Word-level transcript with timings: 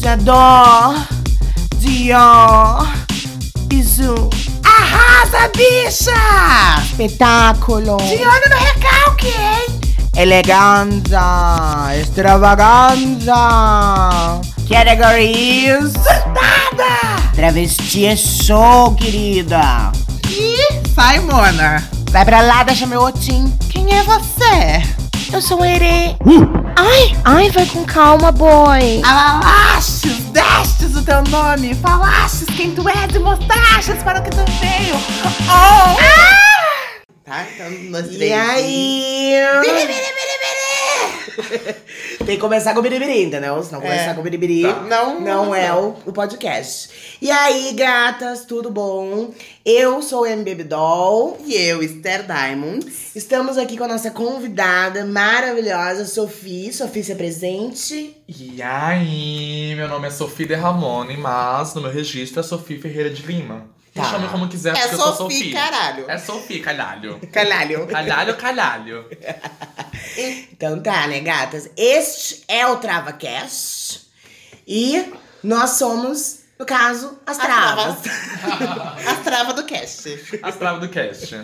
J'adore! 0.00 0.96
Dior! 1.78 2.84
Bisu! 3.68 4.14
Arrasa, 4.64 5.48
bicha! 5.54 6.80
Espetáculo! 6.82 7.96
De 7.98 8.24
no 8.24 8.56
recalque, 8.56 9.28
hein? 9.28 9.80
Eleganza! 10.16 11.92
Extravaganza! 12.00 14.40
Categories! 14.68 15.92
Nada! 16.26 17.22
Travesti 17.36 18.06
é 18.06 18.16
show, 18.16 18.92
querida! 18.96 19.92
Ih, 20.30 20.82
sai, 20.94 21.20
Mona. 21.20 21.80
Vai 22.10 22.24
pra 22.24 22.40
lá, 22.40 22.64
deixa 22.64 22.86
meu 22.86 23.02
otim. 23.02 23.56
Quem 23.70 23.94
é 23.94 24.02
você? 24.02 24.82
Eu 25.32 25.40
sou 25.40 25.60
o 25.60 25.64
Ere. 25.64 26.16
Ai, 26.76 27.16
ai, 27.24 27.50
vai 27.50 27.66
com 27.66 27.84
calma, 27.84 28.30
boy. 28.30 29.02
Alastes, 29.04 30.18
destes 30.30 30.94
o 30.96 31.02
teu 31.04 31.22
nome, 31.24 31.74
falastes 31.76 32.46
quem 32.56 32.74
tu 32.74 32.86
és 32.88 33.14
e 33.14 33.18
mostrastes 33.18 34.02
para 34.02 34.20
o 34.20 34.22
que 34.22 34.30
tu 34.30 34.44
veio. 34.60 34.94
Oh! 35.48 35.96
Tá, 37.24 37.44
então 37.54 37.70
nós 37.90 38.06
E 38.06 38.16
três. 38.16 38.32
aí? 38.32 39.32
Biri, 39.62 39.74
biri, 39.74 39.86
biri, 39.86 40.14
biri! 40.14 40.25
Tem 42.24 42.36
que 42.36 42.38
começar 42.38 42.72
com 42.72 42.80
o 42.80 42.82
biribiri, 42.82 43.24
entendeu? 43.24 43.62
Se 43.62 43.72
não 43.72 43.80
começar 43.80 44.10
É. 44.10 44.14
com 44.14 44.20
o 44.20 44.22
biribiri, 44.24 44.62
Tá. 44.62 44.80
Não- 44.82 45.20
não 45.20 45.54
é 45.54 45.72
o, 45.72 45.94
o 46.06 46.12
podcast. 46.12 47.16
E 47.20 47.30
aí, 47.30 47.72
gatas, 47.74 48.44
tudo 48.44 48.70
bom? 48.70 49.30
Eu 49.64 50.00
sou 50.02 50.24
a 50.24 50.30
MBB 50.30 50.64
Doll. 50.64 51.38
E 51.44 51.54
eu, 51.54 51.82
Esther 51.82 52.24
Diamonds. 52.26 53.14
Estamos 53.16 53.58
aqui 53.58 53.76
com 53.76 53.84
a 53.84 53.88
nossa 53.88 54.10
convidada 54.10 55.04
maravilhosa, 55.04 56.04
Sofia. 56.04 56.72
Sofia, 56.72 57.02
se 57.04 57.14
presente. 57.14 58.16
E 58.28 58.60
aí, 58.62 59.74
meu 59.76 59.88
nome 59.88 60.08
é 60.08 60.10
Sofia 60.10 60.46
De 60.46 60.54
Ramone, 60.54 61.16
mas 61.16 61.74
no 61.74 61.80
meu 61.82 61.90
registro 61.90 62.40
é 62.40 62.42
Sofia 62.42 62.80
Ferreira 62.80 63.10
de 63.10 63.22
Lima. 63.22 63.66
Me 63.96 64.02
Tá. 64.02 64.10
chame 64.10 64.28
como 64.28 64.46
quiser, 64.48 64.76
É 64.76 64.80
porque 64.80 64.94
eu 64.94 64.98
sou 64.98 65.14
Sofia. 65.16 65.54
caralho. 65.58 66.04
É 66.10 66.18
Sofia, 66.18 66.62
calhalho. 66.62 67.18
Calhalho. 67.32 67.86
Calhalho, 67.86 68.36
calhalho. 68.36 69.06
Então 70.52 70.82
tá, 70.82 71.06
né, 71.06 71.20
gatas? 71.20 71.70
Este 71.76 72.44
é 72.46 72.66
o 72.66 72.76
TravaCast. 72.76 74.02
E 74.68 75.12
nós 75.42 75.70
somos, 75.70 76.40
no 76.58 76.66
caso, 76.66 77.18
as 77.26 77.38
As 77.38 77.44
travas. 77.46 77.96
As 79.06 79.18
travas 79.24 79.54
do 79.54 79.64
cast. 79.64 80.38
As 80.42 80.56
travas 80.56 80.80
do 80.80 80.88
cast. 80.88 81.34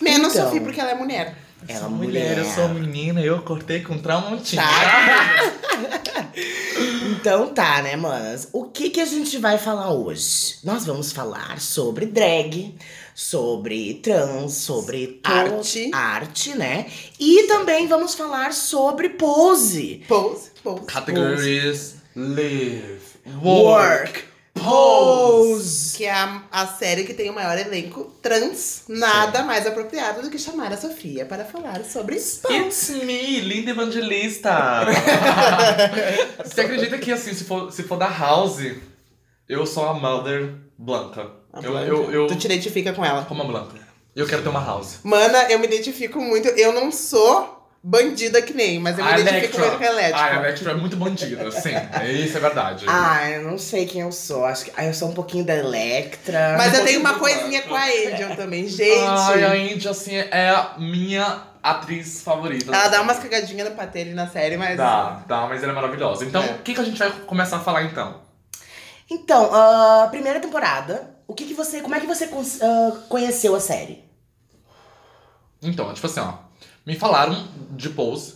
Menos 0.00 0.32
Então. 0.34 0.46
Sofia, 0.46 0.60
porque 0.62 0.80
ela 0.80 0.92
é 0.92 0.94
mulher. 0.94 1.34
Ela 1.68 1.80
Sou 1.80 1.90
mulher, 1.90 2.38
eu 2.38 2.44
sou 2.44 2.68
menina, 2.68 3.20
eu 3.20 3.40
cortei 3.42 3.80
com 3.80 3.98
tramontina. 3.98 4.62
Tá? 4.62 5.52
Então 7.18 7.48
tá, 7.54 7.80
né, 7.82 7.96
manas? 7.96 8.48
O 8.52 8.64
que 8.64 8.90
que 8.90 9.00
a 9.00 9.06
gente 9.06 9.38
vai 9.38 9.56
falar 9.58 9.92
hoje? 9.92 10.56
Nós 10.62 10.84
vamos 10.84 11.10
falar 11.12 11.58
sobre 11.60 12.04
drag, 12.06 12.74
sobre 13.14 13.94
trans, 14.02 14.52
sobre 14.52 15.06
to- 15.22 15.30
Arte. 15.30 15.90
arte, 15.94 16.50
né? 16.54 16.86
E 17.18 17.44
também 17.44 17.86
vamos 17.86 18.14
falar 18.14 18.52
sobre 18.52 19.08
pose. 19.10 20.02
Pose, 20.06 20.50
pose. 20.62 20.84
Categories 20.86 21.94
live, 22.14 23.00
Work, 23.42 24.24
pose. 24.62 25.96
Que 25.96 26.04
é 26.04 26.12
a, 26.12 26.42
a 26.50 26.66
série 26.66 27.04
que 27.04 27.14
tem 27.14 27.30
o 27.30 27.34
maior 27.34 27.58
elenco 27.58 28.04
trans. 28.22 28.82
Nada 28.88 29.42
mais 29.42 29.66
apropriado 29.66 30.22
do 30.22 30.30
que 30.30 30.38
chamar 30.38 30.72
a 30.72 30.76
Sofia 30.76 31.24
para 31.24 31.44
falar 31.44 31.84
sobre. 31.84 32.16
It's 32.16 32.90
me, 32.90 33.40
linda 33.40 33.70
evangelista. 33.70 34.86
Você 36.44 36.60
acredita 36.60 36.98
que 36.98 37.12
assim, 37.12 37.34
se 37.34 37.44
for, 37.44 37.72
se 37.72 37.82
for 37.82 37.96
da 37.98 38.08
House, 38.08 38.58
eu 39.48 39.66
sou 39.66 39.88
a 39.88 39.94
Mother 39.94 40.54
Blanca. 40.78 41.30
A 41.52 41.60
eu, 41.60 41.78
eu, 41.78 42.12
eu, 42.12 42.26
Tu 42.26 42.36
te 42.36 42.46
identifica 42.46 42.92
com 42.92 43.04
ela. 43.04 43.24
como 43.24 43.42
a 43.42 43.46
Blanca. 43.46 43.86
Eu 44.14 44.26
quero 44.26 44.42
ter 44.42 44.48
uma 44.48 44.64
House. 44.64 45.00
Mana, 45.02 45.50
eu 45.50 45.58
me 45.58 45.66
identifico 45.66 46.20
muito. 46.20 46.48
Eu 46.48 46.72
não 46.72 46.90
sou 46.90 47.55
bandida 47.88 48.42
que 48.42 48.52
nem, 48.52 48.80
mas 48.80 48.98
eu 48.98 49.04
me 49.04 49.20
identifico 49.20 49.60
muito 49.60 49.78
com 49.78 49.84
a 49.84 49.86
Elétrica. 49.86 50.18
Ah, 50.18 50.26
a 50.26 50.36
Electra 50.38 50.70
é 50.72 50.74
muito 50.74 50.96
bandida, 50.96 51.50
sim. 51.52 51.70
Isso 52.24 52.36
é 52.36 52.40
verdade. 52.40 52.84
Ah, 52.88 53.30
eu 53.30 53.42
não 53.42 53.56
sei 53.56 53.86
quem 53.86 54.00
eu 54.00 54.10
sou. 54.10 54.44
Acho 54.44 54.64
que 54.64 54.72
ah, 54.76 54.84
eu 54.84 54.92
sou 54.92 55.08
um 55.08 55.12
pouquinho 55.12 55.44
da 55.44 55.54
Electra. 55.54 56.56
Mas 56.58 56.74
eu 56.74 56.82
um 56.82 56.84
tenho 56.84 57.00
uma 57.00 57.14
coisinha 57.14 57.62
com 57.62 57.76
a 57.76 57.84
Angel 57.84 58.34
também, 58.34 58.66
gente. 58.66 59.06
Ai, 59.06 59.44
a 59.44 59.56
Indy, 59.56 59.88
assim, 59.88 60.16
é 60.16 60.50
a 60.50 60.74
minha 60.78 61.42
atriz 61.62 62.22
favorita. 62.22 62.74
Ela 62.74 62.88
dá 62.88 63.00
umas 63.00 63.20
cagadinhas 63.20 63.68
patê 63.74 64.00
ali 64.00 64.14
na 64.14 64.26
série, 64.26 64.56
mas. 64.56 64.76
Dá, 64.76 65.22
dá, 65.28 65.46
mas 65.46 65.62
ela 65.62 65.70
é 65.70 65.74
maravilhosa. 65.74 66.24
Então, 66.24 66.42
É. 66.42 66.52
o 66.54 66.58
que, 66.58 66.74
que 66.74 66.80
a 66.80 66.84
gente 66.84 66.98
vai 66.98 67.10
começar 67.10 67.58
a 67.58 67.60
falar 67.60 67.84
então? 67.84 68.20
Então, 69.08 69.48
ah, 69.54 70.08
primeira 70.10 70.40
temporada. 70.40 71.14
O 71.28 71.34
que 71.34 71.44
que 71.44 71.54
você, 71.54 71.80
como 71.80 71.94
é 71.94 72.00
que 72.00 72.06
você 72.06 72.28
ah, 72.62 72.96
conheceu 73.08 73.54
a 73.54 73.60
série? 73.60 74.04
Então, 75.62 75.94
tipo 75.94 76.06
assim, 76.06 76.20
ó. 76.20 76.45
Me 76.86 76.94
falaram 76.94 77.48
de 77.72 77.90
Pose 77.90 78.34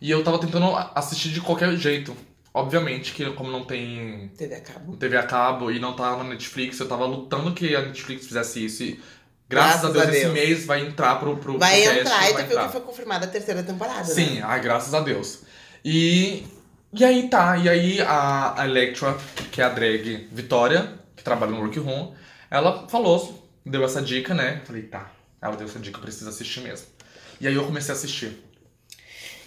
e 0.00 0.10
eu 0.10 0.22
tava 0.22 0.38
tentando 0.38 0.66
assistir 0.94 1.30
de 1.30 1.40
qualquer 1.40 1.74
jeito. 1.76 2.16
Obviamente 2.54 3.12
que 3.12 3.24
como 3.32 3.50
não 3.50 3.64
tem 3.64 4.28
TV 4.36 4.54
a 4.54 4.60
cabo. 4.60 4.96
TV 4.96 5.16
a 5.16 5.22
cabo 5.22 5.70
e 5.70 5.78
não 5.78 5.94
tá 5.94 6.16
na 6.16 6.24
Netflix, 6.24 6.78
eu 6.80 6.88
tava 6.88 7.04
lutando 7.06 7.52
que 7.52 7.74
a 7.76 7.82
Netflix 7.82 8.26
fizesse 8.26 8.64
isso 8.64 8.82
e 8.82 9.00
graças, 9.48 9.82
Graças 9.82 9.84
a 9.84 9.92
Deus, 9.92 10.04
a 10.06 10.10
esse 10.10 10.20
Deus. 10.22 10.34
mês 10.34 10.64
vai 10.66 10.86
entrar 10.86 11.16
pro, 11.16 11.36
pro 11.36 11.58
Vai 11.58 11.82
pro 11.82 11.88
cast, 11.90 12.00
entrar 12.00 12.30
e 12.30 12.34
tu 12.34 12.48
viu 12.48 12.58
que 12.60 12.72
foi 12.72 12.80
confirmada 12.80 13.26
a 13.26 13.28
terceira 13.28 13.62
temporada. 13.62 14.04
Sim, 14.04 14.36
Né? 14.36 14.42
ai, 14.44 14.60
graças 14.60 14.94
a 14.94 15.00
Deus. 15.00 15.42
E, 15.84 16.44
e 16.92 17.04
aí 17.04 17.28
tá, 17.28 17.56
e 17.56 17.68
aí 17.68 18.00
a, 18.00 18.56
Electra, 18.64 19.16
que 19.52 19.60
é 19.62 19.64
a 19.64 19.68
drag 19.68 20.28
Vitória, 20.32 20.94
que 21.16 21.22
trabalha 21.22 21.52
no 21.52 21.58
Workroom, 21.60 22.12
ela 22.50 22.88
falou, 22.88 23.48
deu 23.64 23.84
essa 23.84 24.02
dica, 24.02 24.34
né? 24.34 24.60
Falei, 24.64 24.82
tá, 24.82 25.10
ela 25.40 25.56
deu 25.56 25.66
essa 25.68 25.78
dica, 25.78 25.98
eu 25.98 26.02
preciso 26.02 26.28
assistir 26.28 26.60
mesmo. 26.62 26.86
E 27.40 27.46
aí 27.46 27.54
eu 27.54 27.64
comecei 27.64 27.94
a 27.94 27.96
assistir. 27.96 28.36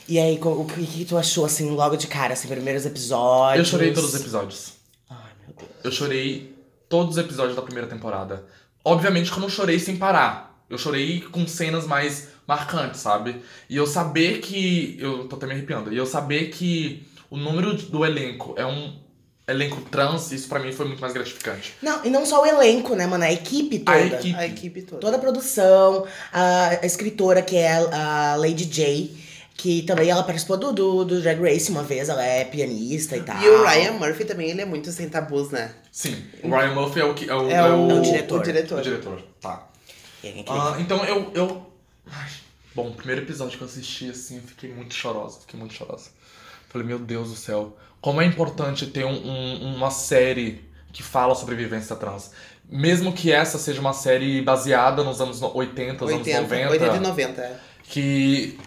E 0.08 0.20
aí, 0.20 0.38
o 0.42 0.66
que, 0.66 0.86
que 0.86 1.06
tu 1.06 1.18
achou, 1.18 1.46
assim, 1.46 1.70
logo 1.70 1.96
de 1.96 2.08
cara, 2.08 2.34
assim, 2.34 2.48
primeiros 2.48 2.86
episódios? 2.86 3.66
Eu 3.66 3.72
chorei 3.72 3.94
todos 3.94 4.14
os 4.14 4.20
episódios. 4.20 4.74
Ai, 5.10 5.32
meu 5.46 5.56
Deus. 5.56 5.70
Eu 5.84 5.92
chorei 5.92 6.56
todos 6.90 7.18
os 7.18 7.24
episódios 7.24 7.56
da 7.56 7.62
primeira 7.62 7.88
temporada. 7.88 8.46
Obviamente 8.84 9.32
que 9.32 9.38
eu 9.38 9.42
não 9.42 9.50
chorei 9.50 9.80
sem 9.80 9.96
parar. 9.96 10.66
Eu 10.70 10.78
chorei 10.78 11.22
com 11.22 11.48
cenas 11.48 11.88
mais 11.88 12.30
marcantes, 12.46 13.00
sabe? 13.00 13.42
E 13.70 13.78
eu 13.78 13.88
saber 13.88 14.40
que. 14.40 14.98
Eu 15.00 15.28
tô 15.28 15.38
até 15.38 15.46
me 15.46 15.54
arrepiando. 15.54 15.94
E 15.94 15.98
eu 15.98 16.06
saber 16.06 16.50
que 16.50 17.08
o 17.30 17.38
número 17.38 17.74
do 17.74 18.06
elenco 18.06 18.54
é 18.58 18.66
um 18.66 19.00
elenco 19.48 19.82
trans, 19.90 20.32
isso 20.32 20.48
pra 20.48 20.60
mim 20.60 20.72
foi 20.72 20.86
muito 20.88 21.02
mais 21.02 21.14
gratificante. 21.14 21.74
Não, 21.82 22.04
e 22.06 22.10
não 22.10 22.26
só 22.26 22.42
o 22.42 22.46
elenco, 22.46 22.96
né, 22.96 23.06
mano? 23.06 23.24
A 23.24 23.32
equipe 23.32 23.80
toda. 23.80 23.98
A 23.98 24.06
equipe. 24.06 24.36
A 24.36 24.46
equipe 24.46 24.82
toda. 24.82 25.02
Toda 25.02 25.18
a 25.18 25.20
produção, 25.20 26.08
a, 26.32 26.70
a 26.82 26.86
escritora, 26.86 27.42
que 27.42 27.58
é 27.58 27.74
a 27.74 28.36
Lady 28.38 28.66
J, 28.66 29.12
que 29.56 29.84
também 29.84 30.10
ela 30.10 30.24
participou 30.24 30.58
do, 30.58 30.72
do, 30.72 31.06
do 31.06 31.22
Drag 31.22 31.40
Race 31.42 31.70
uma 31.70 31.84
vez, 31.84 32.10
ela 32.10 32.24
é 32.24 32.46
pianista 32.46 33.16
e 33.18 33.22
tal. 33.22 33.40
E 33.42 33.48
o 33.48 33.66
Ryan 33.66 33.92
Murphy 33.94 34.26
também, 34.26 34.50
ele 34.50 34.62
é 34.62 34.66
muito 34.66 34.92
sem 34.92 35.10
tabus, 35.10 35.52
né? 35.52 35.74
Sim, 35.92 36.24
o 36.42 36.50
Ryan 36.50 36.74
Murphy 36.74 37.02
é 37.02 37.06
o 37.06 37.14
que. 37.14 37.30
É 37.30 37.36
o, 37.36 37.50
É 37.50 37.64
o, 37.64 37.92
É 37.92 37.94
o 37.94 38.02
diretor. 38.02 38.40
O 38.40 38.44
diretor. 38.44 38.80
o 38.80 38.82
diretor. 38.82 39.22
Tá. 39.42 39.68
É, 40.24 40.28
é 40.40 40.46
Ah, 40.48 40.78
então 40.80 41.04
eu. 41.06 41.32
eu... 41.34 41.72
Ai, 42.10 42.30
bom, 42.74 42.88
o 42.90 42.94
primeiro 42.94 43.22
episódio 43.22 43.58
que 43.58 43.64
eu 43.64 43.68
assisti, 43.68 44.10
assim, 44.10 44.38
eu 44.38 44.44
fiquei 44.44 44.74
muito 44.74 44.94
chorosa. 44.94 45.40
Fiquei 45.42 45.60
muito 45.60 45.74
chorosa. 45.74 46.10
Falei, 46.70 46.88
meu 46.88 46.98
Deus 46.98 47.30
do 47.30 47.36
céu. 47.36 47.78
Como 48.04 48.22
é 48.22 48.26
importante 48.26 48.86
ter 48.88 49.06
um- 49.06 49.10
um- 49.28 49.76
uma 49.78 49.90
série 49.90 50.62
que 50.92 51.02
fala 51.02 51.34
sobre 51.36 51.56
vivência 51.56 51.96
trans. 51.96 52.32
Mesmo 52.70 53.14
que 53.14 53.32
essa 53.32 53.58
seja 53.58 53.80
uma 53.80 53.94
série 53.94 54.42
baseada 54.42 55.04
nos 55.04 55.22
anos 55.22 55.40
no- 55.40 55.56
80, 55.56 56.04
nos 56.06 56.14
80, 56.14 56.38
anos 56.40 56.50
90. 56.52 56.70
80 56.72 56.96
e 56.98 57.00
90. 57.00 57.42
é. 57.42 57.56
Que. 57.84 58.60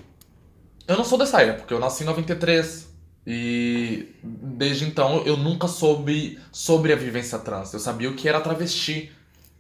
Eu 0.89 0.97
não 0.97 1.05
sou 1.05 1.19
dessa 1.19 1.43
época, 1.43 1.75
eu 1.75 1.79
nasci 1.79 2.03
em 2.03 2.07
93. 2.07 2.87
E 3.27 4.15
desde 4.23 4.85
então 4.87 5.23
eu 5.27 5.37
nunca 5.37 5.67
soube 5.69 6.39
sobre 6.53 6.93
a 6.93 6.97
vivência 6.97 7.39
trans. 7.39 7.73
Eu 7.75 7.81
sabia 7.81 8.09
o 8.09 8.15
que 8.15 8.29
era 8.29 8.41
travesti. 8.41 9.13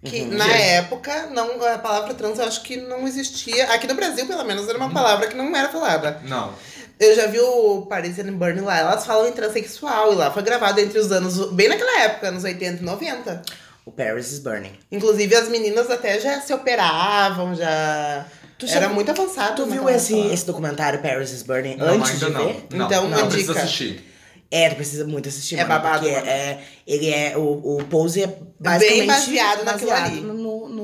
Que 0.04 0.20
Uhum. 0.22 0.34
na 0.36 0.46
é- 0.48 0.76
época, 0.76 1.26
não, 1.34 1.60
a 1.66 1.78
palavra 1.78 2.14
trans 2.14 2.38
eu 2.38 2.44
acho 2.46 2.62
que 2.62 2.76
não 2.76 3.06
existia. 3.08 3.72
Aqui 3.72 3.86
no 3.88 3.94
Brasil, 3.94 4.24
pelo 4.26 4.44
menos, 4.44 4.68
era 4.68 4.78
uma 4.78 4.90
palavra 4.90 5.26
que 5.26 5.34
não 5.36 5.54
era 5.56 5.68
falada. 5.68 6.20
Não. 6.24 6.52
Eu 6.98 7.14
já 7.14 7.26
vi 7.26 7.38
o 7.40 7.82
Paris 7.82 8.18
and 8.18 8.32
Burn 8.34 8.60
lá, 8.62 8.78
elas 8.78 9.04
falam 9.04 9.28
em 9.28 9.32
transexual, 9.32 10.12
e 10.12 10.16
lá 10.16 10.30
foi 10.30 10.42
gravado 10.42 10.80
entre 10.80 10.98
os 10.98 11.12
anos, 11.12 11.52
bem 11.52 11.68
naquela 11.68 12.00
época, 12.00 12.28
anos 12.28 12.42
80 12.44 12.82
e 12.82 12.84
90. 12.86 13.42
O 13.84 13.92
Paris 13.92 14.32
is 14.32 14.38
Burning. 14.40 14.72
Inclusive, 14.90 15.34
as 15.36 15.48
meninas 15.48 15.90
até 15.90 16.18
já 16.18 16.40
se 16.40 16.52
operavam, 16.54 17.54
já. 17.54 18.24
Tu 18.58 18.66
Era 18.66 18.80
já- 18.86 18.88
muito 18.88 19.10
avançado. 19.10 19.56
Tu 19.56 19.66
viu 19.70 19.88
esse, 19.90 20.14
época. 20.18 20.34
esse 20.34 20.46
documentário 20.46 21.02
Paris 21.02 21.30
is 21.30 21.42
Burning 21.42 21.76
Não, 21.76 21.88
antes 21.88 22.12
ainda 22.12 22.26
de 22.26 22.32
não. 22.32 22.46
ver? 22.46 22.66
Não, 22.70 22.86
Então, 22.86 23.08
não, 23.08 23.18
uma 23.18 23.26
precisa 23.28 23.52
dica. 23.52 23.64
assistir. 23.64 24.12
É, 24.50 24.70
tu 24.70 24.76
precisa 24.76 25.04
muito 25.04 25.28
assistir, 25.28 25.56
É 25.56 25.64
mano, 25.64 25.68
babado, 25.82 26.04
Porque 26.08 26.14
é, 26.14 26.60
ele 26.86 27.10
é, 27.10 27.36
o, 27.36 27.78
o 27.78 27.84
Pose 27.90 28.22
é 28.22 28.38
basicamente 28.58 29.06
baseado 29.06 29.64
naquilo 29.64 29.90
ali. 29.92 30.20
no, 30.20 30.34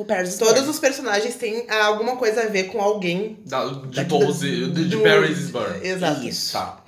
Paris 0.05 0.31
is 0.31 0.39
Todos 0.39 0.69
os 0.69 0.79
personagens 0.79 1.35
têm 1.37 1.67
ah, 1.69 1.87
alguma 1.87 2.17
coisa 2.17 2.43
a 2.43 2.47
ver 2.49 2.65
com 2.65 2.81
alguém. 2.81 3.39
Da, 3.47 3.67
de 3.67 4.05
do- 4.05 4.33
de, 4.33 4.89
de 4.89 4.97
Paris 4.99 5.51
Burn. 5.51 5.87
Exato. 5.87 6.25
Isso. 6.25 6.53
Tá. 6.53 6.85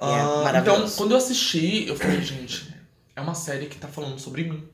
é 0.00 0.04
Ah, 0.04 0.52
então, 0.60 0.88
quando 0.90 1.12
eu 1.12 1.16
assisti, 1.18 1.86
eu 1.88 1.96
falei, 1.96 2.20
gente, 2.22 2.74
é 3.16 3.20
uma 3.20 3.34
série 3.34 3.66
que 3.66 3.76
tá 3.78 3.88
falando 3.88 4.18
sobre 4.18 4.44
mim. 4.44 4.68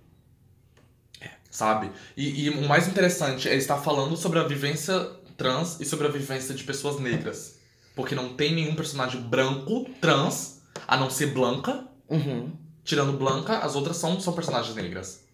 Sabe? 1.51 1.91
E, 2.17 2.45
e 2.45 2.51
o 2.51 2.69
mais 2.69 2.87
interessante 2.87 3.49
é 3.49 3.57
estar 3.57 3.77
falando 3.79 4.17
sobre 4.17 4.39
a 4.39 4.45
vivência 4.45 4.95
trans 5.37 5.81
e 5.81 5.85
sobre 5.85 6.07
a 6.07 6.11
vivência 6.11 6.55
de 6.55 6.63
pessoas 6.63 7.01
negras. 7.01 7.59
Porque 7.97 8.15
não 8.15 8.35
tem 8.35 8.55
nenhum 8.55 8.75
personagem 8.75 9.21
branco 9.21 9.85
trans, 10.01 10.61
a 10.87 10.97
não 10.97 11.11
ser 11.11 11.27
Blanca. 11.27 11.87
Uhum. 12.09 12.53
Tirando 12.85 13.13
Blanca, 13.19 13.59
as 13.59 13.75
outras 13.75 13.97
são, 13.97 14.21
são 14.21 14.33
personagens 14.33 14.75
negras. 14.77 15.25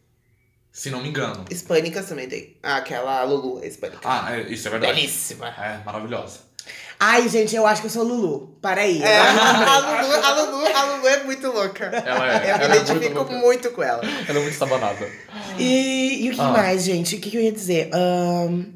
Se 0.76 0.90
não 0.90 1.00
me 1.00 1.08
engano. 1.08 1.46
Hispânicas 1.50 2.05
também 2.05 2.28
tem. 2.28 2.55
Ah, 2.62 2.76
aquela 2.76 3.23
Lulu 3.25 3.61
é 3.64 3.67
hispânica. 3.67 4.00
Ah, 4.05 4.37
é, 4.37 4.43
isso 4.43 4.69
é 4.69 4.70
verdade. 4.70 4.93
Belíssima. 4.93 5.49
É, 5.49 5.82
maravilhosa. 5.82 6.40
Ai, 7.00 7.26
gente, 7.31 7.56
eu 7.56 7.67
acho 7.67 7.81
que 7.81 7.87
eu 7.87 7.90
sou 7.90 8.02
Lulu. 8.02 8.58
Para 8.61 8.82
aí. 8.82 9.02
É, 9.02 9.17
a, 9.19 9.78
Lulu, 9.78 10.12
a, 10.23 10.31
Lulu, 10.43 10.67
a 10.76 10.84
Lulu 10.84 11.08
é 11.08 11.25
muito 11.25 11.46
louca. 11.50 11.87
Ela 11.87 12.31
é, 12.31 12.37
Eu 12.52 12.58
me 12.58 12.64
ela 12.64 12.75
é 12.75 12.78
muito 12.78 12.90
identifico 12.93 13.32
muito 13.32 13.70
com 13.70 13.82
ela. 13.82 14.02
Ela 14.28 14.38
é 14.38 14.43
muito 14.43 14.55
sabanada. 14.58 15.08
E, 15.58 16.26
e 16.26 16.31
o 16.31 16.34
que 16.34 16.40
Ah. 16.43 16.49
mais, 16.50 16.84
gente? 16.84 17.17
O 17.17 17.20
que, 17.20 17.31
que 17.31 17.37
eu 17.38 17.43
ia 17.43 17.52
dizer? 17.52 17.88
Ahn, 17.94 18.67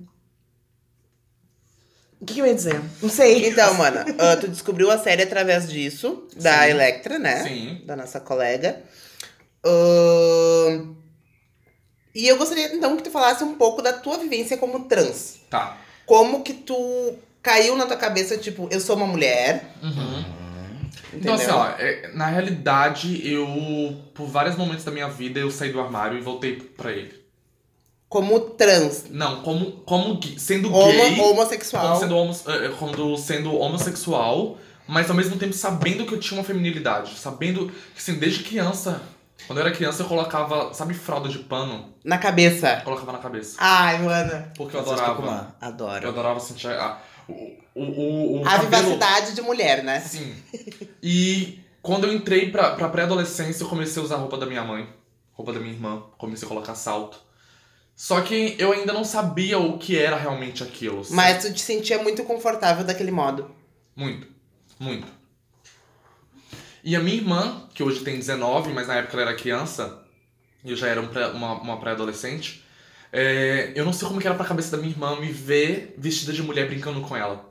O 2.19 2.25
que, 2.25 2.32
que 2.32 2.41
eu 2.41 2.47
ia 2.47 2.55
dizer? 2.55 2.81
Não 3.02 3.11
sei. 3.11 3.47
Então, 3.49 3.75
mana, 3.75 4.06
ah, 4.19 4.37
tu 4.38 4.49
descobriu 4.49 4.91
a 4.91 4.97
série 4.97 5.23
através 5.23 5.69
disso, 5.69 6.26
da 6.35 6.62
Sim. 6.64 6.70
Electra, 6.70 7.19
né? 7.19 7.43
Sim. 7.43 7.82
Da 7.85 7.94
nossa 7.94 8.20
colega. 8.20 8.82
Ahn, 9.62 10.94
e 12.15 12.27
eu 12.27 12.37
gostaria, 12.37 12.75
então, 12.75 12.97
que 12.97 13.03
tu 13.05 13.11
falasse 13.11 13.43
um 13.45 13.55
pouco 13.55 13.81
da 13.83 13.93
tua 13.93 14.19
vivência 14.19 14.57
como 14.57 14.81
trans. 14.85 15.41
Tá. 15.49 15.77
Como 16.07 16.43
que 16.43 16.53
tu 16.55 17.15
caiu 17.43 17.77
na 17.77 17.87
tua 17.87 17.97
cabeça, 17.97 18.37
tipo, 18.37 18.69
eu 18.71 18.81
sou 18.81 18.97
uma 18.97 19.07
mulher, 19.07 19.75
Uhum. 19.83 20.25
entendeu? 21.12 21.35
Então, 21.35 21.35
assim, 21.35 21.51
ó, 21.51 21.67
é, 21.79 22.11
na 22.15 22.27
realidade, 22.27 23.21
eu, 23.27 23.47
por 24.15 24.27
vários 24.27 24.57
momentos 24.57 24.85
da 24.85 24.91
minha 24.91 25.09
vida, 25.09 25.41
eu 25.41 25.51
saí 25.51 25.73
do 25.73 25.81
armário 25.81 26.19
e 26.19 26.21
voltei 26.21 26.57
pra 26.57 26.91
ele. 26.93 27.19
Como 28.09 28.41
trans, 28.41 29.05
Não, 29.09 29.41
como, 29.43 29.71
como 29.87 30.21
sendo 30.37 30.73
homo- 30.75 30.91
gay, 30.93 31.21
homossexual. 31.21 31.87
como 31.87 32.01
sendo, 32.01 32.17
homo, 32.17 32.37
eh, 32.49 32.71
quando 32.77 33.17
sendo 33.17 33.55
homossexual, 33.57 34.59
mas 34.89 35.09
ao 35.09 35.15
mesmo 35.15 35.37
tempo 35.37 35.53
sabendo 35.53 36.05
que 36.05 36.12
eu 36.15 36.19
tinha 36.19 36.37
uma 36.39 36.45
feminilidade. 36.45 37.17
Sabendo 37.17 37.69
que, 37.69 37.99
assim, 38.01 38.15
desde 38.19 38.43
criança, 38.43 39.01
quando 39.46 39.58
eu 39.58 39.66
era 39.66 39.75
criança, 39.75 40.02
eu 40.02 40.06
colocava, 40.08 40.72
sabe, 40.75 40.94
fralda 40.94 41.28
de 41.28 41.38
pano? 41.40 41.94
Na 42.04 42.19
cabeça. 42.19 42.81
Colocava 42.84 43.12
na 43.12 43.19
cabeça. 43.19 43.56
Ai, 43.58 43.98
mana. 44.02 44.52
Porque 44.56 44.76
eu 44.76 44.82
Francisco 44.84 45.10
adorava. 45.10 45.56
Adoro. 45.60 46.04
Eu 46.04 46.10
adorava 46.10 46.40
sentir 46.40 46.69
a, 46.69 46.98
o, 47.28 47.32
o, 47.75 47.82
o, 47.82 48.40
o 48.40 48.46
A 48.46 48.50
cabelo- 48.52 48.70
vivacidade 48.70 49.34
de 49.34 49.42
mulher, 49.42 49.82
né? 49.82 50.00
Sim. 50.00 50.34
E 51.02 51.60
quando 51.82 52.06
eu 52.06 52.12
entrei 52.12 52.50
pra, 52.50 52.70
pra 52.76 52.88
pré-adolescência, 52.88 53.64
eu 53.64 53.69
comecei 53.69 54.00
a 54.00 54.04
usar 54.04 54.16
roupa 54.16 54.37
da 54.38 54.46
minha 54.46 54.62
mãe, 54.64 54.88
roupa 55.32 55.52
da 55.52 55.60
minha 55.60 55.72
irmã, 55.72 56.02
comecei 56.19 56.46
a 56.46 56.48
colocar 56.48 56.75
salto. 56.75 57.19
Só 57.96 58.20
que 58.22 58.56
eu 58.58 58.72
ainda 58.72 58.92
não 58.94 59.04
sabia 59.04 59.58
o 59.58 59.76
que 59.78 59.98
era 59.98 60.16
realmente 60.16 60.62
aquilo. 60.62 61.04
sabe? 61.04 61.16
Mas 61.16 61.44
tu 61.44 61.52
te 61.52 61.60
sentia 61.60 62.02
muito 62.02 62.25
confortável 62.25 62.84
daquele 62.84 63.10
modo. 63.10 63.50
Muito. 63.94 64.26
Muito. 64.78 65.06
E 66.82 66.97
a 66.97 67.00
minha 67.00 67.17
irmã, 67.17 67.69
que 67.75 67.82
hoje 67.82 68.00
tem 68.00 68.17
19, 68.19 68.73
mas 68.73 68.88
na 68.88 68.97
época 68.97 69.15
ela 69.21 69.31
era 69.31 69.38
criança, 69.38 70.03
e 70.65 70.71
eu 70.71 70.77
já 70.77 70.88
era 70.88 71.00
um 71.00 71.09
pré- 71.09 71.29
uma, 71.29 71.55
uma 71.61 71.79
pré-adolescente, 71.81 72.65
é, 73.12 73.73
eu 73.75 73.85
não 73.85 73.93
sei 73.93 74.06
como 74.09 74.21
que 74.21 74.27
era 74.27 74.37
pra 74.37 74.47
cabeça 74.47 74.71
da 74.71 74.79
minha 74.79 74.91
irmã 74.93 75.19
me 75.21 75.31
ver 75.32 75.94
vestida 75.99 76.32
de 76.32 76.43
mulher 76.43 76.67
brincando 76.69 77.00
com 77.03 77.17
ela. 77.17 77.49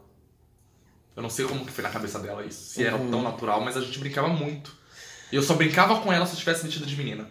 Eu 1.16 1.22
não 1.22 1.30
sei 1.30 1.46
como 1.46 1.66
que 1.66 1.72
foi 1.72 1.84
na 1.84 1.90
cabeça 1.90 2.18
dela 2.20 2.46
isso. 2.46 2.74
Se 2.74 2.84
era 2.86 2.98
tão 2.98 3.22
natural, 3.22 3.60
mas 3.62 3.76
a 3.76 3.82
gente 3.82 4.00
brincava 4.00 4.30
muito. 4.30 4.74
E 5.32 5.36
eu 5.36 5.44
só 5.44 5.54
brincava 5.54 6.00
com 6.02 6.12
ela 6.14 6.26
se 6.26 6.32
eu 6.32 6.36
estivesse 6.36 6.64
vestida 6.64 6.86
de 6.86 6.96
menina. 6.96 7.30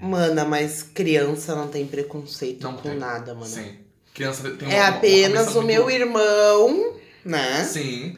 Mana, 0.00 0.44
mas 0.44 0.82
criança 0.82 1.54
não 1.56 1.68
tem 1.68 1.86
preconceito 1.86 2.62
Não 2.62 2.74
com 2.76 2.82
tem. 2.90 2.98
nada, 2.98 3.34
mana. 3.34 3.46
Sim. 3.46 3.78
Criança 4.12 4.48
tem 4.50 4.68
É 4.70 4.74
uma- 4.76 4.88
uma 4.90 4.96
apenas 4.98 5.40
cabeça 5.46 5.58
o 5.58 5.62
meu 5.62 5.90
irmão, 5.90 6.94
né? 7.24 7.64
Sim. 7.64 8.16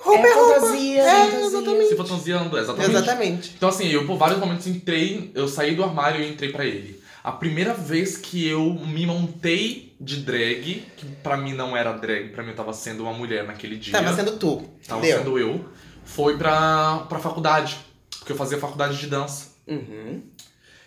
Roupa 0.00 0.26
é 0.26 0.30
é 0.30 0.34
roupa. 0.34 0.54
fantasia, 0.60 1.02
É, 1.02 1.24
fantasia. 1.26 1.46
exatamente. 1.46 1.88
Se 1.88 1.96
fantasiando, 1.96 2.58
exatamente. 2.58 2.90
Exatamente. 2.90 3.52
Então, 3.56 3.68
assim, 3.68 3.88
eu 3.88 4.06
por 4.06 4.16
vários 4.16 4.38
momentos 4.38 4.66
entrei, 4.66 5.30
eu 5.34 5.48
saí 5.48 5.74
do 5.74 5.82
armário 5.84 6.22
e 6.22 6.28
entrei 6.30 6.50
pra 6.52 6.64
ele. 6.64 7.00
A 7.24 7.32
primeira 7.32 7.74
vez 7.74 8.16
que 8.16 8.46
eu 8.46 8.72
me 8.74 9.04
montei 9.04 9.96
de 10.00 10.18
drag, 10.18 10.84
que 10.96 11.06
pra 11.24 11.36
mim 11.36 11.54
não 11.54 11.76
era 11.76 11.92
drag, 11.92 12.28
pra 12.28 12.42
mim 12.42 12.50
eu 12.50 12.56
tava 12.56 12.72
sendo 12.72 13.02
uma 13.02 13.12
mulher 13.12 13.44
naquele 13.44 13.76
dia. 13.76 13.92
Tava 13.92 14.14
sendo 14.14 14.36
tu. 14.38 14.62
tava 14.86 15.00
Deu. 15.00 15.18
sendo 15.18 15.38
eu. 15.38 15.64
Foi 16.04 16.38
pra, 16.38 16.98
pra 17.08 17.18
faculdade. 17.18 17.78
Porque 18.18 18.30
eu 18.32 18.36
fazia 18.36 18.58
faculdade 18.58 18.96
de 18.98 19.08
dança. 19.08 19.48
Uhum. 19.66 20.22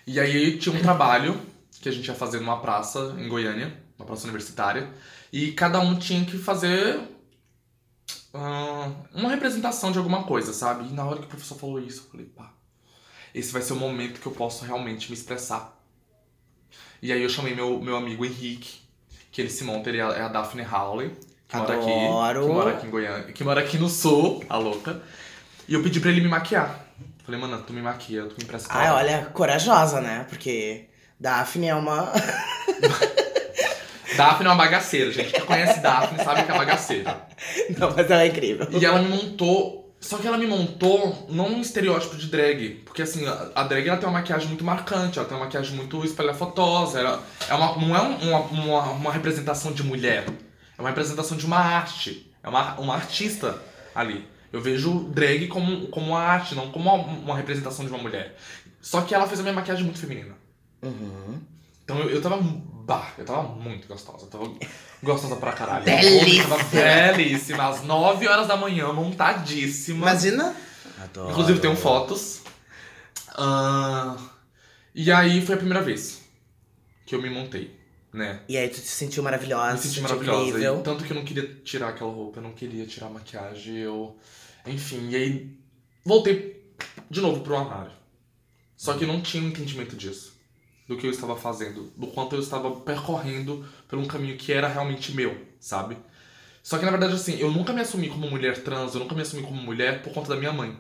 E 0.08 0.18
aí 0.20 0.58
tinha 0.58 0.74
um 0.74 0.80
trabalho 0.82 1.38
que 1.82 1.90
a 1.90 1.92
gente 1.92 2.08
ia 2.08 2.14
fazer 2.16 2.40
numa 2.40 2.60
praça 2.62 3.16
em 3.18 3.28
Goiânia, 3.28 3.74
uma 3.98 4.06
praça 4.06 4.24
universitária. 4.24 4.90
E 5.32 5.52
cada 5.52 5.80
um 5.82 5.96
tinha 5.98 6.24
que 6.24 6.38
fazer 6.38 7.00
uma 8.34 9.30
representação 9.30 9.92
de 9.92 9.98
alguma 9.98 10.24
coisa, 10.24 10.54
sabe? 10.54 10.88
E 10.90 10.94
na 10.94 11.04
hora 11.06 11.18
que 11.20 11.26
o 11.26 11.30
professor 11.30 11.56
falou 11.58 11.80
isso, 11.80 12.04
eu 12.06 12.12
falei, 12.12 12.26
pá, 12.28 12.52
esse 13.34 13.52
vai 13.52 13.62
ser 13.62 13.74
o 13.74 13.78
momento 13.78 14.20
que 14.20 14.28
eu 14.28 14.32
posso 14.32 14.66
realmente 14.66 15.10
me 15.10 15.18
expressar. 15.18 15.76
E 17.02 17.12
aí 17.12 17.22
eu 17.24 17.30
chamei 17.30 17.56
meu, 17.56 17.80
meu 17.80 17.96
amigo 17.96 18.26
Henrique, 18.26 18.82
que 19.32 19.42
ele 19.42 19.50
se 19.50 19.64
monta, 19.64 19.90
ele 19.90 20.00
é 20.00 20.04
a- 20.04 20.14
é 20.14 20.22
a 20.22 20.28
Daphne 20.28 20.64
Howley, 20.66 21.16
que 21.48 21.56
mora 21.58 21.74
aqui, 21.76 21.92
Adoro. 21.92 22.42
que 22.48 22.52
mora 22.54 22.72
aqui 22.72 22.88
em 22.88 22.90
Goiânia, 22.90 23.34
que 23.34 23.44
mora 23.44 23.62
aqui 23.62 23.78
no 23.78 23.90
sul, 23.90 24.44
a 24.50 24.58
louca. 24.58 25.02
E 25.68 25.74
eu 25.74 25.82
pedi 25.84 26.00
pra 26.00 26.10
ele 26.12 26.22
me 26.22 26.28
maquiar. 26.28 26.86
Falei, 27.24 27.40
mano, 27.40 27.62
tu 27.64 27.74
me 27.74 27.82
maquia, 27.82 28.24
tu 28.26 28.36
me 28.38 28.44
empresta 28.44 28.74
roupa." 28.74 28.94
olha, 28.96 29.26
corajosa, 29.28 30.02
né? 30.02 30.26
Porque 30.30 30.88
Daphne 31.20 31.68
é 31.68 31.76
uma. 31.76 32.12
Daphne 34.20 34.46
é 34.46 34.50
uma 34.50 34.56
bagaceira, 34.56 35.12
gente. 35.12 35.32
Quem 35.32 35.46
conhece 35.46 35.80
Daphne 35.80 36.24
sabe 36.24 36.44
que 36.44 36.52
é 36.52 36.58
bagaceira. 36.58 37.28
Não, 37.78 37.94
mas 37.96 38.12
ela 38.12 38.24
é 38.24 38.28
incrível. 38.28 38.68
E 38.72 38.86
ela 38.86 39.02
me 39.02 39.10
montou. 39.10 39.80
Só 40.02 40.18
que 40.18 40.26
ela 40.26 40.38
me 40.38 40.48
montou 40.48 41.28
não 41.30 41.48
um 41.50 41.62
estereótipo 41.62 42.16
de 42.16 42.28
drag. 42.28 42.82
Porque 42.86 43.02
assim, 43.02 43.26
a, 43.54 43.64
drag 43.64 43.86
ela 43.86 43.98
tem 43.98 44.08
uma 44.08 44.20
maquiagem 44.20 44.48
muito 44.48 44.64
marcante, 44.64 45.20
ela 45.20 45.28
tem 45.28 45.36
uma 45.38 45.44
maquiagem 45.44 45.76
muito 45.76 46.06
espalhafotosa. 46.06 47.00
Ela, 47.00 47.22
é 47.50 47.54
uma, 47.54 47.76
não 47.76 47.96
é 47.96 48.02
um- 48.02 48.30
uma, 48.30 48.40
uma, 48.40 48.82
uma 48.92 49.12
representação 49.12 49.74
de 49.74 49.84
mulher. 49.84 50.26
É 50.78 50.82
uma 50.82 50.88
representação 50.90 51.36
de 51.36 51.46
uma 51.46 51.58
arte. 51.58 52.32
É 52.42 52.48
uma, 52.48 52.80
uma 52.80 52.96
artista 52.96 53.62
ali. 53.94 54.26
Eu 54.54 54.62
vejo 54.62 55.10
drag 55.10 55.48
como, 55.48 55.88
como 55.88 56.12
uma 56.12 56.22
arte, 56.22 56.56
não 56.56 56.72
como 56.72 56.90
uma, 56.90 57.04
uma 57.04 57.36
representação 57.36 57.86
de 57.86 57.92
uma 57.92 58.02
mulher. 58.02 58.38
Só 58.82 59.02
que 59.02 59.14
ela 59.14 59.28
fez 59.28 59.42
a 59.42 59.44
minha 59.44 59.54
maquiagem 59.56 59.84
muito 59.84 60.00
feminina. 60.00 60.34
Uhum. 60.82 61.40
Então 61.84 62.00
eu, 62.00 62.10
eu 62.10 62.22
tava. 62.22 62.38
Bah, 62.90 63.14
eu 63.20 63.24
tava 63.24 63.44
muito 63.44 63.88
gostosa. 63.88 64.26
Eu 64.26 64.30
tava 64.32 64.52
gostosa 65.04 65.36
pra 65.36 65.54
caralho. 65.54 65.86
Belíssima. 65.86 66.56
Eu 66.56 66.58
tava 66.58 66.64
belíssima. 67.14 67.70
Às 67.70 67.84
9 67.84 68.28
horas 68.28 68.48
da 68.48 68.58
manhã, 68.58 68.92
montadíssima. 68.92 70.08
Imagina. 70.08 70.56
Adoro. 71.00 71.30
Inclusive 71.30 71.60
tenho 71.60 71.76
fotos. 71.76 72.42
Ah, 73.36 74.18
e 74.96 75.12
aí 75.12 75.40
foi 75.46 75.54
a 75.54 75.58
primeira 75.60 75.84
vez 75.84 76.24
que 77.06 77.14
eu 77.14 77.22
me 77.22 77.30
montei, 77.30 77.80
né? 78.12 78.42
E 78.50 78.58
aí 78.58 78.68
tu 78.68 78.82
te 78.82 78.88
sentiu 78.88 79.22
maravilhosa, 79.22 79.74
Me 79.74 79.78
se 79.78 79.90
senti 79.90 80.08
sentiu 80.08 80.34
maravilhosa. 80.34 80.80
E 80.80 80.84
tanto 80.84 81.04
que 81.04 81.12
eu 81.12 81.16
não 81.16 81.24
queria 81.24 81.48
tirar 81.64 81.90
aquela 81.90 82.12
roupa, 82.12 82.40
eu 82.40 82.44
não 82.44 82.54
queria 82.54 82.88
tirar 82.88 83.06
a 83.06 83.12
maquiagem, 83.12 83.78
eu. 83.78 84.18
Enfim, 84.66 85.10
e 85.10 85.16
aí 85.16 85.58
voltei 86.04 86.74
de 87.08 87.22
novo 87.22 87.42
pro 87.42 87.56
armário. 87.56 87.92
Só 88.76 88.96
que 88.96 89.06
não 89.06 89.22
tinha 89.22 89.44
um 89.44 89.50
entendimento 89.50 89.96
disso. 89.96 90.39
Do 90.90 90.98
que 90.98 91.06
eu 91.06 91.12
estava 91.12 91.36
fazendo. 91.36 91.94
Do 91.96 92.08
quanto 92.08 92.36
eu 92.36 92.40
estava 92.40 92.72
percorrendo 92.82 93.64
por 93.88 94.00
um 94.00 94.06
caminho 94.06 94.36
que 94.38 94.52
era 94.52 94.68
realmente 94.68 95.14
meu, 95.14 95.38
sabe? 95.60 95.96
Só 96.64 96.80
que 96.80 96.86
na 96.86 96.90
verdade, 96.90 97.14
assim, 97.14 97.38
eu 97.38 97.52
nunca 97.52 97.72
me 97.72 97.82
assumi 97.82 98.10
como 98.10 98.28
mulher 98.28 98.64
trans, 98.64 98.96
eu 98.96 99.00
nunca 99.00 99.14
me 99.14 99.22
assumi 99.22 99.44
como 99.44 99.62
mulher 99.62 100.02
por 100.02 100.12
conta 100.12 100.30
da 100.30 100.36
minha 100.36 100.52
mãe. 100.52 100.76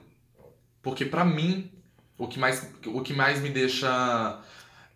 Porque 0.81 1.05
pra 1.05 1.23
mim, 1.23 1.71
o 2.17 2.27
que 2.27 2.39
mais, 2.39 2.67
o 2.87 3.01
que 3.01 3.13
mais 3.13 3.39
me 3.39 3.49
deixa 3.49 4.41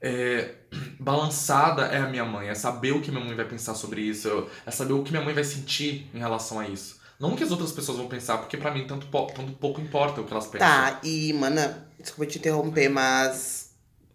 é, 0.02 0.56
balançada 1.00 1.84
é 1.84 2.00
a 2.00 2.08
minha 2.08 2.26
mãe. 2.26 2.48
É 2.48 2.56
saber 2.56 2.94
o 2.94 3.02
que 3.02 3.12
minha 3.12 3.24
mãe 3.24 3.36
vai 3.36 3.46
pensar 3.46 3.76
sobre 3.76 4.02
isso. 4.02 4.50
É 4.66 4.72
saber 4.72 4.94
o 4.94 5.04
que 5.04 5.12
minha 5.12 5.24
mãe 5.24 5.34
vai 5.34 5.44
sentir 5.44 6.10
em 6.12 6.18
relação 6.18 6.60
a 6.60 6.68
isso. 6.68 7.00
Não 7.20 7.34
o 7.34 7.38
que 7.38 7.44
as 7.44 7.52
outras 7.52 7.72
pessoas 7.72 8.00
vão 8.00 8.08
pensar, 8.08 8.40
porque 8.40 8.58
pra 8.58 8.72
mim 8.72 8.86
tanto, 8.86 9.08
tanto 9.08 9.54
pouco 9.54 9.80
importa 9.80 10.20
o 10.20 10.26
que 10.26 10.34
elas 10.34 10.48
pensam. 10.48 10.68
Tá, 10.68 11.00
e, 11.04 11.32
mana, 11.32 11.88
desculpa 11.98 12.30
te 12.30 12.40
interromper, 12.40 12.90
mas 12.90 13.63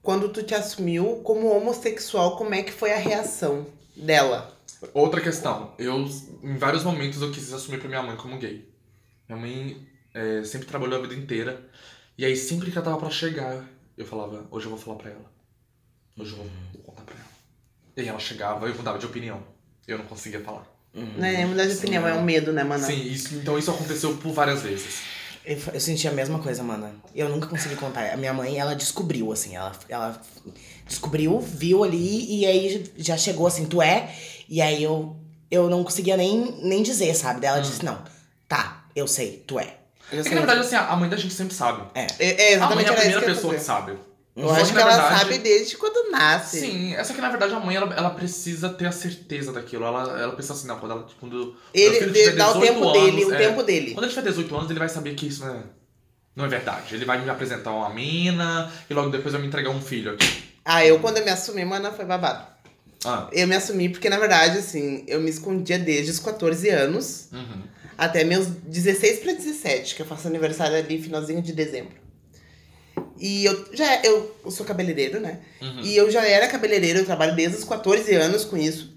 quando 0.02 0.28
tu 0.28 0.42
te 0.42 0.54
assumiu 0.54 1.20
como 1.24 1.48
homossexual, 1.48 2.36
como 2.36 2.54
é 2.54 2.62
que 2.62 2.72
foi 2.72 2.92
a 2.92 2.98
reação 2.98 3.66
dela? 3.96 4.56
Outra 4.94 5.20
questão, 5.20 5.74
eu 5.78 6.08
em 6.42 6.56
vários 6.56 6.84
momentos 6.84 7.20
eu 7.20 7.32
quis 7.32 7.52
assumir 7.52 7.78
pra 7.78 7.88
minha 7.88 8.02
mãe 8.02 8.16
como 8.16 8.38
gay. 8.38 8.68
Minha 9.28 9.40
mãe 9.40 9.88
é, 10.14 10.42
sempre 10.44 10.68
trabalhou 10.68 10.98
a 10.98 11.02
vida 11.02 11.14
inteira. 11.14 11.68
E 12.16 12.24
aí 12.24 12.36
sempre 12.36 12.70
que 12.70 12.78
ela 12.78 12.84
tava 12.84 12.98
pra 12.98 13.10
chegar, 13.10 13.64
eu 13.96 14.06
falava, 14.06 14.46
hoje 14.50 14.66
eu 14.66 14.70
vou 14.70 14.78
falar 14.78 14.96
pra 14.96 15.10
ela. 15.10 15.32
Hoje 16.16 16.32
eu 16.32 16.38
vou, 16.38 16.46
contar 16.82 17.02
pra 17.02 17.14
ela. 17.14 17.24
E 17.96 18.00
aí 18.00 18.08
ela 18.08 18.18
chegava 18.18 18.66
e 18.66 18.70
eu 18.70 18.76
mudava 18.76 18.98
de 18.98 19.06
opinião. 19.06 19.42
Eu 19.86 19.98
não 19.98 20.06
conseguia 20.06 20.40
falar. 20.40 20.66
Não 20.94 21.24
é 21.24 21.44
mudar 21.44 21.66
de 21.66 21.76
opinião, 21.76 22.06
é 22.06 22.14
um 22.14 22.22
medo, 22.22 22.52
né, 22.52 22.64
mano? 22.64 22.84
Sim, 22.84 23.02
isso, 23.02 23.34
então 23.36 23.58
isso 23.58 23.70
aconteceu 23.70 24.16
por 24.16 24.32
várias 24.32 24.62
vezes. 24.62 25.02
Eu, 25.48 25.58
eu 25.72 25.80
senti 25.80 26.06
a 26.06 26.12
mesma 26.12 26.38
coisa, 26.40 26.62
mana. 26.62 26.94
Eu 27.14 27.30
nunca 27.30 27.46
consegui 27.46 27.74
contar. 27.74 28.12
A 28.12 28.18
minha 28.18 28.34
mãe, 28.34 28.58
ela 28.58 28.76
descobriu, 28.76 29.32
assim, 29.32 29.56
ela, 29.56 29.72
ela 29.88 30.20
descobriu, 30.86 31.40
viu 31.40 31.82
ali, 31.82 32.40
e 32.40 32.44
aí 32.44 32.92
já 32.98 33.16
chegou 33.16 33.46
assim, 33.46 33.64
tu 33.64 33.80
é? 33.80 34.14
E 34.46 34.60
aí 34.60 34.82
eu, 34.82 35.16
eu 35.50 35.70
não 35.70 35.82
conseguia 35.82 36.18
nem, 36.18 36.54
nem 36.62 36.82
dizer, 36.82 37.14
sabe? 37.14 37.40
Daí 37.40 37.48
ela 37.48 37.60
disse, 37.60 37.82
não, 37.82 37.98
tá, 38.46 38.84
eu 38.94 39.08
sei, 39.08 39.42
tu 39.46 39.58
é. 39.58 39.74
Eu 40.12 40.20
É 40.20 40.22
que 40.22 40.34
na 40.34 40.40
verdade, 40.42 40.60
assim, 40.60 40.76
a 40.76 40.94
mãe 40.96 41.08
da 41.08 41.16
gente 41.16 41.32
sempre 41.32 41.54
sabe. 41.54 41.82
É. 41.94 42.06
É, 42.18 42.52
é 42.52 42.54
A 42.56 42.68
mãe 42.68 42.84
exatamente 42.84 42.88
é 42.88 42.92
a 42.92 42.96
primeira 42.96 43.22
pessoa 43.22 43.54
que 43.54 43.60
sabe. 43.60 43.98
Eu 44.38 44.50
acho 44.50 44.72
que 44.72 44.78
ela 44.78 44.90
verdade- 44.94 45.18
sabe 45.18 45.38
desde 45.38 45.76
quando 45.76 46.10
nasce. 46.10 46.60
Sim, 46.60 46.94
essa 46.94 47.12
que 47.12 47.20
na 47.20 47.28
verdade 47.28 47.52
a 47.54 47.58
mãe 47.60 47.74
ela, 47.76 47.92
ela 47.94 48.10
precisa 48.10 48.68
ter 48.68 48.86
a 48.86 48.92
certeza 48.92 49.52
daquilo. 49.52 49.84
Ela, 49.84 50.20
ela 50.20 50.32
pensa 50.36 50.52
assim, 50.52 50.66
não, 50.68 50.78
quando 50.78 50.92
ela. 50.92 51.06
Quando 51.18 51.56
Ele 51.74 52.06
de- 52.10 52.30
dá 52.32 52.50
o 52.50 52.54
18 52.60 52.60
tempo 52.74 52.88
anos, 52.88 52.92
dele, 53.02 53.24
o 53.24 53.34
é, 53.34 53.38
tempo 53.38 53.62
dele. 53.62 53.94
Quando 53.94 54.04
ele 54.04 54.12
tiver 54.14 54.28
18 54.28 54.56
anos, 54.56 54.70
ele 54.70 54.78
vai 54.78 54.88
saber 54.88 55.14
que 55.14 55.26
isso 55.26 55.44
não 55.44 55.54
é, 55.54 55.60
não 56.36 56.44
é 56.44 56.48
verdade. 56.48 56.94
Ele 56.94 57.04
vai 57.04 57.20
me 57.22 57.28
apresentar 57.28 57.72
uma 57.72 57.90
mina 57.90 58.70
e 58.88 58.94
logo 58.94 59.10
depois 59.10 59.32
vai 59.32 59.40
me 59.42 59.48
entregar 59.48 59.70
um 59.70 59.80
filho 59.82 60.12
aqui. 60.12 60.44
Ah, 60.64 60.84
eu 60.84 61.00
quando 61.00 61.16
eu 61.18 61.24
me 61.24 61.30
assumi, 61.30 61.64
mano, 61.64 61.90
foi 61.92 62.04
babado. 62.04 62.46
Ah, 63.04 63.28
Eu 63.32 63.46
me 63.46 63.54
assumi 63.54 63.88
porque, 63.88 64.08
na 64.10 64.18
verdade, 64.18 64.58
assim, 64.58 65.04
eu 65.06 65.20
me 65.20 65.30
escondia 65.30 65.78
desde 65.78 66.10
os 66.10 66.18
14 66.18 66.68
anos 66.68 67.28
uhum. 67.32 67.62
até 67.96 68.24
meus 68.24 68.46
16 68.46 69.20
pra 69.20 69.32
17, 69.34 69.94
que 69.94 70.02
eu 70.02 70.06
faço 70.06 70.26
aniversário 70.26 70.76
ali 70.76 71.00
finalzinho 71.00 71.40
de 71.40 71.52
dezembro. 71.52 71.94
E 73.18 73.44
eu 73.44 73.66
já 73.72 74.02
eu, 74.04 74.34
eu 74.44 74.50
sou 74.50 74.64
cabeleireiro, 74.66 75.20
né? 75.20 75.40
Uhum. 75.60 75.80
E 75.82 75.96
eu 75.96 76.10
já 76.10 76.24
era 76.24 76.46
cabeleireiro, 76.48 77.00
eu 77.00 77.04
trabalho 77.06 77.34
desde 77.36 77.56
os 77.58 77.64
14 77.64 78.14
anos 78.14 78.44
com 78.44 78.56
isso. 78.56 78.96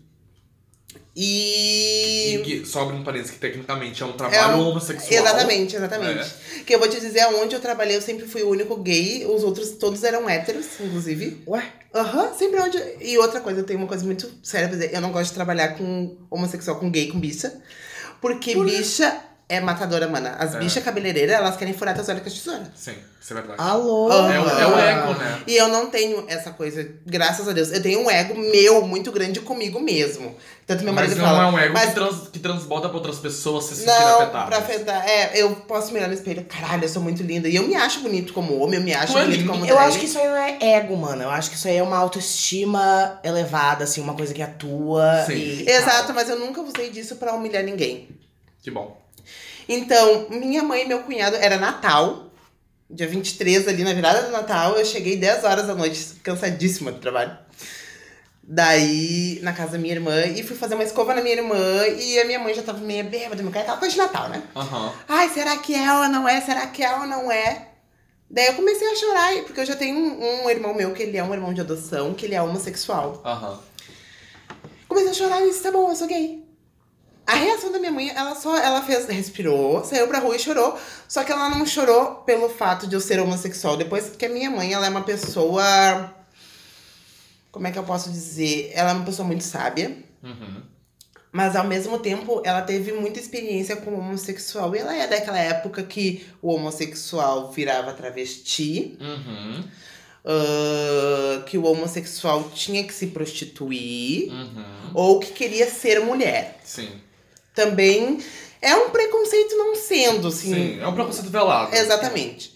E. 1.16 2.42
E 2.46 2.66
só 2.66 2.88
um 2.88 3.04
parênteses, 3.04 3.32
que 3.32 3.40
tecnicamente 3.40 4.02
é 4.02 4.06
um 4.06 4.14
trabalho 4.14 4.58
um- 4.58 4.70
homossexual. 4.70 5.12
Exatamente, 5.12 5.76
exatamente. 5.76 6.30
Que 6.66 6.74
eu 6.74 6.80
vou 6.80 6.88
te 6.88 7.00
dizer, 7.00 7.26
onde 7.26 7.54
eu 7.56 7.60
trabalhei, 7.60 7.98
eu 7.98 8.02
sempre 8.02 8.26
fui 8.26 8.44
o 8.44 8.50
único 8.50 8.78
gay, 8.78 9.26
os 9.26 9.44
outros 9.44 9.72
todos 9.72 10.04
eram 10.04 10.30
héteros, 10.30 10.66
inclusive. 10.80 11.44
Ué? 11.48 11.64
Aham, 11.94 12.34
sempre 12.34 12.62
onde. 12.62 12.78
E 13.02 13.18
outra 13.18 13.42
coisa, 13.42 13.60
eu 13.60 13.66
tenho 13.66 13.80
uma 13.80 13.88
coisa 13.88 14.06
muito 14.06 14.32
séria 14.42 14.70
pra 14.70 14.78
dizer. 14.78 14.94
Eu 14.94 15.02
não 15.02 15.12
gosto 15.12 15.30
de 15.30 15.36
trabalhar 15.36 15.78
com 15.78 16.18
homossexual, 16.30 16.80
com 16.80 16.90
gay, 16.90 17.12
com 17.12 17.20
bicha. 17.20 17.62
Porque 18.22 18.54
bicha 18.64 19.22
é 19.56 19.60
matadora, 19.60 20.08
mana. 20.08 20.32
As 20.40 20.56
É. 20.56 20.60
bichas 20.60 20.84
cabeleireiras, 20.84 21.36
elas 21.36 21.58
querem 21.58 21.74
furar 21.74 21.94
teus 21.94 22.08
olhos 22.10 22.22
com 22.24 22.30
a 22.30 22.32
tesoura. 22.32 22.72
Sim, 22.76 22.96
isso 23.22 23.34
é 23.34 23.36
verdade. 23.36 23.62
Alô? 23.62 24.10
É, 24.12 24.40
o, 24.40 24.50
é 24.50 24.68
o 24.68 24.80
ego, 24.80 25.14
né? 25.20 25.42
E 25.46 25.56
eu 25.56 25.68
não 25.68 25.88
tenho 25.90 26.24
essa 26.28 26.52
coisa, 26.52 26.88
graças 27.06 27.48
a 27.48 27.52
Deus. 27.52 27.72
Eu 27.72 27.82
tenho 27.82 28.00
um 28.00 28.10
ego 28.10 28.34
meu 28.38 28.82
muito 28.88 29.12
grande 29.12 29.40
comigo 29.42 29.80
mesmo. 29.80 30.36
Tanto 30.66 30.84
meu 30.86 30.94
Mas 30.94 31.08
marido 31.10 31.22
não 31.22 31.26
fala. 31.36 31.44
é 31.44 31.52
um 31.52 31.60
ego 31.60 31.74
mas 31.74 31.90
que, 31.90 31.96
trans, 31.96 32.28
que 32.32 32.40
transborda 32.40 32.88
pra 32.88 32.98
outras 32.98 33.18
pessoas 33.20 33.66
se 33.66 33.76
sentirem 33.76 34.00
Não, 34.00 34.22
afetadas. 34.22 34.48
pra 34.48 34.58
afetar. 34.60 35.06
É, 35.10 35.32
eu 35.42 35.54
posso 35.68 35.92
mirar 35.92 36.08
no 36.08 36.14
espelho. 36.14 36.46
Caralho, 36.46 36.86
eu 36.86 36.90
sou 36.90 37.02
muito 37.02 37.22
linda. 37.24 37.50
E 37.50 37.56
eu 37.58 37.64
me 37.68 37.76
acho 37.76 38.00
bonito 38.00 38.32
como 38.32 38.58
homem, 38.62 38.80
eu 38.80 38.86
me 38.86 38.94
acho 38.94 39.18
é 39.18 39.22
bonito 39.24 39.40
lindo. 39.40 39.52
como 39.52 39.66
Eu 39.66 39.76
drag. 39.76 39.88
acho 39.90 40.00
que 40.00 40.06
isso 40.06 40.18
aí 40.18 40.28
não 40.28 40.36
é 40.38 40.58
ego, 40.78 40.96
mano. 40.96 41.24
Eu 41.24 41.30
acho 41.30 41.50
que 41.50 41.58
isso 41.58 41.68
aí 41.68 41.76
é 41.76 41.84
uma 41.84 41.98
autoestima 41.98 43.20
elevada, 43.24 43.84
assim, 43.84 44.00
uma 44.02 44.14
coisa 44.14 44.34
que 44.34 44.42
atua. 44.42 45.26
Sim. 45.26 45.34
E, 45.34 45.70
Exato, 45.70 46.14
mas 46.14 46.30
eu 46.30 46.40
nunca 46.40 46.62
usei 46.62 46.90
disso 46.90 47.18
pra 47.18 47.34
humilhar 47.34 47.64
ninguém. 47.64 48.08
Que 48.62 48.72
bom. 48.72 49.01
Então, 49.68 50.28
minha 50.30 50.64
mãe 50.64 50.84
e 50.84 50.88
meu 50.88 51.00
cunhado, 51.04 51.36
era 51.38 51.58
Natal, 51.58 52.32
dia 52.90 53.08
23 53.08 53.68
ali 53.68 53.84
na 53.84 53.94
virada 53.94 54.24
do 54.24 54.32
Natal, 54.32 54.78
eu 54.78 54.86
cheguei 54.86 55.16
10 55.16 55.44
horas 55.44 55.68
da 55.68 55.76
noite, 55.76 56.16
cansadíssima 56.24 56.92
do 56.92 57.00
trabalho. 57.00 57.38
Daí, 58.44 59.40
na 59.44 59.54
casa 59.54 59.74
da 59.74 59.78
minha 59.78 59.94
irmã, 59.94 60.26
e 60.26 60.44
fui 60.44 60.58
fazer 60.58 60.76
uma 60.76 60.84
escova 60.84 61.14
na 61.14 61.22
minha 61.22 61.36
irmã, 61.36 61.88
e 61.88 62.20
a 62.20 62.26
minha 62.26 62.40
mãe 62.40 62.54
já 62.54 62.64
tava 62.64 62.80
meio 62.80 63.06
bêbada, 63.06 63.42
meu 63.42 63.52
cara, 63.52 63.64
aquela 63.64 63.78
coisa 63.78 63.94
de 63.94 64.02
Natal, 64.02 64.30
né? 64.30 64.44
Aham. 64.56 64.94
Ai, 65.08 65.30
será 65.30 65.58
que 65.58 65.74
é 65.74 65.94
ou 65.94 66.10
não 66.10 66.28
é? 66.28 66.42
Será 66.42 66.68
que 66.68 66.84
é 66.84 66.94
ou 66.94 67.08
não 67.08 67.32
é? 67.32 67.70
Daí 68.30 68.48
eu 68.48 68.56
comecei 68.56 68.92
a 68.92 68.96
chorar, 68.96 69.34
porque 69.44 69.60
eu 69.60 69.66
já 69.66 69.76
tenho 69.76 69.96
um, 69.96 70.44
um 70.44 70.50
irmão 70.50 70.74
meu, 70.74 70.92
que 70.94 71.04
ele 71.04 71.18
é 71.18 71.24
um 71.24 71.34
irmão 71.34 71.54
de 71.54 71.62
adoção, 71.62 72.14
que 72.14 72.26
ele 72.26 72.36
é 72.36 72.42
homossexual. 72.42 73.22
Aham. 73.24 73.60
Comecei 74.88 75.12
a 75.12 75.14
chorar 75.14 75.42
e 75.42 75.50
disse, 75.50 75.64
tá 75.64 75.72
bom, 75.72 75.90
eu 75.90 75.96
sou 75.96 76.08
gay. 76.08 76.41
A 77.26 77.36
reação 77.36 77.72
da 77.72 77.80
minha 77.80 77.92
mãe, 77.92 78.10
ela 78.10 78.36
só, 78.36 78.58
ela 78.58 78.82
fez, 78.82 79.08
respirou, 79.08 79.84
saiu 79.86 80.08
pra 80.08 80.20
rua 80.20 80.36
e 80.36 80.40
chorou. 80.40 80.78
Só 81.08 81.24
que 81.24 81.32
ela 81.32 81.50
não 81.50 81.66
chorou 81.66 82.16
pelo 82.26 82.50
fato 82.50 82.88
de 82.88 82.96
eu 82.96 83.02
ser 83.02 83.20
homossexual. 83.20 83.78
Depois 83.78 84.10
que 84.18 84.26
a 84.26 84.30
minha 84.30 84.50
mãe, 84.50 84.74
ela 84.74 84.86
é 84.86 84.90
uma 84.90 85.04
pessoa... 85.04 86.14
Como 87.52 87.68
é 87.68 87.72
que 87.72 87.78
eu 87.78 87.84
posso 87.84 88.10
dizer? 88.10 88.72
Ela 88.74 88.92
é 88.92 88.94
uma 88.94 89.06
pessoa 89.06 89.28
muito 89.28 89.44
sábia. 89.44 89.98
Uhum. 90.24 90.62
Mas 91.32 91.56
ao 91.56 91.66
mesmo 91.66 92.00
tempo, 92.00 92.42
ela 92.44 92.62
teve 92.62 92.92
muita 92.92 93.20
experiência 93.20 93.76
como 93.78 93.98
homossexual. 93.98 94.76
E 94.76 94.80
ela 94.80 94.96
é 94.96 95.08
daquela 95.08 95.40
época 95.40 95.84
que 95.84 96.26
o 96.42 96.54
homossexual 96.54 97.52
virava 97.52 97.94
travesti. 97.94 98.98
Uhum. 99.00 99.64
ah, 100.26 101.44
que 101.46 101.58
o 101.58 101.66
homossexual 101.66 102.50
tinha 102.54 102.84
que 102.84 102.94
se 102.94 103.08
prostituir. 103.08 104.32
Uhum. 104.32 104.92
Ou 104.94 105.20
que 105.20 105.32
queria 105.32 105.70
ser 105.70 106.02
mulher. 106.02 106.60
Sim. 106.64 106.90
Também 107.54 108.20
é 108.62 108.76
um 108.76 108.90
preconceito 108.90 109.56
não 109.58 109.76
sendo, 109.76 110.28
assim. 110.28 110.54
Sim. 110.54 110.80
É 110.82 110.88
um 110.88 110.94
preconceito 110.94 111.30
velado. 111.30 111.76
Exatamente. 111.76 112.54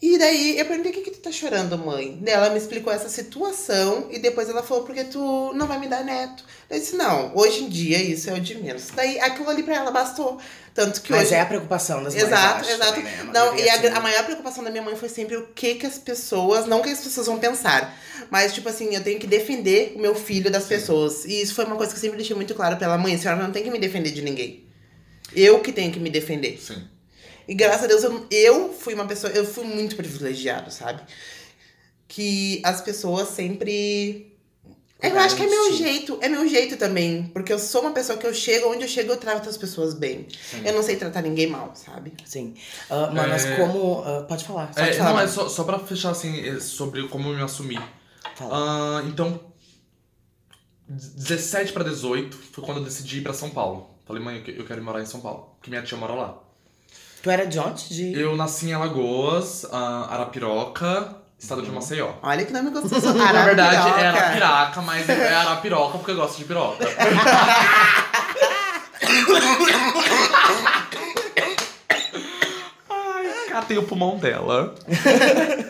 E 0.00 0.18
daí 0.18 0.58
eu 0.58 0.66
perguntei, 0.66 0.92
o 0.92 0.94
que, 0.94 1.00
que 1.00 1.10
tu 1.10 1.20
tá 1.20 1.32
chorando, 1.32 1.78
mãe? 1.78 2.18
Daí 2.20 2.34
ela 2.34 2.50
me 2.50 2.58
explicou 2.58 2.92
essa 2.92 3.08
situação 3.08 4.08
e 4.10 4.18
depois 4.18 4.48
ela 4.48 4.62
falou, 4.62 4.84
porque 4.84 5.04
tu 5.04 5.52
não 5.54 5.66
vai 5.66 5.78
me 5.78 5.88
dar 5.88 6.04
neto. 6.04 6.44
Eu 6.68 6.78
disse, 6.78 6.96
não, 6.96 7.34
hoje 7.34 7.64
em 7.64 7.68
dia 7.68 8.02
isso 8.02 8.28
é 8.28 8.34
o 8.34 8.40
de 8.40 8.56
menos. 8.56 8.88
Daí 8.94 9.18
aquilo 9.18 9.48
ali 9.48 9.62
pra 9.62 9.76
ela 9.76 9.90
bastou. 9.90 10.38
Tanto 10.74 11.00
que 11.00 11.10
Mas 11.10 11.28
hoje. 11.28 11.34
é 11.34 11.40
a 11.40 11.46
preocupação 11.46 12.02
das 12.02 12.14
mães, 12.14 12.26
Exato, 12.26 12.60
acho, 12.60 12.70
exato. 12.70 12.92
também, 12.92 13.04
né? 13.04 13.30
Não, 13.32 13.56
e 13.56 13.66
a, 13.70 13.74
assim. 13.76 13.86
a 13.86 14.00
maior 14.00 14.24
preocupação 14.24 14.62
da 14.62 14.70
minha 14.70 14.82
mãe 14.82 14.94
foi 14.94 15.08
sempre 15.08 15.34
o 15.34 15.46
que 15.54 15.76
que 15.76 15.86
as 15.86 15.96
pessoas, 15.96 16.66
não 16.66 16.80
o 16.80 16.82
que 16.82 16.90
as 16.90 17.00
pessoas 17.00 17.26
vão 17.26 17.38
pensar, 17.38 17.98
mas 18.30 18.52
tipo 18.52 18.68
assim, 18.68 18.94
eu 18.94 19.02
tenho 19.02 19.18
que 19.18 19.26
defender 19.26 19.94
o 19.96 19.98
meu 19.98 20.14
filho 20.14 20.50
das 20.50 20.66
pessoas. 20.66 21.24
E 21.24 21.40
isso 21.40 21.54
foi 21.54 21.64
uma 21.64 21.76
coisa 21.76 21.92
que 21.92 21.96
eu 21.96 22.02
sempre 22.02 22.18
deixei 22.18 22.36
muito 22.36 22.54
claro 22.54 22.76
pela 22.76 22.98
mãe, 22.98 23.14
a 23.14 23.18
senhora 23.18 23.42
não 23.42 23.50
tem 23.50 23.62
que 23.62 23.70
me 23.70 23.78
defender 23.78 24.10
de 24.10 24.20
ninguém. 24.20 24.66
Eu 25.34 25.60
que 25.60 25.72
tenho 25.72 25.90
que 25.90 25.98
me 25.98 26.10
defender. 26.10 26.58
Sim. 26.60 26.86
E 27.48 27.54
graças 27.54 27.84
a 27.84 27.86
Deus 27.86 28.02
eu, 28.04 28.26
eu 28.30 28.72
fui 28.72 28.94
uma 28.94 29.06
pessoa, 29.06 29.32
eu 29.32 29.44
fui 29.46 29.64
muito 29.64 29.94
privilegiado, 29.96 30.70
sabe? 30.70 31.02
Que 32.08 32.60
as 32.64 32.80
pessoas 32.80 33.28
sempre 33.28 34.32
eu 34.98 35.10
Cuidaram 35.10 35.26
acho 35.26 35.36
que 35.36 35.42
é 35.42 35.46
meu 35.46 35.70
ti. 35.70 35.76
jeito, 35.76 36.18
é 36.22 36.28
meu 36.28 36.48
jeito 36.48 36.76
também. 36.78 37.24
Porque 37.34 37.52
eu 37.52 37.58
sou 37.58 37.82
uma 37.82 37.90
pessoa 37.92 38.16
que 38.16 38.26
eu 38.26 38.32
chego, 38.32 38.70
onde 38.72 38.82
eu 38.84 38.88
chego, 38.88 39.12
eu 39.12 39.16
trato 39.18 39.46
as 39.48 39.56
pessoas 39.58 39.92
bem. 39.92 40.26
Sim. 40.50 40.62
Eu 40.64 40.72
não 40.72 40.82
sei 40.82 40.96
tratar 40.96 41.20
ninguém 41.20 41.46
mal, 41.48 41.72
sabe? 41.74 42.14
Sim. 42.24 42.54
Ah, 42.88 43.10
manas, 43.12 43.44
É. 43.44 43.56
como. 43.56 44.02
ah, 44.04 44.22
pode 44.26 44.44
falar. 44.44 44.70
É, 44.74 44.92
falar, 44.94 45.10
não, 45.10 45.18
é 45.20 45.22
mano. 45.24 45.28
só, 45.28 45.48
só 45.50 45.64
pra 45.64 45.78
fechar 45.80 46.10
assim, 46.12 46.40
é 46.48 46.58
sobre 46.60 47.06
como 47.08 47.28
eu 47.28 47.36
me 47.36 47.42
assumi. 47.42 47.78
Fala. 48.36 49.00
Ah, 49.00 49.04
então, 49.06 49.38
17 50.88 51.72
pra 51.72 51.84
18 51.84 52.34
foi 52.36 52.64
quando 52.64 52.78
eu 52.78 52.84
decidi 52.84 53.18
ir 53.18 53.22
pra 53.22 53.34
São 53.34 53.50
Paulo. 53.50 53.90
Falei, 54.06 54.22
mãe, 54.22 54.42
eu 54.46 54.54
eu 54.54 54.64
quero 54.64 54.80
ir 54.80 54.84
morar 54.84 55.02
em 55.02 55.06
São 55.06 55.20
Paulo, 55.20 55.56
porque 55.58 55.68
minha 55.68 55.82
tia 55.82 55.98
mora 55.98 56.14
lá. 56.14 56.42
Tu 57.26 57.30
era 57.32 57.44
de 57.44 57.58
onde? 57.58 57.88
De... 57.88 58.20
Eu 58.20 58.36
nasci 58.36 58.68
em 58.68 58.72
Alagoas, 58.72 59.66
ah, 59.72 60.06
Arapiroca, 60.12 61.08
estado 61.36 61.60
de 61.60 61.72
Maceió. 61.72 62.12
Olha 62.22 62.44
que 62.44 62.52
nome 62.52 62.70
gostoso. 62.70 63.14
Na 63.18 63.44
verdade 63.44 63.74
é 63.74 63.78
Arapiroca. 63.80 64.06
Arapiraca, 64.06 64.82
mas 64.82 65.08
é 65.08 65.34
Arapiroca 65.34 65.98
porque 65.98 66.12
eu 66.12 66.14
gosto 66.14 66.38
de 66.38 66.44
piroca. 66.44 66.86
Ai, 72.88 73.48
catei 73.48 73.76
o 73.76 73.82
pulmão 73.82 74.18
dela. 74.18 74.72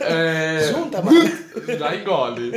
É... 0.09 0.73
Junta, 0.73 1.03
mano. 1.03 1.19
Já 1.79 1.97
engole. 1.97 2.53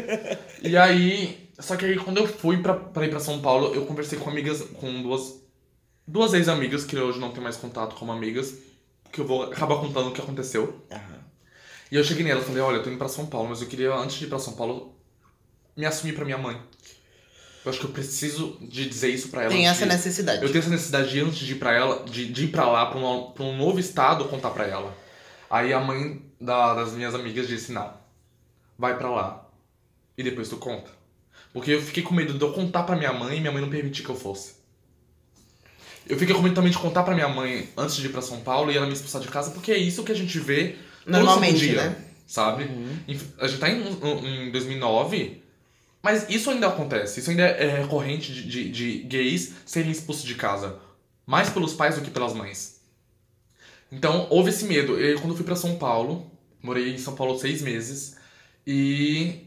E 0.62 0.78
aí, 0.78 1.50
só 1.58 1.76
que 1.78 1.86
aí 1.86 1.98
quando 1.98 2.18
eu 2.18 2.28
fui 2.28 2.58
pra, 2.58 2.74
pra 2.74 3.06
ir 3.06 3.10
pra 3.10 3.20
São 3.22 3.40
Paulo, 3.40 3.74
eu 3.74 3.86
conversei 3.86 4.20
com 4.20 4.30
amigas, 4.30 4.62
com 4.76 5.02
duas, 5.02 5.42
duas 6.06 6.34
ex-amigas, 6.34 6.84
que 6.84 6.96
hoje 6.96 7.18
não 7.18 7.32
tenho 7.32 7.42
mais 7.42 7.56
contato 7.58 7.96
como 7.96 8.12
amigas, 8.12 8.54
que 9.12 9.20
eu 9.22 9.26
vou 9.28 9.44
acabar 9.44 9.78
contando 9.78 10.10
o 10.10 10.12
que 10.12 10.22
aconteceu. 10.22 10.82
Aham. 10.92 11.20
E 11.92 11.96
eu 11.96 12.04
cheguei 12.04 12.24
nela 12.24 12.42
e 12.42 12.44
falei, 12.44 12.62
olha, 12.62 12.78
eu 12.78 12.84
tô 12.84 12.90
indo 12.90 12.98
pra 13.00 13.08
São 13.10 13.26
Paulo, 13.26 13.50
mas 13.50 13.62
eu 13.62 13.68
queria, 13.68 13.92
antes 13.94 14.18
de 14.18 14.26
ir 14.26 14.28
pra 14.28 14.38
São 14.40 14.54
Paulo, 14.54 14.96
me 15.76 15.86
assumir 15.86 16.14
pra 16.14 16.24
minha 16.26 16.38
mãe. 16.38 16.60
Eu 17.66 17.72
acho 17.72 17.80
que 17.80 17.86
eu 17.88 17.92
preciso 17.92 18.58
de 18.62 18.88
dizer 18.88 19.10
isso 19.10 19.30
pra 19.30 19.42
ela. 19.44 19.52
Tem 19.52 19.68
antes 19.68 19.82
essa 19.82 19.90
de- 19.90 19.96
necessidade. 19.96 20.42
Eu 20.44 20.48
tenho 20.50 20.60
essa 20.60 20.70
necessidade 20.70 21.10
de, 21.10 21.20
antes 21.20 21.40
de 21.40 21.54
ir 21.54 21.56
pra 21.56 21.74
ela, 21.74 22.04
de, 22.06 22.32
de 22.32 22.46
ir 22.46 22.48
pra 22.50 22.66
lá, 22.70 22.86
pra, 22.86 22.98
uma- 23.00 23.32
pra 23.32 23.44
um 23.44 23.58
novo 23.58 23.80
estado, 23.80 24.26
contar 24.26 24.52
pra 24.52 24.66
ela. 24.68 24.96
Aí 25.50 25.74
a 25.74 25.80
mãe 25.80 26.22
da- 26.40 26.76
das 26.76 26.94
minhas 26.94 27.14
amigas 27.16 27.48
disse, 27.48 27.72
não, 27.72 27.92
vai 28.78 28.98
pra 28.98 29.10
lá. 29.10 29.50
E 30.18 30.24
depois 30.24 30.48
tu 30.48 30.58
conta. 30.58 30.92
Porque 31.52 31.72
eu 31.72 31.82
fiquei 31.82 32.04
com 32.04 32.14
medo 32.14 32.34
de 32.36 32.42
eu 32.44 32.54
contar 32.54 32.84
pra 32.84 32.96
minha 32.96 33.12
mãe 33.12 33.38
e 33.38 33.40
minha 33.42 33.52
mãe 33.52 33.62
não 33.62 33.70
permitir 33.70 34.04
que 34.04 34.10
eu 34.10 34.16
fosse. 34.16 34.59
Eu 36.10 36.18
fiquei 36.18 36.34
com 36.36 36.42
medo 36.42 36.56
também 36.56 36.72
de 36.72 36.78
contar 36.78 37.04
pra 37.04 37.14
minha 37.14 37.30
mãe 37.30 37.70
antes 37.78 37.96
de 37.96 38.08
ir 38.08 38.10
pra 38.10 38.22
São 38.22 38.40
Paulo 38.42 38.72
e 38.72 38.76
ela 38.78 38.88
me 38.88 38.94
expulsar 38.94 39.22
de 39.22 39.28
casa, 39.28 39.52
porque 39.52 39.72
é 39.72 39.78
isso 39.78 40.04
que 40.04 40.12
a 40.12 40.16
gente 40.16 40.38
vê 40.40 40.76
Normalmente, 41.06 41.60
dia, 41.60 41.90
né? 41.90 41.96
Sabe? 42.28 42.64
Inf- 43.08 43.34
A 43.40 43.48
gente 43.48 43.60
tá 43.60 43.70
em, 43.70 44.48
em 44.48 44.52
2009, 44.52 45.42
Mas 46.02 46.28
isso 46.30 46.50
ainda 46.50 46.68
acontece, 46.68 47.20
isso 47.20 47.30
ainda 47.30 47.44
é 47.44 47.82
recorrente 47.82 48.34
de, 48.34 48.44
de, 48.48 48.70
de 48.72 48.98
gays 49.04 49.54
serem 49.66 49.92
expulsos 49.92 50.24
de 50.24 50.36
casa. 50.36 50.80
Mais 51.28 51.50
pelos 51.50 51.74
pais 51.74 51.96
do 51.96 52.02
que 52.02 52.10
pelas 52.10 52.34
mães. 52.34 52.80
Então, 53.92 54.28
houve 54.30 54.50
esse 54.50 54.66
medo. 54.66 55.00
Eu, 55.00 55.18
quando 55.20 55.32
eu 55.32 55.36
fui 55.36 55.46
pra 55.46 55.56
São 55.56 55.76
Paulo, 55.78 56.30
morei 56.62 56.94
em 56.94 56.98
São 56.98 57.16
Paulo 57.16 57.38
seis 57.40 57.62
meses, 57.62 58.18
e 58.66 59.42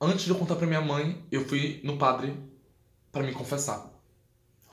antes 0.00 0.24
de 0.24 0.30
eu 0.30 0.36
contar 0.36 0.56
pra 0.56 0.66
minha 0.66 0.80
mãe, 0.80 1.18
eu 1.32 1.46
fui 1.46 1.80
no 1.82 1.96
padre 1.96 2.34
pra 3.12 3.22
me 3.22 3.32
confessar. 3.32 3.87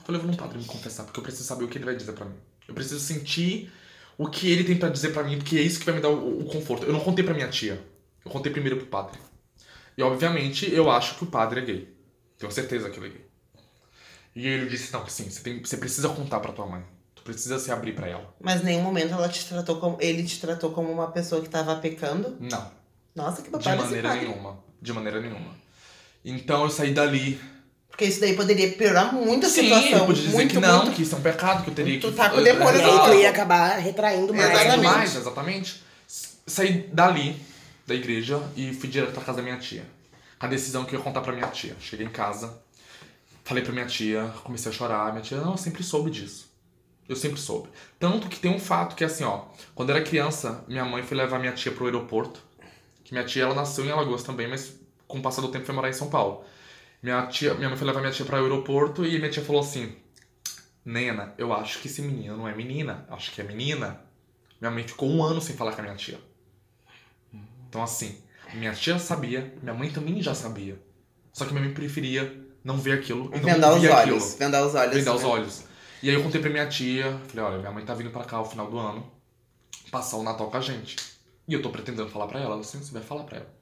Eu 0.06 0.14
falei, 0.14 0.20
eu 0.20 0.24
vou 0.24 0.30
no 0.32 0.38
padre 0.38 0.58
me 0.58 0.64
confessar, 0.64 1.04
porque 1.04 1.18
eu 1.18 1.24
preciso 1.24 1.44
saber 1.48 1.64
o 1.64 1.68
que 1.68 1.78
ele 1.78 1.84
vai 1.84 1.96
dizer 1.96 2.12
pra 2.12 2.24
mim. 2.24 2.36
Eu 2.68 2.74
preciso 2.74 3.00
sentir 3.00 3.72
o 4.16 4.28
que 4.28 4.50
ele 4.50 4.62
tem 4.62 4.76
pra 4.76 4.88
dizer 4.88 5.12
pra 5.12 5.24
mim, 5.24 5.36
porque 5.36 5.56
é 5.58 5.62
isso 5.62 5.80
que 5.80 5.84
vai 5.86 5.96
me 5.96 6.00
dar 6.00 6.10
o, 6.10 6.40
o 6.40 6.44
conforto. 6.44 6.86
Eu 6.86 6.92
não 6.92 7.00
contei 7.00 7.24
pra 7.24 7.34
minha 7.34 7.48
tia. 7.48 7.84
Eu 8.24 8.30
contei 8.30 8.52
primeiro 8.52 8.76
pro 8.76 8.86
padre. 8.86 9.18
E 9.98 10.02
obviamente 10.02 10.72
eu 10.72 10.88
acho 10.90 11.16
que 11.16 11.24
o 11.24 11.26
padre 11.26 11.60
é 11.60 11.64
gay. 11.64 11.96
Tenho 12.38 12.52
certeza 12.52 12.88
que 12.88 12.98
ele 13.00 13.06
é 13.06 13.10
gay. 13.10 13.26
E 14.36 14.46
ele 14.46 14.68
disse: 14.68 14.92
Não, 14.92 15.06
sim, 15.08 15.28
você, 15.28 15.40
tem, 15.40 15.60
você 15.60 15.76
precisa 15.76 16.08
contar 16.10 16.38
pra 16.40 16.52
tua 16.52 16.66
mãe. 16.66 16.84
Tu 17.14 17.22
precisa 17.22 17.58
se 17.58 17.72
abrir 17.72 17.94
pra 17.94 18.06
ela. 18.06 18.34
Mas 18.40 18.60
em 18.60 18.64
nenhum 18.64 18.82
momento 18.82 19.12
ela 19.12 19.28
te 19.28 19.44
tratou 19.46 19.80
como. 19.80 19.96
Ele 20.00 20.22
te 20.22 20.38
tratou 20.40 20.70
como 20.70 20.92
uma 20.92 21.10
pessoa 21.10 21.40
que 21.42 21.48
tava 21.48 21.74
pecando. 21.76 22.36
Não, 22.38 22.70
Nossa, 23.14 23.42
que 23.42 23.48
de 23.48 23.50
babado 23.50 23.70
esse 23.70 23.84
maneira 23.84 24.08
padre. 24.10 24.26
nenhuma. 24.28 24.58
De 24.80 24.92
maneira 24.92 25.20
nenhuma. 25.20 25.54
Então 26.24 26.62
eu 26.64 26.70
saí 26.70 26.92
dali. 26.92 27.40
Porque 27.96 28.04
isso 28.04 28.20
daí 28.20 28.36
poderia 28.36 28.70
piorar 28.72 29.10
muito 29.14 29.46
a 29.46 29.48
Sim, 29.48 29.62
situação. 29.62 29.88
ele 29.88 30.00
podia 30.00 30.22
dizer 30.22 30.34
muito, 30.36 30.50
que 30.50 30.60
não, 30.60 30.82
muito. 30.82 30.94
que 30.94 31.02
isso 31.02 31.14
é 31.14 31.18
um 31.18 31.22
pecado, 31.22 31.64
que 31.64 31.70
eu 31.70 31.74
teria 31.74 31.98
Tu 31.98 32.10
que. 32.10 32.14
tá 32.14 32.28
com 32.28 32.36
o 32.36 32.44
demônio 32.44 32.82
no 32.82 33.04
tu 33.04 33.14
ia 33.14 33.30
acabar 33.30 33.78
retraindo 33.78 34.34
mais. 34.34 34.50
Exatamente. 34.50 34.82
Mais, 34.84 35.16
exatamente. 35.16 35.82
Saí 36.46 36.86
dali, 36.92 37.40
da 37.86 37.94
igreja, 37.94 38.38
e 38.54 38.74
fui 38.74 38.90
direto 38.90 39.12
pra 39.12 39.22
casa 39.22 39.38
da 39.38 39.42
minha 39.42 39.56
tia. 39.56 39.82
A 40.38 40.46
decisão 40.46 40.84
que 40.84 40.94
eu 40.94 40.98
ia 40.98 41.04
contar 41.04 41.22
pra 41.22 41.32
minha 41.32 41.46
tia. 41.48 41.74
Cheguei 41.80 42.04
em 42.04 42.10
casa, 42.10 42.58
falei 43.42 43.64
pra 43.64 43.72
minha 43.72 43.86
tia, 43.86 44.30
comecei 44.44 44.70
a 44.70 44.74
chorar. 44.74 45.10
Minha 45.12 45.22
tia, 45.22 45.38
não, 45.38 45.52
eu 45.52 45.56
sempre 45.56 45.82
soube 45.82 46.10
disso. 46.10 46.50
Eu 47.08 47.16
sempre 47.16 47.40
soube. 47.40 47.70
Tanto 47.98 48.28
que 48.28 48.38
tem 48.38 48.50
um 48.50 48.58
fato 48.60 48.94
que 48.94 49.04
é 49.04 49.06
assim, 49.06 49.24
ó. 49.24 49.44
Quando 49.74 49.88
eu 49.88 49.96
era 49.96 50.04
criança, 50.04 50.62
minha 50.68 50.84
mãe 50.84 51.02
foi 51.02 51.16
levar 51.16 51.38
minha 51.38 51.52
tia 51.52 51.72
pro 51.72 51.86
aeroporto. 51.86 52.42
Que 53.02 53.14
minha 53.14 53.24
tia, 53.24 53.44
ela 53.44 53.54
nasceu 53.54 53.86
em 53.86 53.90
Alagoas 53.90 54.22
também, 54.22 54.46
mas 54.46 54.74
com 55.08 55.18
o 55.18 55.22
passar 55.22 55.40
do 55.40 55.48
tempo 55.48 55.64
foi 55.64 55.74
morar 55.74 55.88
em 55.88 55.94
São 55.94 56.10
Paulo. 56.10 56.44
Minha, 57.02 57.26
tia, 57.26 57.54
minha 57.54 57.68
mãe 57.68 57.78
foi 57.78 57.86
levar 57.86 58.00
minha 58.00 58.12
tia 58.12 58.24
pro 58.24 58.36
aeroporto 58.36 59.04
e 59.04 59.18
minha 59.18 59.30
tia 59.30 59.44
falou 59.44 59.60
assim: 59.60 59.94
Nena, 60.84 61.34
eu 61.36 61.52
acho 61.52 61.80
que 61.80 61.88
esse 61.88 62.02
menino 62.02 62.36
não 62.36 62.48
é 62.48 62.54
menina, 62.54 63.06
acho 63.10 63.32
que 63.32 63.40
é 63.40 63.44
menina. 63.44 64.00
Minha 64.60 64.70
mãe 64.70 64.84
ficou 64.86 65.08
um 65.08 65.22
ano 65.22 65.40
sem 65.40 65.56
falar 65.56 65.72
com 65.72 65.80
a 65.80 65.84
minha 65.84 65.96
tia. 65.96 66.18
Então, 67.68 67.82
assim, 67.82 68.16
minha 68.54 68.72
tia 68.72 68.98
sabia, 68.98 69.54
minha 69.62 69.74
mãe 69.74 69.90
também 69.90 70.22
já 70.22 70.34
sabia. 70.34 70.80
Só 71.32 71.44
que 71.44 71.52
minha 71.52 71.64
mãe 71.64 71.74
preferia 71.74 72.44
não 72.64 72.78
ver 72.78 72.98
aquilo 72.98 73.30
e 73.34 73.38
não 73.38 73.44
Vendar 73.44 73.68
os 73.68 73.74
ouvir 73.74 73.90
olhos. 73.90 74.24
aquilo. 74.24 74.38
Vendar 74.38 74.66
os 74.66 74.74
olhos. 74.74 74.94
Vendar 74.94 75.14
os 75.14 75.22
né? 75.22 75.28
olhos. 75.28 75.64
E 76.02 76.08
aí 76.08 76.14
eu 76.14 76.22
contei 76.22 76.40
pra 76.40 76.50
minha 76.50 76.66
tia, 76.66 77.20
falei, 77.28 77.44
olha, 77.44 77.58
minha 77.58 77.70
mãe 77.70 77.84
tá 77.84 77.94
vindo 77.94 78.10
pra 78.10 78.24
cá 78.24 78.36
ao 78.38 78.48
final 78.48 78.70
do 78.70 78.78
ano, 78.78 79.10
passar 79.90 80.16
o 80.16 80.22
Natal 80.22 80.50
com 80.50 80.56
a 80.56 80.60
gente. 80.60 80.96
E 81.48 81.54
eu 81.54 81.62
tô 81.62 81.70
pretendendo 81.70 82.08
falar 82.08 82.26
pra 82.26 82.40
ela, 82.40 82.52
ela 82.52 82.60
assim, 82.60 82.78
você 82.78 82.92
vai 82.92 83.02
falar 83.02 83.24
pra 83.24 83.38
ela. 83.38 83.54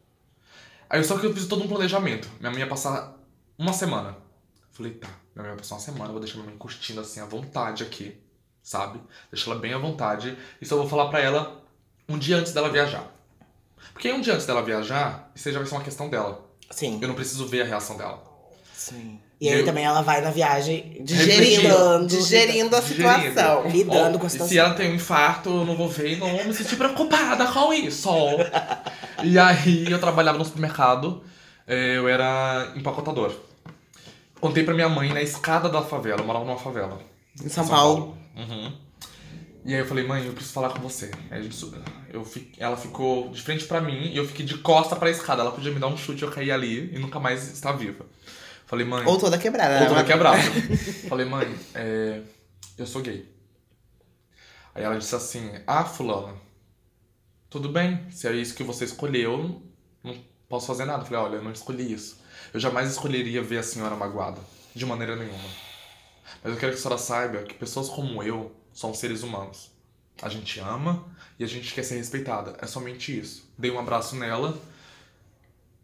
Aí 0.89 1.03
só 1.03 1.19
que 1.19 1.27
eu 1.27 1.35
fiz 1.35 1.47
todo 1.47 1.65
um 1.65 1.69
planejamento. 1.69 2.29
Minha 2.39 2.51
mãe 2.51 2.61
ia 2.61 2.67
passar 2.67 3.15
uma 3.59 3.73
semana. 3.73 4.17
Falei, 4.73 4.93
tá, 4.93 5.09
minha 5.35 5.43
mãe 5.45 5.49
vai 5.51 5.57
passar 5.59 5.77
uma 5.77 5.81
semana, 5.81 6.11
vou 6.11 6.21
deixar 6.21 6.37
minha 6.37 6.47
mãe 6.49 6.57
curtindo 6.59 7.01
assim 7.01 7.21
à 7.21 7.25
vontade 7.25 7.83
aqui, 7.85 8.17
sabe? 8.63 9.01
Deixar 9.33 9.53
ela 9.53 9.61
bem 9.61 9.73
à 9.73 9.79
vontade. 9.79 10.37
E 10.61 10.67
só 10.67 10.77
vou 10.77 10.89
falar 10.89 11.09
pra 11.09 11.21
ela 11.21 11.63
um 12.09 12.19
dia 12.19 12.37
antes 12.37 12.53
dela 12.53 12.69
viajar. 12.71 13.05
Porque 13.93 14.09
aí 14.09 14.15
um 14.15 14.21
dia 14.21 14.35
antes 14.35 14.47
dela 14.47 14.63
viajar, 14.63 15.31
isso 15.35 15.47
aí 15.49 15.55
já 15.55 15.61
vai 15.61 15.69
ser 15.69 15.75
uma 15.77 15.85
questão 15.85 16.09
dela. 16.09 16.45
Sim, 16.71 16.99
Eu 17.01 17.09
não 17.09 17.15
preciso 17.15 17.47
ver 17.47 17.63
a 17.63 17.65
reação 17.65 17.97
dela. 17.97 18.23
sim. 18.75 19.21
E 19.41 19.49
aí 19.49 19.59
Eu- 19.61 19.65
também 19.67 19.85
ela 19.85 20.01
vai 20.01 20.21
na 20.23 20.31
viagem 20.31 21.03
Digerindo, 21.03 21.67
refletindo, 21.69 22.07
digerindo 22.07 22.77
a 22.77 22.81
situação. 22.81 23.69
lidando 23.69 24.17
Ó, 24.17 24.19
com 24.21 24.25
a 24.25 24.27
e 24.27 24.31
situação. 24.31 24.49
se 24.49 24.59
ela 24.59 24.75
tem 24.75 24.93
um 24.93 24.95
infarto, 24.95 25.51
eu 25.51 25.65
não 25.67 25.77
vou 25.77 25.89
ver 25.89 26.13
e 26.13 26.17
não 26.17 26.31
vou 26.37 26.45
me 26.47 26.55
sentir 26.55 26.77
preocupada 26.77 27.45
com 27.53 27.73
isso. 27.73 28.09
e 29.23 29.39
aí 29.39 29.91
eu 29.91 29.99
trabalhava 30.01 30.39
no 30.39 30.45
supermercado, 30.45 31.23
eu 31.67 32.09
era 32.09 32.73
empacotador. 32.77 33.35
Contei 34.41 34.65
pra 34.65 34.75
minha 34.75 34.89
mãe 34.89 35.13
na 35.13 35.23
escada 35.23 35.69
da 35.69 35.83
favela, 35.83 36.21
eu 36.21 36.27
morava 36.27 36.45
numa 36.45 36.59
favela. 36.59 37.01
Em 37.43 37.49
São 37.49 37.67
Paulo. 37.67 38.17
Uhum. 38.37 38.73
E 39.65 39.73
aí 39.73 39.81
eu 39.81 39.87
falei, 39.87 40.07
mãe, 40.07 40.27
eu 40.27 40.33
preciso 40.33 40.53
falar 40.53 40.69
com 40.71 40.81
você. 40.81 41.11
Aí 41.31 41.39
a 41.39 41.43
gente 41.43 41.57
eu 42.13 42.27
ela 42.59 42.77
ficou 42.77 43.31
de 43.31 43.41
frente 43.41 43.65
pra 43.65 43.81
mim 43.81 44.11
e 44.13 44.17
eu 44.17 44.27
fiquei 44.27 44.45
de 44.45 44.59
costa 44.59 44.95
pra 44.95 45.11
escada. 45.11 45.41
Ela 45.41 45.53
podia 45.53 45.73
me 45.73 45.81
dar 45.81 45.87
um 45.87 45.97
chute, 45.97 46.23
eu 46.23 46.31
caí 46.31 46.51
ali 46.51 46.95
e 46.95 46.99
nunca 46.99 47.19
mais 47.19 47.51
estar 47.51 47.73
viva. 47.73 48.05
Falei, 48.67 48.85
mãe. 48.87 49.07
Ou 49.07 49.19
toda 49.19 49.39
quebrada. 49.39 49.75
Ou 49.75 49.81
né? 49.81 49.89
toda 49.89 50.05
quebrada. 50.05 50.43
Falei, 51.09 51.27
mãe, 51.27 51.55
é, 51.75 52.21
eu 52.77 52.87
sou 52.87 53.01
gay. 53.01 53.27
Aí 54.75 54.83
ela 54.85 54.99
disse 54.99 55.15
assim, 55.15 55.51
ah, 55.67 55.85
fulano, 55.85 56.39
tudo 57.49 57.69
bem, 57.69 58.11
se 58.11 58.27
é 58.27 58.33
isso 58.33 58.55
que 58.55 58.65
você 58.65 58.85
escolheu, 58.85 59.63
posso 60.49 60.67
fazer 60.67 60.85
nada. 60.85 61.05
Falei, 61.05 61.21
olha, 61.21 61.37
eu 61.37 61.43
não 61.45 61.53
escolhi 61.53 61.93
isso. 61.93 62.19
Eu 62.53 62.61
jamais 62.61 62.91
escolheria 62.91 63.43
ver 63.43 63.59
a 63.59 63.63
senhora 63.63 63.97
magoada, 63.97 64.41
de 64.75 64.85
maneira 64.87 65.17
nenhuma. 65.17 65.49
Mas 66.43 66.53
eu 66.53 66.59
quero 66.59 66.73
que 66.73 66.79
a 66.79 66.83
senhora 66.83 66.99
saiba 66.99 67.43
que 67.43 67.55
pessoas 67.55 67.89
como 67.89 68.23
eu 68.23 68.55
são 68.73 68.93
seres 68.95 69.23
humanos. 69.23 69.71
A 70.23 70.29
gente 70.29 70.61
ama 70.61 71.05
e 71.39 71.45
a 71.45 71.47
gente 71.47 71.73
quer 71.75 71.83
ser 71.83 71.97
respeitada. 71.97 72.57
É 72.61 72.67
somente 72.67 73.19
isso. 73.19 73.51
Dei 73.59 73.71
um 73.71 73.79
abraço 73.79 74.15
nela 74.17 74.57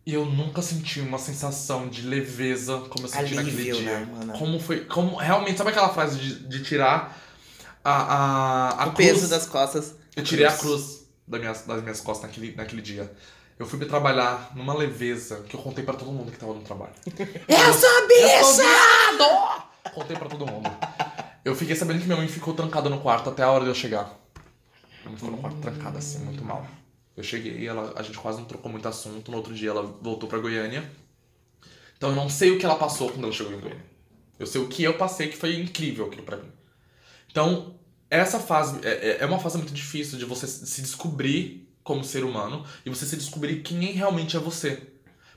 e 0.06 0.14
eu 0.14 0.24
nunca 0.24 0.62
senti 0.62 1.00
uma 1.00 1.18
sensação 1.18 1.88
de 1.88 2.02
leveza 2.02 2.78
como 2.88 3.04
eu 3.04 3.08
senti 3.08 3.34
naquele 3.34 3.60
Alívio, 3.60 3.76
dia. 3.76 4.00
né, 4.00 4.04
mano? 4.12 4.32
Como 4.38 4.58
foi. 4.60 4.84
Como 4.84 5.16
realmente, 5.16 5.58
sabe 5.58 5.70
aquela 5.70 5.90
frase 5.90 6.18
de, 6.18 6.48
de 6.48 6.62
tirar 6.62 7.20
a, 7.84 7.92
a, 7.92 8.84
a 8.84 8.86
O 8.88 8.92
cruz? 8.94 9.08
peso 9.08 9.28
das 9.28 9.46
costas. 9.46 9.94
Eu 10.16 10.24
tirei 10.24 10.46
a 10.46 10.56
cruz 10.56 11.06
da 11.26 11.38
minha, 11.38 11.52
das 11.52 11.82
minhas 11.82 12.00
costas 12.00 12.28
naquele, 12.28 12.54
naquele 12.54 12.82
dia. 12.82 13.12
Eu 13.60 13.66
fui 13.66 13.78
trabalhar 13.84 14.52
numa 14.56 14.72
leveza 14.74 15.42
que 15.46 15.54
eu 15.54 15.60
contei 15.60 15.84
pra 15.84 15.92
todo 15.92 16.10
mundo 16.10 16.32
que 16.32 16.38
tava 16.38 16.54
no 16.54 16.62
trabalho. 16.62 16.94
Eu 17.06 17.18
sou 17.18 17.28
Eu 17.58 17.74
sou 17.74 18.08
bicha! 18.08 18.62
viado! 18.62 19.62
Contei 19.94 20.16
pra 20.16 20.28
todo 20.30 20.46
mundo. 20.46 20.68
Eu 21.44 21.54
fiquei 21.54 21.76
sabendo 21.76 22.00
que 22.00 22.06
minha 22.06 22.16
mãe 22.16 22.26
ficou 22.26 22.54
trancada 22.54 22.88
no 22.88 23.00
quarto 23.00 23.28
até 23.28 23.42
a 23.42 23.50
hora 23.50 23.64
de 23.64 23.68
eu 23.70 23.74
chegar. 23.74 24.18
Minha 25.00 25.10
mãe 25.10 25.16
ficou 25.16 25.30
no 25.30 25.36
quarto 25.38 25.58
trancada 25.58 25.98
assim, 25.98 26.20
muito 26.20 26.42
mal. 26.42 26.66
Eu 27.14 27.22
cheguei, 27.22 27.66
ela, 27.68 27.92
a 27.96 28.02
gente 28.02 28.16
quase 28.16 28.38
não 28.38 28.46
trocou 28.46 28.72
muito 28.72 28.88
assunto. 28.88 29.30
No 29.30 29.36
outro 29.36 29.54
dia 29.54 29.68
ela 29.70 29.82
voltou 30.00 30.26
pra 30.26 30.38
Goiânia. 30.38 30.90
Então 31.98 32.08
eu 32.10 32.16
não 32.16 32.30
sei 32.30 32.52
o 32.52 32.58
que 32.58 32.64
ela 32.64 32.76
passou 32.76 33.10
quando 33.10 33.24
ela 33.24 33.32
chegou 33.32 33.52
em 33.52 33.60
Goiânia. 33.60 33.84
Eu 34.38 34.46
sei 34.46 34.58
o 34.60 34.68
que 34.68 34.82
eu 34.82 34.96
passei, 34.96 35.28
que 35.28 35.36
foi 35.36 35.60
incrível 35.60 36.06
aquilo 36.06 36.22
pra 36.22 36.38
mim. 36.38 36.50
Então, 37.30 37.78
essa 38.08 38.40
fase 38.40 38.80
é, 38.86 38.90
é- 39.10 39.18
é 39.20 39.26
uma 39.26 39.38
fase 39.38 39.58
muito 39.58 39.74
difícil 39.74 40.18
de 40.18 40.24
você 40.24 40.46
se 40.46 40.80
descobrir 40.80 41.69
como 41.90 42.04
ser 42.04 42.22
humano 42.22 42.64
e 42.86 42.88
você 42.88 43.04
se 43.04 43.16
descobrir 43.16 43.62
quem 43.62 43.80
realmente 43.90 44.36
é 44.36 44.38
você. 44.38 44.80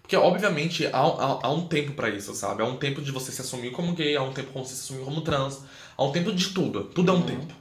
Porque, 0.04 0.16
obviamente, 0.16 0.86
há, 0.86 1.00
há, 1.00 1.40
há 1.48 1.52
um 1.52 1.68
tempo 1.68 1.94
pra 1.94 2.10
isso, 2.10 2.36
sabe? 2.36 2.62
Há 2.62 2.66
um 2.66 2.78
tempo 2.78 3.02
de 3.02 3.12
você 3.12 3.32
se 3.32 3.42
assumir 3.42 3.72
como 3.72 3.94
gay, 3.94 4.16
há 4.16 4.22
um 4.22 4.32
tempo 4.32 4.52
como 4.52 4.64
você 4.64 4.76
se 4.76 4.82
assumir 4.82 5.04
como 5.04 5.22
trans, 5.22 5.62
há 5.98 6.04
um 6.04 6.12
tempo 6.12 6.32
de 6.32 6.50
tudo. 6.50 6.84
Tudo 6.84 7.12
é 7.12 7.16
um 7.16 7.24
tempo. 7.24 7.52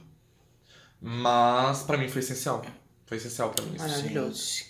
Mas, 1.01 1.81
pra 1.81 1.97
mim, 1.97 2.07
foi 2.07 2.21
essencial. 2.21 2.63
Foi 3.07 3.17
essencial 3.17 3.49
pra 3.49 3.65
mim. 3.65 3.75
Maravilhoso. 3.79 4.65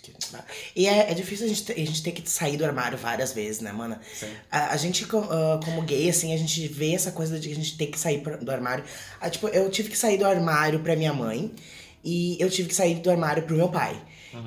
E 0.74 0.86
é, 0.86 1.10
é 1.10 1.14
difícil 1.14 1.44
a 1.44 1.48
gente, 1.50 1.64
ter, 1.64 1.74
a 1.74 1.76
gente 1.76 2.02
ter 2.02 2.12
que 2.12 2.30
sair 2.30 2.56
do 2.56 2.64
armário 2.64 2.96
várias 2.96 3.34
vezes, 3.34 3.60
né, 3.60 3.72
mana? 3.72 4.00
Sim. 4.14 4.32
A, 4.50 4.72
a 4.72 4.76
gente, 4.78 5.04
ah, 5.04 5.60
como 5.62 5.82
gay, 5.82 6.08
assim, 6.08 6.32
a 6.32 6.38
gente 6.38 6.66
vê 6.68 6.94
essa 6.94 7.12
coisa 7.12 7.38
de 7.38 7.48
que 7.48 7.52
a 7.52 7.56
gente 7.56 7.76
ter 7.76 7.88
que 7.88 7.98
sair 7.98 8.22
do 8.40 8.50
armário. 8.50 8.84
Ah, 9.20 9.28
tipo, 9.28 9.48
eu 9.48 9.68
tive 9.68 9.90
que 9.90 9.98
sair 9.98 10.16
do 10.16 10.24
armário 10.24 10.80
pra 10.80 10.96
minha 10.96 11.12
mãe 11.12 11.52
e 12.04 12.36
eu 12.40 12.48
tive 12.48 12.68
que 12.68 12.74
sair 12.74 12.94
do 13.00 13.10
armário 13.10 13.42
pro 13.42 13.56
meu 13.56 13.68
pai. 13.68 14.00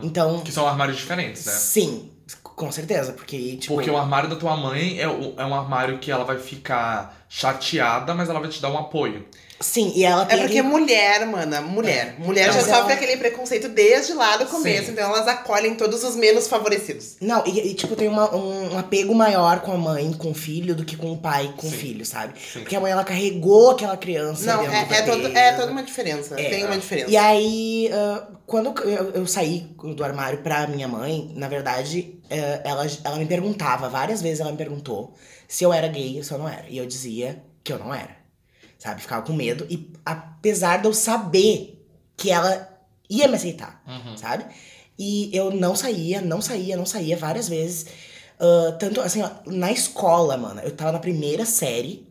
Então, 0.04 0.41
Que 0.41 0.52
são 0.52 0.67
armários 0.67 0.97
diferentes, 0.97 1.45
né? 1.45 1.52
sim, 1.54 2.10
com 2.58 2.72
certeza, 2.72 3.13
porque, 3.13 3.56
tipo. 3.58 3.76
Porque 3.76 3.89
o 3.89 3.96
armário 3.96 4.28
da 4.28 4.36
tua 4.36 4.58
mãe 4.58 5.00
é, 5.00 5.08
o- 5.08 5.36
é 5.38 5.46
um 5.46 5.54
armário 5.54 6.00
que 6.00 6.10
ela 6.12 6.24
vai 6.26 6.39
ficar 6.39 7.15
chateada, 7.30 8.15
mas 8.15 8.30
ela 8.30 8.39
vai 8.39 8.50
te 8.50 8.60
dar 8.60 8.72
um 8.72 8.78
apoio. 8.80 9.26
Sim, 9.60 9.91
e 9.96 10.04
ela 10.04 10.22
É 10.24 10.26
tem. 10.28 10.39
porque 10.39 10.62
mulher, 10.62 11.26
mana, 11.26 11.62
mulher. 11.62 12.15
Mulher 12.20 12.43
É, 12.50 12.52
já 12.52 12.54
mas 12.58 12.65
sofre 12.65 12.80
ela- 12.82 12.93
aquele 12.93 13.17
preconceito 13.17 13.67
desde 13.70 14.13
lá 14.13 14.38
do 14.38 14.46
começo, 14.46 14.86
Sim. 14.86 14.91
então 14.91 15.06
elas 15.10 15.28
acolhem 15.28 15.74
todos 15.74 16.04
os 16.04 16.15
menos 16.15 16.48
favorecidos. 16.48 17.15
Não, 17.20 17.43
e, 17.46 17.72
e, 17.72 17.74
tipo, 17.74 17.96
tem 17.96 18.08
uma- 18.08 18.34
um, 18.36 18.74
um 18.76 18.78
apego 18.80 19.15
maior 19.15 19.62
com 19.62 19.72
a 19.72 19.78
mãe, 19.78 20.13
com 20.13 20.30
o 20.30 20.34
filho, 20.36 20.76
do 20.76 20.86
que 20.86 20.96
com 20.96 21.12
o 21.12 21.17
pai, 21.17 21.52
com 21.58 21.67
o 21.67 21.72
filho, 21.72 22.06
sabe? 22.06 22.34
Sim. 22.39 22.60
Porque 22.60 22.76
a 22.76 22.80
mãe, 22.80 22.91
ela 22.91 23.04
carregou 23.04 23.72
aquela 23.72 23.98
criança 23.98 24.46
Não, 24.46 24.63
é, 24.63 24.88
é, 24.91 25.02
todo- 25.02 25.28
é 25.38 25.52
toda 25.54 25.72
uma 25.72 25.82
diferença. 25.84 26.39
É. 26.39 26.50
Tem 26.50 26.63
uma 26.65 26.78
diferença. 26.78 27.10
E 27.10 27.17
aí, 27.17 27.89
ah, 27.91 28.28
quando 28.46 28.80
eu, 28.84 29.10
eu 29.12 29.26
saí 29.28 29.67
do 29.96 30.04
armário 30.04 30.38
pra 30.43 30.67
minha 30.67 30.88
mãe, 30.88 31.32
na 31.36 31.48
verdade, 31.48 32.16
ela, 32.63 32.86
ela 33.04 33.18
me 33.18 33.26
perguntava, 33.26 33.90
várias 33.90 34.22
vezes 34.22 34.40
ela 34.40 34.52
me 34.52 34.58
perguntou 34.58 35.13
se 35.48 35.63
eu 35.63 35.72
era 35.74 35.88
gay 35.88 36.18
ou 36.18 36.24
se 36.24 36.32
eu 36.32 36.38
não 36.38 36.48
era. 36.50 36.68
E 36.70 36.78
eu 36.78 36.86
dizia 36.86 37.42
que 37.63 37.72
eu 37.74 37.80
não 37.80 37.94
era. 37.94 38.16
Sabe? 38.80 39.02
Ficava 39.02 39.26
com 39.26 39.34
medo. 39.34 39.66
E 39.70 39.92
apesar 40.06 40.78
de 40.82 40.88
eu 40.88 40.94
saber 40.94 41.84
que 42.16 42.30
ela 42.32 42.70
ia 43.10 43.28
me 43.28 43.36
aceitar, 43.36 43.82
Uhum. 43.88 44.18
sabe? 44.18 44.46
E 45.00 45.30
eu 45.36 45.52
não 45.52 45.76
saía, 45.76 46.22
não 46.22 46.42
saía, 46.42 46.76
não 46.76 46.86
saía 46.86 47.16
várias 47.18 47.48
vezes. 47.48 47.86
Ah, 48.40 48.76
tanto 48.80 49.02
assim, 49.02 49.22
ó, 49.22 49.30
na 49.46 49.72
escola, 49.72 50.38
mano, 50.38 50.62
eu 50.62 50.72
tava 50.72 50.92
na 50.92 51.00
primeira 51.00 51.46
série. 51.46 52.08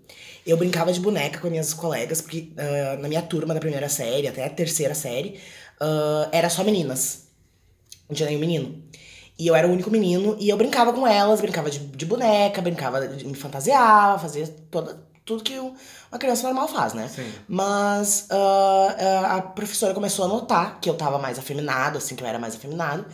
Eu 0.47 0.57
brincava 0.57 0.93
de 0.93 1.01
boneca 1.01 1.41
com 1.41 1.47
as 1.49 1.51
minhas 1.51 1.75
colegas, 1.75 2.21
porque 2.21 2.53
ah, 2.57 2.97
na 3.01 3.09
minha 3.09 3.23
turma 3.23 3.53
da 3.55 3.61
primeira 3.61 3.89
série, 3.89 4.29
até 4.29 4.45
a 4.45 4.51
terceira 4.51 4.95
série, 4.95 5.41
ah, 5.81 6.29
era 6.33 6.49
só 6.49 6.63
meninas. 6.65 7.27
Não 8.09 8.15
tinha 8.17 8.29
nenhum 8.29 8.41
menino. 8.41 8.83
E 9.39 9.47
eu 9.47 9.55
era 9.55 9.69
o 9.69 9.71
único 9.71 9.91
menino, 9.91 10.35
e 10.39 10.49
eu 10.49 10.57
brincava 10.57 10.93
com 10.93 11.07
elas, 11.07 11.41
brincava 11.41 11.71
de, 11.71 11.79
de 11.79 12.07
boneca, 12.07 12.63
brincava 12.63 13.07
de 13.07 13.27
me 13.27 13.35
fantasiar, 13.35 14.19
fazia 14.19 14.47
toda, 14.71 14.99
tudo 15.27 15.43
que 15.43 15.59
um- 15.59 15.75
uma 16.11 16.19
criança 16.19 16.45
normal 16.45 16.67
faz, 16.69 16.95
né? 16.95 17.07
Sim. 17.09 17.31
Mas 17.47 18.27
ah, 18.31 19.37
a 19.37 19.43
professora 19.43 19.93
começou 19.93 20.25
a 20.25 20.29
notar 20.29 20.81
que 20.81 20.89
eu 20.89 20.95
tava 20.95 21.19
mais 21.19 21.39
afeminado, 21.39 21.99
assim, 21.99 22.15
que 22.17 22.23
eu 22.23 22.27
era 22.27 22.39
mais 22.39 22.55
afeminado, 22.55 23.05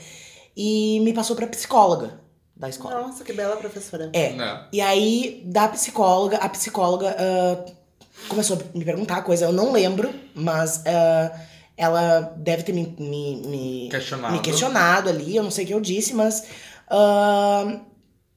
e 0.56 1.00
me 1.00 1.12
passou 1.12 1.35
pra 1.35 1.46
psicóloga 1.46 2.20
da 2.54 2.68
escola. 2.68 3.00
Nossa, 3.00 3.24
que 3.24 3.32
bela 3.32 3.56
professora. 3.56 4.08
É. 4.12 4.32
Né? 4.35 4.64
E 4.72 4.80
aí, 4.80 5.42
da 5.46 5.66
psicóloga, 5.68 6.37
a 6.37 6.48
psicóloga 6.48 7.16
ah, 7.18 7.64
começou 8.28 8.56
a 8.58 8.78
me 8.78 8.85
perguntar 8.85 9.22
coisa, 9.22 9.46
eu 9.46 9.52
não 9.52 9.72
lembro, 9.72 10.14
mas 10.37 10.85
ah, 10.87 11.32
ela 11.76 12.20
deve 12.37 12.62
ter 12.62 12.72
me, 12.72 12.94
me, 12.98 13.37
me, 13.46 13.88
Questionado. 13.90 14.35
me 14.35 14.40
questionado 14.40 15.08
ali, 15.08 15.37
eu 15.37 15.42
não 15.42 15.50
sei 15.50 15.64
o 15.64 15.68
que 15.68 15.74
eu 15.74 15.80
disse, 15.80 16.14
mas 16.14 16.44
ah, 16.90 17.80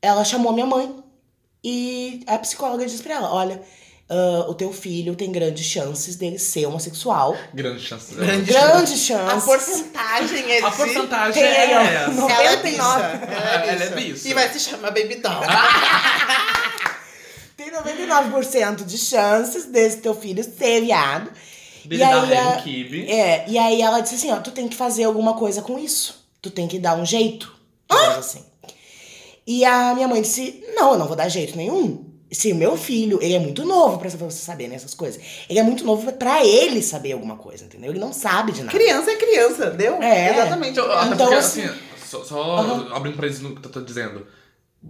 ela 0.01 0.23
chamou 0.23 0.51
a 0.51 0.53
minha 0.53 0.65
mãe 0.65 0.95
e 1.63 2.23
a 2.27 2.37
psicóloga 2.37 2.85
disse 2.85 3.03
pra 3.03 3.15
ela: 3.15 3.33
olha. 3.33 3.61
ah, 4.09 4.45
o 4.47 4.53
teu 4.53 4.71
filho 4.71 5.15
tem 5.15 5.31
grandes 5.31 5.65
chances 5.65 6.15
dele 6.15 6.37
ser 6.39 6.65
homossexual. 6.67 7.35
Grande 7.53 7.81
chance. 7.81 8.13
Grande 8.13 8.51
Grandes 8.51 8.93
A 8.93 8.97
chances. 8.97 9.43
porcentagem 9.45 10.51
é 10.51 10.59
de... 10.59 10.65
A 10.65 10.71
porcentagem 10.71 11.43
Tem 11.43 11.75
ó, 11.75 11.79
é 11.81 11.93
essa. 11.95 12.11
no- 12.11 12.29
Ela 12.29 12.43
é 12.43 12.55
99. 12.55 12.61
bicha. 12.61 13.33
Ela 13.33 13.65
é 13.65 13.69
Ela 13.69 13.83
é 13.83 13.89
bicha. 13.89 14.27
E 14.27 14.33
vai 14.33 14.49
se 14.53 14.59
chamar 14.59 14.91
Baby 14.91 15.15
Doll. 15.15 15.41
Tem 17.57 17.71
99% 17.71 18.83
de 18.85 18.97
chances 18.97 19.65
desse 19.65 19.97
teu 19.97 20.13
filho 20.13 20.43
ser 20.43 20.81
viado. 20.81 21.31
E 21.89 22.03
aí, 22.03 22.11
dar 22.11 22.23
ré 22.25 22.37
a- 22.39 22.61
kibe. 22.61 23.09
É, 23.09 23.45
e 23.47 23.57
aí 23.57 23.81
ela 23.81 23.99
disse 23.99 24.15
assim, 24.15 24.31
ó, 24.31 24.37
tu 24.37 24.51
tem 24.51 24.67
que 24.67 24.75
fazer 24.75 25.03
alguma 25.03 25.33
coisa 25.33 25.61
com 25.61 25.77
isso. 25.77 26.25
Tu 26.41 26.49
tem 26.51 26.67
que 26.67 26.79
dar 26.79 26.95
um 26.97 27.05
jeito. 27.05 27.53
digamos 27.89 28.17
assim. 28.17 28.43
E 29.47 29.63
a 29.63 29.93
minha 29.93 30.07
mãe 30.07 30.21
disse, 30.21 30.63
não, 30.75 30.93
eu 30.93 30.99
não 30.99 31.07
vou 31.07 31.15
dar 31.15 31.29
jeito 31.29 31.55
nenhum. 31.55 32.03
Se 32.31 32.51
o 32.51 32.55
meu 32.55 32.75
filho, 32.75 33.19
ele 33.21 33.35
é 33.35 33.39
muito 33.39 33.63
novo 33.63 33.99
pra 33.99 34.09
você 34.09 34.31
saber 34.43 34.67
nessas 34.67 34.93
coisas. 34.95 35.21
Ele 35.47 35.59
é 35.59 35.63
muito 35.63 35.85
novo 35.85 36.11
pra 36.13 36.43
ele 36.43 36.81
saber 36.81 37.11
alguma 37.13 37.35
coisa, 37.37 37.63
entendeu? 37.65 37.91
Ele 37.91 37.99
não 37.99 38.11
sabe 38.11 38.51
de 38.51 38.63
nada. 38.63 38.75
Criança 38.77 39.11
é 39.11 39.15
criança, 39.15 39.69
deu? 39.69 40.01
É. 40.01 40.31
Exatamente. 40.33 40.71
Então, 40.71 40.91
até 40.91 41.05
Então, 41.13 41.17
porque, 41.27 41.35
assim- 41.35 41.63
assim, 41.63 41.77
só, 42.09 42.23
só 42.23 42.57
Aham. 42.57 42.87
abrindo 42.95 43.15
pra 43.15 43.27
isso 43.27 43.43
no 43.43 43.55
que 43.55 43.65
eu 43.67 43.71
tô 43.71 43.81
dizendo. 43.81 44.25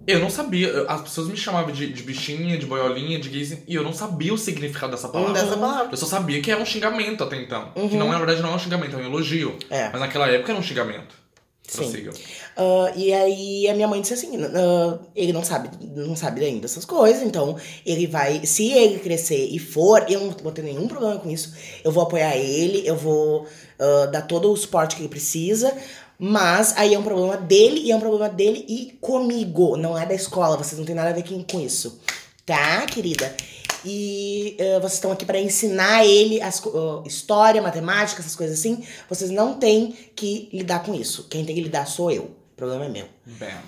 Eu 0.08 0.20
não 0.20 0.30
sabia, 0.30 0.86
as 0.88 1.02
pessoas 1.02 1.28
me 1.28 1.36
chamavam 1.38 1.72
de, 1.72 1.92
de 1.92 2.04
bichinha, 2.04 2.58
de 2.58 2.66
boiolinha, 2.66 3.20
de 3.20 3.30
gayzinho, 3.30 3.64
e 3.68 3.74
eu 3.74 3.84
não 3.84 3.94
sabia 3.94 4.34
o 4.34 4.38
significado 4.38 4.92
dessa 4.92 5.10
palavra. 5.10 5.34
dessa 5.34 5.58
palavra. 5.58 5.90
Eu 5.92 5.98
só 5.98 6.06
sabia 6.06 6.42
que 6.42 6.52
era 6.52 6.62
um 6.62 6.66
xingamento 6.66 7.24
até 7.24 7.38
então. 7.42 7.72
Que 7.74 7.80
Uhum. 7.80 7.98
não, 7.98 8.10
na 8.10 8.18
verdade, 8.18 8.42
não 8.42 8.52
é 8.52 8.56
um 8.56 8.60
xingamento, 8.60 8.96
é 8.96 9.00
um 9.00 9.06
elogio. 9.06 9.58
É. 9.70 9.90
Mas 9.92 10.00
naquela 10.00 10.28
época 10.30 10.52
era 10.52 10.60
um 10.60 10.64
xingamento. 10.64 11.16
Sim. 11.68 12.08
Ah, 12.56 12.92
e 12.96 13.12
aí 13.12 13.68
a 13.68 13.74
minha 13.74 13.88
mãe 13.88 14.00
disse 14.00 14.14
assim, 14.14 14.38
ah, 14.44 15.00
ele 15.16 15.34
não 15.34 15.44
sabe, 15.44 15.70
não 15.96 16.16
sabe 16.16 16.46
ainda 16.46 16.66
essas 16.66 16.86
coisas, 16.86 17.24
então 17.24 17.58
ele 17.84 18.06
vai, 18.06 18.46
se 18.46 18.72
ele 18.72 19.00
crescer 19.00 19.48
e 19.52 19.58
for, 19.58 20.06
eu 20.08 20.20
não 20.20 20.30
vou 20.30 20.52
ter 20.52 20.62
nenhum 20.62 20.88
problema 20.88 21.18
com 21.18 21.30
isso, 21.32 21.56
eu 21.84 21.92
vou 21.92 22.04
apoiar 22.04 22.38
ele, 22.38 22.88
eu 22.88 22.96
vou 22.96 23.48
ah, 23.80 24.06
dar 24.12 24.22
todo 24.22 24.52
o 24.52 24.56
suporte 24.56 24.96
que 24.96 25.02
ele 25.02 25.10
precisa, 25.10 25.76
mas 26.20 26.76
aí 26.78 26.94
é 26.94 27.00
um 27.00 27.04
problema 27.04 27.38
dele 27.38 27.82
e 27.82 27.92
é 27.92 27.96
um 27.96 28.00
problema 28.00 28.30
dele 28.30 28.66
e 28.68 28.98
comigo, 29.02 29.78
não 29.78 29.98
é 29.98 30.06
da 30.06 30.14
escola, 30.14 30.58
vocês 30.58 30.78
não 30.78 30.86
tem 30.86 30.96
nada 30.96 31.10
a 31.10 31.14
ver 31.14 31.24
com 31.24 31.60
isso, 31.60 32.00
tá, 32.46 32.86
querida? 32.86 33.36
E 33.86 34.58
ah, 34.60 34.80
vocês 34.80 34.94
estão 34.94 35.12
aqui 35.12 35.26
para 35.26 35.40
ensinar 35.40 36.04
ele 36.04 36.42
as, 36.42 36.62
ah, 36.66 37.04
história, 37.06 37.62
matemática, 37.62 38.20
essas 38.20 38.36
coisas 38.36 38.60
assim. 38.60 38.84
Vocês 39.08 39.30
não 39.30 39.54
têm 39.54 39.96
que 40.16 40.50
lidar 40.52 40.84
com 40.84 40.94
isso. 40.94 41.28
Quem 41.30 41.46
tem 41.46 41.56
que 41.56 41.62
lidar 41.62 41.86
sou 41.86 42.12
eu. 42.12 42.24
O 42.24 42.56
problema 42.56 42.86
é 42.86 42.90
meu. 42.90 43.06
Bam. 43.26 43.62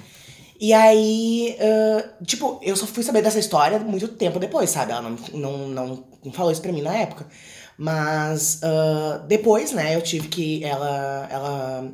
E 0.60 0.74
aí, 0.74 1.56
ah, 1.60 2.10
tipo, 2.26 2.60
eu 2.64 2.76
só 2.76 2.88
fui 2.88 3.04
saber 3.04 3.22
dessa 3.22 3.38
história 3.38 3.78
muito 3.78 4.08
tempo 4.08 4.40
depois, 4.40 4.72
sabe? 4.72 4.92
Ela 4.92 5.04
não, 5.04 5.18
não, 5.34 5.68
não, 5.68 6.04
não 6.26 6.34
falou 6.34 6.52
isso 6.52 6.62
pra 6.62 6.72
mim 6.72 6.82
na 6.82 6.98
época. 6.98 7.28
Mas 7.78 8.62
depois, 9.28 9.72
né, 9.72 9.96
eu 9.96 10.02
tive 10.02 10.28
que. 10.30 10.64
Ela. 10.64 11.28
ela 11.30 11.92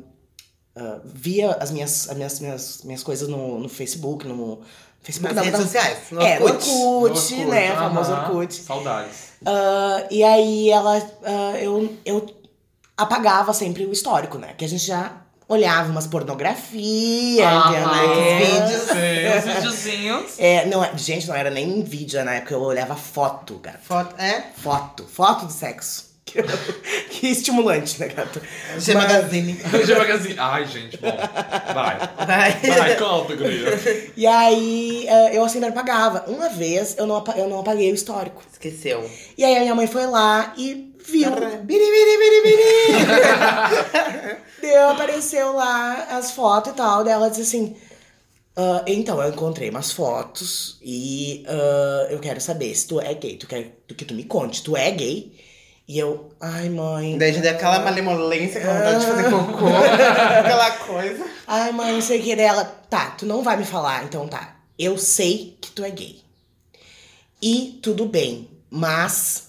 ah, 0.76 0.98
via 1.04 1.52
as 1.52 1.70
minhas, 1.70 2.08
as 2.08 2.16
minhas, 2.16 2.40
minhas, 2.40 2.80
minhas 2.84 3.02
coisas 3.02 3.28
no, 3.28 3.58
no 3.58 3.68
Facebook, 3.68 4.26
no. 4.26 4.60
Facebook 5.02 5.34
Nas 5.34 5.36
não, 5.36 5.44
redes 5.44 5.60
não. 5.60 5.66
sociais. 5.66 5.98
No 6.10 6.20
É, 6.22 6.38
no 6.38 6.46
Orkut. 6.46 6.70
Orkut, 6.70 7.34
né? 7.44 7.70
O 7.70 7.72
aham. 7.74 7.82
famoso 7.88 8.12
Orkut. 8.12 8.54
Saudades. 8.54 9.16
Ah, 9.44 10.06
e 10.10 10.22
aí 10.24 10.70
ela. 10.70 10.96
ah, 11.24 11.58
eu, 11.60 11.94
eu 12.04 12.26
apagava 12.96 13.52
sempre 13.52 13.84
o 13.84 13.92
histórico, 13.92 14.38
né? 14.38 14.54
Que 14.56 14.64
a 14.64 14.68
gente 14.68 14.86
já 14.86 15.12
olhava 15.46 15.90
umas 15.90 16.06
pornografia, 16.06 17.46
Aham. 17.48 18.04
entendeu? 18.06 18.66
vídeos. 18.66 18.82
Sim, 18.82 19.38
os 19.38 19.54
videozinhos. 19.56 20.32
É, 20.38 20.64
não, 20.66 20.82
é- 20.82 20.96
gente, 20.96 21.28
não 21.28 21.34
era 21.34 21.50
nem 21.50 21.82
vídeo 21.82 22.24
na 22.24 22.34
época, 22.36 22.54
eu 22.54 22.62
olhava 22.62 22.96
foto, 22.96 23.58
gato. 23.58 23.80
Foto, 23.82 24.14
é? 24.18 24.42
Foto. 24.56 25.04
Foto 25.04 25.46
do 25.46 25.52
sexo. 25.52 26.13
Que, 26.24 26.42
que 27.10 27.26
estimulante, 27.28 28.00
né, 28.00 28.08
gato? 28.08 28.40
G 28.78 28.94
Mas- 28.94 29.04
Magazine. 29.12 29.52
Devagarzinho. 29.86 30.34
Ai, 30.38 30.66
gente, 30.66 30.96
bom. 30.96 31.14
Vai. 31.74 31.98
Vai. 32.26 32.60
Vai, 32.78 32.96
conta, 32.96 33.36
guria. 33.36 33.68
E 34.16 34.26
aí 34.26 35.06
ah, 35.08 35.32
eu 35.34 35.46
sempre 35.48 35.68
apagava. 35.68 36.24
Uma 36.26 36.48
vez 36.48 36.96
eu 36.96 37.06
não, 37.06 37.22
eu 37.36 37.48
não 37.48 37.60
apaguei 37.60 37.92
o 37.92 37.94
histórico. 37.94 38.42
Esqueceu. 38.50 39.08
E 39.36 39.44
aí 39.44 39.56
a 39.56 39.60
minha 39.60 39.74
mãe 39.74 39.86
foi 39.86 40.06
lá 40.06 40.54
e 40.56 40.94
viu. 41.06 41.30
Biri, 41.30 41.62
biri, 41.62 42.18
biri, 42.18 42.42
biri. 42.42 42.64
Deu, 44.62 44.88
apareceu 44.90 45.52
lá 45.52 46.04
as 46.16 46.30
fotos 46.30 46.72
e 46.72 46.76
tal. 46.76 47.04
Daí 47.04 47.12
ela 47.12 47.28
disse 47.28 47.42
assim: 47.42 47.76
"Ah, 48.56 48.82
então, 48.86 49.22
eu 49.22 49.28
encontrei 49.30 49.68
umas 49.68 49.92
fotos 49.92 50.78
e 50.82 51.44
ah, 51.46 52.06
eu 52.10 52.18
quero 52.18 52.40
saber 52.40 52.74
se 52.74 52.86
tu 52.88 52.98
é 53.00 53.12
gay. 53.14 53.36
Tu 53.36 53.46
quer 53.46 53.76
que 53.96 54.04
tu 54.06 54.14
me 54.14 54.24
conte, 54.24 54.62
tu 54.62 54.74
é 54.76 54.90
gay? 54.90 55.32
E 55.86 55.98
eu, 55.98 56.30
ai 56.40 56.70
mãe. 56.70 57.18
Daí 57.18 57.32
já 57.32 57.40
deu 57.40 57.50
aquela 57.50 57.80
malemolência, 57.80 58.58
aquela 58.58 58.78
vontade 58.78 59.00
de 59.00 59.06
fazer 59.06 59.30
cocô. 59.30 59.66
aquela 60.40 60.70
coisa. 60.78 61.26
Ai, 61.46 61.72
mãe, 61.72 61.92
não 61.92 62.00
sei 62.00 62.20
o 62.20 62.22
que 62.22 62.34
dela. 62.34 62.64
Tá, 62.88 63.10
tu 63.10 63.26
não 63.26 63.42
vai 63.42 63.56
me 63.56 63.64
falar, 63.64 64.04
então 64.04 64.26
tá. 64.26 64.56
Eu 64.78 64.96
sei 64.96 65.58
que 65.60 65.70
tu 65.70 65.84
é 65.84 65.90
gay. 65.90 66.22
E 67.42 67.78
tudo 67.82 68.06
bem, 68.06 68.48
mas 68.70 69.48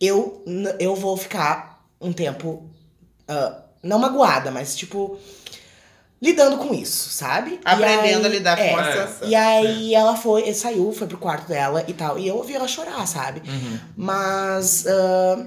eu, 0.00 0.44
eu 0.80 0.96
vou 0.96 1.16
ficar 1.16 1.86
um 2.00 2.12
tempo. 2.12 2.68
ah, 3.28 3.62
não 3.82 3.98
magoada, 3.98 4.50
mas 4.50 4.76
tipo. 4.76 5.18
Lidando 6.22 6.58
com 6.58 6.74
isso, 6.74 7.08
sabe? 7.10 7.58
Aprendendo 7.64 8.26
aí- 8.26 8.26
a 8.26 8.28
lidar 8.28 8.58
é, 8.58 8.68
com 8.70 8.76
a 8.76 8.86
É. 8.88 8.90
situação. 8.92 9.28
E 9.28 9.34
aí 9.34 9.94
ela 9.94 10.14
foi, 10.16 10.52
saiu, 10.52 10.92
foi 10.92 11.06
pro 11.06 11.16
quarto 11.16 11.48
dela 11.48 11.82
e 11.88 11.94
tal. 11.94 12.18
E 12.18 12.28
eu 12.28 12.36
ouvi 12.36 12.54
ela 12.54 12.68
chorar, 12.68 13.06
sabe? 13.06 13.40
Uhum. 13.48 13.78
Mas 13.96 14.86
ah, 14.86 15.46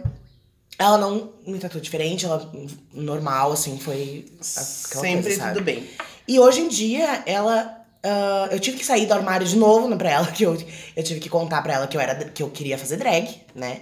ela 0.79 0.97
não 0.97 1.29
me 1.45 1.59
tratou 1.59 1.79
diferente, 1.79 2.25
ela 2.25 2.51
normal, 2.91 3.51
assim, 3.51 3.77
foi 3.77 4.25
Sempre 4.41 5.23
coisa, 5.35 5.49
tudo 5.49 5.61
bem. 5.63 5.87
E 6.27 6.39
hoje 6.39 6.61
em 6.61 6.67
dia, 6.67 7.21
ela. 7.27 7.77
ah, 8.03 8.47
eu 8.51 8.59
tive 8.59 8.77
que 8.77 8.85
sair 8.85 9.05
do 9.05 9.13
armário 9.13 9.45
de 9.45 9.55
novo 9.55 9.87
né, 9.87 9.95
pra 9.95 10.09
ela, 10.09 10.25
que 10.33 10.43
eu, 10.43 10.57
eu 10.95 11.03
tive 11.03 11.19
que 11.19 11.29
contar 11.29 11.61
pra 11.61 11.73
ela 11.73 11.87
que 11.87 11.95
eu, 11.95 12.01
era, 12.01 12.15
que 12.25 12.41
eu 12.41 12.49
queria 12.49 12.79
fazer 12.79 12.97
drag, 12.97 13.29
né? 13.53 13.81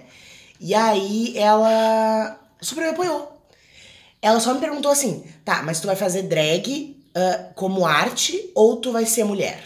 E 0.60 0.74
aí 0.74 1.32
ela 1.38 2.38
super 2.60 2.82
me 2.84 2.90
apoiou. 2.90 3.32
Ela 4.22 4.38
só 4.38 4.54
me 4.54 4.60
perguntou 4.60 4.90
assim: 4.90 5.24
tá, 5.44 5.62
mas 5.62 5.80
tu 5.80 5.86
vai 5.88 5.96
fazer 5.96 6.22
drag 6.22 6.96
ah, 7.14 7.50
como 7.54 7.84
arte 7.84 8.50
ou 8.54 8.76
tu 8.76 8.92
vai 8.92 9.04
ser 9.04 9.24
mulher? 9.24 9.62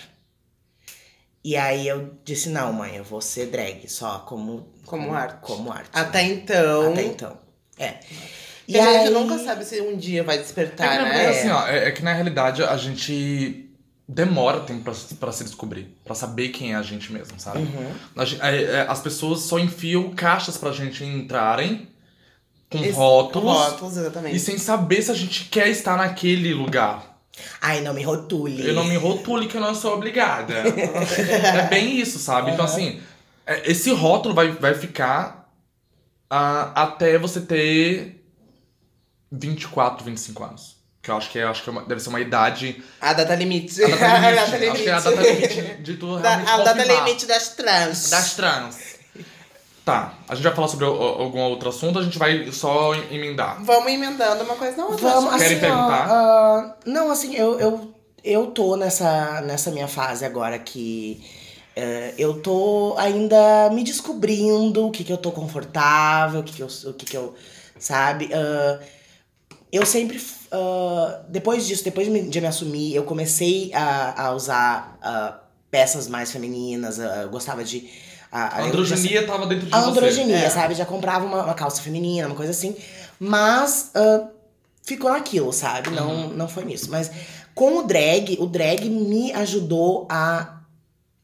E 1.44 1.56
aí 1.56 1.86
eu 1.86 2.14
disse: 2.24 2.48
não, 2.48 2.72
mãe, 2.72 2.96
eu 2.96 3.04
vou 3.04 3.20
ser 3.20 3.46
drag, 3.46 3.88
só 3.88 4.20
como. 4.20 4.66
Como 4.84 5.14
arte. 5.14 5.40
Como 5.42 5.70
arte. 5.70 5.90
Até 5.92 6.22
então. 6.22 6.92
Até 6.92 7.02
então. 7.04 7.38
É. 7.78 7.94
E 8.66 8.78
a 8.80 8.98
gente 9.04 9.12
nunca 9.12 9.38
sabe 9.38 9.64
se 9.64 9.80
um 9.80 9.96
dia 9.96 10.24
vai 10.24 10.36
É 10.36 10.38
despertar, 10.40 10.90
que, 10.90 10.96
na 10.96 11.04
né? 11.04 11.10
verdade, 11.12 11.38
assim, 11.38 11.50
ó, 11.50 11.68
é, 11.68 11.88
é 11.88 11.90
que 11.92 12.02
na 12.02 12.12
realidade 12.12 12.64
a 12.64 12.76
gente 12.76 13.70
demora 14.08 14.60
tempo 14.60 14.82
pra, 14.82 14.94
pra 15.20 15.30
se 15.30 15.44
descobrir, 15.44 15.96
pra 16.04 16.16
saber 16.16 16.48
quem 16.48 16.72
é 16.72 16.76
a 16.76 16.82
gente 16.82 17.12
mesmo, 17.12 17.38
sabe? 17.38 17.58
Uhum. 17.58 18.24
É, 18.42 18.62
é, 18.62 18.80
as 18.88 19.00
pessoas 19.00 19.42
só 19.42 19.58
enfiam 19.58 20.10
caixas 20.14 20.56
pra 20.56 20.72
gente 20.72 21.04
entrarem 21.04 21.88
com 22.70 22.78
Esse- 22.78 22.92
rótulos 22.92 23.56
Rótulos, 23.56 23.96
exatamente. 23.96 24.36
e 24.36 24.40
sem 24.40 24.58
saber 24.58 25.00
se 25.02 25.10
a 25.10 25.14
gente 25.14 25.44
quer 25.44 25.68
estar 25.68 25.96
naquele 25.96 26.52
lugar. 26.52 27.16
Ai, 27.60 27.80
não 27.82 27.92
me 27.94 28.02
rotule. 28.02 28.66
Eu 28.66 28.74
não 28.74 28.84
me 28.84 28.96
rotule 28.96 29.46
que 29.46 29.56
eu 29.56 29.60
não 29.60 29.74
sou 29.74 29.94
obrigada. 29.94 30.54
é 30.54 31.62
bem 31.68 32.00
isso, 32.00 32.18
sabe? 32.18 32.50
Então, 32.50 32.64
assim, 32.64 33.00
é, 33.46 33.70
esse 33.70 33.90
rótulo 33.92 34.34
vai, 34.34 34.52
vai 34.52 34.74
ficar 34.74 35.46
ah, 36.30 36.72
até 36.74 37.18
você 37.18 37.40
ter 37.40 38.24
24, 39.30 40.04
25 40.04 40.44
anos. 40.44 40.76
Que 41.02 41.10
eu 41.12 41.16
acho 41.16 41.30
que, 41.30 41.38
é, 41.38 41.44
acho 41.44 41.62
que 41.62 41.68
é 41.68 41.72
uma- 41.72 41.84
deve 41.84 42.00
ser 42.00 42.08
uma 42.08 42.20
idade. 42.20 42.82
A 43.00 43.12
data 43.12 43.34
limite. 43.36 43.80
A 43.84 43.86
data 44.34 44.56
limite. 44.58 44.88
é 44.88 44.92
a 44.92 45.00
data 45.00 45.22
limite 45.22 45.62
de 45.82 45.94
tu 45.98 46.18
Da- 46.18 46.34
a 46.34 46.56
data 46.64 46.84
limite 46.84 47.26
das 47.26 47.50
trans. 47.50 48.10
Das 48.10 48.34
trans. 48.34 48.76
Tá, 49.86 50.14
a 50.28 50.34
gente 50.34 50.42
vai 50.42 50.52
falar 50.52 50.66
sobre 50.66 50.84
algum 50.84 51.38
outro 51.42 51.68
assunto, 51.68 52.00
a 52.00 52.02
gente 52.02 52.18
vai 52.18 52.50
só 52.50 52.92
emendar. 53.08 53.62
Vamos 53.62 53.92
emendando 53.92 54.42
uma 54.42 54.56
coisa 54.56 54.76
na 54.76 54.86
outra. 54.86 55.08
Vamos, 55.08 55.36
Querem 55.36 55.46
assim, 55.46 55.60
perguntar? 55.60 56.08
ó, 56.10 56.12
ah, 56.12 56.76
não, 56.84 57.08
assim, 57.08 57.36
eu, 57.36 57.60
eu, 57.60 57.94
eu 58.24 58.46
tô 58.48 58.74
nessa, 58.76 59.42
nessa 59.42 59.70
minha 59.70 59.86
fase 59.86 60.24
agora 60.24 60.58
que 60.58 61.24
eh, 61.76 62.14
eu 62.18 62.42
tô 62.42 62.96
ainda 62.98 63.70
me 63.70 63.84
descobrindo 63.84 64.88
o 64.88 64.90
que 64.90 65.04
que 65.04 65.12
eu 65.12 65.16
tô 65.18 65.30
confortável, 65.30 66.40
o 66.40 66.42
que 66.42 66.54
que 66.54 66.62
eu, 66.64 66.68
o 66.86 66.92
que 66.92 67.06
que 67.06 67.16
eu 67.16 67.36
sabe? 67.78 68.28
Ah, 68.34 68.80
eu 69.70 69.86
sempre, 69.86 70.20
ah, 70.50 71.20
depois 71.28 71.64
disso, 71.64 71.84
depois 71.84 72.08
de 72.08 72.12
me, 72.12 72.22
de 72.22 72.40
me 72.40 72.48
assumir, 72.48 72.92
eu 72.92 73.04
comecei 73.04 73.70
a, 73.72 74.24
a 74.26 74.34
usar 74.34 74.98
peças 75.70 76.08
mais 76.08 76.32
femininas, 76.32 76.98
eu 76.98 77.28
gostava 77.30 77.62
de... 77.62 77.88
A 78.36 78.58
eu 78.58 78.62
já- 78.64 78.68
androgenia 78.68 79.26
tava 79.26 79.46
dentro 79.46 79.66
de 79.66 79.74
a 79.74 79.80
você. 79.80 79.90
androginia, 79.90 80.36
É. 80.36 80.50
sabe? 80.50 80.74
Já 80.74 80.84
comprava 80.84 81.24
uma, 81.24 81.44
uma 81.44 81.54
calça 81.54 81.80
feminina, 81.80 82.26
uma 82.26 82.36
coisa 82.36 82.50
assim. 82.52 82.76
Mas 83.18 83.90
ah, 83.94 84.28
ficou 84.82 85.10
naquilo, 85.10 85.52
sabe? 85.52 85.90
Não, 85.90 86.10
Uhum. 86.10 86.28
não 86.28 86.48
foi 86.48 86.64
nisso. 86.64 86.90
Mas 86.90 87.10
com 87.54 87.78
o 87.78 87.82
drag, 87.84 88.36
o 88.38 88.46
drag 88.46 88.88
me 88.90 89.32
ajudou 89.32 90.06
a, 90.10 90.58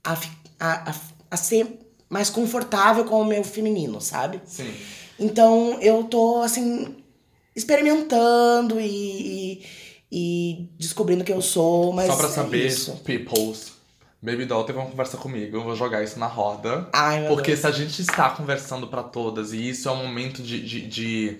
a, 0.02 0.12
a, 0.58 0.90
a, 0.90 0.94
a 1.30 1.36
ser 1.36 1.78
mais 2.08 2.30
confortável 2.30 3.04
com 3.04 3.20
o 3.20 3.24
meu 3.24 3.42
feminino, 3.44 4.00
sabe? 4.00 4.40
Sim. 4.46 4.72
Então 5.18 5.78
eu 5.80 6.04
tô 6.04 6.40
assim, 6.42 6.96
experimentando 7.54 8.80
e, 8.80 8.86
e, 8.90 9.62
e 10.10 10.68
descobrindo 10.78 11.24
quem 11.24 11.34
eu 11.34 11.42
sou, 11.42 11.92
mas. 11.92 12.06
Só 12.08 12.16
pra 12.16 12.26
é 12.26 12.30
saber, 12.30 12.66
isso. 12.66 12.92
peoples, 13.04 13.71
Baby 14.22 14.44
Doll 14.46 14.64
teve 14.64 14.78
uma 14.78 14.88
conversa 14.88 15.16
comigo, 15.16 15.56
eu 15.56 15.64
vou 15.64 15.74
jogar 15.74 16.02
isso 16.02 16.18
na 16.18 16.26
roda. 16.26 16.88
Ai, 16.92 17.20
meu 17.20 17.28
Porque 17.30 17.50
Deus. 17.50 17.60
se 17.60 17.66
a 17.66 17.70
gente 17.72 18.00
está 18.00 18.30
conversando 18.30 18.86
pra 18.86 19.02
todas 19.02 19.52
e 19.52 19.68
isso 19.68 19.88
é 19.88 19.92
um 19.92 19.96
momento 20.06 20.42
de, 20.42 20.60
de, 20.64 20.86
de, 20.86 21.38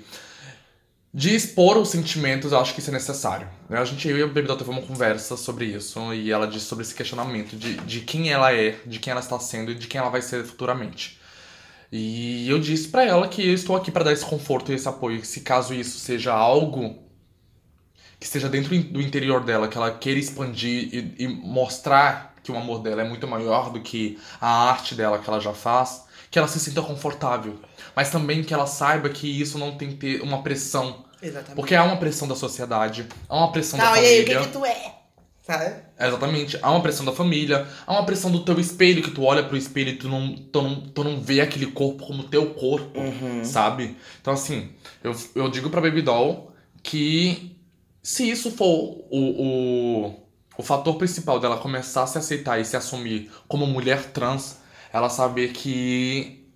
de 1.15 1.35
expor 1.35 1.77
os 1.79 1.91
sentimentos, 1.91 2.51
eu 2.53 2.59
acho 2.59 2.75
que 2.75 2.81
isso 2.81 2.91
é 2.91 2.93
necessário. 2.93 3.49
né? 3.69 3.79
A 3.79 3.85
gente, 3.85 4.09
eu 4.09 4.19
e 4.19 4.23
a 4.23 4.27
Baby 4.27 4.43
Doll 4.49 4.57
teve 4.57 4.71
uma 4.71 4.83
conversa 4.83 5.37
sobre 5.37 5.67
isso 5.67 6.13
e 6.13 6.33
ela 6.33 6.47
disse 6.47 6.67
sobre 6.67 6.83
esse 6.85 6.95
questionamento 6.95 7.57
de, 7.57 7.75
de 7.77 8.01
quem 8.01 8.31
ela 8.33 8.53
é, 8.53 8.77
de 8.85 8.99
quem 8.99 9.11
ela 9.13 9.21
está 9.21 9.39
sendo 9.39 9.71
e 9.71 9.75
de 9.77 9.87
quem 9.87 10.01
ela 10.01 10.11
vai 10.11 10.23
ser 10.23 10.45
futuramente. 10.45 11.21
E 11.93 12.49
eu 12.49 12.59
disse 12.59 12.89
pra 12.89 13.05
ela 13.05 13.29
que 13.29 13.47
eu 13.47 13.55
estou 13.55 13.77
aqui 13.77 13.91
pra 13.91 14.03
dar 14.03 14.13
esse 14.13 14.25
conforto 14.25 14.73
e 14.73 14.75
esse 14.75 14.89
apoio, 14.89 15.21
que 15.21 15.27
se 15.27 15.43
caso 15.43 15.75
isso 15.75 15.99
seja 16.01 16.33
algo 16.33 16.99
que 18.19 18.27
esteja 18.27 18.49
dentro 18.49 18.77
do 18.85 19.01
interior 19.01 19.45
dela, 19.45 19.69
que 19.69 19.77
ela 19.77 19.91
queira 19.91 20.19
expandir 20.19 20.89
e, 20.93 21.15
e 21.25 21.29
mostrar 21.29 22.32
que 22.43 22.51
o 22.53 22.57
amor 22.57 22.81
dela 22.81 23.03
é 23.03 23.05
muito 23.09 23.27
maior 23.29 23.71
do 23.71 23.81
que 23.81 24.19
a 24.41 24.69
arte 24.71 24.95
dela 24.95 25.19
que 25.19 25.29
ela 25.29 25.41
já 25.41 25.53
faz, 25.53 26.05
que 26.31 26.39
ela 26.39 26.49
se 26.49 26.59
sinta 26.59 26.83
confortável. 26.83 27.59
Mas 27.95 28.11
também 28.11 28.43
que 28.43 28.53
ela 28.55 28.67
saiba 28.67 29.09
que 29.09 29.29
isso 29.41 29.59
não 29.59 29.77
tem 29.77 29.89
que 29.91 29.95
ter 29.97 30.23
uma 30.23 30.43
pressão. 30.43 31.05
Exatamente. 31.23 31.55
Porque 31.55 31.75
há 31.75 31.85
uma 31.85 31.97
pressão 31.99 32.27
da 32.27 32.35
sociedade, 32.35 33.07
há 33.29 33.37
uma 33.37 33.53
pressão 33.53 33.79
Não, 33.79 33.93
da 33.93 34.01
e 34.01 34.07
aí, 34.07 34.21
o 34.21 34.23
família. 34.25 34.41
que 34.41 34.47
que 34.47 34.53
tu 34.53 34.65
é? 34.65 34.95
Sabe? 35.47 35.75
Exatamente. 35.99 36.59
Há 36.63 36.71
uma 36.71 36.81
pressão 36.81 37.05
da 37.05 37.13
família, 37.13 37.67
há 37.87 37.93
uma 37.93 38.05
pressão 38.07 38.31
do 38.31 38.45
teu 38.45 38.59
espelho, 38.61 39.03
que 39.03 39.11
tu 39.11 39.25
olha 39.25 39.43
pro 39.43 39.57
espelho 39.57 39.91
e 39.91 39.97
tu 39.97 40.09
não, 40.09 40.35
tu 40.37 40.63
não, 40.63 40.81
tu 40.81 41.05
não 41.05 41.21
vê 41.21 41.41
aquele 41.41 41.67
corpo 41.67 42.07
como 42.07 42.23
teu 42.25 42.55
corpo, 42.55 42.99
Uhum. 42.99 43.45
sabe? 43.45 43.97
Então, 44.21 44.33
assim, 44.35 44.71
eu, 45.03 45.15
eu 45.35 45.49
digo 45.49 45.69
pra 45.69 45.81
Baby 45.81 46.03
Doll 46.03 46.53
que 46.83 47.57
se 48.03 48.29
isso 48.31 48.51
for 48.53 49.05
o, 49.11 50.07
o, 50.07 50.22
o 50.57 50.63
fator 50.63 50.97
principal 50.97 51.41
dela 51.41 51.57
começar 51.59 52.03
a 52.03 52.07
se 52.07 52.19
aceitar 52.19 52.61
e 52.61 52.65
se 52.65 52.77
assumir 52.77 53.31
como 53.49 53.67
mulher 53.67 54.05
trans, 54.13 54.59
ela 54.93 55.09
saber 55.09 55.53
que 55.53 56.47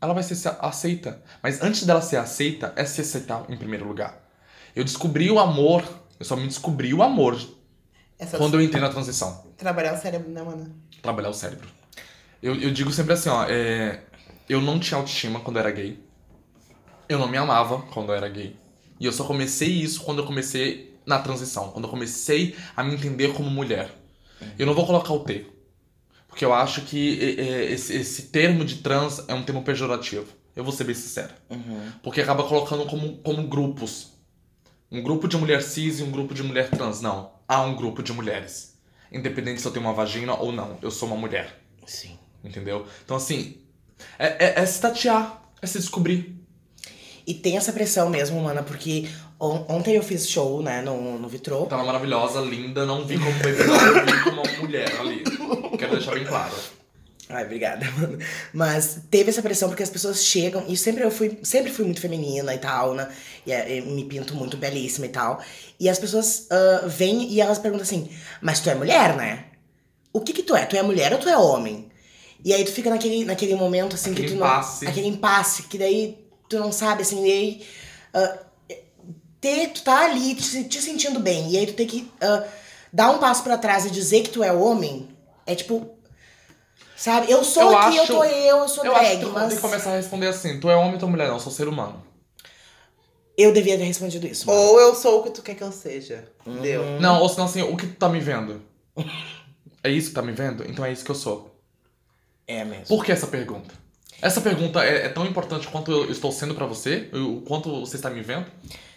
ela 0.00 0.12
vai 0.12 0.22
ser 0.22 0.34
se- 0.34 0.48
aceita. 0.60 1.22
Mas 1.42 1.62
antes 1.62 1.84
dela 1.84 2.00
ser 2.02 2.16
aceita, 2.16 2.72
é 2.76 2.84
se 2.84 3.00
aceitar 3.00 3.44
em 3.48 3.56
primeiro 3.56 3.86
lugar. 3.88 4.22
Eu 4.74 4.84
descobri 4.84 5.30
o 5.30 5.38
amor, 5.38 5.82
eu 6.20 6.26
só 6.26 6.36
me 6.36 6.46
descobri 6.46 6.92
o 6.92 7.02
amor 7.02 7.38
quando 8.38 8.54
eu 8.54 8.62
entrei 8.62 8.80
na 8.80 8.88
transição 8.88 9.44
Trabalhar 9.56 9.94
o 9.94 9.98
cérebro, 10.00 10.30
né, 10.30 10.42
mano? 10.42 10.74
trabalhar 11.02 11.30
o 11.30 11.34
cérebro. 11.34 11.68
Eu, 12.42 12.54
eu 12.60 12.70
digo 12.70 12.90
sempre 12.92 13.14
assim, 13.14 13.28
ó, 13.30 13.44
é, 13.48 14.00
eu 14.48 14.60
não 14.60 14.78
tinha 14.78 14.98
autoestima 14.98 15.40
quando 15.40 15.56
eu 15.56 15.60
era 15.60 15.70
gay. 15.70 15.98
Eu 17.08 17.18
não 17.18 17.28
me 17.28 17.36
amava 17.38 17.82
quando 17.92 18.10
eu 18.10 18.14
era 18.16 18.28
gay. 18.28 18.56
E 19.00 19.06
eu 19.06 19.12
só 19.12 19.24
comecei 19.24 19.68
isso 19.68 20.02
quando 20.02 20.18
eu 20.18 20.26
comecei 20.26 20.95
na 21.06 21.18
transição, 21.20 21.70
quando 21.70 21.84
eu 21.84 21.90
comecei 21.90 22.56
a 22.76 22.82
me 22.82 22.94
entender 22.94 23.32
como 23.32 23.48
mulher. 23.48 23.90
Eu 24.58 24.66
não 24.66 24.74
vou 24.74 24.84
colocar 24.84 25.12
o 25.12 25.20
T. 25.20 25.46
Porque 26.28 26.44
eu 26.44 26.52
acho 26.52 26.82
que 26.82 27.18
esse, 27.70 27.96
esse 27.96 28.22
termo 28.24 28.64
de 28.64 28.76
trans 28.76 29.24
é 29.26 29.34
um 29.34 29.42
termo 29.42 29.62
pejorativo. 29.62 30.26
Eu 30.54 30.64
vou 30.64 30.72
ser 30.72 30.84
bem 30.84 30.94
sincero. 30.94 31.32
Uhum. 31.48 31.92
Porque 32.02 32.20
acaba 32.20 32.44
colocando 32.44 32.84
como, 32.86 33.18
como 33.18 33.46
grupos. 33.46 34.12
Um 34.90 35.02
grupo 35.02 35.28
de 35.28 35.36
mulher 35.36 35.62
cis 35.62 36.00
e 36.00 36.02
um 36.02 36.10
grupo 36.10 36.34
de 36.34 36.42
mulher 36.42 36.70
trans. 36.70 37.00
Não. 37.00 37.30
Há 37.48 37.62
um 37.62 37.74
grupo 37.74 38.02
de 38.02 38.12
mulheres. 38.12 38.76
Independente 39.10 39.60
se 39.60 39.66
eu 39.66 39.72
tenho 39.72 39.84
uma 39.84 39.94
vagina 39.94 40.34
ou 40.34 40.52
não. 40.52 40.78
Eu 40.82 40.90
sou 40.90 41.08
uma 41.08 41.16
mulher. 41.16 41.62
Sim. 41.86 42.18
Entendeu? 42.44 42.86
Então, 43.04 43.16
assim. 43.16 43.58
É, 44.18 44.46
é, 44.46 44.60
é 44.60 44.66
se 44.66 44.80
tatear. 44.80 45.42
É 45.62 45.66
se 45.66 45.78
descobrir. 45.78 46.36
E 47.26 47.34
tem 47.34 47.56
essa 47.56 47.72
pressão 47.72 48.08
mesmo, 48.08 48.40
mana, 48.40 48.62
porque 48.62 49.08
ontem 49.38 49.96
eu 49.96 50.02
fiz 50.02 50.28
show, 50.28 50.62
né, 50.62 50.82
no, 50.82 51.18
no 51.18 51.28
Vitrô. 51.28 51.66
Tava 51.66 51.84
maravilhosa, 51.84 52.40
linda. 52.40 52.86
Não 52.86 53.04
vi 53.04 53.18
como 53.18 53.30
eu 53.30 54.06
vi 54.06 54.22
como 54.24 54.42
uma 54.42 54.52
mulher 54.60 55.00
ali. 55.00 55.22
Quero 55.78 55.92
deixar 55.96 56.14
bem 56.14 56.24
claro. 56.24 56.54
Ai, 57.28 57.44
obrigada, 57.44 57.84
mano. 57.98 58.18
Mas 58.54 59.00
teve 59.10 59.30
essa 59.30 59.42
pressão 59.42 59.68
porque 59.68 59.82
as 59.82 59.90
pessoas 59.90 60.24
chegam, 60.24 60.64
e 60.68 60.76
sempre 60.76 61.02
eu 61.02 61.10
fui, 61.10 61.38
sempre 61.42 61.72
fui 61.72 61.84
muito 61.84 62.00
feminina 62.00 62.54
e 62.54 62.58
tal, 62.58 62.94
né? 62.94 63.08
E, 63.44 63.52
é, 63.52 63.80
me 63.80 64.04
pinto 64.04 64.34
muito 64.34 64.56
belíssima 64.56 65.06
e 65.06 65.08
tal. 65.08 65.42
E 65.78 65.88
as 65.88 65.98
pessoas 65.98 66.46
ah, 66.50 66.84
vêm 66.86 67.30
e 67.32 67.40
elas 67.40 67.58
perguntam 67.58 67.82
assim: 67.82 68.08
Mas 68.40 68.60
tu 68.60 68.70
é 68.70 68.74
mulher, 68.74 69.16
né? 69.16 69.46
O 70.12 70.20
que 70.20 70.32
que 70.32 70.42
tu 70.42 70.54
é? 70.54 70.64
Tu 70.64 70.76
é 70.76 70.82
mulher 70.82 71.12
ou 71.12 71.18
tu 71.18 71.28
é 71.28 71.36
homem? 71.36 71.88
E 72.44 72.54
aí 72.54 72.64
tu 72.64 72.70
fica 72.70 72.88
naquele, 72.88 73.24
naquele 73.24 73.54
momento 73.56 73.94
assim 73.96 74.14
que 74.14 74.22
Aquele 74.22 74.36
tu 74.36 74.40
não. 74.40 74.46
impasse. 74.46 74.86
Aquele 74.86 75.08
impasse, 75.08 75.62
que 75.64 75.76
daí 75.78 76.16
tu 76.48 76.58
não 76.58 76.70
sabe, 76.70 77.02
assim, 77.02 77.26
e 77.26 77.32
aí. 77.32 77.66
ah, 78.14 78.38
ter, 79.46 79.68
tu 79.68 79.82
tá 79.82 80.04
ali 80.04 80.34
te, 80.34 80.64
te 80.64 80.80
sentindo 80.82 81.20
bem, 81.20 81.50
e 81.50 81.56
aí 81.58 81.66
tu 81.66 81.74
tem 81.74 81.86
que 81.86 82.10
ah, 82.20 82.44
dar 82.92 83.10
um 83.10 83.18
passo 83.18 83.42
pra 83.42 83.56
trás 83.58 83.84
e 83.86 83.90
dizer 83.90 84.22
que 84.22 84.30
tu 84.30 84.42
é 84.42 84.52
homem, 84.52 85.08
é 85.46 85.54
tipo. 85.54 85.94
Sabe? 86.96 87.30
Eu 87.30 87.44
sou 87.44 87.62
Eu 87.70 87.78
aqui, 87.78 87.98
acho- 87.98 88.12
eu 88.12 88.16
tô 88.18 88.24
eu, 88.24 88.56
eu 88.58 88.68
sou 88.68 88.84
Eu 88.84 88.92
acho 88.96 89.04
drag, 89.04 89.18
que 89.18 89.24
tu 89.26 89.32
mas. 89.32 89.48
tem 89.48 89.56
que 89.56 89.62
começar 89.62 89.90
a 89.92 89.96
responder 89.96 90.28
assim: 90.28 90.58
tu 90.60 90.70
é 90.70 90.76
homem 90.76 90.94
ou 90.94 90.98
tu 90.98 91.04
é 91.06 91.08
mulher? 91.08 91.28
Não, 91.28 91.34
eu 91.34 91.40
sou 91.40 91.52
ser 91.52 91.68
humano. 91.68 92.02
Eu 93.36 93.52
devia 93.52 93.76
ter 93.76 93.84
respondido 93.84 94.26
isso. 94.26 94.46
mano. 94.46 94.58
Ou 94.58 94.80
eu 94.80 94.94
sou 94.94 95.20
o 95.20 95.22
que 95.22 95.30
tu 95.30 95.42
quer 95.42 95.54
que 95.54 95.62
eu 95.62 95.70
seja. 95.70 96.24
Entendeu? 96.46 96.98
Não, 97.00 97.20
ou 97.20 97.28
senão 97.28 97.44
assim, 97.44 97.60
o 97.62 97.76
que 97.76 97.86
tu 97.86 97.96
tá 97.96 98.08
me 98.08 98.18
vendo? 98.18 98.62
É 99.84 99.90
isso 99.90 100.08
que 100.08 100.14
tá 100.14 100.22
me 100.22 100.32
vendo? 100.32 100.64
Então 100.68 100.82
é 100.84 100.90
isso 100.90 101.04
que 101.04 101.10
eu 101.10 101.14
sou. 101.14 101.54
É 102.46 102.64
mesmo. 102.64 102.86
Por 102.86 103.04
que 103.04 103.12
essa 103.12 103.26
pergunta? 103.26 103.74
Essa 104.22 104.40
pergunta 104.40 104.82
é, 104.82 105.04
é 105.04 105.08
tão 105.10 105.26
importante 105.26 105.68
quanto 105.68 105.90
eu 105.92 106.10
estou 106.10 106.32
sendo 106.32 106.54
pra 106.54 106.64
você? 106.64 107.10
O 107.12 107.42
quanto 107.42 107.80
você 107.80 107.96
está 107.96 108.08
me 108.08 108.22
vendo? 108.22 108.46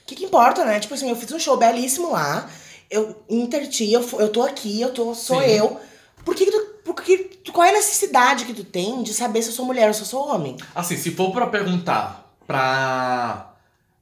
O 0.10 0.12
que, 0.12 0.16
que 0.16 0.26
importa, 0.26 0.66
né? 0.66 0.80
Tipo 0.80 0.96
assim, 0.96 1.08
eu 1.08 1.16
fiz 1.16 1.32
um 1.32 1.38
show 1.38 1.56
belíssimo 1.56 2.12
lá, 2.12 2.50
eu 2.90 3.16
interti, 3.30 3.94
eu, 3.94 4.04
eu 4.18 4.30
tô 4.30 4.42
aqui, 4.42 4.82
eu 4.82 4.92
tô, 4.92 5.14
sou 5.14 5.40
Sim. 5.40 5.48
eu. 5.50 5.80
Por 6.26 6.34
que, 6.34 6.46
que 6.46 6.52
tu. 6.52 6.60
Por 6.84 6.96
que, 6.96 7.18
tu- 7.20 7.52
qual 7.52 7.64
é 7.68 7.70
a 7.70 7.74
necessidade 7.74 8.46
que 8.46 8.54
tu 8.56 8.64
tem 8.64 9.04
de 9.04 9.14
saber 9.14 9.44
se 9.44 9.50
eu 9.50 9.54
sou 9.54 9.66
mulher 9.66 9.88
ou 9.88 9.94
se 9.94 10.02
eu 10.02 10.08
sou 10.08 10.28
homem? 10.28 10.58
Assim, 10.74 10.98
se 10.98 11.12
for 11.12 11.32
pra 11.32 11.46
perguntar 11.46 12.34
pra 12.48 13.54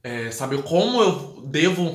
é, 0.02 0.32
saber 0.32 0.64
como 0.64 1.02
eu 1.02 1.42
devo 1.44 1.94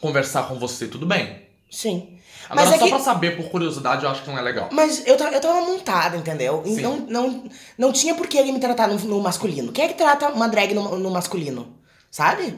conversar 0.00 0.46
com 0.46 0.56
você, 0.56 0.86
tudo 0.86 1.04
bem. 1.04 1.42
Sim. 1.68 2.16
Agora, 2.48 2.64
Mas 2.66 2.74
é 2.76 2.78
só 2.78 2.84
que- 2.84 2.90
pra 2.90 3.00
saber 3.00 3.36
por 3.36 3.50
curiosidade, 3.50 4.04
eu 4.04 4.10
acho 4.10 4.22
que 4.22 4.30
não 4.30 4.38
é 4.38 4.42
legal. 4.42 4.68
Mas 4.70 5.04
eu, 5.04 5.16
eu 5.16 5.40
tava 5.40 5.60
montada, 5.62 6.16
entendeu? 6.16 6.62
Sim. 6.64 6.80
Não, 6.80 6.96
não, 6.98 7.44
não 7.76 7.92
tinha 7.92 8.14
por 8.14 8.28
que 8.28 8.38
ele 8.38 8.52
me 8.52 8.60
tratar 8.60 8.86
no, 8.86 8.96
no 9.00 9.20
masculino. 9.20 9.72
Quem 9.72 9.86
é 9.86 9.88
que 9.88 9.94
trata 9.94 10.28
uma 10.28 10.48
drag 10.48 10.72
no, 10.72 10.96
no 10.96 11.10
masculino? 11.10 11.76
Sabe? 12.10 12.56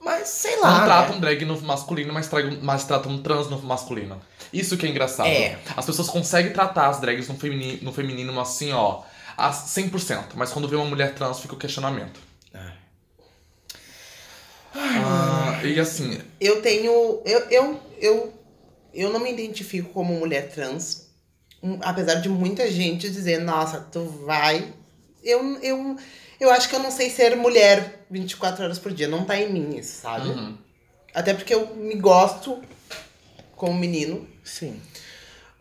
Mas 0.00 0.28
sei 0.28 0.56
lá. 0.60 0.70
Não 0.70 0.78
né? 0.80 0.84
tratam 0.86 1.20
drag 1.20 1.44
no 1.44 1.60
masculino, 1.62 2.12
mas, 2.12 2.28
tragam- 2.28 2.58
mas 2.62 2.84
tratam 2.84 3.18
trans 3.22 3.48
no 3.50 3.60
masculino. 3.62 4.20
Isso 4.52 4.76
que 4.76 4.86
é 4.86 4.88
engraçado. 4.88 5.26
É. 5.28 5.58
As 5.76 5.84
pessoas 5.84 6.08
conseguem 6.08 6.52
tratar 6.52 6.88
as 6.88 7.00
drags 7.00 7.28
no 7.28 7.36
feminino, 7.36 7.78
no 7.82 7.92
feminino 7.92 8.40
assim, 8.40 8.72
ó, 8.72 9.02
a 9.36 9.50
100%. 9.50 10.34
Mas 10.34 10.52
quando 10.52 10.68
vê 10.68 10.76
uma 10.76 10.84
mulher 10.86 11.14
trans, 11.14 11.40
fica 11.40 11.54
o 11.54 11.58
questionamento. 11.58 12.20
Ah, 14.74 15.60
e 15.64 15.78
assim, 15.80 16.20
Eu 16.40 16.60
tenho. 16.62 17.22
Eu, 17.24 17.40
eu, 17.50 17.80
eu, 17.98 18.34
eu 18.94 19.12
não 19.12 19.20
me 19.20 19.32
identifico 19.32 19.90
como 19.90 20.14
mulher 20.14 20.50
trans. 20.52 21.08
Um, 21.62 21.78
Apesar 21.82 22.16
de 22.16 22.28
muita 22.28 22.70
gente 22.70 23.10
dizer, 23.10 23.40
nossa, 23.40 23.80
tu 23.80 24.04
vai. 24.24 24.72
Eu, 25.22 25.58
eu, 25.62 25.96
eu 26.40 26.50
acho 26.50 26.68
que 26.68 26.74
eu 26.74 26.80
não 26.80 26.90
sei 26.90 27.10
ser 27.10 27.36
mulher 27.36 28.06
24 28.10 28.64
horas 28.64 28.78
por 28.78 28.92
dia. 28.92 29.08
Não 29.08 29.24
tá 29.24 29.36
em 29.36 29.52
mim 29.52 29.76
isso, 29.76 30.02
sabe? 30.02 30.28
uhum. 30.28 30.56
Até 31.14 31.34
porque 31.34 31.54
eu 31.54 31.74
me 31.74 31.96
gosto 31.96 32.62
como 33.56 33.74
menino. 33.74 34.26
Sim. 34.44 34.80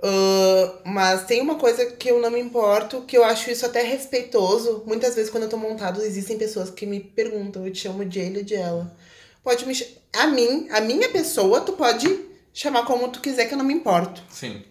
Ah, 0.02 0.80
mas 0.86 1.26
tem 1.26 1.42
uma 1.42 1.56
coisa 1.56 1.86
que 1.86 2.10
eu 2.10 2.22
não 2.22 2.30
me 2.30 2.40
importo, 2.40 3.02
que 3.02 3.18
eu 3.18 3.24
acho 3.24 3.50
isso 3.50 3.66
até 3.66 3.82
respeitoso. 3.82 4.84
Muitas 4.86 5.16
vezes, 5.16 5.30
quando 5.30 5.44
eu 5.44 5.50
tô 5.50 5.58
montado, 5.58 6.02
existem 6.02 6.38
pessoas 6.38 6.70
que 6.70 6.86
me 6.86 7.00
perguntam, 7.00 7.66
eu 7.66 7.74
te 7.74 7.80
chamo 7.80 8.06
de 8.06 8.20
ele 8.20 8.40
ou 8.40 8.46
de 8.46 8.56
ela. 8.56 8.96
Pode 9.44 9.66
me 9.66 9.74
A 10.14 10.28
mim, 10.28 10.68
a 10.72 10.82
minha 10.82 11.10
pessoa, 11.10 11.62
tu 11.62 11.74
pode 11.74 12.26
chamar 12.54 12.86
como 12.86 13.10
tu 13.10 13.22
quiser, 13.22 13.46
que 13.46 13.54
eu 13.54 13.58
não 13.58 13.66
me 13.66 13.74
importo. 13.74 14.22
Sim. 14.30 14.64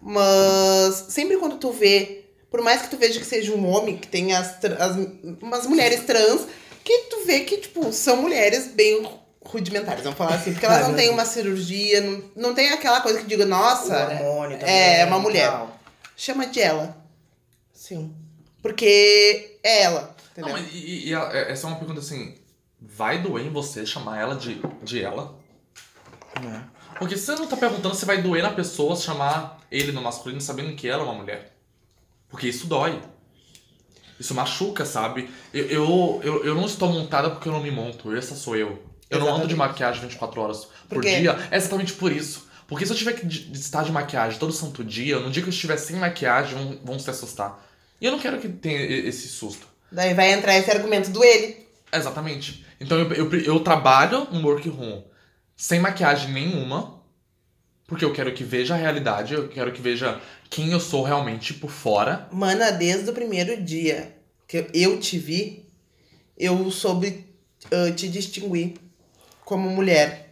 Mas 0.00 1.06
sempre 1.08 1.36
quando 1.36 1.58
tu 1.58 1.72
vê, 1.72 2.25
por 2.56 2.64
mais 2.64 2.80
que 2.80 2.88
tu 2.88 2.96
veja 2.96 3.20
que 3.20 3.26
seja 3.26 3.52
um 3.52 3.68
homem, 3.68 3.98
que 3.98 4.08
tem 4.08 4.32
as, 4.34 4.56
as 4.64 4.96
umas 5.42 5.66
mulheres 5.66 6.04
trans, 6.06 6.46
que 6.82 6.98
tu 7.10 7.26
vê 7.26 7.40
que, 7.40 7.58
tipo, 7.58 7.92
são 7.92 8.16
mulheres 8.22 8.68
bem 8.68 9.06
rudimentares, 9.44 10.02
vamos 10.02 10.16
falar 10.16 10.36
assim. 10.36 10.52
Porque 10.52 10.64
elas 10.64 10.88
não 10.88 10.94
têm 10.94 11.10
uma 11.10 11.26
cirurgia, 11.26 12.00
não, 12.00 12.22
não 12.34 12.54
tem 12.54 12.70
aquela 12.70 13.02
coisa 13.02 13.18
que 13.20 13.26
diga, 13.26 13.44
nossa, 13.44 13.94
hormônio 14.06 14.58
também. 14.58 14.74
é 14.74 15.04
uma 15.04 15.18
mulher. 15.18 15.50
tal. 15.50 15.78
chama 16.16 16.46
de 16.46 16.60
ela. 16.62 16.96
Sim. 17.74 18.14
Porque 18.62 19.58
é 19.62 19.82
ela, 19.82 20.16
Não, 20.34 20.48
entendeu? 20.48 20.52
mas 20.64 20.72
e, 20.74 20.78
e- 20.78 21.08
e 21.10 21.14
a- 21.14 21.30
é- 21.32 21.52
essa 21.52 21.66
é 21.66 21.70
uma 21.70 21.78
pergunta 21.78 22.00
assim. 22.00 22.36
Vai 22.80 23.20
doer 23.20 23.44
em 23.46 23.50
você 23.50 23.84
chamar 23.84 24.18
ela 24.18 24.34
de, 24.34 24.60
de 24.82 25.02
ela? 25.02 25.38
Né? 26.42 26.64
Porque 26.98 27.16
você 27.18 27.34
não 27.34 27.46
tá 27.46 27.56
perguntando 27.56 27.94
se 27.94 28.06
vai 28.06 28.22
doer 28.22 28.42
na 28.42 28.52
pessoa 28.52 28.96
chamar 28.96 29.60
ele 29.70 29.92
no 29.92 30.00
masculino 30.00 30.40
sabendo 30.40 30.74
que 30.74 30.88
ela 30.88 31.02
é 31.02 31.04
uma 31.04 31.14
mulher. 31.14 31.55
Porque 32.36 32.48
isso 32.48 32.66
dói. 32.66 33.00
Isso 34.20 34.34
machuca, 34.34 34.84
sabe? 34.84 35.30
Eu, 35.54 35.64
eu, 35.68 36.20
eu, 36.22 36.44
eu 36.44 36.54
não 36.54 36.66
estou 36.66 36.92
montada 36.92 37.30
porque 37.30 37.48
eu 37.48 37.52
não 37.52 37.62
me 37.62 37.70
monto. 37.70 38.14
Essa 38.14 38.34
sou 38.34 38.54
eu. 38.54 38.82
Eu 39.08 39.20
não 39.20 39.28
ando 39.28 39.46
de 39.46 39.54
Exatamente. 39.54 39.72
maquiagem 39.72 40.02
24 40.02 40.40
horas 40.42 40.64
por 40.86 40.96
Por 40.96 41.02
dia. 41.02 41.48
É 41.50 41.56
exatamente 41.56 41.94
por 41.94 42.12
isso. 42.12 42.46
Porque 42.68 42.84
se 42.84 42.92
eu 42.92 42.96
tiver 42.96 43.14
que 43.14 43.26
estar 43.54 43.84
de 43.84 43.90
maquiagem 43.90 44.38
todo 44.38 44.52
santo 44.52 44.84
dia, 44.84 45.18
no 45.18 45.30
dia 45.30 45.42
que 45.42 45.48
eu 45.48 45.52
estiver 45.52 45.78
sem 45.78 45.96
maquiagem, 45.96 46.58
vão, 46.58 46.78
vão 46.84 46.98
se 46.98 47.08
assustar. 47.08 47.58
E 47.98 48.04
eu 48.04 48.12
não 48.12 48.18
quero 48.18 48.38
que 48.38 48.50
tenha 48.50 48.82
esse 48.82 49.28
susto. 49.28 49.66
Daí 49.90 50.12
vai 50.12 50.30
entrar 50.32 50.58
esse 50.58 50.70
argumento 50.70 51.08
do 51.10 51.24
ele. 51.24 51.66
Exatamente. 51.90 52.66
Então 52.78 52.98
eu, 52.98 53.10
eu, 53.14 53.40
eu 53.40 53.60
trabalho 53.60 54.28
um 54.30 54.44
workroom 54.44 55.04
sem 55.56 55.80
maquiagem 55.80 56.32
nenhuma, 56.32 56.95
porque 57.86 58.04
eu 58.04 58.12
quero 58.12 58.32
que 58.32 58.42
veja 58.42 58.74
a 58.74 58.76
realidade, 58.76 59.34
eu 59.34 59.48
quero 59.48 59.72
que 59.72 59.80
veja 59.80 60.20
quem 60.50 60.72
eu 60.72 60.80
sou 60.80 61.02
realmente 61.02 61.54
por 61.54 61.70
fora. 61.70 62.28
Mana, 62.32 62.70
desde 62.70 63.08
o 63.08 63.12
primeiro 63.12 63.62
dia 63.62 64.14
que 64.46 64.66
eu 64.72 64.98
te 64.98 65.18
vi, 65.18 65.64
eu 66.36 66.70
soube 66.70 67.24
ah, 67.70 67.90
te 67.92 68.08
distinguir 68.08 68.74
como 69.44 69.68
mulher. 69.70 70.26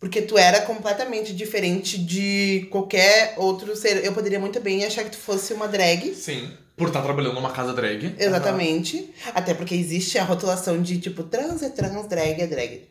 Porque 0.00 0.22
tu 0.22 0.38
era 0.38 0.60
completamente 0.60 1.34
diferente 1.34 1.98
de 1.98 2.68
qualquer 2.70 3.34
outro 3.36 3.74
ser. 3.74 4.04
Eu 4.04 4.12
poderia 4.12 4.38
muito 4.38 4.60
bem 4.60 4.84
achar 4.84 5.02
que 5.02 5.10
tu 5.10 5.16
fosse 5.16 5.52
uma 5.52 5.66
drag. 5.66 6.14
Sim. 6.14 6.52
Por 6.76 6.86
estar 6.86 7.02
trabalhando 7.02 7.34
numa 7.34 7.50
casa 7.50 7.72
drag. 7.72 8.14
Exatamente. 8.16 9.12
Até 9.34 9.54
porque 9.54 9.74
existe 9.74 10.16
a 10.16 10.22
rotulação 10.22 10.80
de 10.80 10.98
tipo 10.98 11.24
trans 11.24 11.62
é 11.62 11.68
trans, 11.68 12.06
drag 12.06 12.40
é 12.40 12.46
drag. 12.46 12.88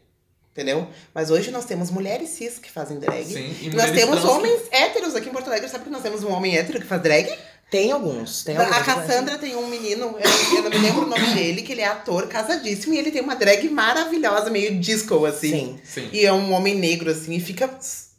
Entendeu? 0.58 0.88
Mas 1.14 1.30
hoje 1.30 1.52
nós 1.52 1.66
temos 1.66 1.92
mulheres 1.92 2.30
cis 2.30 2.58
que 2.58 2.72
fazem 2.72 2.98
drag. 2.98 3.24
Sim. 3.32 3.56
E 3.62 3.70
Nós 3.70 3.92
temos 3.92 4.22
que- 4.22 4.26
homens 4.26 4.62
héteros 4.72 5.14
aqui 5.14 5.30
em 5.30 5.32
Porto 5.32 5.46
Alegre. 5.50 5.70
Sabe 5.70 5.84
que 5.84 5.90
nós 5.92 6.02
temos 6.02 6.24
um 6.24 6.32
homem 6.32 6.58
hétero 6.58 6.80
que 6.82 6.88
faz 6.88 7.00
drag? 7.00 7.32
Tem 7.70 7.92
alguns. 7.92 8.44
Tem 8.44 8.58
alguns. 8.58 8.76
A 8.76 8.82
Cassandra 8.84 9.38
tem 9.38 9.56
um 9.56 9.68
menino, 9.68 10.16
eu, 10.18 10.56
eu 10.58 10.64
não 10.64 10.70
me 10.72 10.78
lembro 10.80 11.04
o 11.04 11.08
nome 11.08 11.28
dele, 11.36 11.62
que 11.62 11.74
ele 11.74 11.82
é 11.82 11.86
ator, 11.88 12.26
casadíssimo, 12.28 12.96
e 12.96 12.98
ele 12.98 13.12
tem 13.12 13.22
uma 13.22 13.36
drag 13.36 13.70
maravilhosa, 13.70 14.50
meio 14.50 14.80
disco, 14.80 15.24
assim. 15.28 15.52
Sim. 15.52 15.80
Sim. 15.84 16.10
E 16.12 16.26
é 16.26 16.34
um 16.34 16.52
homem 16.54 16.74
negro, 16.74 17.12
assim, 17.12 17.36
e 17.36 17.40
fica. 17.40 17.70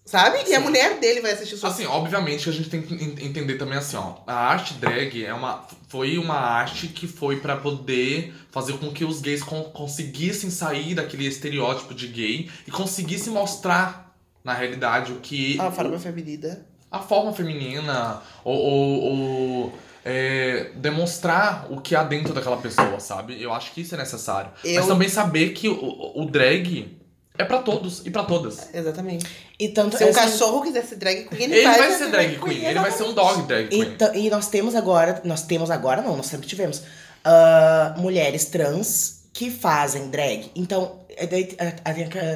Sabe? 0.09 0.38
E 0.49 0.55
a 0.55 0.59
Sim. 0.59 0.64
mulher 0.64 0.99
dele 0.99 1.21
vai 1.21 1.33
assistir 1.33 1.59
suas 1.59 1.75
Assim, 1.75 1.85
obviamente 1.85 2.44
que 2.44 2.49
a 2.49 2.53
gente 2.55 2.71
tem 2.71 2.81
que 2.81 2.94
en- 2.94 3.27
entender 3.27 3.57
também 3.59 3.77
assim, 3.77 3.99
ó. 3.99 4.14
A 4.27 4.33
arte 4.33 4.73
drag 4.73 5.23
é 5.23 5.35
uma, 5.35 5.66
foi 5.87 6.16
uma 6.16 6.35
arte 6.35 6.88
que 6.88 7.07
foi 7.07 7.40
pra 7.40 7.57
poder 7.57 8.33
fazer 8.51 8.79
com 8.79 8.90
que 8.90 9.05
os 9.05 9.21
gays 9.21 9.42
con- 9.42 9.64
conseguissem 9.64 10.49
sair 10.49 10.94
daquele 10.94 11.27
estereótipo 11.27 11.92
de 11.92 12.07
gay 12.09 12.51
e 12.66 12.71
conseguissem 12.71 13.31
mostrar, 13.31 14.16
na 14.42 14.55
realidade, 14.55 15.12
o 15.12 15.16
que. 15.16 15.61
A 15.61 15.71
forma 15.71 15.99
feminina. 15.99 16.64
a 16.90 17.01
forma 17.01 17.31
feminina 17.35 18.23
ou, 18.42 18.57
ou- 18.57 19.03
ou, 19.03 19.73
é, 20.03 20.71
demonstrar 20.77 21.66
o 21.71 21.83
que 21.83 21.94
há 21.94 22.03
dentro 22.03 22.33
daquela 22.33 22.57
pessoa, 22.57 22.99
sabe? 22.99 23.42
Eu 23.42 23.53
acho 23.53 23.73
que 23.73 23.83
isso 23.83 23.94
é 23.94 23.99
necessário. 23.99 24.51
Eu- 24.64 24.77
Mas 24.77 24.87
também 24.87 25.09
saber 25.11 25.51
que 25.51 25.68
o, 25.68 26.12
o 26.14 26.25
drag 26.25 26.97
é 27.37 27.44
pra 27.44 27.59
todos 27.59 28.07
e 28.07 28.11
pra 28.11 28.25
todas. 28.25 28.75
Exatamente. 28.75 29.27
E 29.61 29.68
tanto 29.71 29.97
Se 29.99 30.05
um 30.05 30.09
assim, 30.11 30.14
cachorro 30.21 30.62
quiser 30.62 30.85
ser 30.85 30.97
drag 30.97 31.25
queen, 31.29 31.42
ele, 31.42 31.55
Ele 31.57 31.64
vai, 31.64 31.79
vai 31.79 31.99
ser 31.99 32.11
drag 32.11 32.38
queen, 32.38 32.64
ele 32.64 32.79
vai 32.79 32.92
ser 32.92 33.03
um 33.03 33.12
dog 33.12 33.42
drag 33.42 33.64
E, 33.66 33.68
queen. 33.68 33.97
ta- 33.97 34.14
e 34.14 34.31
nós 34.31 34.47
temos 34.49 34.75
agora, 34.77 35.21
nós 35.25 35.42
temos 35.42 35.68
agora 35.71 36.01
não, 36.01 36.16
nós 36.16 36.27
sempre 36.27 36.47
tivemos, 36.47 36.83
ah, 37.25 37.94
mulheres 37.99 38.44
trans 38.44 39.18
que 39.33 39.51
fazem 39.51 40.09
drag. 40.11 40.51
Então, 40.55 41.01
é 41.16 41.27
daí, 41.27 41.44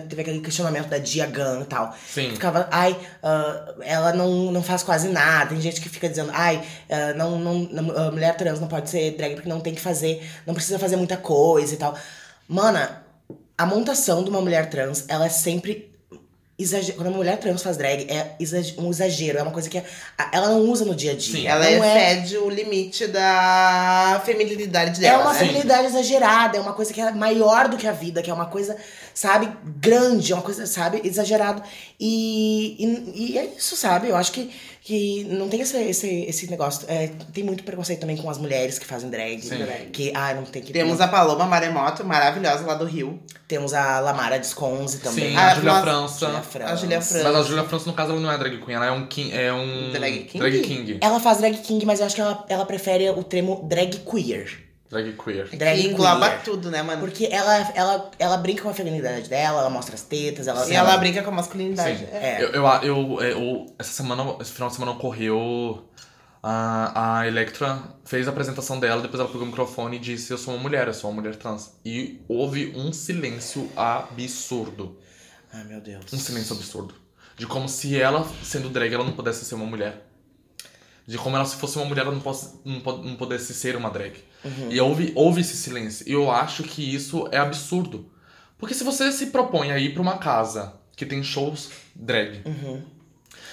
teve 0.08 0.22
aquele 0.22 0.40
questionamento 0.40 0.88
da 0.88 0.98
Dia 0.98 1.26
Gunn 1.26 1.62
e 1.62 1.64
tal. 1.64 1.94
Sim. 2.12 2.30
Ficava, 2.30 2.68
ai, 2.72 2.96
ah, 3.22 3.74
ela 3.82 4.12
não, 4.12 4.50
não 4.50 4.62
faz 4.62 4.82
quase 4.82 5.08
nada. 5.08 5.50
Tem 5.50 5.60
gente 5.60 5.80
que 5.80 5.88
fica 5.88 6.08
dizendo, 6.08 6.30
ai, 6.34 6.60
não, 7.16 7.38
não, 7.38 7.54
não- 7.54 7.96
a 8.08 8.10
mulher 8.10 8.36
trans 8.36 8.58
não 8.58 8.66
pode 8.68 8.90
ser 8.90 9.12
drag 9.16 9.34
porque 9.34 9.48
não 9.48 9.60
tem 9.60 9.74
que 9.74 9.80
fazer, 9.80 10.28
não 10.44 10.54
precisa 10.54 10.76
fazer 10.78 10.96
muita 10.96 11.16
coisa 11.16 11.72
e 11.74 11.76
tal. 11.76 11.96
Mana, 12.48 13.02
a 13.56 13.64
montação 13.64 14.24
de 14.24 14.30
uma 14.30 14.40
mulher 14.40 14.68
trans, 14.68 15.04
ela 15.08 15.26
é 15.26 15.28
sempre. 15.30 15.91
Exager... 16.58 16.94
Quando 16.94 17.08
uma 17.08 17.16
mulher 17.16 17.38
trans 17.38 17.62
faz 17.62 17.76
drag, 17.76 18.06
é 18.10 18.36
exag- 18.38 18.74
um 18.78 18.90
exagero, 18.90 19.38
é 19.38 19.42
uma 19.42 19.50
coisa 19.50 19.68
que 19.70 19.78
a- 19.78 19.84
ela 20.32 20.48
não 20.48 20.60
usa 20.70 20.84
no 20.84 20.94
dia 20.94 21.12
a 21.12 21.14
dia. 21.16 21.32
Sim. 21.40 21.46
Ela 21.46 21.64
não 21.70 21.82
é 21.84 22.12
excede 22.12 22.36
o 22.38 22.48
limite 22.48 23.06
da 23.06 24.22
feminilidade 24.24 24.98
é 24.98 25.08
dela. 25.10 25.22
uma 25.24 25.32
né? 25.32 25.38
feminilidade 25.38 25.86
exagerada, 25.86 26.58
é 26.58 26.60
uma 26.60 26.74
coisa 26.74 26.92
que 26.92 27.00
é 27.00 27.10
maior 27.12 27.68
do 27.68 27.76
que 27.76 27.86
a 27.88 27.92
vida, 27.92 28.22
que 28.22 28.30
é 28.30 28.34
uma 28.34 28.46
coisa, 28.46 28.76
sabe, 29.14 29.48
grande, 29.80 30.32
é 30.32 30.34
uma 30.34 30.42
coisa, 30.42 30.66
sabe, 30.66 31.00
exagerado. 31.04 31.62
E, 31.98 32.76
e, 33.16 33.32
e 33.32 33.38
é 33.38 33.44
isso, 33.56 33.74
sabe? 33.76 34.08
Eu 34.08 34.16
acho 34.16 34.30
que, 34.32 34.50
que 34.84 35.22
não 35.24 35.48
tem 35.48 35.60
esse, 35.60 35.76
esse, 35.76 36.24
esse 36.24 36.50
negócio. 36.50 36.84
é, 36.88 37.08
tem 37.32 37.44
muito 37.44 37.62
preconceito 37.62 38.00
também 38.00 38.16
com 38.16 38.28
as 38.28 38.36
mulheres 38.36 38.78
que 38.80 38.84
fazem 38.84 39.08
drag. 39.10 39.40
Sim. 39.40 39.58
Que, 39.92 40.10
ah, 40.14 40.34
não 40.34 40.42
tem 40.44 40.60
que. 40.60 40.72
Temos 40.72 41.00
a 41.00 41.06
Paloma 41.06 41.44
Maremoto, 41.46 42.04
maravilhosa 42.04 42.66
lá 42.66 42.74
do 42.74 42.84
Rio. 42.84 43.20
Temos 43.46 43.74
a 43.74 44.00
Lamara 44.00 44.38
Desconze 44.38 44.98
também. 44.98 45.30
Sim, 45.30 45.36
Ah, 45.36 45.52
a 45.52 45.54
Julia 45.54 45.72
nós- 45.72 45.82
França. 45.84 46.26
Julia 46.26 46.42
França. 46.42 46.72
A 46.72 46.76
Julia 46.76 47.00
França. 47.00 47.24
Mas 47.32 47.36
a 47.36 47.42
Julia 47.48 47.64
França, 47.64 47.86
no 47.86 47.92
caso, 47.92 48.10
ela 48.12 48.20
não 48.20 48.32
é 48.32 48.38
drag 48.38 48.58
queen, 48.58 48.74
ela 48.74 48.86
é 48.86 48.90
um 48.90 49.06
king. 49.06 49.32
É 49.32 49.52
um. 49.52 49.92
Drag 49.92 50.24
king? 50.24 50.38
Drag 50.38 50.60
king. 50.62 50.98
Ela 51.00 51.20
faz 51.20 51.38
drag 51.38 51.56
king, 51.58 51.86
mas 51.86 52.00
eu 52.00 52.06
acho 52.06 52.14
que 52.16 52.20
ela, 52.20 52.44
ela 52.48 52.66
prefere 52.66 53.08
o 53.10 53.22
termo 53.22 53.64
drag 53.68 53.98
queer. 53.98 54.71
Drag 54.92 55.12
queer. 55.16 55.48
Drag 55.56 55.80
que 55.80 55.88
engloba 55.88 56.28
queer. 56.28 56.42
tudo, 56.42 56.70
né, 56.70 56.82
mano? 56.82 57.00
Porque 57.00 57.24
ela, 57.32 57.72
ela, 57.74 58.10
ela 58.18 58.36
brinca 58.36 58.62
com 58.62 58.68
a 58.68 58.74
feminilidade 58.74 59.26
dela, 59.26 59.60
ela 59.60 59.70
mostra 59.70 59.94
as 59.94 60.02
tetas, 60.02 60.46
ela. 60.46 60.68
E 60.68 60.74
ela 60.74 60.98
brinca 60.98 61.22
com 61.22 61.30
a 61.30 61.34
masculinidade. 61.34 62.00
Sim. 62.00 62.06
É. 62.12 62.42
É. 62.42 62.42
Eu, 62.44 62.50
eu, 62.52 62.66
eu, 62.82 63.20
eu- 63.22 63.66
essa 63.78 63.90
semana, 63.90 64.36
esse 64.40 64.52
final 64.52 64.68
de 64.68 64.74
semana 64.74 64.92
ocorreu. 64.92 65.88
A, 66.44 67.20
a 67.20 67.26
Electra 67.28 67.80
fez 68.04 68.26
a 68.26 68.32
apresentação 68.32 68.80
dela, 68.80 69.00
depois 69.00 69.20
ela 69.20 69.28
pegou 69.28 69.44
o 69.44 69.46
microfone 69.46 69.96
e 69.96 70.00
disse: 70.00 70.30
Eu 70.32 70.36
sou 70.36 70.52
uma 70.52 70.60
mulher, 70.62 70.88
eu 70.88 70.92
sou 70.94 71.08
uma 71.08 71.20
mulher 71.22 71.36
trans. 71.36 71.70
E 71.84 72.20
houve 72.28 72.72
um 72.76 72.92
silêncio 72.92 73.70
absurdo. 73.76 74.98
Ai, 75.52 75.64
meu 75.64 75.80
Deus. 75.80 76.04
Um 76.12 76.18
silêncio 76.18 76.54
absurdo. 76.56 76.94
De 77.36 77.46
como 77.46 77.68
se 77.68 77.98
ela, 77.98 78.28
sendo 78.42 78.68
drag, 78.68 78.92
ela 78.92 79.04
não 79.04 79.12
pudesse 79.12 79.44
ser 79.44 79.54
uma 79.54 79.64
mulher. 79.64 80.04
De 81.06 81.16
como 81.16 81.34
ela, 81.36 81.44
se 81.44 81.56
fosse 81.56 81.76
uma 81.78 81.84
mulher, 81.86 82.02
ela 82.02 82.10
não, 82.12 82.20
posse, 82.20 82.56
não, 82.64 82.80
não 82.98 83.16
pudesse 83.16 83.54
ser 83.54 83.74
uma 83.76 83.88
drag. 83.88 84.12
E 84.70 84.80
houve, 84.80 85.12
houve 85.14 85.40
esse 85.40 85.56
silêncio. 85.56 86.08
E 86.08 86.12
eu 86.12 86.30
acho 86.30 86.62
que 86.64 86.94
isso 86.94 87.28
é 87.30 87.38
absurdo. 87.38 88.10
Porque 88.58 88.74
se 88.74 88.84
você 88.84 89.10
se 89.12 89.26
propõe 89.26 89.70
a 89.72 89.78
ir 89.78 89.92
pra 89.92 90.02
uma 90.02 90.18
casa 90.18 90.74
que 90.96 91.06
tem 91.06 91.22
shows 91.22 91.70
drag, 91.94 92.42
Uhum. 92.44 92.82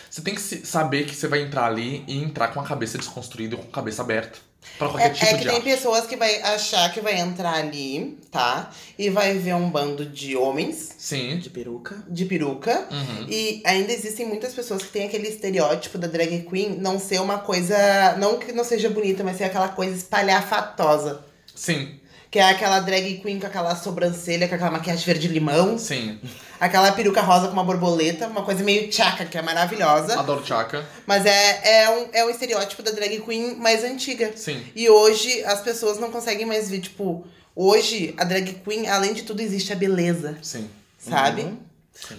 você 0.10 0.22
tem 0.22 0.36
que 0.36 0.42
saber 0.42 1.06
que 1.06 1.16
você 1.16 1.28
vai 1.28 1.42
entrar 1.42 1.66
ali 1.66 2.04
e 2.08 2.18
entrar 2.22 2.50
com 2.50 2.60
a 2.60 2.64
cabeça 2.64 2.98
desconstruída 2.98 3.56
e 3.56 3.58
com 3.58 3.68
a 3.68 3.72
cabeça 3.72 4.02
aberta. 4.02 4.40
Pra 4.78 4.88
qualquer 4.90 5.08
É, 5.08 5.10
tipo 5.10 5.26
é 5.26 5.30
que 5.30 5.38
de 5.38 5.44
tem 5.46 5.56
arte. 5.56 5.64
pessoas 5.64 6.06
que 6.06 6.16
vai 6.16 6.42
achar 6.42 6.94
que 6.94 7.02
vai 7.02 7.18
entrar 7.20 7.54
ali, 7.56 8.18
tá? 8.32 8.72
E 8.98 9.10
vai 9.10 9.38
ver 9.38 9.54
um 9.56 9.70
bando 9.70 10.06
de 10.06 10.36
homens 10.38 10.96
Sim. 10.98 11.38
De 11.40 11.50
peruca. 11.50 12.04
de 12.08 12.26
peruca. 12.26 12.88
Uhum. 12.92 13.26
E 13.30 13.62
ainda 13.66 13.92
existem 13.92 14.26
muitas 14.26 14.54
pessoas 14.54 14.84
que 14.84 14.90
têm 14.90 15.06
aquele 15.06 15.28
estereótipo 15.28 15.98
da 15.98 16.08
drag 16.08 16.46
queen 16.50 16.78
não 16.80 16.98
ser 17.00 17.20
uma 17.20 17.40
coisa. 17.40 18.16
Não 18.18 18.38
que 18.38 18.52
não 18.52 18.64
seja 18.64 18.90
bonita, 18.90 19.24
mas 19.24 19.38
ser 19.38 19.46
aquela 19.46 19.70
coisa 19.70 19.96
espalhafatosa. 19.96 21.26
Sim, 21.56 21.99
Que 22.32 22.38
é 22.38 22.50
aquela 22.50 22.80
drag 22.80 23.20
queen 23.22 23.40
com 23.40 23.48
aquela 23.48 23.76
sobrancelha, 23.76 24.48
com 24.48 24.54
aquela 24.54 24.70
maquiagem 24.70 25.04
verde-limão, 25.04 25.80
sim. 25.80 26.20
aquela 26.60 26.92
peruca 26.92 27.22
rosa 27.22 27.48
com 27.48 27.54
uma 27.54 27.64
borboleta, 27.64 28.28
uma 28.28 28.44
coisa 28.44 28.64
meio 28.64 28.88
tchaca, 28.90 29.26
que 29.26 29.36
é 29.38 29.42
maravilhosa. 29.42 30.20
Adoro 30.20 30.46
Chaka. 30.46 30.86
Mas 31.08 31.26
é, 31.26 31.84
é, 31.84 31.90
um, 31.90 32.08
é 32.14 32.26
um 32.26 32.30
estereótipo 32.30 32.84
da 32.84 32.92
drag 32.92 33.20
queen 33.22 33.56
mais 33.56 33.84
antiga. 33.84 34.32
Sim. 34.36 34.64
E 34.76 34.88
hoje 34.88 35.44
as 35.44 35.62
pessoas 35.62 35.98
não 35.98 36.12
conseguem 36.12 36.46
mais 36.46 36.70
ver, 36.70 36.82
tipo, 36.82 37.26
hoje 37.56 38.14
a 38.16 38.24
drag 38.24 38.62
queen, 38.64 38.88
além 38.88 39.14
de 39.14 39.24
tudo, 39.24 39.42
existe 39.42 39.74
a 39.74 39.76
beleza. 39.76 40.38
Sim. 40.42 40.70
sabe? 41.00 41.42
Uhum. 41.42 41.58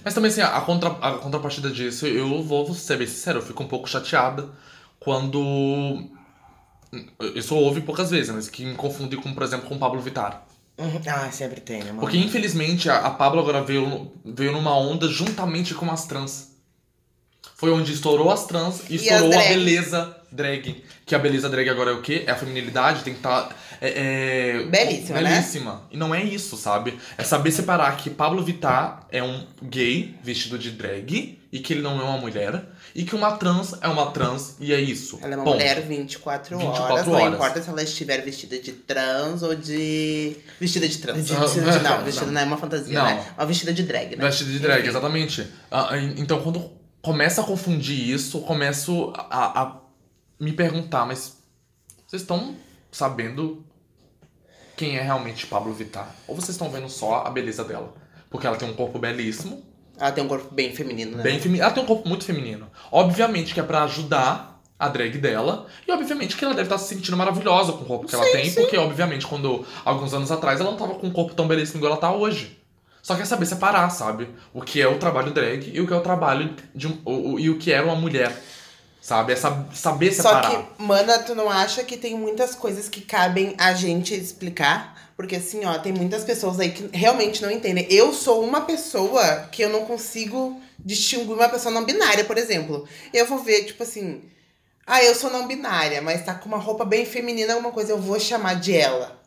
Mas 0.05 0.15
também, 0.15 0.31
assim, 0.31 0.41
a, 0.41 0.61
contra, 0.61 0.91
a 0.91 1.19
contrapartida 1.19 1.71
disso, 1.71 2.07
eu 2.07 2.43
vou 2.43 2.75
ser 2.75 2.99
bem 2.99 3.07
sincero, 3.07 3.39
eu 3.39 3.43
fico 3.43 3.63
um 3.63 3.69
pouco 3.69 3.89
chateada 3.89 4.49
quando. 4.99 6.11
Isso 7.35 7.55
houve 7.55 7.81
poucas 7.81 8.11
vezes, 8.11 8.35
mas 8.35 8.49
que 8.49 8.65
me 8.65 8.75
confunde 8.75 9.17
com, 9.17 9.33
por 9.33 9.43
exemplo, 9.43 9.69
com 9.69 9.77
o 9.77 9.79
Pablo 9.79 10.01
Vittar. 10.01 10.45
Uhum. 10.79 11.01
Ah, 11.07 11.31
sempre 11.31 11.61
tem, 11.61 11.81
né, 11.81 11.87
mano? 11.87 12.01
Porque, 12.01 12.17
infelizmente, 12.17 12.89
a, 12.89 12.99
a 12.99 13.11
Pablo 13.11 13.41
agora 13.41 13.63
veio, 13.63 14.11
veio 14.25 14.51
numa 14.53 14.77
onda 14.77 15.07
juntamente 15.09 15.75
com 15.75 15.91
as 15.91 16.07
trans. 16.07 16.51
Foi 17.55 17.71
onde 17.71 17.93
estourou 17.93 18.31
as 18.31 18.47
trans 18.47 18.81
e, 18.89 18.95
E 18.95 18.97
estourou 18.97 19.39
a 19.39 19.43
beleza 19.49 20.17
drag. 20.33 20.83
Que 21.05 21.15
a 21.15 21.19
beleza 21.19 21.49
drag 21.49 21.69
agora 21.69 21.91
é 21.91 21.95
o 21.95 22.01
quê? 22.01 22.25
É 22.27 22.31
a 22.31 22.37
feminilidade, 22.37 23.05
tem 23.05 23.13
que 23.13 23.19
estar. 23.19 23.55
É, 23.81 24.59
é, 24.61 24.63
Belíssima, 24.67 25.21
né? 25.21 25.31
belíssima. 25.31 25.83
E 25.91 25.97
não 25.97 26.15
é 26.15 26.23
isso, 26.23 26.57
sabe? 26.57 26.99
É 27.17 27.25
saber 27.25 27.51
separar 27.51 27.97
que 27.97 28.11
Pablo 28.11 28.43
Vittar 28.45 29.07
é 29.11 29.23
um 29.23 29.47
gay 29.63 30.17
vestido 30.23 30.59
de 30.59 30.71
drag 30.73 31.39
e 31.53 31.59
que 31.59 31.73
ele 31.73 31.83
não 31.83 31.99
é 32.01 32.05
uma 32.05 32.19
mulher. 32.19 32.63
E 32.95 33.05
que 33.05 33.15
uma 33.15 33.33
trans 33.37 33.75
é 33.81 33.87
uma 33.89 34.11
trans 34.11 34.57
e 34.61 34.73
é 34.73 34.81
isso. 34.81 35.19
Ela 35.23 35.35
é 35.35 35.37
uma 35.37 35.45
Ponto. 35.45 35.55
mulher 35.57 35.81
24, 35.81 36.59
24 36.59 36.83
horas, 36.93 37.07
não 37.07 37.15
horas. 37.15 37.35
importa 37.35 37.63
se 37.63 37.69
ela 37.71 37.83
estiver 37.83 38.21
vestida 38.25 38.59
de 38.59 38.73
trans 38.73 39.43
ou 39.43 39.55
de. 39.55 40.37
Vestida 40.61 40.89
de 40.89 40.99
trans. 40.99 41.25
De- 41.27 41.35
Vestida 41.35 41.71
de- 41.73 41.79
não, 41.85 41.99
não, 41.99 42.05
vestida 42.05 42.31
não 42.31 42.41
é 42.41 42.45
uma 42.45 42.57
fantasia, 42.59 42.99
Não. 42.99 43.05
né? 43.05 43.25
Uma 43.39 43.47
vestida 43.47 43.73
de 43.73 43.85
drag, 43.85 44.17
né? 44.17 44.25
Vestido 44.25 44.51
de 44.51 44.59
drag, 44.59 44.81
Enfim. 44.81 44.89
exatamente. 44.89 45.47
Ah, 45.71 45.97
e- 45.97 46.21
então, 46.21 46.43
quando 46.43 46.71
começa 47.01 47.41
a 47.41 47.45
confundir 47.45 48.11
isso, 48.11 48.41
começo 48.41 49.13
a, 49.17 49.63
a 49.63 49.77
me 50.39 50.53
perguntar, 50.53 51.07
mas 51.07 51.37
vocês 52.07 52.23
estão 52.23 52.57
sabendo 52.91 53.65
quem 54.81 54.97
é 54.97 55.03
realmente 55.03 55.47
Pablo 55.47 55.73
Vittar? 55.75 56.09
Ou 56.27 56.35
vocês 56.35 56.51
estão 56.51 56.71
vendo 56.71 56.89
só 56.89 57.23
a 57.27 57.31
beleza 57.31 57.63
dela? 57.65 57.93
Porque 58.31 58.47
ela 58.47 58.57
tem 58.57 58.69
um 58.69 58.73
corpo 58.73 58.99
belíssimo, 58.99 59.63
Ela 59.99 60.11
tem 60.13 60.25
um 60.25 60.29
corpo 60.29 60.55
bem 60.55 60.73
feminino, 60.75 61.17
né? 61.19 61.23
bem 61.23 61.39
feminino. 61.39 61.63
Ela 61.65 61.73
tem 61.75 61.83
um 61.83 61.87
corpo 61.87 62.09
muito 62.09 62.25
feminino. 62.25 62.67
Obviamente 62.91 63.53
que 63.53 63.61
é 63.61 63.63
pra 63.63 63.83
ajudar 63.85 64.59
a 64.79 64.89
drag 64.89 65.19
dela. 65.19 65.67
E 65.87 65.93
obviamente 65.93 66.35
que 66.37 66.43
ela 66.45 66.55
deve 66.55 66.67
estar 66.67 66.79
se 66.79 66.95
sentindo 66.95 67.15
maravilhosa 67.17 67.73
com 67.73 67.83
o 67.83 67.87
corpo 67.87 68.07
que 68.07 68.15
ela 68.15 68.25
Sim, 68.25 68.33
tem. 68.33 68.45
sim. 68.51 68.61
Porque, 68.63 68.79
obviamente, 68.79 69.27
quando 69.27 69.67
alguns 69.85 70.15
anos 70.15 70.33
atrás 70.33 70.59
ela 70.61 70.71
não 70.71 70.79
tava 70.79 70.95
com 70.95 71.07
um 71.09 71.13
corpo 71.13 71.35
tão 71.35 71.47
belíssimo 71.47 71.79
igual 71.79 71.93
ela 71.93 72.01
tá 72.01 72.11
hoje. 72.13 72.59
Só 73.03 73.15
quer 73.15 73.27
saber 73.27 73.45
separar, 73.47 73.91
sabe? 73.91 74.29
O 74.55 74.63
que 74.63 74.81
é 74.81 74.89
o 74.89 74.99
trabalho 74.99 75.33
drag 75.33 75.71
e 75.75 75.81
o 75.81 75.87
que 75.87 75.93
é 75.93 75.97
o 75.97 76.01
trabalho 76.03 76.55
de 76.75 76.87
um, 76.89 76.99
o, 77.05 77.33
o- 77.35 77.39
e 77.41 77.51
o 77.51 77.59
que 77.59 77.71
era 77.73 77.85
uma 77.85 77.95
mulher. 77.97 78.35
Sabe? 79.01 79.33
É 79.33 79.37
sab- 79.37 79.75
saber 79.75 80.13
Só 80.13 80.23
separar. 80.23 80.51
que, 80.51 80.83
mana, 80.83 81.19
tu 81.21 81.35
não 81.35 81.49
acha 81.51 81.83
que 81.83 81.97
tem 81.97 82.15
muitas 82.15 82.55
coisas 82.55 82.89
que 82.89 83.01
cabem 83.01 83.55
a 83.59 83.73
gente 83.73 84.15
explicar? 84.15 84.99
Porque 85.17 85.37
assim, 85.37 85.65
ó, 85.65 85.79
tem 85.79 85.93
muitas 85.93 86.25
pessoas 86.25 86.59
aí 86.61 86.71
que 86.71 86.89
realmente 86.97 87.43
não 87.43 87.51
entendem. 87.51 87.87
Eu 87.91 88.13
sou 88.13 88.43
uma 88.45 88.63
pessoa 88.63 89.49
que 89.53 89.63
eu 89.63 89.69
não 89.69 89.85
consigo 89.85 90.61
distinguir 90.79 91.33
uma 91.35 91.49
pessoa 91.49 91.73
não 91.75 91.85
binária, 91.85 92.25
por 92.25 92.37
exemplo. 92.39 92.87
Eu 93.13 93.27
vou 93.27 93.39
ver, 93.39 93.65
tipo 93.65 93.83
assim, 93.83 94.23
ah, 94.87 95.03
eu 95.05 95.15
sou 95.15 95.31
não 95.31 95.47
binária, 95.47 96.01
mas 96.01 96.25
tá 96.25 96.35
com 96.35 96.47
uma 96.49 96.57
roupa 96.59 96.85
bem 96.85 97.05
feminina, 97.05 97.53
alguma 97.55 97.73
coisa, 97.73 97.93
eu 97.93 97.99
vou 97.99 98.19
chamar 98.19 98.55
de 98.61 98.75
ela. 98.77 99.19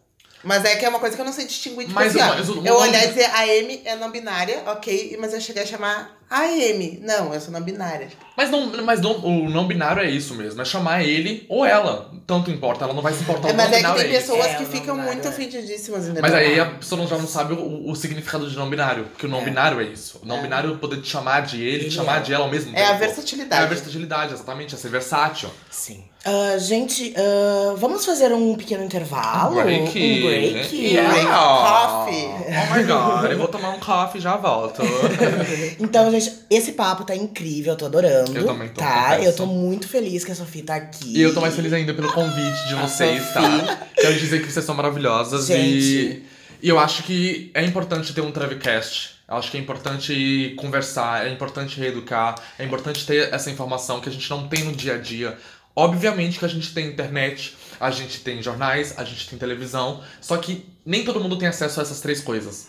Mas 0.43 0.65
é 0.65 0.75
que 0.75 0.83
é 0.85 0.89
uma 0.89 0.99
coisa 0.99 1.15
que 1.15 1.21
eu 1.21 1.25
não 1.25 1.31
sei 1.31 1.45
distinguir. 1.45 1.83
Tipo 1.87 1.93
Mas 1.95 2.13
mas 2.13 2.49
o- 2.49 2.61
eu 2.65 2.75
olhar 2.75 3.03
e 3.05 3.07
dizer 3.09 3.29
a 3.33 3.47
M 3.47 3.81
é 3.85 3.95
não 3.95 4.11
binária, 4.11 4.63
ok, 4.65 5.15
mas 5.19 5.31
eu 5.33 5.39
cheguei 5.39 5.63
a 5.63 5.65
chamar 5.65 6.21
a 6.29 6.47
M. 6.51 6.99
Não, 7.03 7.33
eu 7.33 7.39
sou 7.39 7.51
não 7.53 7.61
binária. 7.61 8.07
Mas, 8.35 8.49
não, 8.49 8.65
mas 8.83 8.99
não, 8.99 9.11
o 9.23 9.49
não 9.49 9.67
binário 9.67 10.01
é 10.01 10.09
isso 10.09 10.33
mesmo. 10.33 10.59
É 10.61 10.65
chamar 10.65 11.03
ele 11.03 11.45
ou 11.47 11.63
ela. 11.65 12.11
Tanto 12.25 12.49
importa. 12.49 12.85
Ela 12.85 12.93
não 12.93 13.01
vai 13.01 13.13
se 13.13 13.21
importar. 13.21 13.49
É, 13.49 13.53
o 13.53 13.55
mas 13.55 13.69
não 13.69 13.73
é 13.73 13.77
que 13.77 13.83
binário 13.83 14.01
tem 14.01 14.15
é 14.15 14.19
pessoas 14.19 14.45
É, 14.45 14.55
que 14.55 14.65
ficam 14.65 14.95
muito 14.97 15.27
é. 15.27 15.29
ofendidíssimas, 15.29 16.03
entendeu? 16.05 16.21
Mas 16.23 16.33
aí 16.33 16.59
a 16.59 16.65
pessoa 16.65 16.99
não- 16.99 17.07
já 17.07 17.17
não 17.17 17.27
sabe 17.27 17.53
o, 17.53 17.89
o 17.91 17.95
significado 17.95 18.49
de 18.49 18.55
não 18.57 18.69
binário. 18.69 19.03
Porque 19.05 19.25
o 19.27 19.29
não 19.29 19.41
É. 19.41 19.45
binário 19.45 19.79
é 19.79 19.83
isso. 19.83 20.19
O 20.23 20.25
não 20.25 20.37
É. 20.37 20.41
binário 20.41 20.73
é 20.73 20.77
poder 20.77 21.01
te 21.01 21.07
chamar 21.09 21.41
de 21.41 21.61
ele, 21.63 21.85
te 21.89 21.91
chamar 21.95 22.17
é. 22.17 22.21
de 22.21 22.33
ela 22.33 22.45
ao 22.45 22.49
mesmo 22.51 22.71
tempo. 22.71 22.79
É 22.79 22.85
a 22.85 22.89
É 22.89 22.93
a 22.93 22.97
versatilidade. 22.97 23.67
versatilidade, 23.69 24.33
exatamente. 24.33 24.73
É 24.73 24.77
ser 24.77 24.89
versátil. 24.89 25.49
Sim. 25.69 26.03
Ah, 26.25 26.57
gente, 26.57 27.13
ah, 27.17 27.75
vamos 27.77 28.05
fazer 28.05 28.31
um 28.33 28.55
pequeno 28.55 28.83
intervalo? 28.83 29.61
break. 29.61 29.89
Um 29.89 30.21
break. 30.25 30.75
Yeah. 30.75 31.09
Break 31.11 31.27
coffee. 31.27 32.29
Oh 32.47 32.73
my 32.75 32.83
god, 32.83 33.31
eu 33.31 33.37
vou 33.37 33.47
tomar 33.49 33.71
um 33.71 33.79
coffee 33.79 34.19
e 34.19 34.23
já 34.23 34.37
volto. 34.37 34.81
Então, 35.79 36.09
gente, 36.19 36.35
esse 36.49 36.71
papo 36.73 37.03
tá 37.03 37.15
incrível, 37.15 37.73
eu 37.73 37.77
tô 37.77 37.85
adorando. 37.85 38.37
Eu 38.37 38.45
também 38.45 38.69
tô, 38.69 38.81
Tá, 38.81 39.09
confesso. 39.11 39.23
eu 39.27 39.35
tô 39.35 39.45
muito 39.45 39.87
feliz 39.87 40.23
que 40.23 40.31
a 40.31 40.35
Sofia 40.35 40.63
tá 40.63 40.75
aqui. 40.75 41.17
E 41.17 41.21
eu 41.21 41.33
tô 41.33 41.41
mais 41.41 41.55
feliz 41.55 41.71
ainda 41.73 41.93
pelo 41.93 42.11
convite 42.11 42.67
de 42.67 42.75
vocês, 42.75 43.33
tá? 43.33 43.87
Quero 43.95 44.17
dizer 44.19 44.41
que 44.45 44.51
vocês 44.51 44.65
são 44.65 44.75
maravilhosas 44.75 45.49
e, 45.49 45.53
Gente. 45.53 46.23
e 46.61 46.69
eu 46.69 46.79
acho 46.79 47.03
que 47.03 47.51
é 47.53 47.63
importante 47.65 48.13
ter 48.13 48.21
um 48.21 48.31
Travcast. 48.31 49.13
Eu 49.27 49.35
acho 49.37 49.49
que 49.49 49.57
é 49.57 49.59
importante 49.59 50.53
conversar, 50.57 51.25
é 51.25 51.31
importante 51.31 51.79
reeducar, 51.79 52.35
é 52.59 52.65
importante 52.65 53.05
ter 53.05 53.33
essa 53.33 53.49
informação 53.49 53.99
que 54.01 54.09
a 54.09 54.11
gente 54.11 54.29
não 54.29 54.47
tem 54.47 54.63
no 54.65 54.73
dia 54.73 54.95
a 54.95 54.97
dia. 54.97 55.37
Obviamente 55.75 56.37
que 56.37 56.45
a 56.45 56.47
gente 56.49 56.71
tem 56.73 56.87
internet, 56.87 57.55
a 57.79 57.89
gente 57.89 58.19
tem 58.19 58.43
jornais, 58.43 58.93
a 58.97 59.03
gente 59.03 59.27
tem 59.27 59.39
televisão, 59.39 60.01
só 60.21 60.37
que 60.37 60.63
nem 60.85 61.03
todo 61.03 61.19
mundo 61.19 61.37
tem 61.37 61.47
acesso 61.47 61.79
a 61.79 61.83
essas 61.83 61.99
três 61.99 62.21
coisas. 62.21 62.67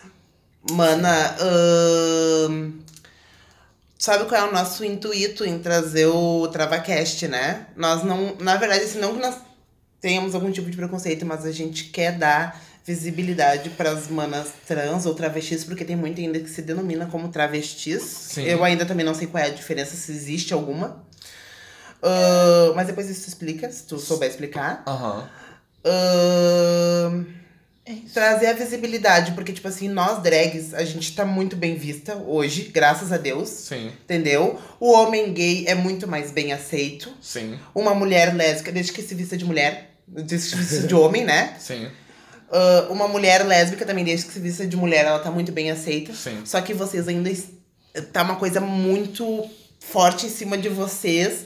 Mana, 0.70 1.36
ahn, 1.40 2.72
sabe 4.04 4.26
qual 4.26 4.46
é 4.46 4.48
o 4.48 4.52
nosso 4.52 4.84
intuito 4.84 5.44
em 5.44 5.58
trazer 5.58 6.06
o 6.06 6.46
TravaCast, 6.48 7.26
né? 7.26 7.66
Nós 7.74 8.04
não. 8.04 8.36
Na 8.36 8.56
verdade, 8.56 8.84
assim, 8.84 8.98
não 8.98 9.14
que 9.14 9.20
nós 9.20 9.36
tenhamos 9.98 10.34
algum 10.34 10.52
tipo 10.52 10.70
de 10.70 10.76
preconceito, 10.76 11.24
mas 11.24 11.46
a 11.46 11.52
gente 11.52 11.84
quer 11.84 12.12
dar 12.18 12.62
visibilidade 12.84 13.70
para 13.70 13.90
as 13.90 14.08
manas 14.08 14.48
trans 14.66 15.06
ou 15.06 15.14
travestis, 15.14 15.64
porque 15.64 15.86
tem 15.86 15.96
muito 15.96 16.20
ainda 16.20 16.38
que 16.38 16.50
se 16.50 16.60
denomina 16.60 17.06
como 17.06 17.28
travestis. 17.28 18.02
Sim. 18.02 18.42
Eu 18.42 18.62
ainda 18.62 18.84
também 18.84 19.06
não 19.06 19.14
sei 19.14 19.26
qual 19.26 19.42
é 19.42 19.46
a 19.46 19.50
diferença, 19.50 19.96
se 19.96 20.12
existe 20.12 20.52
alguma. 20.52 21.02
Ahn, 22.02 22.74
mas 22.76 22.86
depois 22.86 23.08
isso 23.08 23.26
explica, 23.26 23.70
se 23.70 23.84
tu 23.84 23.98
souber 23.98 24.28
explicar. 24.28 24.82
Aham. 24.86 25.26
Ahn, 25.82 27.24
É 27.86 27.92
trazer 28.14 28.46
a 28.46 28.52
visibilidade, 28.54 29.32
porque, 29.32 29.52
tipo 29.52 29.68
assim, 29.68 29.88
nós 29.88 30.22
drags, 30.22 30.72
a 30.72 30.82
gente 30.84 31.14
tá 31.14 31.24
muito 31.24 31.54
bem 31.54 31.76
vista 31.76 32.16
hoje, 32.16 32.70
graças 32.72 33.12
a 33.12 33.18
Deus, 33.18 33.50
Sim, 33.50 33.88
entendeu? 34.04 34.58
O 34.80 34.90
homem 34.92 35.32
gay 35.34 35.64
é 35.66 35.74
muito 35.74 36.08
mais 36.08 36.30
bem 36.30 36.52
aceito. 36.52 37.12
sim, 37.20 37.58
Uma 37.74 37.94
mulher 37.94 38.34
lésbica, 38.34 38.72
desde 38.72 38.90
que 38.92 39.02
se 39.02 39.14
vista 39.14 39.36
de 39.36 39.44
mulher, 39.44 39.90
desde 40.08 40.48
que 40.56 40.56
se 40.56 40.56
vista 40.56 40.86
de 40.86 40.94
homem, 40.94 41.24
né? 41.24 41.56
sim, 41.60 41.86
Ah, 42.50 42.86
uma 42.88 43.06
mulher 43.06 43.44
lésbica 43.44 43.84
também, 43.84 44.04
desde 44.04 44.26
que 44.26 44.32
se 44.32 44.40
vista 44.40 44.66
de 44.66 44.76
mulher, 44.78 45.04
ela 45.04 45.18
tá 45.18 45.30
muito 45.30 45.52
bem 45.52 45.70
aceita. 45.70 46.14
sim. 46.14 46.40
Só 46.46 46.60
que 46.62 46.72
vocês 46.72 47.06
ainda. 47.06 47.30
Tá 48.12 48.22
uma 48.22 48.36
coisa 48.36 48.60
muito 48.60 49.44
forte 49.78 50.26
em 50.26 50.30
cima 50.30 50.56
de 50.56 50.68
vocês. 50.68 51.44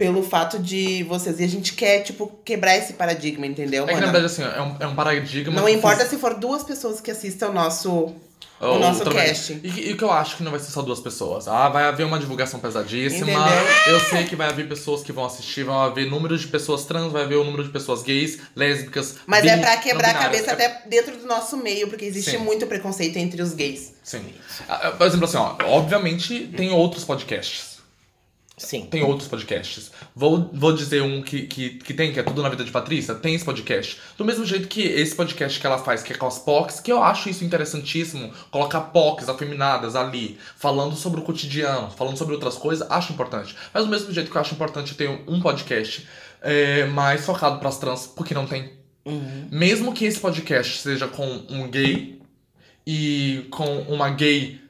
Pelo 0.00 0.22
fato 0.22 0.58
de 0.58 1.02
vocês. 1.02 1.38
E 1.40 1.44
a 1.44 1.46
gente 1.46 1.74
quer, 1.74 2.00
tipo, 2.00 2.32
quebrar 2.42 2.74
esse 2.74 2.94
paradigma, 2.94 3.46
entendeu? 3.46 3.84
É 3.84 3.88
que 3.88 4.00
na 4.00 4.06
verdade, 4.06 4.24
assim, 4.24 4.42
é 4.42 4.62
um, 4.62 4.76
é 4.80 4.86
um 4.86 4.94
paradigma. 4.94 5.52
Não 5.52 5.68
importa 5.68 6.06
se 6.06 6.16
for 6.16 6.32
duas 6.32 6.64
pessoas 6.64 7.02
que 7.02 7.10
assistam 7.10 7.50
o 7.50 7.52
nosso. 7.52 8.14
Oh, 8.58 8.76
o 8.76 8.78
nosso 8.78 9.00
outra 9.00 9.12
vez. 9.12 9.28
cast. 9.28 9.60
E, 9.62 9.90
e 9.90 9.92
o 9.92 9.98
que 9.98 10.02
eu 10.02 10.10
acho 10.10 10.38
que 10.38 10.42
não 10.42 10.52
vai 10.52 10.58
ser 10.58 10.70
só 10.70 10.80
duas 10.80 11.00
pessoas. 11.00 11.46
Ah, 11.46 11.68
vai 11.68 11.84
haver 11.84 12.06
uma 12.06 12.18
divulgação 12.18 12.58
pesadíssima. 12.58 13.30
Entendeu? 13.30 13.94
Eu 13.94 14.00
sei 14.00 14.24
que 14.24 14.34
vai 14.34 14.48
haver 14.48 14.66
pessoas 14.66 15.02
que 15.02 15.12
vão 15.12 15.26
assistir, 15.26 15.64
vai 15.64 15.86
haver 15.86 16.10
números 16.10 16.40
de 16.40 16.48
pessoas 16.48 16.86
trans, 16.86 17.12
vai 17.12 17.24
haver 17.24 17.36
o 17.36 17.44
número 17.44 17.62
de 17.62 17.68
pessoas 17.68 18.02
gays, 18.02 18.38
lésbicas. 18.56 19.16
Mas 19.26 19.42
bi, 19.42 19.50
é 19.50 19.58
pra 19.58 19.76
quebrar 19.76 20.12
a 20.12 20.14
cabeça 20.14 20.52
até 20.52 20.80
dentro 20.86 21.18
do 21.18 21.26
nosso 21.26 21.58
meio, 21.58 21.88
porque 21.88 22.06
existe 22.06 22.30
Sim. 22.30 22.38
muito 22.38 22.66
preconceito 22.66 23.18
entre 23.18 23.42
os 23.42 23.52
gays. 23.52 23.92
Sim. 24.02 24.24
Ah, 24.66 24.88
ah, 24.88 24.90
Por 24.92 25.06
exemplo, 25.06 25.26
assim, 25.26 25.36
ó, 25.36 25.56
obviamente 25.66 26.50
tem 26.56 26.70
outros 26.70 27.04
podcasts. 27.04 27.69
Sim. 28.60 28.82
Tem 28.82 29.02
outros 29.02 29.26
podcasts. 29.26 29.90
Vou, 30.14 30.50
vou 30.52 30.74
dizer 30.74 31.02
um 31.02 31.22
que, 31.22 31.46
que, 31.46 31.70
que 31.70 31.94
tem, 31.94 32.12
que 32.12 32.20
é 32.20 32.22
Tudo 32.22 32.42
na 32.42 32.48
Vida 32.50 32.62
de 32.62 32.70
Patrícia, 32.70 33.14
tem 33.14 33.34
esse 33.34 33.44
podcast. 33.44 33.98
Do 34.18 34.24
mesmo 34.24 34.44
jeito 34.44 34.68
que 34.68 34.82
esse 34.82 35.14
podcast 35.14 35.58
que 35.58 35.66
ela 35.66 35.78
faz, 35.78 36.02
que 36.02 36.12
é 36.12 36.16
com 36.16 36.26
as 36.26 36.38
POCs, 36.38 36.78
que 36.78 36.92
eu 36.92 37.02
acho 37.02 37.30
isso 37.30 37.42
interessantíssimo, 37.42 38.30
colocar 38.50 38.82
POCs 38.82 39.30
afeminadas 39.30 39.96
ali, 39.96 40.38
falando 40.56 40.94
sobre 40.94 41.20
o 41.20 41.22
cotidiano, 41.22 41.90
falando 41.90 42.18
sobre 42.18 42.34
outras 42.34 42.56
coisas, 42.56 42.88
acho 42.90 43.14
importante. 43.14 43.56
Mas 43.72 43.84
do 43.86 43.90
mesmo 43.90 44.12
jeito 44.12 44.30
que 44.30 44.36
eu 44.36 44.40
acho 44.42 44.52
importante 44.52 44.94
ter 44.94 45.08
um 45.26 45.40
podcast 45.40 46.06
é, 46.42 46.84
mais 46.84 47.24
focado 47.24 47.58
pras 47.60 47.78
trans, 47.78 48.06
porque 48.08 48.34
não 48.34 48.46
tem. 48.46 48.74
Uhum. 49.06 49.48
Mesmo 49.50 49.94
que 49.94 50.04
esse 50.04 50.20
podcast 50.20 50.82
seja 50.82 51.08
com 51.08 51.26
um 51.48 51.66
gay 51.70 52.20
e 52.86 53.46
com 53.50 53.78
uma 53.88 54.10
gay 54.10 54.60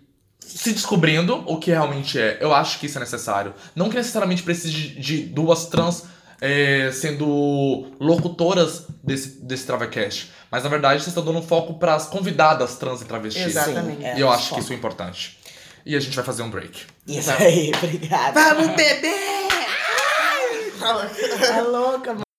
se 0.59 0.73
descobrindo 0.73 1.43
o 1.47 1.59
que 1.59 1.71
realmente 1.71 2.19
é, 2.19 2.39
eu 2.41 2.55
acho 2.55 2.79
que 2.79 2.87
isso 2.87 2.99
é 2.99 3.01
necessário. 3.01 3.55
Não 3.75 3.89
que 3.89 3.97
necessariamente 3.97 4.43
precise 4.43 4.73
de, 4.73 5.01
de 5.01 5.19
duas 5.23 5.67
trans 5.67 6.05
é, 6.41 6.91
sendo 6.93 7.87
locutoras 8.01 8.87
desse, 9.05 9.43
desse 9.45 9.67
Travacast. 9.67 10.31
Mas 10.51 10.63
na 10.65 10.69
verdade 10.71 11.03
vocês 11.03 11.09
estão 11.09 11.25
dando 11.25 11.43
foco 11.47 11.75
para 11.79 11.95
as 11.95 12.07
convidadas 12.07 12.77
trans 12.77 13.03
e 13.03 13.05
travestis. 13.05 13.47
Exatamente. 13.47 13.99
Sim, 13.99 14.05
é, 14.05 14.17
E 14.17 14.21
eu 14.21 14.31
acho 14.31 14.45
foco. 14.49 14.55
que 14.57 14.61
isso 14.63 14.73
é 14.73 14.77
importante. 14.77 15.39
E 15.85 15.97
a 15.97 16.01
gente 16.01 16.15
vai 16.15 16.25
fazer 16.25 16.43
um 16.43 16.51
break. 16.51 16.83
Isso 17.07 17.31
aí, 17.31 17.73
obrigada. 17.83 18.55
Vamos 18.55 18.77
beber! 18.77 19.49
Ai! 20.81 21.09
Tá 21.39 21.61
louca, 21.63 22.13
mano. 22.15 22.30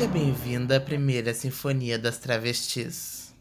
Seja 0.00 0.12
bem-vinda 0.12 0.78
à 0.78 0.80
primeira 0.80 1.34
Sinfonia 1.34 1.98
das 1.98 2.16
Travestis. 2.16 3.34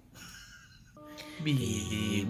Biri, 1.39 2.26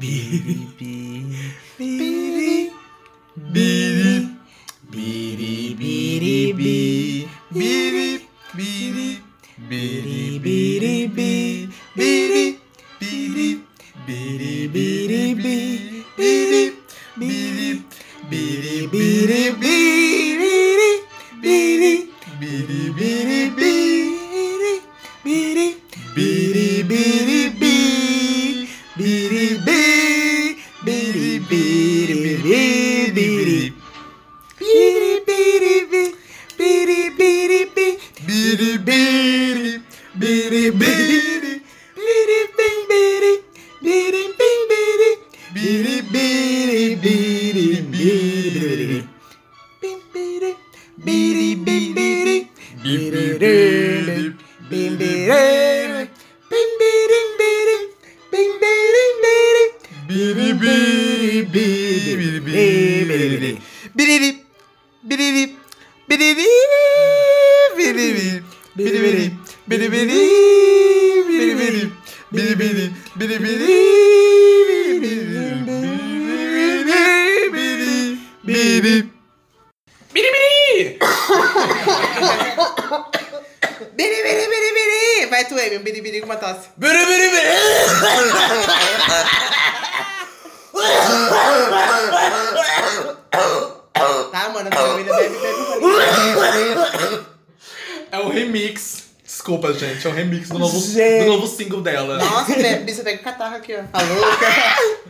aqui, 103.70 103.76
ó. 103.76 103.84
Tá 103.92 104.04
louca? 104.04 104.48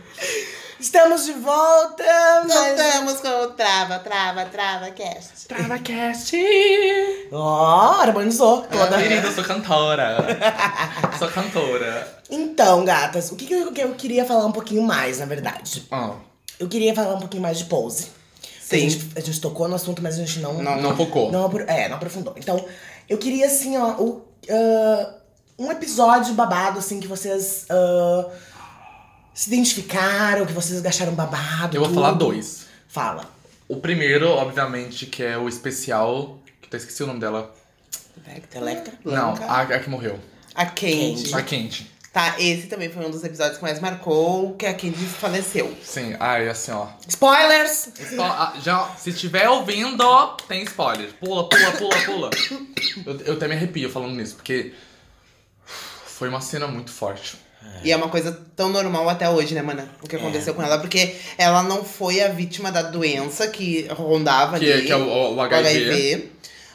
Estamos 0.78 1.26
de 1.26 1.32
volta! 1.32 2.04
mas- 2.46 2.54
Voltamos 2.54 3.20
com 3.20 3.28
o 3.28 3.46
Trava, 3.48 3.98
Trava, 3.98 4.44
Trava 4.46 4.90
Cast. 4.90 5.46
TravaCast! 5.46 6.36
Ó, 7.32 8.00
harmonizou 8.00 8.62
toda. 8.62 8.96
Querida, 8.96 9.26
eu 9.26 9.32
sou 9.32 9.44
cantora. 9.44 10.16
sou 11.18 11.28
cantora. 11.28 12.22
Então, 12.30 12.84
gatas, 12.84 13.30
o 13.30 13.36
que, 13.36 13.46
que, 13.46 13.54
eu, 13.54 13.72
que 13.72 13.80
eu 13.82 13.94
queria 13.94 14.24
falar 14.24 14.46
um 14.46 14.52
pouquinho 14.52 14.82
mais, 14.82 15.18
na 15.18 15.26
verdade? 15.26 15.86
Ah, 15.90 16.14
Eu 16.58 16.68
queria 16.68 16.94
falar 16.94 17.14
um 17.14 17.20
pouquinho 17.20 17.42
mais 17.42 17.58
de 17.58 17.64
pose. 17.64 18.08
Sim. 18.62 18.76
A 18.76 18.78
gente, 18.90 19.10
a 19.16 19.20
gente 19.20 19.40
tocou 19.40 19.68
no 19.68 19.74
assunto, 19.74 20.00
mas 20.02 20.14
a 20.14 20.18
gente 20.18 20.38
não. 20.38 20.54
Não. 20.62 20.80
não 20.80 20.96
focou. 20.96 21.30
Não, 21.30 21.50
é, 21.66 21.88
não 21.88 21.96
aprofundou. 21.96 22.34
Então, 22.38 22.64
eu 23.08 23.18
queria, 23.18 23.46
assim, 23.46 23.76
ó, 23.76 23.90
o, 24.00 24.24
ah, 24.48 25.14
um 25.58 25.70
episódio 25.70 26.32
babado, 26.32 26.78
assim, 26.78 27.00
que 27.00 27.06
vocês 27.06 27.66
ah, 27.68 28.30
se 29.40 29.48
identificaram, 29.48 30.44
que 30.44 30.52
vocês 30.52 30.84
acharam 30.84 31.14
babado. 31.14 31.74
Eu 31.74 31.80
vou 31.80 31.88
tudo. 31.88 31.94
falar 32.02 32.12
dois. 32.12 32.66
Fala. 32.86 33.24
O 33.66 33.76
primeiro, 33.76 34.28
obviamente, 34.28 35.06
que 35.06 35.22
é 35.22 35.38
o 35.38 35.48
especial. 35.48 36.38
Que 36.60 36.76
eu 36.76 36.78
esqueci 36.78 37.02
o 37.02 37.06
nome 37.06 37.20
dela. 37.20 37.54
Electra? 38.54 38.92
Não, 39.02 39.32
Blanca. 39.34 39.46
a, 39.46 39.62
a 39.62 39.80
que 39.80 39.88
morreu. 39.88 40.20
A 40.54 40.66
Candy. 40.66 41.34
A 41.34 41.42
Quente. 41.42 41.90
Tá, 42.12 42.34
esse 42.38 42.66
também 42.66 42.90
foi 42.90 43.06
um 43.06 43.10
dos 43.10 43.24
episódios 43.24 43.56
que 43.56 43.62
mais 43.62 43.80
marcou 43.80 44.54
que 44.56 44.66
a 44.66 44.74
Candy 44.74 45.06
faleceu. 45.06 45.74
Sim, 45.82 46.14
ai, 46.20 46.46
assim, 46.46 46.72
ó. 46.72 46.88
Spoilers! 47.08 47.88
Só- 48.14 48.22
ah, 48.24 48.54
já, 48.62 48.90
se 48.98 49.08
estiver 49.08 49.48
ouvindo, 49.48 50.36
tem 50.48 50.64
spoiler. 50.64 51.14
Pula, 51.14 51.48
pula, 51.48 51.72
pula, 51.72 51.96
pula. 52.04 52.30
Eu, 53.06 53.20
eu 53.20 53.32
até 53.34 53.48
me 53.48 53.54
arrepio 53.54 53.88
falando 53.88 54.16
nisso, 54.16 54.34
porque 54.34 54.74
foi 55.64 56.28
uma 56.28 56.42
cena 56.42 56.66
muito 56.66 56.90
forte. 56.90 57.38
E 57.82 57.90
é 57.90 57.96
uma 57.96 58.08
coisa 58.08 58.38
tão 58.54 58.68
normal 58.68 59.08
até 59.08 59.28
hoje, 59.28 59.54
né, 59.54 59.62
mana? 59.62 59.88
O 60.02 60.06
que 60.08 60.16
aconteceu 60.16 60.52
com 60.54 60.62
ela, 60.62 60.78
porque 60.78 61.14
ela 61.38 61.62
não 61.62 61.82
foi 61.82 62.20
a 62.22 62.28
vítima 62.28 62.70
da 62.70 62.82
doença 62.82 63.48
que 63.48 63.86
rondava 63.90 64.58
Que, 64.58 64.70
ali. 64.70 64.86
que 64.86 64.92
é 64.92 64.96
o, 64.96 65.00
o 65.08 65.34
o 65.36 65.40
HIV. 65.40 66.30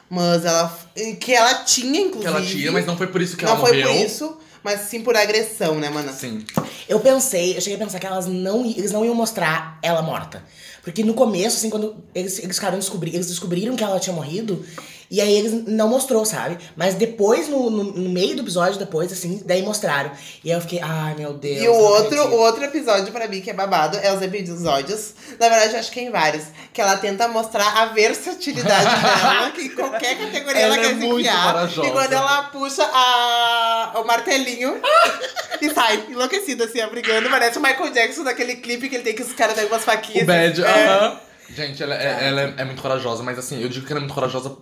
Mas 0.09 0.45
ela. 0.45 0.79
Que 1.19 1.33
ela 1.33 1.53
tinha, 1.63 1.99
inclusive. 2.01 2.21
Que 2.31 2.37
ela 2.37 2.41
tinha, 2.45 2.71
mas 2.71 2.85
não 2.85 2.97
foi 2.97 3.07
por 3.07 3.21
isso 3.21 3.37
que 3.37 3.43
não 3.45 3.51
ela 3.51 3.59
foi 3.61 3.77
morreu. 3.81 3.95
por 3.97 4.05
isso, 4.05 4.37
mas 4.63 4.81
sim 4.81 5.01
por 5.01 5.15
agressão, 5.15 5.75
né, 5.75 5.89
mana? 5.89 6.11
Sim. 6.11 6.43
Eu 6.87 6.99
pensei, 6.99 7.55
eu 7.57 7.61
cheguei 7.61 7.75
a 7.75 7.79
pensar 7.79 7.99
que 7.99 8.05
elas 8.05 8.25
não, 8.27 8.65
eles 8.65 8.91
não 8.91 9.03
iam 9.05 9.15
mostrar 9.15 9.79
ela 9.81 10.01
morta. 10.01 10.43
Porque 10.83 11.03
no 11.03 11.15
começo, 11.15 11.57
assim, 11.57 11.69
quando 11.71 11.95
eles, 12.13 12.37
eles 12.39 12.55
ficaram 12.55 12.77
descobrir, 12.77 13.15
eles 13.15 13.27
descobriram 13.27 13.75
que 13.75 13.83
ela 13.83 13.99
tinha 13.99 14.15
morrido, 14.15 14.63
e 15.09 15.21
aí 15.21 15.33
eles 15.33 15.67
não 15.67 15.87
mostrou, 15.87 16.25
sabe? 16.25 16.57
Mas 16.75 16.95
depois, 16.95 17.47
no, 17.47 17.69
no, 17.69 17.83
no 17.83 18.09
meio 18.09 18.35
do 18.35 18.41
episódio, 18.41 18.79
depois, 18.79 19.11
assim, 19.11 19.41
daí 19.45 19.61
mostraram. 19.61 20.11
E 20.43 20.51
aí 20.51 20.57
eu 20.57 20.61
fiquei, 20.61 20.79
ai 20.81 21.15
meu 21.15 21.33
Deus. 21.33 21.61
E 21.63 21.67
o 21.67 21.73
outro, 21.73 22.19
acredito. 22.19 22.39
outro 22.39 22.63
episódio 22.63 23.11
pra 23.11 23.27
mim 23.27 23.41
que 23.41 23.49
é 23.49 23.53
babado 23.53 23.97
é 23.97 24.11
os 24.13 24.21
episódios. 24.21 25.13
Na 25.39 25.49
verdade, 25.49 25.73
eu 25.73 25.79
acho 25.79 25.91
que 25.91 25.99
é 25.99 26.03
em 26.03 26.11
vários. 26.11 26.45
Que 26.73 26.81
ela 26.81 26.97
tenta 26.97 27.27
mostrar 27.27 27.81
a 27.81 27.85
versatilidade 27.87 28.83
dela, 29.01 29.51
que 29.51 29.61
em 29.61 29.69
qualquer 29.69 30.17
categoria 30.17 30.61
ela, 30.61 30.75
Ela 30.75 30.83
quer 30.83 30.91
é 30.95 30.99
se 30.99 31.05
enfiar. 31.05 31.69
E 31.85 31.91
quando 31.91 32.13
ela 32.13 32.43
puxa 32.43 32.83
a, 32.83 33.93
o 33.95 34.03
martelinho 34.05 34.81
e 35.61 35.69
sai, 35.69 36.05
enlouquecida, 36.09 36.65
assim, 36.65 36.81
ó, 36.81 36.89
brigando. 36.89 37.29
Parece 37.29 37.57
o 37.57 37.61
Michael 37.61 37.91
Jackson 37.91 38.23
naquele 38.23 38.55
clipe 38.55 38.89
que 38.89 38.95
ele 38.95 39.03
tem 39.03 39.15
que 39.15 39.21
os 39.21 39.33
caras 39.33 39.55
dão 39.55 39.65
umas 39.67 39.83
faquinhas. 39.83 40.23
O 40.23 40.27
Bad, 40.27 40.63
É. 40.63 40.87
aham. 40.87 41.19
Gente, 41.47 41.81
ela, 41.83 41.95
é, 41.95 42.27
ela 42.27 42.41
é, 42.41 42.53
é 42.57 42.65
muito 42.65 42.81
corajosa, 42.81 43.21
mas 43.21 43.37
assim, 43.37 43.61
eu 43.61 43.69
digo 43.69 43.85
que 43.85 43.93
ela 43.93 43.99
é 43.99 44.01
muito 44.01 44.15
corajosa. 44.15 44.57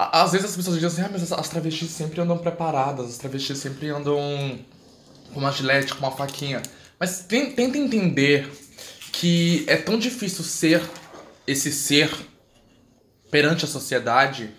Às 0.00 0.30
vezes 0.30 0.50
as 0.50 0.56
pessoas 0.56 0.76
dizem 0.76 0.86
assim, 0.88 1.02
ah, 1.02 1.08
mas 1.10 1.32
as- 1.32 1.48
travestis 1.48 1.90
sempre 1.90 2.20
andam 2.20 2.38
preparadas, 2.38 3.06
as 3.08 3.18
travestis 3.18 3.58
sempre 3.58 3.88
andam 3.88 4.16
com 5.34 5.40
uma 5.40 5.50
gilete, 5.50 5.92
com 5.92 5.98
uma 6.06 6.16
faquinha. 6.16 6.62
Mas 7.00 7.24
ten- 7.26 7.50
tenta 7.50 7.76
entender 7.76 8.48
que 9.10 9.64
é 9.66 9.76
tão 9.76 9.98
difícil 9.98 10.44
ser 10.44 10.80
esse 11.48 11.72
ser 11.72 12.08
perante 13.28 13.64
a 13.64 13.68
sociedade 13.68 14.50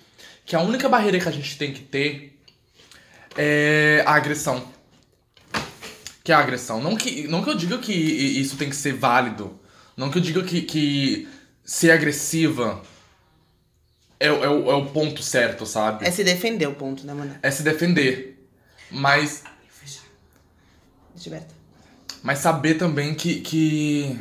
que 0.45 0.57
a 0.57 0.59
única 0.61 0.89
barreira 0.89 1.17
que 1.19 1.29
a 1.29 1.31
gente 1.31 1.57
tem 1.57 1.71
que 1.73 1.83
ter 1.83 2.37
é 3.37 4.03
a 4.05 4.15
agressão. 4.15 4.61
Que 6.21 6.33
é 6.33 6.35
a 6.35 6.39
agressão. 6.39 6.81
Não 6.81 6.97
que, 6.97 7.29
não 7.29 7.41
que 7.41 7.49
eu 7.49 7.55
diga 7.55 7.77
que 7.77 7.93
isso 7.93 8.57
tem 8.57 8.69
que 8.69 8.75
ser 8.75 8.93
válido. 8.93 9.57
Não 9.95 10.11
que 10.11 10.17
eu 10.17 10.21
diga 10.21 10.43
que, 10.43 10.61
que 10.63 11.29
ser 11.63 11.91
agressiva 11.91 12.81
é, 14.19 14.31
o- 14.31 14.43
é, 14.43 14.49
o, 14.49 14.71
é 14.71 14.75
o 14.75 14.85
ponto 14.87 15.21
certo, 15.23 15.65
sabe? 15.65 16.05
É 16.05 16.11
se 16.11 16.23
defender 16.23 16.67
o 16.67 16.73
ponto, 16.75 17.05
né, 17.05 17.13
mano? 17.13 17.35
É 17.41 17.49
se 17.51 17.63
defender. 17.63 18.47
Mas, 18.91 19.43
Gilberto. 21.15 21.53
mas 22.23 22.39
saber 22.39 22.75
também 22.75 23.13
que, 23.13 23.41
que 23.41 24.19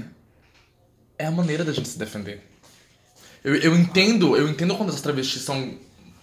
é 1.18 1.26
a 1.26 1.30
maneira 1.30 1.64
da 1.64 1.72
gente 1.72 1.88
se 1.88 1.98
defender. 1.98 2.42
Eu, 3.42 3.54
eu 3.56 3.76
entendo, 3.76 4.36
eu 4.36 4.48
entendo 4.48 4.76
quando 4.76 4.90
as 4.90 5.00
travestis 5.00 5.42
são 5.42 5.78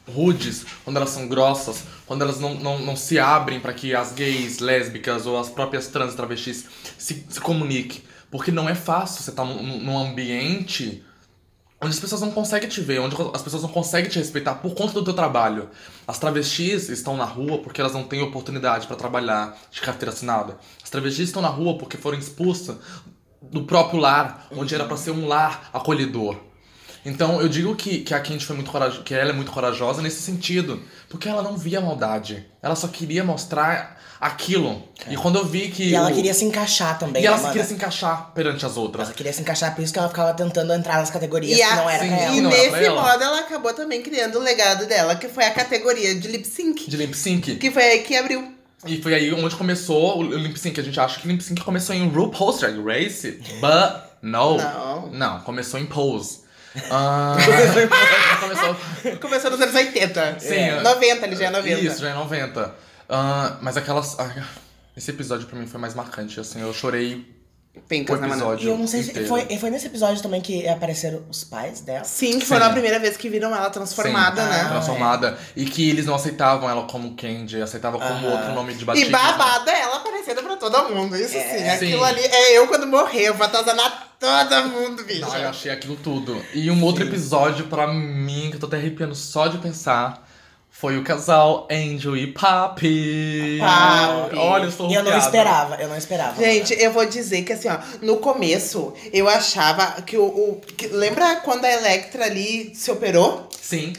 rudes, 0.08 0.66
quando 0.84 0.98
elas 0.98 1.10
são 1.10 1.28
grossas, 1.28 1.84
quando 2.06 2.22
elas 2.22 2.40
não, 2.40 2.54
não, 2.56 2.78
não 2.80 2.96
se 2.96 3.18
abrem 3.18 3.60
para 3.60 3.74
que 3.74 3.96
as 3.96 4.12
gays, 4.12 4.60
lésbicas 4.60 5.26
ou 5.26 5.40
as 5.40 5.50
próprias 5.50 5.88
trans 5.88 6.14
travestis 6.14 6.66
se, 6.98 7.26
se 7.30 7.40
comuniquem. 7.40 8.04
Porque 8.30 8.52
não 8.52 8.68
é 8.70 8.76
fácil 8.76 9.24
você 9.24 9.30
estar 9.32 9.46
num, 9.46 9.80
num 9.80 9.98
ambiente 9.98 11.04
onde 11.86 11.94
as 11.94 12.00
pessoas 12.00 12.22
não 12.22 12.32
conseguem 12.32 12.68
te 12.68 12.82
ver, 12.82 13.00
onde 13.00 13.16
as 13.34 13.42
pessoas 13.42 13.62
não 13.62 13.70
conseguem 13.70 14.10
te 14.10 14.18
respeitar 14.18 14.56
por 14.56 14.74
conta 14.74 14.94
do 14.94 15.04
teu 15.04 15.14
trabalho. 15.14 15.70
As 16.08 16.18
travestis 16.18 16.90
estão 16.90 17.16
na 17.16 17.26
rua 17.26 17.60
porque 17.60 17.80
elas 17.80 17.94
não 17.94 18.04
têm 18.04 18.22
oportunidade 18.22 18.88
para 18.88 18.96
trabalhar 18.96 19.56
de 19.72 19.80
carteira 19.82 20.12
assinada. 20.12 20.58
As 20.84 20.90
travestis 20.90 21.28
estão 21.28 21.42
na 21.42 21.48
rua 21.48 21.78
porque 21.78 21.96
foram 21.96 22.18
expulsas 22.18 22.78
do 23.42 23.64
próprio 23.64 24.00
lar, 24.00 24.48
onde 24.52 24.74
era 24.74 24.86
para 24.86 24.98
ser 24.98 25.12
um 25.12 25.28
lar 25.28 25.70
acolhedor. 25.72 26.38
Então 27.06 27.40
eu 27.40 27.48
digo 27.48 27.76
que, 27.76 28.00
que 28.00 28.16
a 28.16 28.20
Candy 28.20 28.44
foi 28.44 28.56
muito 28.56 28.72
corajosa, 28.72 29.04
que 29.04 29.14
ela 29.14 29.30
é 29.30 29.34
muito 29.34 29.52
corajosa 29.52 30.02
nesse 30.02 30.24
sentido. 30.24 30.82
Porque 31.16 31.30
ela 31.30 31.42
não 31.42 31.56
via 31.58 31.80
maldade. 31.80 32.46
Ela 32.62 32.76
só 32.76 32.88
queria 32.90 33.24
mostrar 33.24 33.98
aquilo. 34.20 34.84
E 35.10 35.16
quando 35.16 35.38
eu 35.38 35.46
vi 35.46 35.70
que. 35.70 35.84
E 35.92 35.96
ela 35.96 36.12
o- 36.12 36.14
queria 36.14 36.34
se 36.34 36.44
encaixar 36.44 37.00
também. 37.00 37.24
E 37.24 37.26
ela 37.26 37.38
né, 37.38 37.48
queria 37.50 37.64
se 37.64 37.74
encaixar 37.74 38.32
perante 38.34 38.66
as 38.66 38.76
outras. 38.76 39.08
Ela 39.08 39.16
queria 39.16 39.32
se 39.32 39.42
encaixar, 39.42 39.74
por 39.74 39.82
isso 39.82 39.94
que 39.94 40.00
ela 40.00 40.10
ficava 40.10 40.34
tentando 40.34 40.74
entrar 40.74 40.98
nas 40.98 41.10
categorias 41.10 41.58
E, 41.58 41.62
que 41.62 41.64
a- 41.64 41.76
não 41.78 41.90
era 41.90 42.04
sim, 42.04 42.10
pra 42.10 42.18
e 42.18 42.24
ela. 42.24 42.36
e 42.36 42.42
não 42.42 42.52
era 42.52 42.62
pra 42.70 42.72
nesse 42.80 42.86
ela. 42.90 43.02
modo 43.02 43.24
ela 43.24 43.40
acabou 43.40 43.74
também 43.74 44.02
criando 44.02 44.38
o 44.38 44.42
legado 44.42 44.86
dela, 44.86 45.16
que 45.16 45.28
foi 45.30 45.46
a 45.46 45.52
categoria 45.52 46.14
de 46.16 46.28
lip 46.28 46.46
sync. 46.46 46.90
De 46.90 46.98
lip 46.98 47.16
sync. 47.16 47.56
Que 47.56 47.72
foi 47.72 47.84
aí 47.84 48.00
que 48.04 48.16
abriu. 48.18 48.54
E 48.86 49.02
foi 49.02 49.14
aí 49.16 49.34
onde 49.34 49.56
começou 49.56 50.20
o 50.20 50.24
lip 50.24 50.60
sync. 50.60 50.80
A 50.80 50.84
gente 50.84 51.00
acha 51.00 51.20
que 51.20 51.28
lip 51.28 51.42
sync 51.44 51.62
começou 51.64 51.96
em 51.96 52.08
RuPaul's 52.10 52.60
Drag 52.60 52.78
Race, 52.84 53.32
but 53.62 54.02
no. 54.22 54.58
Não. 54.58 55.08
Não, 55.12 55.40
começou 55.42 55.80
em 55.80 55.86
Pose. 55.86 56.45
Ah, 56.92 57.36
começou. 58.40 59.18
Começou 59.20 59.52
nos 59.52 59.62
anos 59.62 59.76
80. 59.76 60.40
Sim, 60.40 60.54
É. 60.54 60.68
é. 60.70 60.82
90, 60.82 61.26
ele 61.26 61.36
já 61.36 61.46
é 61.46 61.50
90. 61.50 61.80
Isso, 61.82 62.02
já 62.02 62.10
é 62.10 62.14
90. 62.14 62.74
Ah, 63.10 63.58
mas 63.62 63.78
aquelas. 63.78 64.18
ah, 64.20 64.30
esse 64.96 65.12
episódio 65.12 65.48
pra 65.48 65.58
mim 65.60 65.68
foi 65.68 65.80
mais 65.80 65.94
marcante, 65.94 66.40
assim, 66.40 66.62
eu 66.62 66.74
chorei 66.74 67.34
Pencas 67.90 68.20
na. 68.22 68.28
E 68.58 68.66
eu 68.68 68.78
não 68.78 68.88
sei 68.88 69.04
se 69.04 69.26
foi, 69.28 69.46
foi 69.60 69.70
nesse 69.70 69.88
episódio 69.88 70.24
também 70.24 70.40
que 70.40 70.66
apareceram 70.66 71.24
os 71.30 71.44
pais 71.44 71.82
dela. 71.82 72.06
Sim, 72.06 72.40
que 72.40 72.46
foi 72.46 72.56
a 72.58 72.70
primeira 72.70 72.98
vez 73.00 73.18
que 73.18 73.28
viram 73.28 73.54
ela 73.54 73.70
transformada, 73.70 74.42
Sim, 74.42 74.50
né? 74.50 74.66
Transformada. 74.70 75.38
E 75.58 75.66
que 75.66 75.90
eles 75.90 76.06
não 76.06 76.16
aceitavam 76.16 76.70
ela 76.70 76.84
como 76.84 77.16
Candy, 77.18 77.62
aceitavam 77.62 78.00
como 78.00 78.28
outro 78.30 78.54
nome 78.54 78.74
de 78.74 78.84
E 78.84 78.86
batismo. 78.86 79.12
babada 79.12 79.72
ela 79.74 79.98
aparecendo 79.98 80.42
pra 80.42 80.56
todo 80.56 80.90
mundo. 80.96 81.18
Isso 81.18 81.36
É. 81.36 81.58
sim, 81.58 81.70
aquilo 81.70 82.00
Sim. 82.00 82.10
ali 82.10 82.22
é 82.22 82.58
eu 82.58 82.66
quando 82.68 82.88
morrer, 82.88 83.24
eu 83.28 83.34
vou 83.34 83.46
atazanar 83.46 84.05
todo 84.20 84.70
mundo, 84.70 85.04
bicho. 85.04 85.22
Não, 85.22 85.38
eu 85.38 85.50
achei 85.50 85.72
aquilo 85.72 85.96
tudo. 85.98 86.42
E 86.54 86.70
um 86.72 86.84
outro 86.84 87.04
episódio 87.04 87.66
pra 87.68 87.88
mim, 87.88 88.48
que 88.50 88.56
eu 88.56 88.60
tô 88.60 88.66
até 88.68 88.78
arrepiando 88.78 89.14
só 89.16 89.48
de 89.48 89.58
pensar, 89.58 90.28
foi 90.70 90.98
o 90.98 91.04
casal 91.04 91.68
Angel 91.72 92.18
e 92.18 92.28
Papi. 92.28 93.58
Papi. 93.60 94.36
Olha, 94.38 94.64
eu 94.64 94.70
estou 94.70 94.90
E 94.90 94.94
eu 94.94 95.04
não 95.04 95.18
esperava, 95.18 95.76
eu 95.76 95.88
não 95.88 95.98
esperava. 95.98 96.42
Gente, 96.42 96.74
eu 96.74 96.92
vou 96.92 97.06
dizer 97.06 97.44
que 97.44 97.54
assim, 97.54 97.70
ó, 97.70 97.78
no 98.02 98.18
começo 98.18 98.94
eu 99.14 99.28
achava 99.30 100.02
que 100.02 100.18
o. 100.18 100.26
o- 100.26 100.62
que- 100.78 100.88
lembra 100.88 101.38
quando 101.38 101.66
a 101.66 101.72
Electra 101.72 102.26
ali 102.26 102.74
se 102.76 102.92
operou? 102.92 103.48
Sim. 103.62 103.94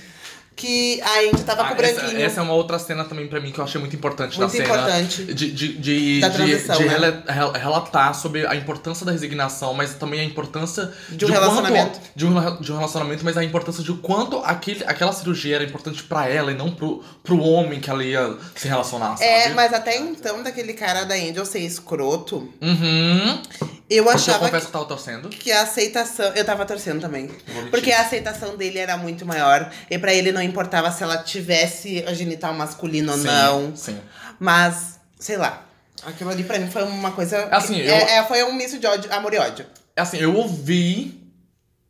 Que 0.57 0.98
a 1.02 1.22
Indy 1.24 1.42
tava 1.42 1.64
Ah, 1.64 1.74
com 1.74 1.82
o 1.82 1.84
essa, 1.84 2.00
branquinho. 2.00 2.22
essa 2.24 2.40
é 2.40 2.42
uma 2.42 2.54
outra 2.54 2.78
cena 2.78 3.04
também 3.04 3.26
pra 3.28 3.38
mim 3.38 3.52
que 3.52 3.59
eu 3.59 3.64
achei 3.64 3.78
muito 3.78 3.94
importante 3.94 4.38
Muito 4.38 4.50
da 4.50 4.57
cena. 4.59 4.64
importante. 4.64 5.24
De, 5.24 5.50
de, 5.52 5.76
de, 5.76 6.20
Da 6.20 6.28
de- 6.28 6.34
transição, 6.36 6.78
de 6.78 6.84
né? 6.84 6.90
rela- 6.92 7.24
rel- 7.28 7.52
relatar 7.52 8.14
sobre 8.14 8.46
a 8.46 8.54
importância 8.57 9.04
da 9.04 9.12
resignação, 9.12 9.74
mas 9.74 9.92
também 9.96 10.18
a 10.20 10.24
importância 10.24 10.90
De 11.11 11.26
um 11.26 11.28
relacionamento. 11.28 11.98
Quanto, 11.98 12.11
de, 12.16 12.24
um, 12.26 12.61
de 12.62 12.72
um 12.72 12.76
relacionamento, 12.76 13.22
mas 13.22 13.36
a 13.36 13.44
importância 13.44 13.82
de 13.84 13.92
o 13.92 13.98
quanto 13.98 14.38
aquele, 14.38 14.82
aquela 14.86 15.12
cirurgia 15.12 15.57
era 15.57 15.64
importante 15.64 16.02
pra 16.02 16.26
ela 16.26 16.50
e 16.50 16.54
não 16.54 16.70
pro, 16.70 17.04
pro 17.22 17.38
homem 17.38 17.78
que 17.78 17.90
ela 17.90 18.02
ia 18.02 18.34
se 18.54 18.66
relacionar, 18.66 19.11
sabe? 19.18 19.28
É, 19.28 19.50
mas 19.50 19.74
até 19.74 19.98
então, 19.98 20.42
daquele 20.42 20.72
cara 20.72 21.04
da 21.04 21.14
Angel 21.14 21.44
ser 21.44 21.61
escroto, 21.61 22.48
Uhum. 22.62 23.42
Eu 23.89 24.05
Porque 24.05 24.09
eu 24.09 24.09
achava 24.11 24.39
confesso 24.47 24.61
que, 24.61 24.66
que 24.66 24.72
tava 24.72 24.84
torcendo. 24.87 25.28
que 25.28 25.53
a 25.53 25.62
aceitação. 25.62 26.26
Eu 26.34 26.45
tava 26.45 26.64
torcendo 26.66 27.01
também. 27.01 27.28
Porque 27.70 27.93
a 27.93 28.01
aceitação 28.01 28.57
dele 28.57 28.78
era 28.78 28.97
muito 28.97 29.24
maior. 29.24 29.72
E 29.91 29.99
pra 29.99 30.12
ele 30.12 30.32
não 30.32 30.43
importava 30.43 30.91
se 30.91 31.03
ela 31.03 31.18
tivesse 31.18 32.05
a 32.07 32.12
genital 32.12 32.53
masculino 32.55 33.12
ou 33.12 33.18
Sim, 33.18 33.24
não. 33.26 33.76
Sim. 33.76 34.01
Mas, 34.39 34.99
sei 35.18 35.37
lá. 35.37 35.64
Aquilo 36.05 36.30
ali 36.30 36.45
pra 36.45 36.59
mim 36.59 36.70
foi 36.70 36.82
uma 36.84 37.12
coisa. 37.12 37.47
Assim, 37.47 37.80
é, 37.80 37.89
eu- 37.89 38.07
é, 38.07 38.24
foi 38.26 38.43
um 38.45 38.53
misto 38.55 38.78
de 38.78 38.87
ódio, 38.87 39.12
amor 39.12 39.32
e 39.34 39.39
ódio. 39.39 39.64
É 39.97 40.01
Assim, 40.03 40.18
eu 40.18 40.34
ouvi 40.34 41.22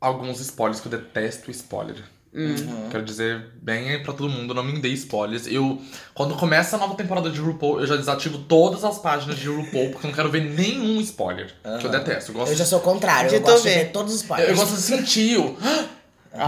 alguns 0.00 0.38
spoilers, 0.40 0.80
que 0.80 0.86
eu 0.86 0.92
detesto 0.92 1.50
spoiler. 1.50 1.96
Hum. 2.34 2.88
Quero 2.90 3.02
dizer 3.02 3.46
bem 3.62 4.02
pra 4.02 4.12
todo 4.12 4.28
mundo, 4.28 4.52
não 4.52 4.62
me 4.62 4.78
dê 4.78 4.88
spoilers. 4.90 5.46
Eu, 5.46 5.80
quando 6.12 6.34
começa 6.36 6.76
a 6.76 6.78
nova 6.78 6.94
temporada 6.94 7.30
de 7.30 7.40
RuPaul, 7.40 7.80
eu 7.80 7.86
já 7.86 7.96
desativo 7.96 8.38
todas 8.40 8.84
as 8.84 8.98
páginas 8.98 9.38
de 9.38 9.48
RuPaul, 9.48 9.90
porque 9.90 10.06
eu 10.06 10.10
não 10.10 10.14
quero 10.14 10.30
ver 10.30 10.42
nenhum 10.42 11.00
spoiler. 11.00 11.54
Que 11.80 11.86
eu 11.86 11.90
detesto. 11.90 12.30
Eu 12.32 12.34
gosto, 12.34 12.52
Eu 12.52 12.56
já 12.58 12.64
sou 12.66 12.78
o 12.78 12.82
contrário, 12.82 13.28
eu 13.28 13.38
De 13.38 13.44
tu 13.44 13.50
gosto 13.50 13.62
de 13.64 13.70
ver. 13.74 13.92
todos 13.92 14.12
os 14.12 14.20
eu, 14.20 14.24
spoilers. 14.24 14.50
eu 14.50 14.56
gosto 14.56 14.74
de 14.76 14.82
sentir 14.82 15.38
o. 15.38 15.56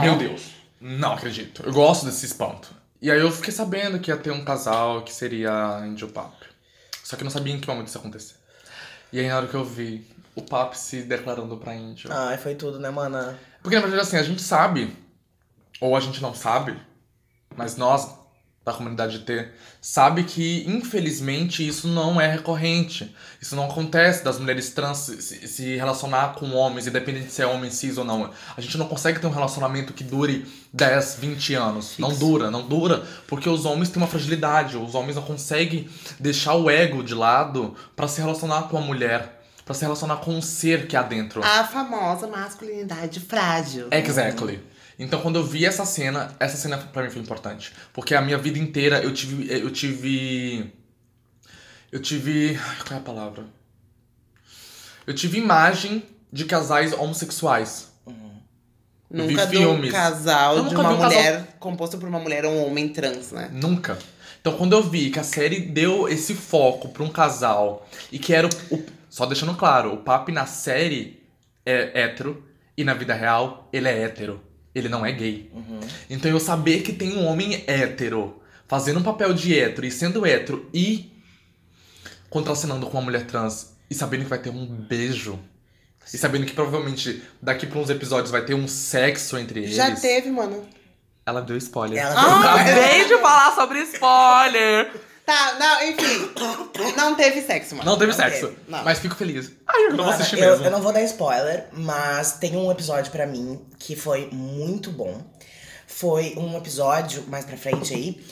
Meu 0.00 0.16
Deus. 0.18 0.42
Não 0.80 1.14
acredito. 1.14 1.62
Eu 1.64 1.72
gosto 1.72 2.04
desse 2.06 2.26
espanto. 2.26 2.68
E 3.00 3.10
aí 3.10 3.20
eu 3.20 3.30
fiquei 3.30 3.52
sabendo 3.52 3.98
que 3.98 4.10
ia 4.10 4.16
ter 4.16 4.30
um 4.30 4.44
casal 4.44 5.02
que 5.02 5.12
seria 5.14 5.50
a 5.50 5.78
Angel 5.78 6.08
Pap. 6.08 6.32
Só 7.02 7.16
que 7.16 7.22
eu 7.22 7.24
não 7.24 7.30
sabia 7.30 7.54
em 7.54 7.60
que 7.60 7.66
momento 7.66 7.86
isso 7.88 7.96
ia 7.96 8.00
acontecer. 8.00 8.34
E 9.12 9.20
aí 9.20 9.28
na 9.28 9.36
hora 9.38 9.46
que 9.46 9.54
eu 9.54 9.64
vi 9.64 10.06
o 10.34 10.42
Pap 10.42 10.74
se 10.74 11.02
declarando 11.02 11.56
pra 11.56 11.72
Angel. 11.72 12.10
Ai, 12.12 12.36
foi 12.36 12.54
tudo, 12.54 12.78
né, 12.78 12.90
mana? 12.90 13.38
Porque 13.62 13.74
na 13.76 13.80
verdade, 13.82 14.02
assim, 14.02 14.16
a 14.18 14.22
gente 14.22 14.42
sabe, 14.42 14.94
ou 15.80 15.96
a 15.96 16.00
gente 16.00 16.20
não 16.20 16.34
sabe, 16.34 16.76
mas 17.56 17.76
nós, 17.76 18.08
da 18.64 18.72
comunidade 18.72 19.20
T, 19.20 19.48
sabe 19.80 20.24
que, 20.24 20.64
infelizmente, 20.66 21.66
isso 21.66 21.88
não 21.88 22.20
é 22.20 22.30
recorrente. 22.30 23.14
Isso 23.40 23.56
não 23.56 23.64
acontece 23.64 24.22
das 24.22 24.38
mulheres 24.38 24.70
trans 24.70 24.98
se, 24.98 25.76
relacionar 25.76 26.34
com 26.34 26.52
homens, 26.52 26.86
independente 26.86 27.32
se 27.32 27.40
é 27.40 27.46
homem 27.46 27.70
cis 27.70 27.96
ou 27.96 28.04
não. 28.04 28.30
A 28.56 28.60
gente 28.60 28.76
não 28.76 28.86
consegue 28.86 29.20
ter 29.20 29.26
um 29.26 29.30
relacionamento 29.30 29.92
que 29.92 30.04
dure 30.04 30.46
10, 30.72 31.16
20 31.20 31.54
anos. 31.54 31.94
Não 31.98 32.12
dura, 32.12 32.50
não 32.50 32.66
dura. 32.66 33.04
Porque 33.26 33.48
os 33.48 33.64
homens 33.64 33.88
têm 33.88 34.02
uma 34.02 34.08
fragilidade. 34.08 34.76
Os 34.76 34.94
homens 34.94 35.16
não 35.16 35.22
conseguem 35.22 35.88
deixar 36.18 36.54
o 36.54 36.68
ego 36.68 37.02
de 37.02 37.14
lado 37.14 37.74
pra 37.96 38.08
se 38.08 38.20
relacionar 38.20 38.64
com 38.64 38.76
a 38.76 38.80
mulher. 38.80 39.36
Pra 39.64 39.74
se 39.74 39.82
relacionar 39.82 40.16
com 40.16 40.34
um 40.34 40.42
ser 40.42 40.86
que 40.86 40.96
há 40.96 41.02
dentro. 41.02 41.42
A 41.44 41.64
famosa 41.64 42.26
masculinidade 42.26 43.20
frágil. 43.20 43.88
Exactly. 43.90 44.60
Então, 44.98 45.20
quando 45.20 45.36
eu 45.36 45.44
vi 45.44 45.64
essa 45.64 45.84
cena, 45.84 46.34
essa 46.40 46.56
cena 46.56 46.76
pra 46.78 47.02
mim 47.04 47.10
foi 47.10 47.22
importante. 47.22 47.72
Porque 47.92 48.14
a 48.14 48.20
minha 48.20 48.36
vida 48.38 48.58
inteira 48.58 49.00
eu 49.02 49.12
tive. 49.14 49.46
Eu 49.52 49.70
tive. 49.70 50.72
Eu 51.92 52.00
tive. 52.02 52.58
Qual 52.86 52.98
é 52.98 53.00
a 53.00 53.04
palavra? 53.04 53.44
Eu 55.06 55.14
tive 55.14 55.38
imagem 55.38 56.02
de 56.32 56.44
casais 56.44 56.92
homossexuais. 56.92 57.88
Eu 59.10 59.26
vi 59.26 59.32
Nunca 59.34 59.46
filmes. 59.48 59.88
um 59.88 59.92
casal 59.96 60.56
Eu 60.58 60.64
de 60.68 60.74
uma 60.74 60.88
vi 60.90 60.94
um 60.94 60.98
casal- 60.98 61.10
mulher 61.18 61.56
composto 61.58 61.96
por 61.96 62.06
uma 62.08 62.18
mulher 62.18 62.44
ou 62.44 62.52
um 62.52 62.66
homem 62.66 62.90
trans, 62.90 63.32
né? 63.32 63.48
Nunca. 63.50 63.98
Então, 64.40 64.54
quando 64.58 64.74
eu 64.74 64.82
vi 64.82 65.10
que 65.10 65.18
a 65.18 65.22
série 65.24 65.60
deu 65.60 66.06
esse 66.08 66.34
foco 66.34 66.88
pra 66.90 67.02
um 67.02 67.08
casal 67.08 67.88
e 68.12 68.18
que 68.18 68.34
era 68.34 68.46
o. 68.46 68.74
o- 68.74 68.84
só 69.08 69.24
deixando 69.24 69.54
claro, 69.54 69.94
o 69.94 69.96
Papi 69.98 70.30
na 70.32 70.44
série 70.44 71.22
é 71.64 72.02
hétero 72.02 72.44
e 72.76 72.84
na 72.84 72.92
vida 72.92 73.14
real 73.14 73.66
ele 73.72 73.88
é 73.88 74.02
hétero. 74.02 74.42
Ele 74.78 74.88
não 74.88 75.04
é 75.04 75.12
gay. 75.12 75.50
Então 76.08 76.30
eu 76.30 76.40
saber 76.40 76.82
que 76.82 76.92
tem 76.92 77.16
um 77.16 77.26
homem 77.26 77.64
hétero 77.66 78.40
fazendo 78.66 79.00
um 79.00 79.02
papel 79.02 79.32
de 79.34 79.58
hétero 79.58 79.86
e 79.86 79.90
sendo 79.90 80.24
hétero 80.26 80.68
e 80.72 81.10
contracenando 82.30 82.86
com 82.86 82.92
uma 82.98 83.02
mulher 83.04 83.26
trans 83.26 83.72
e 83.90 83.94
sabendo 83.94 84.24
que 84.24 84.30
vai 84.30 84.38
ter 84.38 84.50
um 84.50 84.66
beijo. 84.66 85.38
E 86.12 86.16
sabendo 86.16 86.46
que 86.46 86.52
provavelmente 86.52 87.22
daqui 87.40 87.66
pra 87.66 87.78
uns 87.78 87.90
episódios 87.90 88.30
vai 88.30 88.42
ter 88.44 88.54
um 88.54 88.66
sexo 88.66 89.36
entre 89.36 89.60
eles. 89.60 89.74
Já 89.74 89.94
teve, 89.94 90.30
mano. 90.30 90.66
Ela 91.26 91.42
deu 91.42 91.56
spoiler. 91.58 91.98
Ela 91.98 92.14
eu 92.14 92.28
deu- 92.40 92.48
acabei 92.48 93.04
de 93.06 93.18
falar 93.18 93.54
sobre 93.54 93.80
spoiler! 93.80 94.90
Tá, 95.28 95.56
não, 95.58 95.82
enfim. 95.86 96.30
não 96.96 97.14
teve 97.14 97.42
sexo, 97.42 97.76
mano. 97.76 97.90
Não 97.90 97.98
teve 97.98 98.12
Não 98.12 98.16
sexo. 98.16 98.46
teve, 98.46 98.60
não. 98.66 98.82
Mas 98.82 98.98
fico 98.98 99.14
feliz. 99.14 99.52
Ai, 99.66 99.84
eu 99.84 99.90
não 99.90 100.04
vou 100.04 100.14
assistir 100.14 100.38
eu, 100.38 100.50
mesmo. 100.52 100.64
eu 100.64 100.70
não 100.70 100.80
vou 100.80 100.90
dar 100.90 101.02
spoiler, 101.02 101.66
mas 101.70 102.38
tem 102.38 102.56
um 102.56 102.72
episódio 102.72 103.12
pra 103.12 103.26
mim 103.26 103.60
que 103.78 103.94
foi 103.94 104.30
muito 104.32 104.90
bom. 104.90 105.22
Foi 105.86 106.32
um 106.38 106.56
episódio 106.56 107.24
mais 107.28 107.44
pra 107.44 107.58
frente 107.58 107.92
aí 107.92 108.24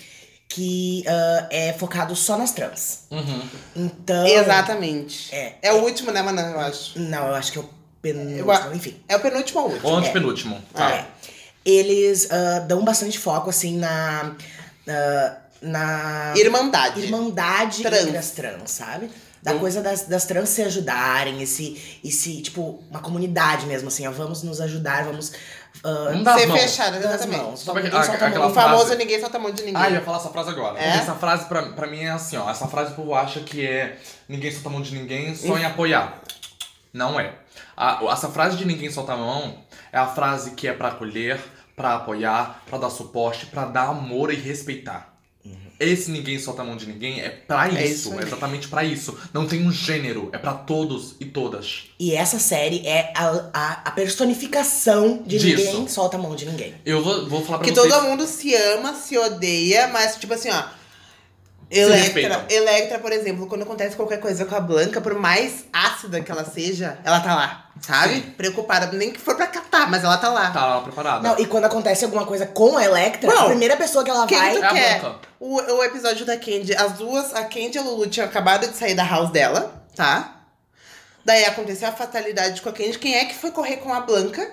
que 0.49 1.05
ah, 1.07 1.49
é 1.51 1.75
focado 1.75 2.17
só 2.17 2.39
nas 2.39 2.53
trans. 2.53 3.01
Uhum. 3.11 3.43
Então. 3.77 4.27
Exatamente. 4.27 5.35
É. 5.35 5.59
É 5.61 5.73
o 5.75 5.83
último, 5.83 6.11
né, 6.11 6.23
mano? 6.23 6.41
Eu 6.41 6.61
acho. 6.61 6.99
Não, 6.99 7.29
eu 7.29 7.35
acho 7.35 7.53
que 7.53 7.59
é 7.59 7.61
o 7.61 7.69
penúltimo, 8.01 8.53
Eu 8.53 8.75
enfim. 8.75 8.97
É 9.07 9.17
o 9.17 9.21
penúltimo 9.21 9.61
ou 9.61 9.67
o 9.67 9.73
último? 9.73 9.91
Ou 9.91 9.97
antepenúltimo. 9.99 10.63
Tá. 10.73 10.91
É. 10.93 11.07
Eles 11.63 12.31
ah, 12.31 12.61
dão 12.61 12.83
bastante 12.83 13.19
foco, 13.19 13.51
assim, 13.51 13.77
na. 13.77 14.35
na, 14.87 15.46
na 15.67 16.33
Irmandade. 16.37 17.01
irmandade 17.03 17.83
Trans. 17.83 18.03
entre 18.03 18.17
as 18.17 18.31
trans, 18.31 18.71
sabe? 18.71 19.11
Da 19.43 19.53
Bom. 19.53 19.61
coisa 19.61 19.81
das, 19.81 20.03
das 20.03 20.25
trans 20.25 20.49
se 20.49 20.63
ajudarem, 20.63 21.41
esse, 21.41 21.99
esse, 22.03 22.43
tipo, 22.43 22.83
uma 22.91 22.99
comunidade 23.01 23.67
mesmo, 23.67 23.87
assim, 23.89 24.05
ó, 24.07 24.11
vamos 24.11 24.43
nos 24.43 24.61
ajudar, 24.61 25.05
vamos. 25.05 25.31
as 26.35 26.41
Ser 26.41 26.47
as 26.83 27.05
exatamente. 27.05 27.43
mãos. 27.43 27.67
Ninguém 27.67 28.01
a- 28.01 28.03
solta 28.03 28.29
mão. 28.31 28.49
O 28.49 28.55
famoso 28.55 28.95
ninguém 28.97 29.21
solta 29.21 29.37
a 29.37 29.41
mão 29.41 29.51
de 29.53 29.63
ninguém. 29.63 29.81
Ah, 29.81 29.89
eu 29.89 29.95
ia 29.95 30.01
falar 30.01 30.17
essa 30.19 30.31
frase 30.31 30.51
agora. 30.51 30.79
É? 30.79 30.83
Porque 30.85 30.99
essa 30.99 31.15
frase 31.15 31.45
pra, 31.45 31.63
pra 31.63 31.87
mim 31.87 32.01
é 32.01 32.11
assim, 32.11 32.37
ó. 32.37 32.51
Essa 32.51 32.67
frase 32.67 32.93
o 32.93 32.95
povo 32.97 33.15
acha 33.15 33.39
que 33.41 33.65
é 33.65 33.99
ninguém 34.29 34.51
solta 34.51 34.69
a 34.69 34.73
mão 34.73 34.81
de 34.83 34.93
ninguém 34.95 35.35
só 35.37 35.57
em 35.57 35.65
apoiar. 35.65 36.21
Não 36.93 37.21
é. 37.21 37.35
A- 37.77 38.01
essa 38.11 38.29
frase 38.31 38.57
de 38.57 38.65
ninguém 38.65 38.91
solta 38.91 39.13
a 39.13 39.17
mão 39.17 39.59
é 39.93 39.99
a 39.99 40.07
frase 40.07 40.53
que 40.53 40.67
é 40.67 40.73
pra 40.73 40.89
acolher, 40.89 41.39
pra 41.77 41.95
apoiar, 41.97 42.63
pra 42.67 42.79
dar 42.79 42.91
suporte, 42.91 43.47
pra 43.47 43.67
dar 43.67 43.91
amor 43.91 44.33
e 44.33 44.37
respeitar. 44.37 45.15
Esse 45.85 46.11
Ninguém 46.11 46.39
Solta 46.39 46.63
a 46.63 46.65
Mão 46.65 46.77
de 46.77 46.87
Ninguém 46.87 47.21
é 47.21 47.29
pra 47.29 47.69
isso. 47.69 47.77
É 47.79 47.85
isso 47.87 48.21
é 48.21 48.23
exatamente 48.23 48.69
pra 48.69 48.85
isso. 48.85 49.17
Não 49.33 49.47
tem 49.47 49.67
um 49.67 49.73
gênero, 49.73 50.31
é 50.33 50.39
pra 50.39 50.55
todos 50.55 51.15
e 51.21 51.25
todas. 51.25 51.85
E 51.99 52.15
essa 52.15 52.39
série 52.39 52.87
é 52.87 53.13
a, 53.15 53.51
a, 53.53 53.73
a 53.87 53.91
personificação 53.93 55.23
de 55.27 55.39
Disso. 55.39 55.47
ninguém 55.65 55.89
solta 55.89 56.17
a 56.17 56.21
mão 56.21 56.35
de 56.35 56.47
ninguém. 56.47 56.75
Eu 56.85 57.03
vou, 57.03 57.29
vou 57.29 57.45
falar 57.45 57.59
pra 57.59 57.69
Que 57.69 57.75
vocês. 57.75 57.93
todo 57.93 58.05
mundo 58.05 58.27
se 58.27 58.55
ama, 58.55 58.95
se 58.95 59.17
odeia, 59.19 59.89
mas 59.89 60.17
tipo 60.17 60.33
assim, 60.35 60.51
ó. 60.51 60.63
Electra, 61.69 62.47
Electra, 62.49 62.99
por 63.01 63.11
exemplo, 63.13 63.47
quando 63.49 63.63
acontece 63.63 63.97
qualquer 63.97 64.21
coisa 64.21 64.45
com 64.45 64.55
a 64.55 64.61
Blanca, 64.61 65.01
por 65.01 65.15
mais 65.15 65.65
ácida 65.73 66.21
que 66.21 66.31
ela 66.31 66.45
seja, 66.45 66.99
ela 67.05 67.19
tá 67.21 67.35
lá, 67.35 67.71
sabe? 67.81 68.15
Sim. 68.15 68.21
Preocupada, 68.37 68.87
nem 68.93 69.11
que 69.13 69.19
for 69.21 69.35
pra 69.35 69.49
catar, 69.49 69.91
mas 69.91 70.05
ela 70.05 70.17
tá 70.17 70.29
lá. 70.29 70.51
Tá 70.53 70.65
lá 70.65 70.81
preparada. 70.83 71.29
Não, 71.29 71.39
e 71.41 71.47
quando 71.47 71.65
acontece 71.65 72.05
alguma 72.05 72.25
coisa 72.25 72.47
com 72.47 72.77
a 72.77 72.85
Electra, 72.85 73.29
Não. 73.35 73.43
a 73.43 73.47
primeira 73.47 73.77
pessoa 73.77 74.05
que 74.05 74.11
ela 74.11 74.27
Quem 74.27 74.39
vai. 74.39 74.53
tu 74.57 74.63
É 74.63 74.67
a 74.67 74.73
quer? 74.73 75.01
Blanca. 75.01 75.19
O, 75.41 75.57
o 75.57 75.83
episódio 75.85 76.25
da 76.25 76.37
Candy, 76.37 76.75
as 76.77 76.93
duas, 76.93 77.35
a 77.35 77.43
Candy 77.45 77.73
e 77.75 77.79
a 77.79 77.83
Lulu 77.83 78.07
tinham 78.07 78.29
acabado 78.29 78.69
de 78.69 78.77
sair 78.77 78.95
da 78.95 79.05
house 79.05 79.31
dela, 79.31 79.83
tá? 79.97 80.35
Daí 81.25 81.45
aconteceu 81.47 81.89
a 81.89 81.93
fatalidade 81.93 82.63
com 82.63 82.69
a 82.69 82.73
Candy. 82.73 82.97
Quem 82.99 83.17
é 83.17 83.25
que 83.25 83.35
foi 83.35 83.51
correr 83.51 83.79
com 83.79 83.93
a 83.93 84.01
Blanca? 84.01 84.49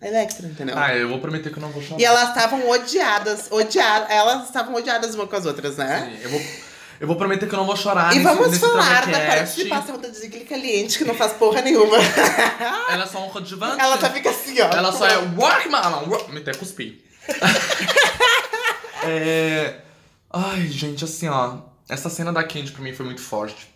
A 0.00 0.06
Electra, 0.06 0.46
entendeu? 0.46 0.76
Ah, 0.78 0.94
eu 0.94 1.08
vou 1.08 1.18
prometer 1.18 1.50
que 1.50 1.58
eu 1.58 1.62
não 1.62 1.70
vou 1.70 1.82
chorar. 1.82 2.00
E 2.00 2.04
elas 2.04 2.28
estavam 2.28 2.68
odiadas, 2.70 3.48
odiadas, 3.50 4.08
elas 4.10 4.44
estavam 4.44 4.74
odiadas 4.74 5.14
uma 5.14 5.26
com 5.26 5.34
as 5.36 5.44
outras, 5.44 5.76
né? 5.76 6.08
Sim, 6.12 6.22
eu 6.22 6.30
vou, 6.30 6.40
eu 7.00 7.06
vou 7.08 7.16
prometer 7.16 7.48
que 7.48 7.54
eu 7.54 7.58
não 7.58 7.66
vou 7.66 7.76
chorar 7.76 8.12
E 8.12 8.18
nesse, 8.18 8.22
vamos 8.28 8.48
nesse 8.50 8.60
falar 8.60 9.06
da 9.06 9.18
participação 9.26 9.98
da 9.98 10.08
Ziggler 10.08 10.46
Caliente, 10.46 10.98
que 10.98 11.04
não 11.04 11.14
faz 11.14 11.32
porra 11.32 11.62
nenhuma. 11.62 11.96
Ela 12.90 13.02
é 13.02 13.06
só 13.06 13.26
um 13.26 13.30
coadjuvante. 13.30 13.80
Ela 13.80 13.98
só 13.98 14.08
fica 14.10 14.30
assim, 14.30 14.60
ó. 14.60 14.66
Ela 14.68 14.92
só 14.92 15.04
é 15.06 15.16
Workman. 15.18 15.80
Ela 15.80 16.04
work- 16.08 16.30
Me 16.32 16.38
até 16.40 16.54
cuspi. 16.54 17.04
é... 19.04 19.80
Ai, 20.32 20.66
gente, 20.68 21.04
assim, 21.04 21.28
ó. 21.28 21.58
Essa 21.88 22.10
cena 22.10 22.32
da 22.32 22.44
Candy 22.44 22.70
pra 22.70 22.82
mim 22.82 22.92
foi 22.94 23.06
muito 23.06 23.20
forte. 23.22 23.68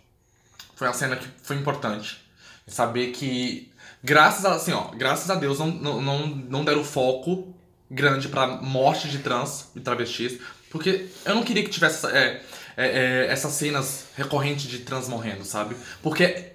Foi 0.75 0.87
uma 0.87 0.93
cena 0.93 1.15
que 1.15 1.27
foi 1.41 1.55
importante. 1.55 2.23
Saber 2.67 3.11
que, 3.11 3.72
graças 4.03 4.45
a, 4.45 4.55
assim, 4.55 4.73
ó, 4.73 4.89
graças 4.95 5.29
a 5.29 5.35
Deus, 5.35 5.59
não, 5.59 5.67
não, 5.67 6.27
não, 6.27 6.65
deram 6.65 6.83
foco 6.83 7.53
grande 7.89 8.27
pra 8.27 8.47
morte 8.47 9.07
de 9.07 9.19
trans 9.19 9.67
e 9.75 9.79
travestis. 9.79 10.39
Porque 10.69 11.07
eu 11.23 11.35
não 11.35 11.43
queria 11.43 11.63
que 11.63 11.69
tivesse 11.69 12.05
é, 12.07 12.41
é, 12.75 12.87
é, 12.87 13.27
essas 13.31 13.53
cenas 13.53 14.05
recorrentes 14.15 14.65
de 14.65 14.79
trans 14.79 15.07
morrendo, 15.07 15.45
sabe? 15.45 15.75
Porque 16.01 16.51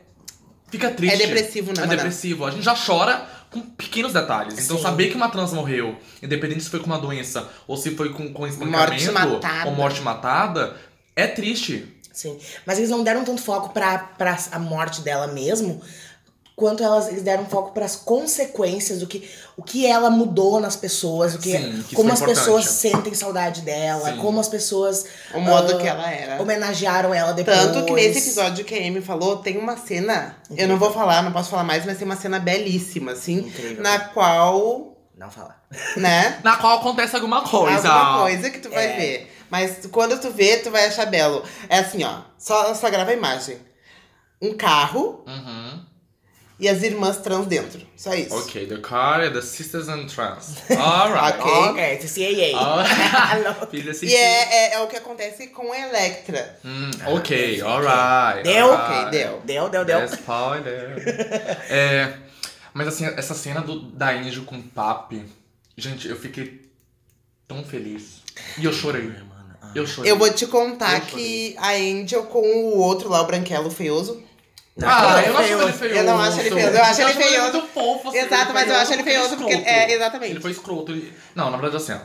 fica 0.71 0.91
triste. 0.91 1.15
É 1.23 1.27
depressivo, 1.27 1.73
né, 1.73 1.85
É 1.85 1.87
depressivo. 1.87 2.45
A 2.45 2.51
gente 2.51 2.65
já 2.65 2.75
chora 2.75 3.27
com 3.51 3.61
pequenos 3.61 4.13
detalhes. 4.13 4.59
Então 4.59 4.77
Sim. 4.77 4.83
saber 4.83 5.09
que 5.09 5.17
uma 5.17 5.29
trans 5.29 5.53
morreu, 5.53 5.97
independente 6.23 6.63
se 6.65 6.71
foi 6.71 6.81
com 6.81 6.87
uma 6.87 6.99
doença 6.99 7.49
ou 7.67 7.77
se 7.77 7.95
foi 7.95 8.13
com, 8.13 8.33
com 8.33 8.43
Morte 8.43 8.53
espancamento 8.53 9.13
matada. 9.13 9.71
ou 9.71 9.77
morte 9.77 10.01
matada, 10.03 10.77
é 11.15 11.27
triste. 11.27 11.95
Sim. 12.13 12.37
Mas 12.67 12.79
eles 12.79 12.91
não 12.91 13.05
deram 13.05 13.25
tanto 13.25 13.41
foco 13.41 13.73
pra, 13.73 13.99
pra 13.99 14.37
a 14.51 14.59
morte 14.59 15.03
dela 15.03 15.29
mesmo, 15.29 15.81
quanto 16.59 16.83
elas, 16.83 17.09
eles 17.09 17.23
deram 17.23 17.47
foco 17.47 17.71
pras 17.73 17.95
consequências 17.97 18.99
do 18.99 19.07
que, 19.07 19.31
o 19.57 19.63
que 19.63 19.87
ela 19.87 20.11
mudou 20.11 20.61
nas 20.61 20.75
pessoas, 20.77 21.35
o 21.35 21.39
que, 21.39 21.53
Sim, 21.57 21.85
que 21.89 21.95
como 21.95 22.13
as 22.13 22.21
importante. 22.21 22.39
pessoas 22.45 22.65
sentem 22.67 23.15
saudade 23.15 23.63
dela, 23.63 24.11
Sim. 24.11 24.17
como 24.19 24.41
as 24.41 24.49
pessoas 24.49 25.07
O 25.33 25.41
modo 25.41 25.75
ah, 25.75 25.79
que 25.79 25.87
ela 25.87 26.11
era. 26.11 26.43
homenagearam 26.43 27.15
ela 27.15 27.33
depois. 27.33 27.57
Tanto 27.57 27.85
que 27.87 27.93
nesse 27.93 28.19
episódio 28.19 28.65
que 28.65 28.75
a 28.75 28.79
Amy 28.79 29.01
falou, 29.01 29.37
tem 29.39 29.57
uma 29.57 29.77
cena. 29.77 30.37
Eu 30.57 30.67
não 30.69 30.77
vou 30.79 30.93
falar, 30.93 31.23
não 31.23 31.33
posso 31.33 31.49
falar 31.51 31.65
mais, 31.65 31.87
mas 31.87 31.97
tem 31.97 32.05
uma 32.05 32.17
cena 32.17 32.39
belíssima, 32.39 33.13
assim. 33.13 33.39
Incrível. 33.39 33.83
Na 33.83 34.01
qual, 34.01 34.97
Não 35.17 35.31
falar. 35.31 35.63
né? 35.97 36.41
Na 36.45 36.57
qual 36.57 36.79
acontece 36.79 37.15
alguma 37.15 37.43
coisa. 37.43 37.89
Alguma 37.89 38.23
coisa 38.23 38.51
que 38.51 38.59
tu 38.59 38.69
vai 38.69 38.87
É. 38.87 38.97
ver. 38.97 39.35
Mas 39.51 39.87
quando 39.91 40.21
tu 40.21 40.31
vê, 40.31 40.59
tu 40.59 40.71
vai 40.71 40.87
achar 40.87 41.07
belo. 41.07 41.43
É 41.69 41.79
assim, 41.79 42.05
ó. 42.05 42.19
Só, 42.37 42.75
só 42.75 42.91
grava 42.91 43.11
a 43.13 43.15
imagem. 43.15 43.57
Um 44.43 44.55
carro 44.55 45.25
Uhum. 45.27 45.88
E 46.61 46.69
as 46.69 46.83
irmãs 46.83 47.19
trans 47.19 47.47
dentro. 47.47 47.81
Só 47.97 48.13
isso. 48.15 48.35
Ok, 48.37 48.67
the 48.67 48.79
car 48.79 49.21
and 49.21 49.33
the 49.33 49.43
sisters 49.43 49.89
and 49.89 50.07
trans. 50.07 50.57
Alright. 50.71 51.39
Ok. 51.39 51.53
Ok, 51.53 51.99
esse 52.03 52.21
CAA. 52.21 52.59
Ah, 52.59 53.67
Filha 53.71 53.93
E 54.03 54.15
é, 54.15 54.55
é, 54.55 54.75
é 54.75 54.81
o 54.81 54.89
que 54.89 54.97
acontece 54.97 55.49
com 55.49 55.73
a 55.73 55.79
Electra. 55.79 56.59
Hum, 56.65 56.91
ok, 57.07 57.61
alright. 57.63 58.43
Deu? 58.43 58.73
Ok, 58.73 59.11
deu. 59.11 59.43
Deu, 59.45 59.69
deu, 59.69 59.85
deu. 59.85 59.99
É 60.01 60.05
spoiler. 60.07 60.95
é, 61.71 62.13
mas 62.75 62.89
assim, 62.89 63.05
essa 63.05 63.35
cena 63.35 63.61
do, 63.61 63.81
da 63.81 64.11
Angel 64.11 64.45
com 64.45 64.57
o 64.57 64.63
Papi, 64.63 65.25
gente, 65.77 66.09
eu 66.09 66.17
fiquei 66.17 66.69
tão 67.47 67.65
feliz. 67.65 68.23
E 68.57 68.65
eu 68.65 68.73
chorei. 68.73 69.13
Eu 69.75 69.87
chorei. 69.87 70.11
Eu 70.11 70.19
vou 70.19 70.33
te 70.33 70.47
contar 70.47 70.95
Eu 70.95 71.01
que 71.03 71.55
a 71.59 71.73
Angel 71.73 72.25
com 72.25 72.41
o 72.41 72.79
outro 72.79 73.09
lá, 73.09 73.23
o 73.23 73.27
branquelo 73.27 73.71
feioso. 73.71 74.23
Ah, 74.83 75.23
eu 75.27 75.33
não 75.33 75.41
acho 75.41 75.53
ele 75.53 75.73
feioso. 75.73 75.99
Eu 75.99 76.05
não 76.05 76.21
acho 76.21 76.41
ele 76.41 76.51
feioso, 76.51 76.77
eu 76.77 76.83
acho 76.85 77.01
ele 77.03 77.13
feioso. 77.15 77.53
muito 77.53 77.67
fofo. 77.75 78.09
assim, 78.09 78.19
Exato, 78.19 78.45
ele 78.45 78.53
mas 78.53 78.69
eu 78.69 78.77
acho 78.77 78.93
ele 78.93 79.03
feioso 79.03 79.37
porque. 79.37 79.53
escroto. 79.55 79.69
É, 79.71 79.93
exatamente. 79.93 80.33
Ele 80.33 80.41
foi 80.41 80.51
escroto. 80.51 80.93
ele- 80.93 81.13
Não, 81.35 81.51
na 81.51 81.57
verdade, 81.57 81.83
assim, 81.83 81.93
ó. 81.93 81.99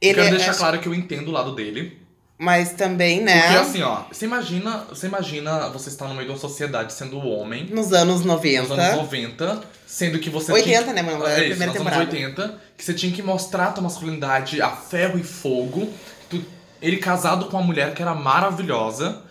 Ele 0.00 0.14
quero 0.14 0.26
é- 0.26 0.30
deixar 0.30 0.50
acho- 0.50 0.58
claro 0.58 0.78
que 0.80 0.88
eu 0.88 0.94
entendo 0.94 1.28
o 1.28 1.32
lado 1.32 1.54
dele. 1.54 2.00
Mas 2.36 2.72
também, 2.72 3.20
né? 3.22 3.42
Porque 3.42 3.56
assim, 3.58 3.82
ó, 3.82 4.02
você 4.10 4.24
imagina, 4.24 4.84
você 4.88 5.06
imagina 5.06 5.68
você 5.68 5.88
estar 5.88 6.08
no 6.08 6.14
meio 6.14 6.26
de 6.26 6.32
uma 6.32 6.38
sociedade 6.38 6.92
sendo 6.92 7.18
homem, 7.24 7.66
Nos 7.70 7.92
anos 7.92 8.24
90. 8.24 8.62
nos 8.62 8.70
anos 8.78 8.96
90, 9.02 9.60
sendo 9.86 10.18
que 10.18 10.28
você 10.28 10.52
80, 10.52 10.82
tinha... 10.82 10.92
né, 10.94 11.02
mano? 11.02 11.24
É 11.24 11.30
Era 11.30 11.34
a 11.36 11.38
isso, 11.44 11.50
primeira 11.50 11.72
nos 11.72 11.80
anos 11.80 11.92
temporada. 11.92 12.10
80, 12.42 12.60
que 12.76 12.84
você 12.84 12.92
tinha 12.92 13.12
que 13.12 13.22
mostrar 13.22 13.66
a 13.68 13.72
tua 13.72 13.84
masculinidade 13.84 14.60
a 14.60 14.70
ferro 14.70 15.16
e 15.16 15.22
fogo. 15.22 15.88
Tu- 16.28 16.44
ele 16.82 16.96
casado 16.96 17.46
com 17.46 17.56
uma 17.56 17.62
mulher 17.64 17.94
que 17.94 18.02
era 18.02 18.14
maravilhosa, 18.16 19.22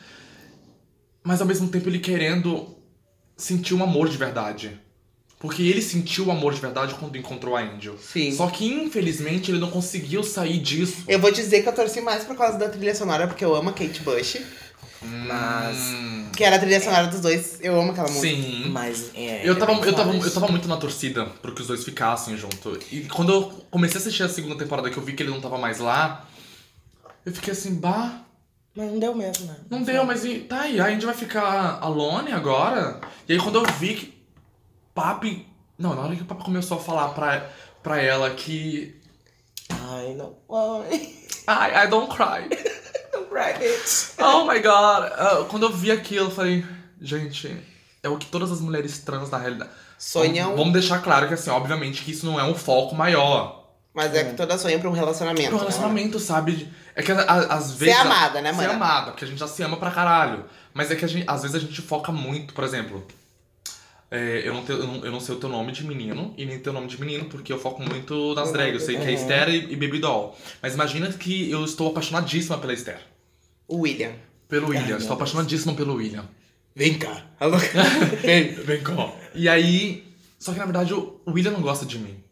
mas 1.23 1.41
ao 1.41 1.47
mesmo 1.47 1.67
tempo 1.69 1.89
ele 1.89 1.99
querendo 1.99 2.75
sentir 3.37 3.73
um 3.73 3.83
amor 3.83 4.09
de 4.09 4.17
verdade. 4.17 4.79
Porque 5.39 5.61
ele 5.63 5.81
sentiu 5.81 6.27
o 6.27 6.31
amor 6.31 6.53
de 6.53 6.61
verdade 6.61 6.95
quando 6.95 7.17
encontrou 7.17 7.57
a 7.57 7.61
Angel. 7.61 7.97
Sim. 7.97 8.33
Só 8.33 8.47
que 8.47 8.65
infelizmente 8.65 9.51
ele 9.51 9.59
não 9.59 9.69
conseguiu 9.69 10.23
sair 10.23 10.57
disso. 10.59 11.03
Eu 11.05 11.19
vou 11.19 11.31
dizer 11.33 11.61
que 11.63 11.67
eu 11.67 11.73
torci 11.73 11.99
mais 11.99 12.23
por 12.23 12.37
causa 12.37 12.57
da 12.57 12.69
trilha 12.69 12.95
sonora, 12.95 13.27
porque 13.27 13.43
eu 13.43 13.53
amo 13.53 13.69
a 13.69 13.73
Kate 13.73 14.01
Bush. 14.03 14.37
Mas. 15.01 15.77
Hum, 15.77 16.29
Que 16.33 16.45
era 16.45 16.55
a 16.55 16.59
trilha 16.59 16.79
sonora 16.79 17.07
dos 17.07 17.19
dois. 17.19 17.59
Eu 17.61 17.77
amo 17.79 17.91
aquela 17.91 18.07
música. 18.09 18.25
sim. 18.25 18.69
Mas. 18.69 19.11
É, 19.13 19.41
Eu 19.47 19.59
tava, 19.59 19.73
é 19.73 19.75
bem 19.75 19.85
eu, 19.89 19.93
tava, 19.93 20.13
eu 20.15 20.31
tava 20.33 20.47
muito 20.47 20.67
na 20.67 20.77
torcida 20.77 21.25
pro 21.25 21.53
que 21.53 21.61
os 21.61 21.67
dois 21.67 21.83
ficassem 21.83 22.37
junto. 22.37 22.79
E 22.89 23.01
quando 23.01 23.33
eu 23.33 23.43
comecei 23.69 23.97
a 23.97 23.99
assistir 23.99 24.23
a 24.23 24.29
segunda 24.29 24.55
temporada, 24.55 24.89
que 24.89 24.95
eu 24.97 25.03
vi 25.03 25.11
que 25.11 25.23
ele 25.23 25.31
não 25.31 25.41
tava 25.41 25.57
mais 25.57 25.79
lá, 25.79 26.25
eu 27.25 27.33
fiquei 27.33 27.51
assim, 27.51 27.75
bah, 27.75 28.21
Mas 28.75 28.91
não 28.91 28.99
deu 28.99 29.13
mesmo, 29.13 29.45
né? 29.45 29.55
não 29.69 29.83
deu, 29.83 30.03
mas 30.03 30.25
e, 30.25 30.39
tá 30.39 30.61
aí, 30.61 30.79
a 30.81 30.89
gente 30.89 31.05
vai 31.05 31.13
ficar 31.13 31.77
alone 31.79 32.31
agora? 32.31 32.99
E 33.27 33.33
aí 33.33 33.39
quando 33.39 33.59
eu 33.59 33.65
vi 33.73 33.95
que 33.95 34.23
Papi. 34.93 35.47
Não, 35.77 35.95
na 35.95 36.01
hora 36.01 36.15
que 36.15 36.21
o 36.21 36.25
Papi 36.25 36.43
começou 36.43 36.77
a 36.77 36.81
falar 36.81 37.09
pra, 37.09 37.49
pra 37.81 38.01
ela 38.01 38.29
que. 38.31 38.99
Ai, 39.69 40.13
não. 40.13 40.37
Ai. 41.47 41.85
I 41.85 41.87
don't 41.87 42.13
cry. 42.15 42.47
Não 43.13 43.25
cry, 43.25 43.53
bitch. 43.59 44.13
Oh 44.17 44.45
my 44.45 44.59
god. 44.59 45.11
Ah, 45.13 45.45
quando 45.49 45.63
eu 45.63 45.71
vi 45.71 45.91
aquilo, 45.91 46.27
eu 46.27 46.31
falei, 46.31 46.65
gente, 46.99 47.55
é 48.01 48.09
o 48.09 48.17
que 48.17 48.25
todas 48.25 48.51
as 48.51 48.59
mulheres 48.59 48.99
trans 48.99 49.29
na 49.29 49.37
realidade. 49.37 49.69
Sonham, 49.99 50.55
vamos 50.55 50.73
deixar 50.73 51.01
claro 51.01 51.27
que 51.27 51.33
assim, 51.35 51.51
obviamente 51.51 52.03
que 52.03 52.11
isso 52.11 52.25
não 52.25 52.39
é 52.39 52.43
um 52.43 52.55
foco 52.55 52.95
maior. 52.95 53.62
Mas 53.93 54.13
é 54.15 54.23
que 54.23 54.33
toda 54.35 54.57
sonha 54.57 54.79
pra 54.79 54.89
um 54.89 54.93
relacionamento. 54.93 55.47
Pro 55.49 55.57
né? 55.57 55.63
relacionamento, 55.63 56.19
sabe? 56.19 56.67
É 56.95 57.01
que 57.03 57.11
às 57.11 57.63
Ser 57.65 57.85
vezes. 57.85 57.99
amada, 57.99 58.41
né, 58.41 58.51
Ser 58.51 58.57
mano? 58.61 58.73
amada, 58.73 59.11
porque 59.11 59.25
a 59.25 59.27
gente 59.27 59.39
já 59.39 59.47
se 59.47 59.61
ama 59.63 59.77
pra 59.77 59.91
caralho. 59.91 60.45
Mas 60.73 60.89
é 60.91 60.95
que 60.95 61.05
a 61.05 61.07
gente, 61.07 61.25
às 61.27 61.41
vezes 61.43 61.55
a 61.55 61.59
gente 61.59 61.81
foca 61.81 62.11
muito, 62.11 62.53
por 62.53 62.63
exemplo. 62.63 63.05
é, 64.09 64.41
eu, 64.45 64.53
não 64.53 64.63
tenho, 64.63 64.79
eu, 64.79 64.87
não, 64.87 65.05
eu 65.05 65.11
não 65.11 65.19
sei 65.19 65.35
o 65.35 65.39
teu 65.39 65.49
nome 65.49 65.71
de 65.71 65.83
menino 65.85 66.33
e 66.37 66.45
nem 66.45 66.59
teu 66.59 66.71
nome 66.73 66.87
de 66.87 66.99
menino, 66.99 67.25
porque 67.25 67.51
eu 67.53 67.59
foco 67.59 67.81
muito 67.81 68.33
nas 68.35 68.51
drags. 68.51 68.81
Eu 68.81 68.85
sei 68.85 68.97
que 68.97 69.05
é 69.07 69.11
Esther 69.13 69.49
e, 69.49 69.73
e 69.73 69.75
Baby 69.75 69.99
Doll. 69.99 70.35
Mas 70.61 70.73
imagina 70.73 71.11
que 71.11 71.49
eu 71.49 71.63
estou 71.65 71.89
apaixonadíssima 71.89 72.57
pela 72.57 72.73
Esther. 72.73 72.99
O 73.67 73.81
William. 73.81 74.11
Pelo 74.47 74.69
William. 74.69 74.85
meu 74.85 74.97
estou 74.97 75.15
apaixonadíssima 75.15 75.73
pelo 75.73 75.95
William. 75.95 76.25
Vem 76.75 76.97
cá. 76.97 77.23
Alô? 77.39 77.57
Vem, 78.23 78.53
vem 78.53 78.81
cá. 78.81 79.11
E 79.35 79.47
aí. 79.47 80.03
Só 80.39 80.51
que 80.53 80.59
na 80.59 80.65
verdade 80.65 80.93
o 80.93 81.19
William 81.27 81.51
não 81.51 81.61
gosta 81.61 81.85
de 81.85 81.97
mim. 81.99 82.22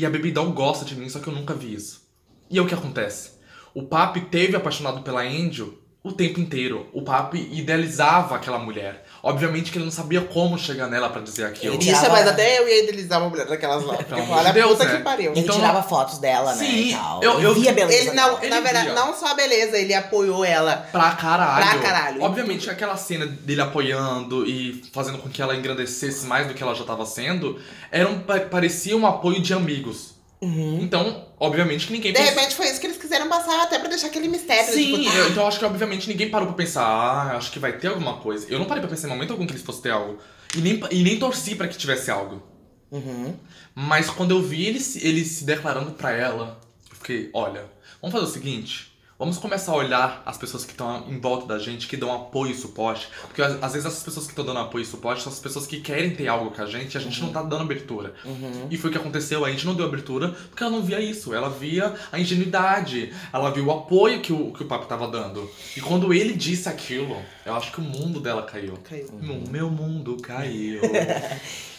E 0.00 0.06
a 0.06 0.08
Doll 0.08 0.52
gosta 0.52 0.82
de 0.82 0.96
mim, 0.96 1.10
só 1.10 1.18
que 1.18 1.28
eu 1.28 1.34
nunca 1.34 1.52
vi 1.52 1.74
isso. 1.74 2.08
E 2.48 2.56
é 2.56 2.62
o 2.62 2.66
que 2.66 2.72
acontece? 2.72 3.32
O 3.74 3.82
Papi 3.82 4.22
teve 4.22 4.56
apaixonado 4.56 5.02
pela 5.02 5.20
Angel 5.20 5.74
o 6.02 6.12
tempo 6.12 6.40
inteiro. 6.40 6.88
O 6.94 7.02
Papi 7.02 7.48
idealizava 7.52 8.34
aquela 8.36 8.58
mulher. 8.58 9.04
Obviamente 9.22 9.70
que 9.70 9.76
ele 9.76 9.84
não 9.84 9.92
sabia 9.92 10.22
como 10.22 10.58
chegar 10.58 10.86
nela 10.88 11.10
pra 11.10 11.20
dizer 11.20 11.44
aquilo. 11.44 11.74
Ele 11.74 11.82
Isso, 11.82 11.94
tirava- 12.00 12.08
mas 12.14 12.26
até 12.26 12.58
eu 12.58 12.66
ia 12.66 12.84
idealizar 12.84 13.20
uma 13.20 13.28
mulher 13.28 13.46
daquelas 13.46 13.84
lá. 13.84 13.94
Porque 13.96 14.14
olha 14.14 14.48
a 14.48 14.52
Deus, 14.52 14.70
puta 14.72 14.84
né? 14.86 14.96
que 14.96 15.02
pariu. 15.02 15.32
Ele 15.32 15.40
Então- 15.40 15.54
tirava 15.56 15.82
fotos 15.82 16.16
dela, 16.18 16.54
né? 16.54 16.64
Sim, 16.64 16.96
eu- 17.20 17.40
eu- 17.40 17.54
via 17.54 17.70
a 17.70 17.74
beleza. 17.74 17.98
Ele, 18.00 18.10
não, 18.12 18.28
dela. 18.30 18.38
Ele 18.40 18.50
na 18.54 18.60
verdade, 18.60 18.86
via. 18.86 18.94
não 18.94 19.14
só 19.14 19.26
a 19.26 19.34
beleza, 19.34 19.76
ele 19.76 19.92
apoiou 19.92 20.42
ela. 20.42 20.88
Pra 20.90 21.10
caralho. 21.12 21.68
Pra 21.68 21.78
caralho. 21.80 22.22
Obviamente 22.22 22.70
aquela 22.70 22.96
cena 22.96 23.26
dele 23.26 23.60
apoiando 23.60 24.46
e 24.46 24.82
fazendo 24.94 25.18
com 25.18 25.28
que 25.28 25.42
ela 25.42 25.54
engrandecesse 25.54 26.24
mais 26.26 26.46
do 26.46 26.54
que 26.54 26.62
ela 26.62 26.74
já 26.74 26.84
tava 26.84 27.04
sendo, 27.04 27.60
era 27.92 28.08
um, 28.08 28.20
pa- 28.20 28.40
parecia 28.40 28.96
um 28.96 29.06
apoio 29.06 29.40
de 29.42 29.52
amigos. 29.52 30.18
Uhum. 30.42 30.78
Então, 30.82 31.28
obviamente 31.38 31.86
que 31.86 31.92
ninguém 31.92 32.12
De 32.14 32.20
repente 32.20 32.54
foi 32.54 32.66
isso 32.70 32.80
que 32.80 32.86
eles 32.86 32.96
quiseram 32.96 33.28
passar 33.28 33.62
até 33.62 33.78
pra 33.78 33.88
deixar 33.88 34.06
aquele 34.06 34.26
mistério. 34.28 34.72
Sim, 34.72 35.02
tipo, 35.02 35.16
eu- 35.16 35.28
então 35.28 35.42
eu 35.42 35.48
acho 35.48 35.58
que 35.58 35.64
obviamente 35.64 36.08
ninguém 36.08 36.30
parou 36.30 36.46
pra 36.48 36.56
pensar, 36.56 36.82
ah, 36.82 37.36
acho 37.36 37.50
que 37.52 37.58
vai 37.58 37.72
ter 37.78 37.88
alguma 37.88 38.16
coisa. 38.18 38.46
Eu 38.48 38.58
não 38.58 38.64
parei 38.66 38.80
pra 38.80 38.88
pensar 38.88 39.06
em 39.06 39.10
momento 39.10 39.32
algum 39.32 39.44
que 39.46 39.52
eles 39.52 39.62
fossem 39.62 39.82
ter 39.82 39.90
algo. 39.90 40.18
E 40.56 40.60
nem, 40.60 40.80
e 40.90 41.02
nem 41.02 41.18
torci 41.18 41.54
pra 41.54 41.68
que 41.68 41.76
tivesse 41.76 42.10
algo. 42.10 42.42
Uhum. 42.90 43.34
Mas 43.74 44.08
quando 44.10 44.30
eu 44.32 44.42
vi 44.42 44.64
ele, 44.66 44.80
ele 45.02 45.24
se 45.24 45.44
declarando 45.44 45.92
pra 45.92 46.10
ela, 46.12 46.58
eu 46.90 46.96
fiquei, 46.96 47.30
olha, 47.34 47.64
vamos 48.00 48.12
fazer 48.18 48.24
o 48.28 48.32
seguinte. 48.32 48.89
Vamos 49.20 49.36
começar 49.36 49.72
a 49.72 49.76
olhar 49.76 50.22
as 50.24 50.38
pessoas 50.38 50.64
que 50.64 50.70
estão 50.70 51.04
em 51.06 51.20
volta 51.20 51.46
da 51.46 51.58
gente, 51.58 51.86
que 51.86 51.94
dão 51.94 52.10
apoio 52.10 52.52
e 52.52 52.54
suporte. 52.54 53.06
Porque 53.26 53.42
às 53.42 53.72
vezes 53.74 53.84
essas 53.84 54.02
pessoas 54.02 54.24
que 54.24 54.32
estão 54.32 54.46
dando 54.46 54.60
apoio 54.60 54.80
e 54.80 54.86
suporte 54.86 55.22
são 55.22 55.30
as 55.30 55.38
pessoas 55.38 55.66
que 55.66 55.78
querem 55.78 56.16
ter 56.16 56.26
algo 56.26 56.50
com 56.50 56.62
a 56.62 56.64
gente 56.64 56.94
e 56.94 56.96
a 56.96 57.00
gente 57.02 57.20
não 57.20 57.30
tá 57.30 57.42
dando 57.42 57.60
abertura. 57.60 58.14
Uhum. 58.24 58.68
E 58.70 58.78
foi 58.78 58.88
o 58.88 58.92
que 58.94 58.98
aconteceu, 58.98 59.44
a 59.44 59.50
gente 59.50 59.66
não 59.66 59.74
deu 59.74 59.84
abertura 59.84 60.34
porque 60.48 60.62
ela 60.62 60.72
não 60.72 60.80
via 60.80 60.98
isso. 61.00 61.34
Ela 61.34 61.50
via 61.50 61.94
a 62.10 62.18
ingenuidade, 62.18 63.12
ela 63.30 63.50
viu 63.50 63.66
o 63.66 63.70
apoio 63.70 64.22
que 64.22 64.32
o, 64.32 64.54
que 64.54 64.62
o 64.62 64.66
papo 64.66 64.86
tava 64.86 65.06
dando. 65.06 65.50
E 65.76 65.82
quando 65.82 66.14
ele 66.14 66.32
disse 66.32 66.66
aquilo, 66.66 67.22
eu 67.44 67.54
acho 67.54 67.72
que 67.72 67.78
o 67.78 67.84
mundo 67.84 68.20
dela 68.20 68.44
caiu. 68.44 68.78
Caiu. 68.84 69.06
O 69.06 69.50
meu 69.50 69.68
mundo 69.68 70.16
caiu. 70.22 70.80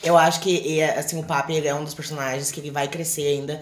Eu 0.04 0.18
acho 0.18 0.42
que, 0.42 0.82
assim, 0.82 1.20
o 1.20 1.24
Papi 1.24 1.54
ele 1.54 1.68
é 1.68 1.76
um 1.76 1.84
dos 1.84 1.94
personagens 1.94 2.50
que 2.50 2.60
ele 2.60 2.72
vai 2.72 2.88
crescer 2.88 3.28
ainda. 3.28 3.62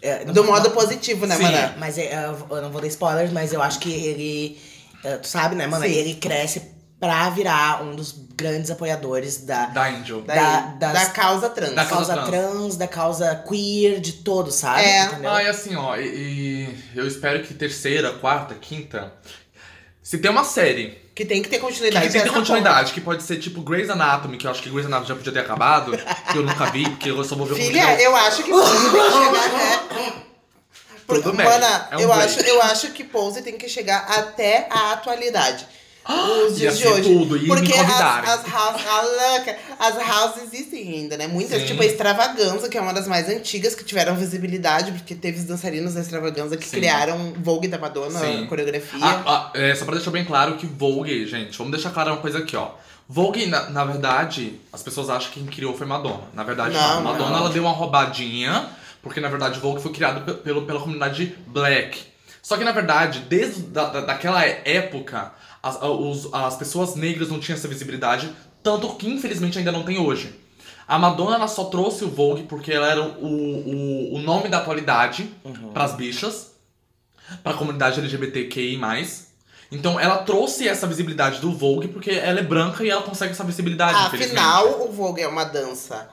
É, 0.00 0.24
Do 0.24 0.44
modo 0.44 0.70
positivo, 0.70 1.26
né, 1.26 1.36
Sim. 1.36 1.42
Maná? 1.42 1.74
Mas 1.78 1.98
é, 1.98 2.24
eu 2.50 2.62
não 2.62 2.70
vou 2.70 2.80
dar 2.80 2.86
spoilers, 2.86 3.32
mas 3.32 3.52
eu 3.52 3.60
acho 3.62 3.78
que 3.80 3.92
ele. 3.92 4.58
é, 5.04 5.16
Tu 5.16 5.26
sabe, 5.28 5.54
né, 5.54 5.66
mano? 5.66 5.84
Sim. 5.84 5.90
Ele 5.92 6.14
cresce 6.14 6.62
pra 7.00 7.30
virar 7.30 7.82
um 7.84 7.94
dos 7.94 8.12
grandes 8.36 8.70
apoiadores 8.70 9.38
da, 9.44 9.66
da 9.66 9.88
Angel. 9.88 10.20
Da- 10.22 10.60
da, 10.78 10.92
das- 10.92 11.08
causa 11.12 11.48
trans. 11.48 11.70
Da 11.74 11.82
da 11.84 11.88
causa 11.88 12.14
causa 12.14 12.30
trans. 12.30 12.76
da 12.76 12.86
causa 12.88 13.44
queer, 13.48 14.00
de 14.00 14.12
todos, 14.14 14.54
sabe? 14.56 14.82
É. 14.82 15.04
Entendeu? 15.04 15.30
Ah, 15.30 15.42
e 15.42 15.48
assim, 15.48 15.74
ó, 15.76 15.96
e, 15.96 16.06
e 16.06 16.78
eu 16.94 17.06
espero 17.06 17.42
que 17.42 17.54
terceira, 17.54 18.12
quarta, 18.12 18.54
quinta. 18.54 19.12
Se 20.02 20.18
tem 20.18 20.30
uma 20.30 20.44
série 20.44 20.96
Que 21.18 21.24
tem 21.24 21.42
que 21.42 21.48
ter 21.48 21.56
que 21.56 21.62
continuidade. 21.62 22.04
tem 22.04 22.12
que 22.12 22.16
ter 22.16 22.24
dessa 22.26 22.32
continuidade, 22.32 22.92
que 22.92 23.00
pode 23.00 23.24
ser 23.24 23.38
tipo 23.38 23.60
Grey's 23.60 23.90
Anatomy, 23.90 24.36
que 24.36 24.46
eu 24.46 24.52
acho 24.52 24.62
que 24.62 24.70
Grey's 24.70 24.86
Anatomy 24.86 25.08
já 25.08 25.16
podia 25.16 25.32
ter 25.32 25.40
acabado, 25.40 25.90
que 26.30 26.38
eu 26.38 26.44
nunca 26.44 26.66
vi, 26.66 26.88
porque 26.88 27.10
eu 27.10 27.24
só 27.24 27.34
vou 27.34 27.44
ver 27.44 27.54
porra. 27.56 27.64
o 27.64 27.66
Filha, 27.66 28.00
eu 28.00 28.14
acho 28.14 28.44
que 28.44 28.50
Pose 28.50 28.70
tem 28.70 28.92
que 28.92 29.10
chegar 29.10 29.74
até. 29.74 30.12
Tudo 31.08 31.32
bem, 31.32 31.44
Mana, 31.44 31.88
é 31.90 31.96
um 31.96 32.00
eu, 32.02 32.08
break. 32.08 32.22
acho, 32.22 32.40
eu 32.42 32.62
acho 32.62 32.92
que 32.92 33.02
Pose 33.02 33.42
tem 33.42 33.58
que 33.58 33.68
chegar 33.68 33.98
até 34.08 34.68
a 34.70 34.92
atualidade. 34.92 35.66
Os 36.08 36.52
ia 36.52 36.70
dias 36.70 36.78
de 36.78 36.86
hoje. 36.88 37.02
tudo, 37.02 37.36
e 37.36 37.40
me 37.42 37.46
Porque 37.48 37.72
as, 37.72 37.78
convidarem. 37.80 38.30
as 38.30 38.46
house, 38.50 38.82
a 38.86 39.02
louca, 39.02 39.56
as 39.78 39.94
houses 40.08 40.42
existem 40.52 40.88
ainda, 40.94 41.16
né? 41.18 41.26
Muitas, 41.26 41.60
Sim. 41.60 41.66
tipo 41.66 41.82
a 41.82 41.86
Extravaganza, 41.86 42.68
que 42.68 42.78
é 42.78 42.80
uma 42.80 42.94
das 42.94 43.06
mais 43.06 43.28
antigas, 43.28 43.74
que 43.74 43.84
tiveram 43.84 44.16
visibilidade, 44.16 44.92
porque 44.92 45.14
teve 45.14 45.38
os 45.38 45.44
dançarinos 45.44 45.94
da 45.94 46.00
Extravaganza 46.00 46.56
que 46.56 46.64
Sim. 46.64 46.78
criaram 46.78 47.34
Vogue 47.38 47.68
da 47.68 47.78
Madonna, 47.78 48.18
Sim. 48.20 48.46
coreografia. 48.46 49.00
Ah, 49.02 49.22
ah, 49.26 49.50
é, 49.54 49.74
só 49.74 49.84
pra 49.84 49.94
deixar 49.96 50.10
bem 50.10 50.24
claro 50.24 50.56
que 50.56 50.66
Vogue, 50.66 51.26
gente, 51.26 51.56
vamos 51.58 51.72
deixar 51.72 51.90
claro 51.90 52.12
uma 52.12 52.20
coisa 52.20 52.38
aqui, 52.38 52.56
ó. 52.56 52.70
Vogue, 53.06 53.46
na, 53.46 53.70
na 53.70 53.84
verdade, 53.84 54.58
as 54.72 54.82
pessoas 54.82 55.08
acham 55.10 55.30
que 55.30 55.40
quem 55.40 55.46
criou 55.46 55.76
foi 55.76 55.86
Madonna. 55.86 56.24
Na 56.34 56.42
verdade, 56.42 56.74
Não, 56.74 56.96
não. 56.96 57.02
Madonna 57.12 57.30
não. 57.30 57.38
ela 57.38 57.50
deu 57.50 57.62
uma 57.62 57.72
roubadinha, 57.72 58.66
porque 59.02 59.20
na 59.20 59.28
verdade 59.28 59.58
Vogue 59.60 59.80
foi 59.82 59.92
criado 59.92 60.22
pe- 60.24 60.34
pelo, 60.42 60.62
pela 60.62 60.80
comunidade 60.80 61.34
black. 61.46 62.00
Só 62.42 62.56
que 62.56 62.64
na 62.64 62.72
verdade, 62.72 63.20
desde 63.20 63.62
da, 63.62 63.84
da- 63.86 64.00
daquela 64.02 64.42
época, 64.44 65.32
as, 65.68 65.82
a- 65.82 65.90
os- 65.90 66.32
as 66.32 66.56
pessoas 66.56 66.94
negras 66.94 67.28
não 67.28 67.38
tinham 67.40 67.56
essa 67.56 67.68
visibilidade, 67.68 68.30
tanto 68.62 68.88
que 68.96 69.08
infelizmente 69.08 69.58
ainda 69.58 69.72
não 69.72 69.82
tem 69.84 69.98
hoje. 69.98 70.34
A 70.86 70.98
Madonna 70.98 71.36
ela 71.36 71.48
só 71.48 71.64
trouxe 71.64 72.04
o 72.04 72.08
Vogue 72.10 72.44
porque 72.44 72.72
ela 72.72 72.88
era 72.90 73.02
o, 73.02 73.26
o, 73.26 74.14
o 74.14 74.18
nome 74.20 74.48
da 74.48 74.58
atualidade 74.58 75.30
pras 75.74 75.92
bichas 75.94 76.52
pra 77.42 77.52
comunidade 77.54 78.00
LGBTQI+. 78.00 78.78
Então 79.70 80.00
ela 80.00 80.18
trouxe 80.18 80.66
essa 80.66 80.86
visibilidade 80.86 81.40
do 81.40 81.52
Vogue 81.52 81.88
porque 81.88 82.10
ela 82.10 82.40
é 82.40 82.42
branca 82.42 82.82
e 82.82 82.88
ela 82.88 83.02
consegue 83.02 83.32
essa 83.32 83.44
visibilidade. 83.44 83.98
Afinal, 83.98 84.88
o 84.88 84.90
Vogue 84.92 85.20
é 85.20 85.28
uma 85.28 85.44
dança 85.44 86.08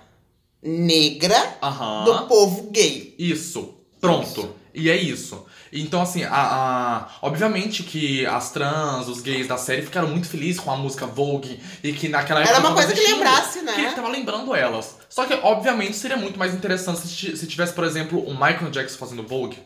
negra 0.61 1.57
Aham. 1.61 2.03
do 2.03 2.27
povo 2.27 2.69
gay. 2.71 3.15
Isso. 3.17 3.75
Pronto. 4.05 4.55
E 4.73 4.89
é 4.89 4.95
isso. 4.95 5.45
Então, 5.71 6.01
assim, 6.01 6.23
a, 6.23 6.29
a- 6.31 7.07
obviamente 7.21 7.81
que 7.83 8.25
as 8.25 8.51
trans, 8.51 9.07
os 9.07 9.21
gays 9.21 9.47
da 9.47 9.57
série 9.57 9.81
ficaram 9.81 10.07
muito 10.09 10.27
felizes 10.27 10.59
com 10.59 10.69
a 10.71 10.75
música 10.75 11.05
Vogue 11.05 11.59
e 11.83 11.93
que 11.93 12.09
naquela 12.09 12.41
época. 12.41 12.55
Era 12.57 12.65
uma 12.67 12.75
coisa 12.75 12.93
que 12.93 13.01
lembrasse, 13.01 13.61
né? 13.61 13.89
Que 13.89 13.95
tava 13.95 14.09
lembrando 14.09 14.53
elas. 14.53 14.97
Só 15.09 15.25
que, 15.25 15.33
obviamente, 15.33 15.95
seria 15.95 16.17
muito 16.17 16.37
mais 16.37 16.53
interessante 16.53 17.07
se 17.07 17.47
tivesse, 17.47 17.73
por 17.73 17.83
exemplo, 17.85 18.19
o 18.19 18.33
Michael 18.33 18.69
Jackson 18.69 18.97
fazendo 18.97 19.23
Vogue. 19.23 19.57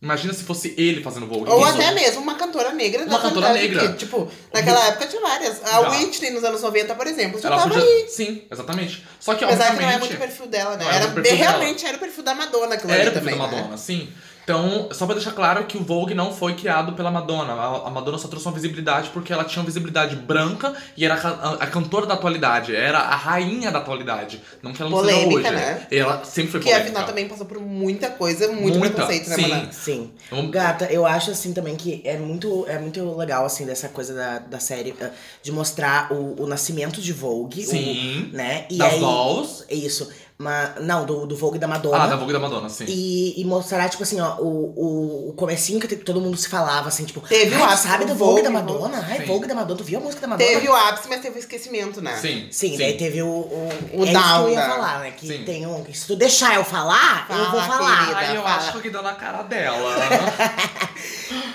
Imagina 0.00 0.32
se 0.34 0.44
fosse 0.44 0.74
ele 0.76 1.02
fazendo 1.02 1.26
Vogue. 1.26 1.48
Ou 1.50 1.64
até 1.64 1.90
mesmo 1.92 2.20
uma 2.20 2.34
cantora 2.34 2.70
negra 2.72 3.06
da 3.06 3.10
Uma 3.12 3.18
cantora 3.20 3.52
negra. 3.54 3.88
que, 3.92 3.96
tipo, 3.96 4.30
naquela 4.52 4.86
época 4.88 5.06
tinha 5.06 5.22
várias. 5.22 5.64
A 5.64 5.68
Já. 5.82 5.90
Whitney 5.90 6.30
nos 6.30 6.44
anos 6.44 6.60
90, 6.60 6.94
por 6.94 7.06
exemplo, 7.06 7.40
já 7.40 7.48
Ela 7.48 7.56
tava 7.62 7.70
podia. 7.74 7.82
aí. 7.88 8.06
Sim, 8.08 8.42
exatamente. 8.50 9.02
Só 9.18 9.34
que, 9.34 9.44
Apesar 9.44 9.74
que 9.74 9.82
não 9.82 9.90
é 9.90 9.98
muito 9.98 10.14
o 10.14 10.18
perfil 10.18 10.46
dela, 10.48 10.76
né? 10.76 10.84
Era 10.84 10.94
Era, 10.96 11.08
perfil 11.12 11.22
dela. 11.38 11.50
realmente 11.50 11.86
era 11.86 11.96
o 11.96 12.00
perfil 12.00 12.22
da 12.22 12.34
Madonna 12.34 12.74
Era 12.74 12.84
o 12.84 12.86
perfil 12.88 13.12
também. 13.12 13.38
da 13.38 13.46
né? 13.46 13.56
Madonna, 13.56 13.76
sim. 13.78 14.12
Então, 14.46 14.88
só 14.92 15.06
pra 15.06 15.16
deixar 15.16 15.32
claro 15.32 15.64
que 15.64 15.76
o 15.76 15.82
Vogue 15.82 16.14
não 16.14 16.32
foi 16.32 16.54
criado 16.54 16.92
pela 16.92 17.10
Madonna. 17.10 17.52
A, 17.52 17.90
Madonna 17.90 18.16
só 18.16 18.28
trouxe 18.28 18.46
uma 18.46 18.54
visibilidade 18.54 19.10
porque 19.10 19.32
ela 19.32 19.42
tinha 19.42 19.60
uma 19.60 19.66
visibilidade 19.66 20.14
branca 20.14 20.72
e 20.96 21.04
era 21.04 21.14
a, 21.14 21.16
ca- 21.16 21.38
a- 21.42 21.64
a 21.64 21.66
cantora 21.66 22.06
da 22.06 22.14
atualidade. 22.14 22.72
Era 22.72 23.00
a 23.00 23.16
rainha 23.16 23.72
da 23.72 23.80
atualidade. 23.80 24.40
Não 24.62 24.72
que 24.72 24.80
ela 24.80 24.88
não 24.88 25.00
seja 25.04 25.16
Polêmica, 25.16 25.48
hoje. 25.48 25.50
né? 25.56 25.86
Ela 25.90 26.22
sempre 26.24 26.52
foi 26.52 26.60
Que 26.60 26.66
polêmica. 26.66 26.90
afinal 26.90 27.04
também 27.08 27.26
passou 27.28 27.44
por 27.44 27.60
muita 27.60 28.08
coisa, 28.08 28.46
muito 28.52 28.78
Muita, 28.78 28.94
preconceito, 28.94 29.28
né, 29.30 29.34
sim. 29.36 29.48
Maná? 29.48 29.72
Sim. 29.72 30.10
Vamos- 30.30 30.50
Gata, 30.52 30.84
eu 30.92 31.04
acho 31.04 31.32
assim 31.32 31.52
também 31.52 31.74
que 31.74 32.00
é 32.04 32.16
muito, 32.16 32.64
é 32.68 32.78
muito 32.78 33.16
legal, 33.16 33.44
assim, 33.44 33.66
dessa 33.66 33.88
coisa 33.88 34.14
da, 34.14 34.38
da 34.38 34.60
série, 34.60 34.94
eh, 35.00 35.10
de 35.42 35.50
mostrar 35.50 36.12
o, 36.12 36.40
o 36.44 36.46
nascimento 36.46 37.00
de 37.00 37.12
Vogue. 37.12 37.62
o- 37.64 37.66
Sim. 37.66 38.30
né? 38.32 38.66
E 38.70 38.78
Das 38.78 38.92
aí, 38.94 39.00
dolls. 39.00 39.64
Isso. 39.68 40.08
Mas, 40.38 40.82
não, 40.82 41.06
do, 41.06 41.26
do 41.26 41.34
Vogue 41.34 41.58
da 41.58 41.66
Madonna. 41.66 41.96
Ah, 42.04 42.06
da 42.08 42.16
Vogue 42.16 42.32
da 42.32 42.38
Madonna, 42.38 42.68
sim. 42.68 42.84
E, 42.86 43.40
e 43.40 43.44
mostrar, 43.46 43.88
tipo 43.88 44.02
assim, 44.02 44.20
ó, 44.20 44.36
o, 44.36 44.46
o, 44.76 45.28
o 45.30 45.32
comecinho 45.32 45.80
que 45.80 45.96
todo 45.96 46.20
mundo 46.20 46.36
se 46.36 46.46
falava, 46.46 46.88
assim, 46.88 47.06
tipo, 47.06 47.20
Teve 47.20 47.54
o 47.54 47.58
"Ai, 47.58 47.60
tu 47.60 47.72
ápice 47.72 47.88
sabe 47.88 48.04
do 48.04 48.12
do 48.12 48.18
Vogue 48.18 48.42
da 48.42 48.50
Vogue, 48.50 48.62
Madonna? 48.72 49.06
Ai, 49.08 49.20
Sim. 49.20 49.24
Vogue 49.24 49.46
da 49.46 49.54
Madonna, 49.54 49.78
tu 49.78 49.84
viu 49.84 49.98
a 49.98 50.02
música 50.02 50.20
da 50.20 50.28
Madonna? 50.28 50.50
Teve 50.50 50.68
o 50.68 50.74
ápice, 50.74 51.08
mas 51.08 51.22
teve 51.22 51.36
o 51.36 51.38
esquecimento, 51.38 52.02
né? 52.02 52.14
Sim. 52.18 52.48
Sim, 52.50 52.76
daí 52.76 52.98
teve 52.98 53.22
o. 53.22 53.26
O, 53.26 53.68
O 53.94 54.04
é 54.04 54.04
isso 54.04 54.06
que 54.06 54.12
down, 54.12 54.42
eu 54.44 54.50
ia 54.50 54.60
né? 54.60 54.66
falar, 54.68 55.00
né? 55.00 55.10
Que 55.12 55.26
Sim. 55.26 55.44
tem 55.44 55.66
um. 55.66 55.82
Se 55.94 56.06
tu 56.06 56.14
deixar 56.16 56.54
eu 56.56 56.64
falar, 56.64 57.26
eu 57.30 57.36
vou 57.50 57.60
Fala, 57.62 57.66
falar. 57.78 57.98
querida. 58.00 58.18
Ai, 58.18 58.36
eu 58.36 58.42
fala. 58.42 58.56
acho 58.56 58.80
que 58.82 58.90
deu 58.90 59.02
na 59.02 59.14
cara 59.14 59.42
dela. 59.42 59.78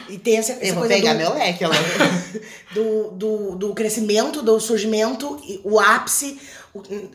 E 0.09 0.17
tem 0.17 0.37
essa, 0.37 0.51
essa 0.53 0.65
Eu 0.65 0.73
vou 0.73 0.83
coisa 0.83 0.95
pegar 0.95 1.13
do, 1.13 1.19
meu 1.19 1.33
leque, 1.33 1.63
ela. 1.63 1.73
do, 2.73 3.11
do, 3.11 3.55
do 3.55 3.73
crescimento, 3.73 4.41
do 4.41 4.59
surgimento, 4.59 5.39
e 5.45 5.61
o 5.63 5.79
ápice, 5.79 6.37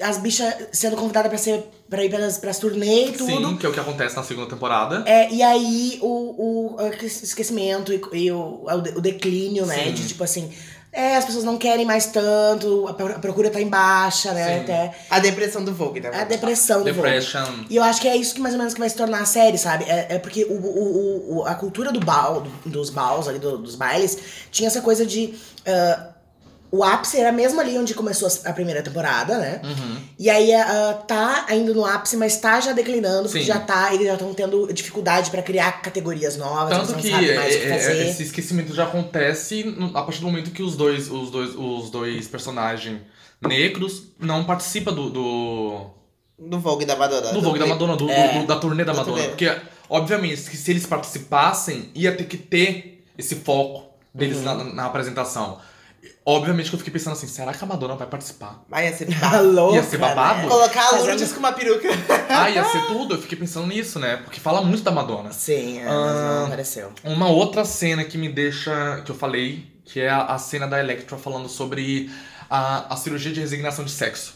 as 0.02 0.18
bichas 0.18 0.54
sendo 0.72 0.96
convidadas 0.96 1.28
pra, 1.30 1.38
ser, 1.38 1.64
pra 1.88 2.04
ir 2.04 2.10
pras, 2.10 2.36
pras 2.38 2.58
turnê 2.58 3.06
e 3.06 3.12
tudo. 3.12 3.26
sim, 3.48 3.56
que 3.56 3.64
é 3.64 3.68
o 3.68 3.72
que 3.72 3.80
acontece 3.80 4.14
na 4.16 4.22
segunda 4.22 4.48
temporada. 4.48 5.02
É, 5.06 5.30
e 5.32 5.42
aí 5.42 5.98
o, 6.02 6.74
o 6.76 6.92
esquecimento 7.02 7.92
e, 7.92 8.00
e 8.12 8.30
o, 8.32 8.64
o 8.66 9.00
declínio, 9.00 9.64
né? 9.64 9.84
Sim. 9.84 9.92
De 9.92 10.08
tipo 10.08 10.22
assim, 10.24 10.52
é, 10.92 11.16
as 11.16 11.24
pessoas 11.24 11.44
não 11.44 11.56
querem 11.58 11.84
mais 11.86 12.06
tanto, 12.06 12.86
a 12.88 12.94
pro- 12.94 13.12
a 13.16 13.18
procura 13.18 13.50
tá 13.50 13.60
em 13.60 13.68
baixa, 13.68 14.32
né? 14.32 14.56
Sim. 14.58 14.60
Até 14.64 14.94
A 15.10 15.18
depressão 15.20 15.64
do 15.64 15.72
Vogue, 15.74 16.00
né? 16.00 16.10
a 16.12 16.24
depressão 16.24 16.78
do 16.82 16.92
Vogue. 16.92 17.08
Depression. 17.08 17.46
E 17.70 17.76
eu 17.76 17.82
acho 17.82 18.00
que 18.00 18.08
é 18.08 18.16
isso 18.16 18.34
que 18.34 18.40
mais 18.40 18.54
ou 18.54 18.58
menos 18.58 18.74
que 18.74 18.80
vai 18.80 18.88
se 18.90 18.96
tornar 18.96 19.20
a 19.22 19.26
série, 19.26 19.56
sabe? 19.58 19.84
É, 19.84 20.06
é 20.10 20.18
porque 20.18 20.44
o, 20.44 20.52
o, 20.54 21.36
o- 21.38 21.46
a 21.46 21.54
cultura 21.54 21.90
do 21.92 22.00
bal, 22.00 22.42
do- 22.42 22.70
dos 22.70 22.90
baus 22.90 23.26
ali, 23.28 23.38
do- 23.38 23.58
dos 23.58 23.74
bailes, 23.74 24.18
tinha 24.50 24.66
essa 24.66 24.80
coisa 24.82 25.04
de. 25.06 25.34
ah, 25.66 26.08
o 26.70 26.82
ápice 26.82 27.18
era 27.18 27.30
mesmo 27.32 27.60
ali 27.60 27.78
onde 27.78 27.94
começou 27.94 28.28
a 28.44 28.52
primeira 28.52 28.82
temporada, 28.82 29.38
né? 29.38 29.60
Uhum. 29.64 29.96
E 30.18 30.28
aí 30.28 30.52
ah, 30.54 31.00
tá 31.06 31.46
ainda 31.48 31.72
no 31.72 31.84
ápice, 31.84 32.16
mas 32.16 32.36
tá 32.38 32.60
já 32.60 32.72
declinando, 32.72 33.24
porque 33.28 33.40
Sim. 33.40 33.46
já 33.46 33.60
tá, 33.60 33.94
eles 33.94 34.06
já 34.06 34.14
estão 34.14 34.34
tendo 34.34 34.72
dificuldade 34.72 35.30
pra 35.30 35.42
criar 35.42 35.80
categorias 35.80 36.36
novas, 36.36 36.76
Tanto 36.76 36.92
eles 36.92 37.04
que 37.04 37.10
não 37.10 37.18
sabem 37.20 37.36
mais 37.36 37.54
o 37.54 37.58
que 37.58 37.64
é, 37.64 37.68
é, 37.70 37.78
fazer. 37.78 38.08
esse 38.08 38.22
esquecimento 38.24 38.74
já 38.74 38.84
acontece 38.84 39.76
a 39.94 40.02
partir 40.02 40.20
do 40.20 40.26
momento 40.26 40.50
que 40.50 40.62
os 40.62 40.76
dois, 40.76 41.10
os 41.10 41.30
dois, 41.30 41.54
os 41.56 41.90
dois 41.90 42.26
personagens 42.28 43.00
negros 43.40 44.04
não 44.18 44.44
participam 44.44 44.92
do, 44.92 45.10
do, 45.10 45.86
Do 46.38 46.58
Vogue 46.58 46.84
da 46.84 46.96
Madonna. 46.96 47.32
do 47.32 47.40
Vogue 47.40 47.58
da 47.58 47.66
Madonna, 47.66 47.96
do, 47.96 48.06
do- 48.06 48.10
É. 48.12 48.40
do- 48.40 48.46
da 48.46 48.56
turnê 48.56 48.84
da 48.84 48.92
Da 48.92 48.98
Madonna. 48.98 49.16
turnê. 49.18 49.28
Porque, 49.28 49.56
obviamente, 49.88 50.42
que 50.50 50.56
se 50.56 50.70
eles 50.70 50.86
participassem, 50.86 51.90
ia 51.94 52.14
ter 52.14 52.24
que 52.24 52.36
ter 52.36 53.04
esse 53.16 53.36
foco 53.36 53.84
deles 54.14 54.38
Uhum. 54.38 54.44
na, 54.44 54.64
na 54.64 54.86
apresentação. 54.86 55.58
Obviamente 56.24 56.68
que 56.70 56.74
eu 56.74 56.78
fiquei 56.78 56.92
pensando 56.92 57.12
assim, 57.12 57.26
será 57.28 57.52
que 57.54 57.62
a 57.62 57.66
Madonna 57.66 57.94
vai 57.94 58.06
participar? 58.06 58.64
Vai 58.68 58.88
ia 58.88 58.96
ser 58.96 59.06
Tá 59.06 59.20
babado. 59.20 59.52
louca, 59.52 59.76
Ia 59.76 59.82
ser 59.82 59.98
babado? 59.98 60.40
né? 60.42 60.48
Colocar 60.48 60.80
a 60.80 60.84
Fazendo- 60.90 61.06
Lourdes 61.06 61.32
com 61.32 61.38
uma 61.38 61.52
peruca. 61.52 61.88
Ah, 62.28 62.50
ia 62.50 62.64
ser 62.64 62.86
tudo? 62.86 63.14
Eu 63.14 63.22
fiquei 63.22 63.38
pensando 63.38 63.66
nisso, 63.68 63.98
né? 63.98 64.16
Porque 64.18 64.40
fala 64.40 64.60
muito 64.60 64.82
da 64.82 64.90
Madonna. 64.90 65.32
Sim, 65.32 65.78
é, 65.80 65.84
mas 65.84 65.94
Ah. 65.94 66.34
não 66.40 66.46
apareceu. 66.46 66.92
Uma 67.04 67.28
outra 67.28 67.64
cena 67.64 68.04
que 68.04 68.18
me 68.18 68.28
deixa. 68.28 69.02
que 69.04 69.10
eu 69.10 69.14
falei, 69.16 69.64
que 69.84 70.00
é 70.00 70.10
a, 70.10 70.36
cena 70.38 70.66
da 70.66 70.80
Electra 70.80 71.16
falando 71.16 71.48
sobre 71.48 72.10
a, 72.50 72.92
a 72.92 72.96
cirurgia 72.96 73.32
de 73.32 73.40
resignação 73.40 73.84
de 73.84 73.90
sexo. 73.92 74.34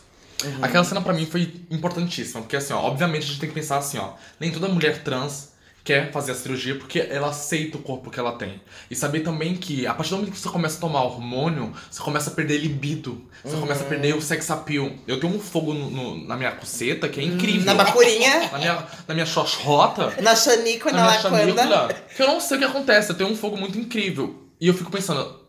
Aquela 0.62 0.85
cena 0.85 1.01
pra 1.03 1.12
mim 1.12 1.27
foi 1.27 1.53
importantíssima, 1.71 2.41
porque 2.41 2.57
assim, 2.57 2.73
ó, 2.73 2.79
obviamente 2.79 3.25
a 3.25 3.27
gente 3.27 3.41
tem 3.41 3.49
que 3.49 3.55
pensar 3.55 3.77
assim, 3.77 3.99
ó, 3.99 4.12
nem 4.39 4.51
toda 4.51 4.68
mulher 4.68 5.03
trans 5.03 5.49
quer 5.83 6.12
fazer 6.12 6.33
a 6.33 6.35
cirurgia 6.35 6.74
porque 6.76 6.99
ela 7.01 7.28
aceita 7.31 7.78
o 7.78 7.83
corpo 7.83 8.11
que 8.11 8.20
ela 8.20 8.33
tem. 8.33 8.61
E 8.91 8.95
saber 8.97 9.20
também 9.20 9.55
que 9.57 9.87
a 9.87 9.95
partir 9.95 10.11
do 10.11 10.16
momento 10.18 10.33
que 10.33 10.39
você 10.39 10.49
começa 10.49 10.76
a 10.76 10.81
tomar 10.81 11.03
hormônio, 11.03 11.72
você 11.91 12.03
começa 12.03 12.31
a 12.31 12.33
perder 12.35 12.59
libido. 12.59 13.24
Você 13.43 13.57
começa 13.57 13.83
a 13.85 13.87
perder 13.87 14.14
o 14.14 14.20
sex 14.20 14.51
appeal. 14.51 14.91
Eu 15.07 15.18
tenho 15.18 15.35
um 15.35 15.41
fogo 15.41 15.72
no- 15.72 15.91
no- 15.91 16.26
na 16.26 16.37
minha 16.37 16.53
coceta 16.53 17.09
que 17.09 17.18
é 17.20 17.24
incrível. 17.24 17.64
Na 17.64 17.74
bacurinha, 17.74 18.51
Na 18.51 18.59
minha, 18.59 18.87
na 19.09 19.14
minha 19.14 19.26
xoxota, 19.26 20.14
na 20.22 20.37
chanícula, 20.37 20.93
na 20.93 21.05
na 21.07 21.18
chanícula, 21.18 21.95
que 22.16 22.22
eu 22.22 22.26
não 22.28 22.41
sei 22.41 22.57
o 22.57 22.61
que 22.61 22.66
acontece. 22.66 23.11
Eu 23.11 23.16
tenho 23.16 23.31
um 23.31 23.37
fogo 23.37 23.57
muito 23.57 23.78
incrível. 23.78 24.45
E 24.61 24.66
eu 24.68 24.74
fico 24.74 24.91
pensando, 24.91 25.41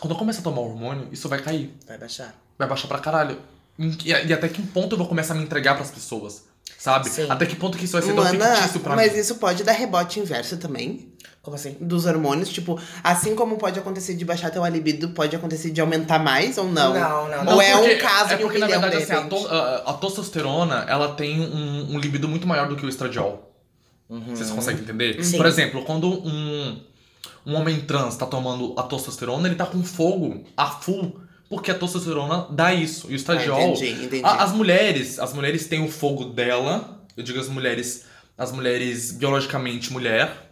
quando 0.00 0.12
eu 0.12 0.18
começar 0.18 0.40
a 0.40 0.44
tomar 0.44 0.60
hormônio, 0.62 1.08
isso 1.12 1.28
vai 1.28 1.40
cair. 1.40 1.74
Vai 1.86 1.98
baixar. 1.98 2.34
Vai 2.58 2.66
baixar 2.66 2.88
pra 2.88 2.98
caralho. 2.98 3.38
E, 3.78 4.08
e 4.08 4.32
até 4.32 4.48
que 4.48 4.62
ponto 4.62 4.94
eu 4.94 4.98
vou 4.98 5.06
começar 5.06 5.34
a 5.34 5.36
me 5.36 5.42
entregar 5.42 5.74
pras 5.74 5.90
pessoas? 5.90 6.44
Sabe? 6.78 7.08
Sim. 7.08 7.26
Até 7.28 7.46
que 7.46 7.56
ponto 7.56 7.76
que 7.76 7.84
isso 7.84 7.94
vai 7.94 8.02
ser 8.02 8.14
tão 8.14 8.22
Mana, 8.24 8.56
fictício 8.56 8.80
pra 8.80 8.94
mas 8.96 9.12
mim? 9.12 9.18
isso 9.18 9.34
pode 9.36 9.64
dar 9.64 9.72
rebote 9.72 10.20
inverso 10.20 10.56
também. 10.56 11.12
Como 11.42 11.54
assim? 11.54 11.76
Dos 11.80 12.06
hormônios, 12.06 12.48
tipo, 12.48 12.78
assim 13.04 13.36
como 13.36 13.56
pode 13.56 13.78
acontecer 13.78 14.14
de 14.14 14.24
baixar 14.24 14.50
teu 14.50 14.66
libido, 14.66 15.10
pode 15.10 15.34
acontecer 15.36 15.70
de 15.70 15.80
aumentar 15.80 16.18
mais 16.18 16.58
ou 16.58 16.64
não? 16.68 16.92
Não, 16.92 17.28
não, 17.28 17.38
Ou 17.38 17.44
não. 17.44 17.60
é 17.62 17.72
porque- 17.76 17.94
um 17.94 17.98
caso 17.98 18.32
é 18.32 18.36
de 18.36 18.42
um 18.42 18.46
porque, 18.46 18.58
na 18.58 18.66
verdade, 18.66 18.96
de 18.96 19.02
assim, 19.04 19.12
a, 19.12 19.22
to- 19.28 19.46
a- 19.48 19.82
a 19.90 19.92
testosterona, 19.94 20.84
ela 20.88 21.14
tem 21.14 21.40
um, 21.40 21.94
um 21.94 21.98
libido 22.00 22.28
muito 22.28 22.46
maior 22.48 22.68
do 22.68 22.74
que 22.74 22.84
o 22.84 22.88
estradiol. 22.88 23.52
Vocês 24.08 24.50
conseguem 24.50 24.82
entender? 24.82 25.22
Sim. 25.24 25.36
Por 25.36 25.46
exemplo, 25.46 25.84
quando 25.84 26.08
um, 26.08 26.80
um 27.46 27.54
homem 27.54 27.80
trans 27.80 28.16
tá 28.16 28.26
tomando 28.26 28.74
a 28.76 28.82
testosterona, 28.84 29.46
ele 29.48 29.56
tá 29.56 29.66
com 29.66 29.82
fogo 29.84 30.44
a 30.56 30.66
full, 30.66 31.20
porque 31.48 31.70
a 31.70 31.74
testosterona 31.74 32.46
dá 32.50 32.72
isso. 32.74 33.06
E 33.08 33.10
o 33.10 33.12
Ah, 33.12 33.16
estradiol... 33.16 33.60
entendi, 33.74 34.04
entendi. 34.04 34.24
A- 34.24 34.42
as 34.42 34.52
mulheres, 34.52 35.18
as 35.18 35.32
mulheres 35.32 35.66
têm 35.66 35.84
o 35.84 35.88
fogo 35.88 36.24
dela. 36.24 37.00
Eu 37.16 37.22
digo 37.22 37.38
as 37.40 37.48
mulheres, 37.48 38.04
as 38.36 38.52
mulheres 38.52 39.12
biologicamente 39.12 39.92
mulher. 39.92 40.44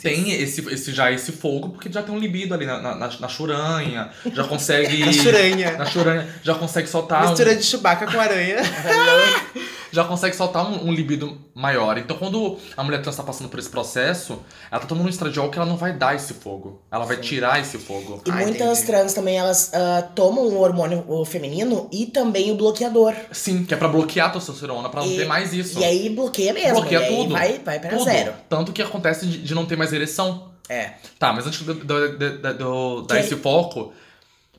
Tem 0.00 0.32
esse, 0.32 0.66
esse, 0.72 0.90
já 0.90 1.12
esse 1.12 1.32
fogo, 1.32 1.68
porque 1.68 1.92
já 1.92 2.02
tem 2.02 2.14
um 2.14 2.18
libido 2.18 2.54
ali 2.54 2.64
na, 2.64 2.80
na, 2.80 2.94
na, 2.94 3.08
na 3.20 3.28
churanha. 3.28 4.10
Já 4.32 4.44
consegue. 4.44 5.02
A 5.02 5.12
churanha. 5.12 5.72
Na 5.76 5.84
churanha. 5.84 6.26
Já 6.42 6.54
consegue 6.54 6.88
soltar. 6.88 7.24
um- 7.26 7.28
Mistura 7.28 7.54
de 7.54 7.62
Chewbacca 7.62 8.10
com 8.10 8.18
aranha. 8.18 8.56
já 9.92 10.04
consegue 10.04 10.34
soltar 10.36 10.64
um, 10.66 10.88
um 10.88 10.92
libido 10.92 11.38
maior. 11.54 11.98
Então, 11.98 12.16
quando 12.16 12.58
a 12.76 12.82
mulher 12.84 13.02
trans 13.02 13.16
tá 13.16 13.22
passando 13.22 13.48
por 13.48 13.58
esse 13.58 13.68
processo, 13.68 14.38
ela 14.70 14.80
tá 14.80 14.86
tomando 14.86 15.06
um 15.06 15.08
estradiol 15.10 15.50
que 15.50 15.58
ela 15.58 15.66
não 15.66 15.76
vai 15.76 15.92
dar 15.92 16.14
esse 16.14 16.34
fogo. 16.34 16.82
Ela 16.90 17.04
vai 17.04 17.16
tirar 17.18 17.60
esse 17.60 17.78
fogo. 17.78 18.22
E 18.26 18.30
Ah, 18.30 18.34
muitas 18.34 18.78
entendi. 18.78 18.86
trans 18.86 19.12
também, 19.14 19.36
elas 19.38 19.72
ah, 19.74 20.02
tomam 20.14 20.44
o 20.46 20.60
hormônio 20.60 21.04
o 21.08 21.24
feminino 21.24 21.88
e 21.92 22.06
também 22.06 22.50
o 22.50 22.54
bloqueador. 22.56 23.14
Sim, 23.32 23.64
que 23.64 23.74
é 23.74 23.76
pra 23.76 23.88
bloquear 23.88 24.28
a 24.28 24.30
testosterona, 24.30 24.88
pra 24.88 25.00
não 25.02 25.08
E- 25.10 25.16
ter 25.16 25.26
mais 25.26 25.52
isso. 25.52 25.78
E 25.78 25.84
aí 25.84 26.08
bloqueia 26.10 26.52
mesmo. 26.52 26.74
Bloqueia 26.80 27.00
e 27.00 27.04
aí 27.04 27.16
tudo. 27.16 27.32
Vai, 27.32 27.58
vai 27.58 27.78
pra 27.80 27.90
Tudo. 27.90 28.04
zero. 28.04 28.32
Tanto 28.48 28.72
que 28.72 28.82
acontece 28.82 29.26
de, 29.26 29.38
de 29.42 29.54
não 29.54 29.66
ter 29.66 29.76
mais 29.76 29.92
ereção. 29.92 30.50
É. 30.68 30.92
Tá, 31.18 31.32
mas 31.32 31.46
antes 31.46 31.64
de, 31.64 31.72
do- 31.74 33.02
dar 33.02 33.18
esse 33.20 33.34
foco, 33.36 33.92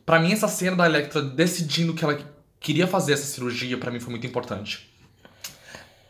pra 0.05 0.19
mim 0.19 0.33
essa 0.33 0.47
cena 0.47 0.75
da 0.75 0.85
Electra 0.85 1.21
decidindo 1.21 1.93
que 1.93 2.03
ela 2.03 2.17
queria 2.59 2.85
fazer 2.87 3.13
essa 3.13 3.25
cirurgia, 3.25 3.77
pra 3.77 3.89
mim 3.91 3.99
foi 3.99 4.11
muito 4.11 4.27
importante. 4.27 4.90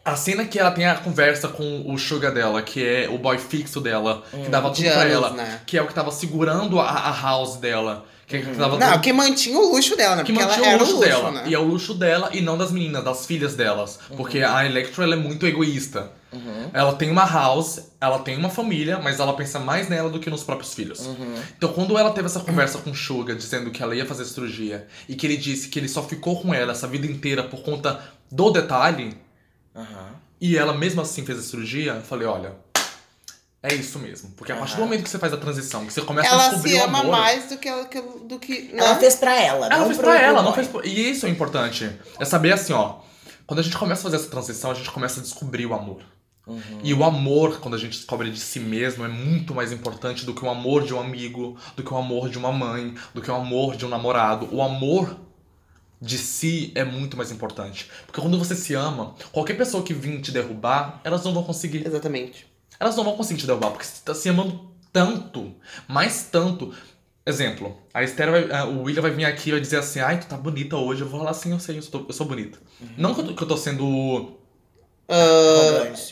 A 0.03 0.15
cena 0.15 0.45
que 0.45 0.57
ela 0.57 0.71
tem 0.71 0.85
a 0.85 0.95
conversa 0.95 1.47
com 1.47 1.83
o 1.85 1.97
sugar 1.97 2.33
dela, 2.33 2.61
que 2.61 2.83
é 2.83 3.07
o 3.09 3.19
boy 3.19 3.37
fixo 3.37 3.79
dela, 3.79 4.23
que 4.31 4.49
dava 4.49 4.71
tudo 4.71 4.83
pra 4.83 5.01
anos, 5.01 5.13
ela, 5.13 5.29
né? 5.31 5.61
que 5.65 5.77
é 5.77 5.81
o 5.81 5.87
que 5.87 5.93
tava 5.93 6.11
segurando 6.11 6.79
a, 6.79 6.89
a 6.89 7.21
house 7.21 7.57
dela, 7.57 8.03
que, 8.25 8.39
que 8.39 8.55
tava 8.55 8.79
Não, 8.79 8.99
que 8.99 9.13
mantinha 9.13 9.59
o 9.59 9.73
luxo 9.75 9.95
dela, 9.95 10.15
né? 10.15 10.23
que 10.23 10.33
Porque 10.33 10.45
mantinha 10.45 10.71
ela 10.71 10.77
o 10.77 10.79
luxo, 10.79 10.93
o 10.93 10.95
luxo, 10.97 11.07
dela. 11.09 11.31
né? 11.31 11.43
E 11.45 11.53
é 11.53 11.59
o 11.59 11.63
luxo 11.63 11.93
dela 11.93 12.29
e 12.33 12.41
não 12.41 12.57
das 12.57 12.71
meninas, 12.71 13.03
das 13.03 13.27
filhas 13.27 13.55
delas. 13.55 13.99
Porque 14.17 14.39
a 14.39 14.65
Electra 14.65 15.03
ela 15.03 15.13
é 15.13 15.19
muito 15.19 15.45
egoísta. 15.45 16.11
Ela 16.73 16.93
tem 16.93 17.11
uma 17.11 17.25
house, 17.25 17.91
ela 17.99 18.19
tem 18.19 18.37
uma 18.37 18.49
família, 18.49 18.97
mas 19.03 19.19
ela 19.19 19.33
pensa 19.33 19.59
mais 19.59 19.89
nela 19.89 20.09
do 20.09 20.17
que 20.17 20.29
nos 20.29 20.43
próprios 20.43 20.73
filhos. 20.73 21.07
Então 21.57 21.73
quando 21.73 21.97
ela 21.97 22.09
teve 22.11 22.25
essa 22.27 22.39
conversa 22.39 22.77
com 22.79 22.89
o 22.91 22.95
Suga, 22.95 23.35
dizendo 23.35 23.69
que 23.69 23.83
ela 23.83 23.93
ia 23.93 24.05
fazer 24.05 24.23
cirurgia, 24.25 24.87
e 25.09 25.15
que 25.15 25.27
ele 25.27 25.37
disse 25.37 25.67
que 25.67 25.77
ele 25.77 25.89
só 25.89 26.01
ficou 26.01 26.41
com 26.41 26.53
ela 26.53 26.71
essa 26.71 26.87
vida 26.87 27.05
inteira 27.05 27.43
por 27.43 27.61
conta 27.61 27.99
do 28.31 28.49
detalhe, 28.49 29.13
Aham. 29.75 30.15
e 30.39 30.57
ela 30.57 30.73
mesmo 30.73 31.01
assim 31.01 31.25
fez 31.25 31.39
a 31.39 31.41
cirurgia, 31.41 31.93
eu 31.93 32.01
falei, 32.01 32.27
olha. 32.27 32.55
É 33.63 33.73
isso 33.75 33.99
mesmo. 33.99 34.31
Porque 34.31 34.51
a 34.51 34.55
partir 34.55 34.75
do 34.75 34.81
momento 34.81 35.03
que 35.03 35.09
você 35.09 35.19
faz 35.19 35.31
a 35.31 35.37
transição, 35.37 35.85
que 35.85 35.93
você 35.93 36.01
começa 36.01 36.29
a 36.29 36.33
Ela 36.33 36.43
descobrir 36.45 36.71
se 36.71 36.77
o 36.77 36.83
ama 36.83 36.99
amor, 37.01 37.11
mais 37.11 37.47
do 37.47 37.57
que 37.57 37.69
ela 37.69 37.85
que, 37.85 38.01
do 38.01 38.39
que. 38.39 38.71
Ela 38.73 38.95
né? 38.95 38.99
fez 38.99 39.15
pra 39.15 39.35
ela, 39.39 39.67
ela 39.67 39.77
não 39.77 39.85
fez 39.85 39.97
pra 39.99 40.19
ela, 40.19 40.41
não 40.41 40.53
fez 40.53 40.67
pra... 40.67 40.83
E 40.83 41.11
isso 41.11 41.27
é 41.27 41.29
importante. 41.29 41.91
É 42.19 42.25
saber 42.25 42.53
assim, 42.53 42.73
ó. 42.73 43.01
Quando 43.45 43.59
a 43.59 43.61
gente 43.61 43.77
começa 43.77 44.01
a 44.01 44.03
fazer 44.03 44.15
essa 44.15 44.29
transição, 44.29 44.71
a 44.71 44.73
gente 44.73 44.89
começa 44.89 45.19
a 45.19 45.23
descobrir 45.23 45.67
o 45.67 45.75
amor. 45.75 46.01
E 46.83 46.93
o 46.93 47.03
amor, 47.03 47.59
quando 47.59 47.75
a 47.75 47.77
gente 47.77 47.97
descobre 47.97 48.29
de 48.31 48.39
si 48.39 48.59
mesmo, 48.59 49.05
é 49.05 49.07
muito 49.07 49.53
mais 49.53 49.71
importante 49.71 50.25
do 50.25 50.33
que 50.33 50.43
o 50.43 50.49
amor 50.49 50.83
de 50.83 50.93
um 50.93 50.99
amigo, 50.99 51.55
do 51.75 51.83
que 51.83 51.93
o 51.93 51.97
amor 51.97 52.29
de 52.29 52.37
uma 52.37 52.51
mãe, 52.51 52.95
do 53.13 53.21
que 53.21 53.29
o 53.29 53.35
amor 53.35 53.75
de 53.75 53.85
um 53.85 53.89
namorado. 53.89 54.49
O 54.51 54.61
amor 54.61 55.15
de 56.01 56.17
si 56.17 56.71
é 56.73 56.83
muito 56.83 57.15
mais 57.15 57.31
importante. 57.31 57.89
Porque 58.07 58.19
quando 58.19 58.37
você 58.39 58.55
se 58.55 58.73
ama, 58.73 59.13
qualquer 59.31 59.53
pessoa 59.55 59.83
que 59.83 59.93
vir 59.93 60.19
te 60.21 60.31
derrubar, 60.31 60.99
elas 61.03 61.23
não 61.23 61.33
vão 61.33 61.43
conseguir. 61.43 61.85
Exatamente. 61.85 62.47
Elas 62.79 62.95
não 62.95 63.03
vão 63.03 63.15
conseguir 63.15 63.41
te 63.41 63.45
derrubar, 63.47 63.69
porque 63.69 63.85
você 63.85 64.01
tá 64.03 64.15
se 64.15 64.27
amando 64.27 64.59
tanto, 64.91 65.53
mais 65.87 66.23
tanto. 66.31 66.73
Exemplo, 67.23 67.77
a 67.93 68.03
Esther 68.03 68.31
vai, 68.31 68.63
o 68.67 68.81
William 68.81 69.03
vai 69.03 69.11
vir 69.11 69.25
aqui 69.25 69.49
e 69.49 69.51
vai 69.51 69.61
dizer 69.61 69.77
assim, 69.77 69.99
ai, 69.99 70.19
tu 70.19 70.25
tá 70.25 70.35
bonita 70.35 70.75
hoje. 70.75 71.01
Eu 71.01 71.07
vou 71.07 71.19
falar 71.19 71.31
assim, 71.31 71.51
eu 71.51 71.59
sei, 71.59 71.77
eu 71.77 71.81
sou, 71.83 72.03
eu 72.07 72.13
sou 72.13 72.25
bonita. 72.25 72.57
Não 72.97 73.13
que 73.13 73.21
eu, 73.21 73.27
tô- 73.27 73.33
que 73.35 73.43
eu 73.43 73.47
tô 73.47 73.55
sendo 73.57 74.39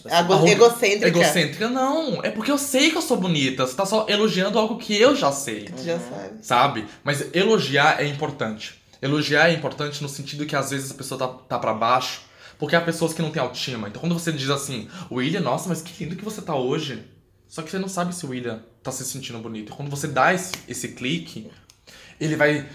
arro- 0.09 0.47
egocêntrica. 0.47 1.07
egocêntrica, 1.07 1.67
não. 1.69 2.23
É 2.23 2.29
porque 2.29 2.51
eu 2.51 2.57
sei 2.57 2.91
que 2.91 2.97
eu 2.97 3.01
sou 3.01 3.17
bonita. 3.17 3.65
Você 3.65 3.75
tá 3.75 3.85
só 3.85 4.05
elogiando 4.07 4.59
algo 4.59 4.77
que 4.77 4.95
eu 4.95 5.15
já 5.15 5.31
sei, 5.31 5.63
Tu 5.65 5.83
Já 5.83 5.99
sabe. 5.99 6.37
sabe? 6.41 6.85
Mas 7.03 7.25
elogiar 7.33 7.99
é 8.01 8.05
importante. 8.05 8.78
Elogiar 9.01 9.49
é 9.49 9.53
importante 9.53 10.01
no 10.01 10.09
sentido 10.09 10.45
que 10.45 10.55
às 10.55 10.71
vezes 10.71 10.91
a 10.91 10.93
pessoa 10.93 11.17
tá, 11.17 11.27
tá 11.27 11.59
pra 11.59 11.73
baixo, 11.73 12.21
porque 12.57 12.75
há 12.75 12.81
pessoas 12.81 13.13
que 13.13 13.21
não 13.21 13.31
têm 13.31 13.41
autoestima. 13.41 13.87
Então 13.87 14.01
quando 14.01 14.13
você 14.13 14.31
diz 14.31 14.49
assim, 14.49 14.89
William, 15.11 15.41
nossa, 15.41 15.69
mas 15.69 15.81
que 15.81 16.03
lindo 16.03 16.15
que 16.15 16.25
você 16.25 16.41
tá 16.41 16.55
hoje. 16.55 17.03
Só 17.47 17.61
que 17.61 17.71
você 17.71 17.79
não 17.79 17.87
sabe 17.89 18.13
se 18.13 18.25
o 18.25 18.29
William 18.29 18.61
tá 18.83 18.91
se 18.91 19.03
sentindo 19.03 19.39
bonito. 19.39 19.71
E 19.71 19.75
quando 19.75 19.89
você 19.89 20.07
dá 20.07 20.33
esse, 20.33 20.51
esse 20.67 20.89
clique, 20.89 21.49
ele 22.19 22.35
vai 22.35 22.67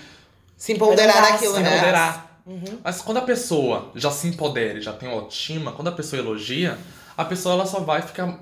Se 0.57 0.72
empoderar 0.72 1.20
daquilo, 1.20 1.55
se 1.55 1.61
né? 1.61 1.77
empoderar. 1.77 2.43
Mas 2.83 3.01
quando 3.01 3.18
a 3.18 3.22
pessoa 3.22 3.91
já 3.95 4.11
se 4.11 4.27
empodera 4.27 4.79
e 4.79 4.83
já 4.83 4.93
tem 4.93 5.09
autoestima, 5.09 5.72
quando 5.72 5.89
a 5.89 5.93
pessoa 5.93 6.20
elogia, 6.20 6.77
a 7.16 7.25
pessoa 7.25 7.55
ela 7.55 7.66
só 7.66 7.81
vai 7.81 8.03
ficar 8.03 8.41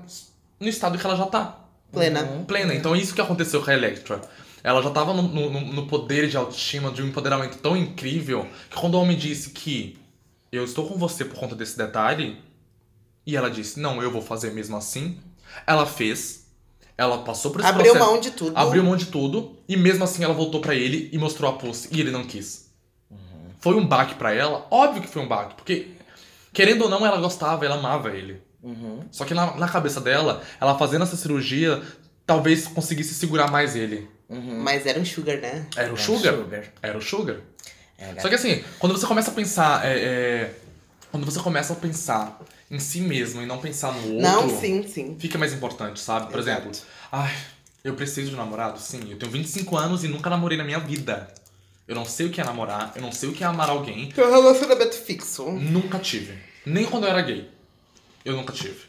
no 0.59 0.67
estado 0.67 0.97
que 0.97 1.05
ela 1.05 1.15
já 1.15 1.25
tá. 1.25 1.59
Plena. 1.91 2.23
Plena. 2.47 2.73
Então 2.73 2.95
é 2.95 2.97
isso 2.97 3.13
que 3.13 3.21
aconteceu 3.21 3.61
com 3.63 3.69
a 3.69 3.73
Electra. 3.73 4.19
Ela 4.63 4.81
já 4.81 4.89
tava 4.89 5.13
no, 5.13 5.23
no, 5.23 5.59
no 5.59 5.87
poder 5.87 6.29
de 6.29 6.37
autoestima, 6.37 6.89
de 6.91 7.01
um 7.01 7.07
empoderamento 7.07 7.57
tão 7.57 7.75
incrível, 7.75 8.47
que 8.69 8.77
quando 8.77 8.95
o 8.95 9.01
homem 9.01 9.17
disse 9.17 9.49
que 9.49 9.97
eu 10.51 10.63
estou 10.63 10.87
com 10.87 10.97
você 10.97 11.25
por 11.25 11.37
conta 11.37 11.55
desse 11.55 11.77
detalhe, 11.77 12.37
e 13.25 13.35
ela 13.35 13.49
disse, 13.49 13.79
não, 13.79 14.01
eu 14.01 14.09
vou 14.09 14.21
fazer 14.21 14.51
mesmo 14.51 14.77
assim, 14.77 15.19
ela 15.67 15.85
fez, 15.85 16.47
ela 16.97 17.19
passou 17.19 17.51
por 17.51 17.61
esse 17.61 17.69
Abriu 17.69 17.91
processo. 17.91 18.11
mão 18.11 18.19
de 18.21 18.31
tudo. 18.31 18.57
Abriu 18.57 18.83
mão 18.83 18.95
de 18.95 19.05
tudo 19.07 19.57
e 19.67 19.75
mesmo 19.75 20.03
assim 20.03 20.23
ela 20.23 20.33
voltou 20.33 20.61
pra 20.61 20.75
ele 20.75 21.09
e 21.11 21.17
mostrou 21.17 21.49
a 21.49 21.53
pussy 21.53 21.89
e 21.91 21.99
ele 21.99 22.11
não 22.11 22.23
quis. 22.23 22.71
Foi 23.59 23.75
um 23.75 23.87
baque 23.87 24.15
pra 24.15 24.33
ela? 24.33 24.67
Óbvio 24.69 25.01
que 25.01 25.07
foi 25.07 25.21
um 25.21 25.27
baque, 25.27 25.55
porque 25.55 25.91
querendo 26.51 26.83
ou 26.83 26.89
não 26.89 27.05
ela 27.05 27.17
gostava, 27.17 27.65
ela 27.65 27.75
amava 27.75 28.09
ele. 28.11 28.41
Uhum. 28.61 29.05
Só 29.09 29.25
que 29.25 29.33
na, 29.33 29.55
na 29.55 29.67
cabeça 29.67 29.99
dela, 29.99 30.41
ela 30.59 30.77
fazendo 30.77 31.03
essa 31.03 31.15
cirurgia, 31.15 31.81
talvez 32.25 32.67
conseguisse 32.67 33.13
segurar 33.13 33.49
mais 33.49 33.75
ele. 33.75 34.09
Mas 34.33 34.85
era 34.85 34.99
um 34.99 35.05
sugar, 35.05 35.37
né? 35.37 35.65
Era 35.75 35.93
o 35.93 35.97
Sugar? 35.97 36.33
sugar. 36.33 36.63
Era 36.81 36.97
o 36.97 37.01
Sugar. 37.01 37.37
É, 37.97 38.19
Só 38.19 38.27
que 38.29 38.35
assim, 38.35 38.63
quando 38.79 38.97
você 38.97 39.05
começa 39.05 39.31
a 39.31 39.33
pensar. 39.33 39.85
é, 39.85 39.99
é, 39.99 40.53
quando 41.11 41.25
você 41.25 41.39
começa 41.39 41.73
a 41.73 41.75
pensar 41.75 42.41
em 42.71 42.79
si 42.79 43.01
mesmo 43.01 43.41
e 43.41 43.45
não 43.45 43.59
pensar 43.59 43.93
no 43.93 44.15
outro. 44.15 44.21
Não, 44.21 44.59
sim, 44.59 44.87
sim. 44.87 45.15
fica 45.19 45.37
mais 45.37 45.53
importante, 45.53 45.99
sabe? 45.99 46.31
Por 46.31 46.39
Exato. 46.39 46.61
exemplo, 46.69 46.79
ai, 47.11 47.31
eu 47.83 47.93
preciso 47.93 48.29
de 48.29 48.35
um 48.35 48.37
namorado? 48.39 48.79
Sim, 48.79 49.11
eu 49.11 49.17
tenho 49.17 49.31
25 49.31 49.77
anos 49.77 50.03
e 50.03 50.07
nunca 50.07 50.29
namorei 50.29 50.57
na 50.57 50.63
minha 50.63 50.79
vida. 50.79 51.31
Eu 51.87 51.93
não 51.95 52.05
sei 52.05 52.25
o 52.25 52.29
que 52.31 52.41
é 52.41 52.43
namorar, 52.43 52.93
eu 52.95 53.01
não 53.01 53.11
sei 53.11 53.29
o 53.29 53.33
que 53.33 53.43
é 53.43 53.47
amar 53.47 53.69
alguém. 53.69 54.09
Teu 54.09 54.29
relacionamento 54.31 54.95
fixo. 54.95 55.51
Nunca 55.51 55.99
tive. 55.99 56.35
Nem 56.65 56.85
quando 56.85 57.03
eu 57.03 57.09
era 57.09 57.21
gay. 57.21 57.49
Eu 58.25 58.35
nunca 58.35 58.53
tive. 58.53 58.85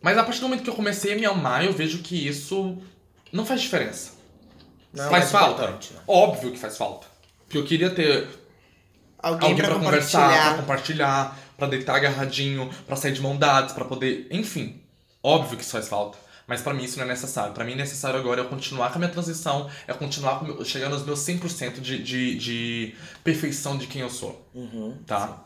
Mas 0.00 0.16
a 0.18 0.22
partir 0.22 0.38
do 0.40 0.48
momento 0.48 0.62
que 0.62 0.70
eu 0.70 0.74
comecei 0.74 1.14
a 1.14 1.16
me 1.16 1.24
amar, 1.24 1.64
eu 1.64 1.72
vejo 1.72 1.98
que 1.98 2.28
isso 2.28 2.78
não 3.32 3.44
faz 3.44 3.62
diferença. 3.62 4.12
Não 4.94 5.06
é 5.06 5.10
faz 5.10 5.30
falta? 5.30 5.66
né? 5.68 5.78
Óbvio 6.06 6.52
que 6.52 6.58
faz 6.58 6.76
falta. 6.76 7.06
Porque 7.44 7.58
eu 7.58 7.64
queria 7.64 7.90
ter 7.90 8.28
Alguém, 9.18 9.50
alguém 9.50 9.56
pra, 9.56 9.74
pra 9.74 9.84
conversar, 9.84 10.48
pra 10.54 10.62
compartilhar. 10.62 11.38
pra 11.56 11.66
deitar 11.66 11.96
agarradinho, 11.96 12.68
pra 12.86 12.96
sair 12.96 13.12
de 13.12 13.20
mão 13.20 13.36
dadas, 13.36 13.72
pra 13.72 13.84
poder. 13.84 14.26
Enfim. 14.30 14.80
Óbvio 15.22 15.56
que 15.56 15.62
isso 15.62 15.72
faz 15.72 15.88
falta. 15.88 16.18
Mas 16.46 16.60
pra 16.60 16.74
mim 16.74 16.84
isso 16.84 16.98
não 16.98 17.04
é 17.06 17.08
necessário. 17.08 17.54
Pra 17.54 17.64
mim, 17.64 17.74
necessário 17.74 18.18
agora 18.20 18.42
é 18.42 18.44
eu 18.44 18.48
continuar 18.50 18.90
com 18.90 18.96
a 18.96 18.98
minha 18.98 19.10
transição, 19.10 19.70
é 19.88 19.94
continuar 19.94 20.42
meu- 20.44 20.62
chegando 20.62 20.92
aos 20.92 21.02
meus 21.02 21.20
100% 21.20 21.80
de, 21.80 22.02
de, 22.02 22.34
de 22.36 22.94
perfeição 23.22 23.78
de 23.78 23.86
quem 23.86 24.02
eu 24.02 24.10
sou. 24.10 24.46
Uhum. 24.54 24.94
Tá? 25.06 25.38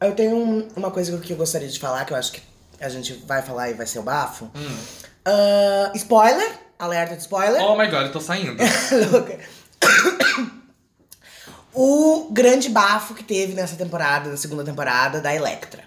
Eu 0.00 0.14
tenho 0.14 0.36
um- 0.36 0.68
uma 0.76 0.92
coisa 0.92 1.18
que 1.18 1.32
eu 1.32 1.36
gostaria 1.36 1.66
de 1.68 1.80
falar, 1.80 2.04
que 2.04 2.12
eu 2.12 2.16
acho 2.16 2.30
que 2.30 2.40
a 2.80 2.88
gente 2.88 3.14
vai 3.26 3.42
falar 3.42 3.70
e 3.70 3.74
vai 3.74 3.86
ser 3.86 3.98
o 3.98 4.02
bafo. 4.04 4.44
Hum. 4.54 4.76
Ah, 5.24 5.90
spoiler, 5.96 6.60
alerta 6.78 7.14
de 7.16 7.22
spoiler. 7.22 7.60
Oh 7.62 7.76
my 7.76 7.86
god, 7.88 8.02
eu 8.06 8.12
tô 8.12 8.20
saindo. 8.20 8.56
Louca. 9.12 9.38
o 11.72 12.28
grande 12.32 12.68
bafo 12.68 13.14
que 13.14 13.24
teve 13.24 13.52
nessa 13.54 13.76
temporada, 13.76 14.30
na 14.30 14.36
segunda 14.36 14.64
temporada, 14.64 15.20
da 15.20 15.34
Electra. 15.34 15.82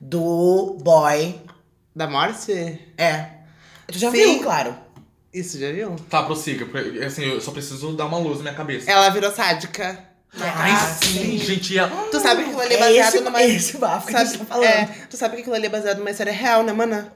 Do 0.00 0.76
boy. 0.82 1.40
Da 1.94 2.06
morte? 2.06 2.52
É. 2.96 3.30
Tu 3.88 3.98
já 3.98 4.10
Sim. 4.10 4.16
viu, 4.16 4.42
claro. 4.42 4.76
Isso, 5.32 5.58
já 5.58 5.72
viu? 5.72 5.96
Tá, 6.08 6.22
prossiga, 6.22 6.66
porque 6.66 6.98
assim, 7.04 7.24
eu 7.24 7.40
só 7.40 7.50
preciso 7.50 7.92
dar 7.96 8.06
uma 8.06 8.18
luz 8.18 8.38
na 8.38 8.44
minha 8.44 8.54
cabeça. 8.54 8.90
Ela 8.90 9.08
virou 9.10 9.30
sádica. 9.32 10.04
Ai, 10.38 10.70
Ah, 10.72 10.96
sim, 11.02 11.38
gente. 11.38 11.72
e 11.74 11.78
ela- 11.78 11.90
Tu 12.10 12.20
sabe 12.20 12.42
que 12.44 12.50
aquilo 12.50 12.60
ali 12.62 12.74
é 12.74 12.76
É 12.76 12.80
baseado 12.80 13.14
esse, 13.14 13.20
numa. 13.24 13.42
esse 13.42 13.78
bafo 13.78 14.06
que 14.08 14.16
a 14.16 14.24
gente 14.24 14.38
tá 14.38 14.44
falando. 14.44 14.64
é, 14.66 14.86
tu 15.08 15.16
sabe 15.16 15.36
que 15.36 15.40
aquilo 15.40 15.56
ali 15.56 15.66
é 15.66 15.70
baseado 15.70 15.98
numa 15.98 16.10
história 16.10 16.32
real, 16.32 16.62
né, 16.62 16.72
mana? 16.72 17.12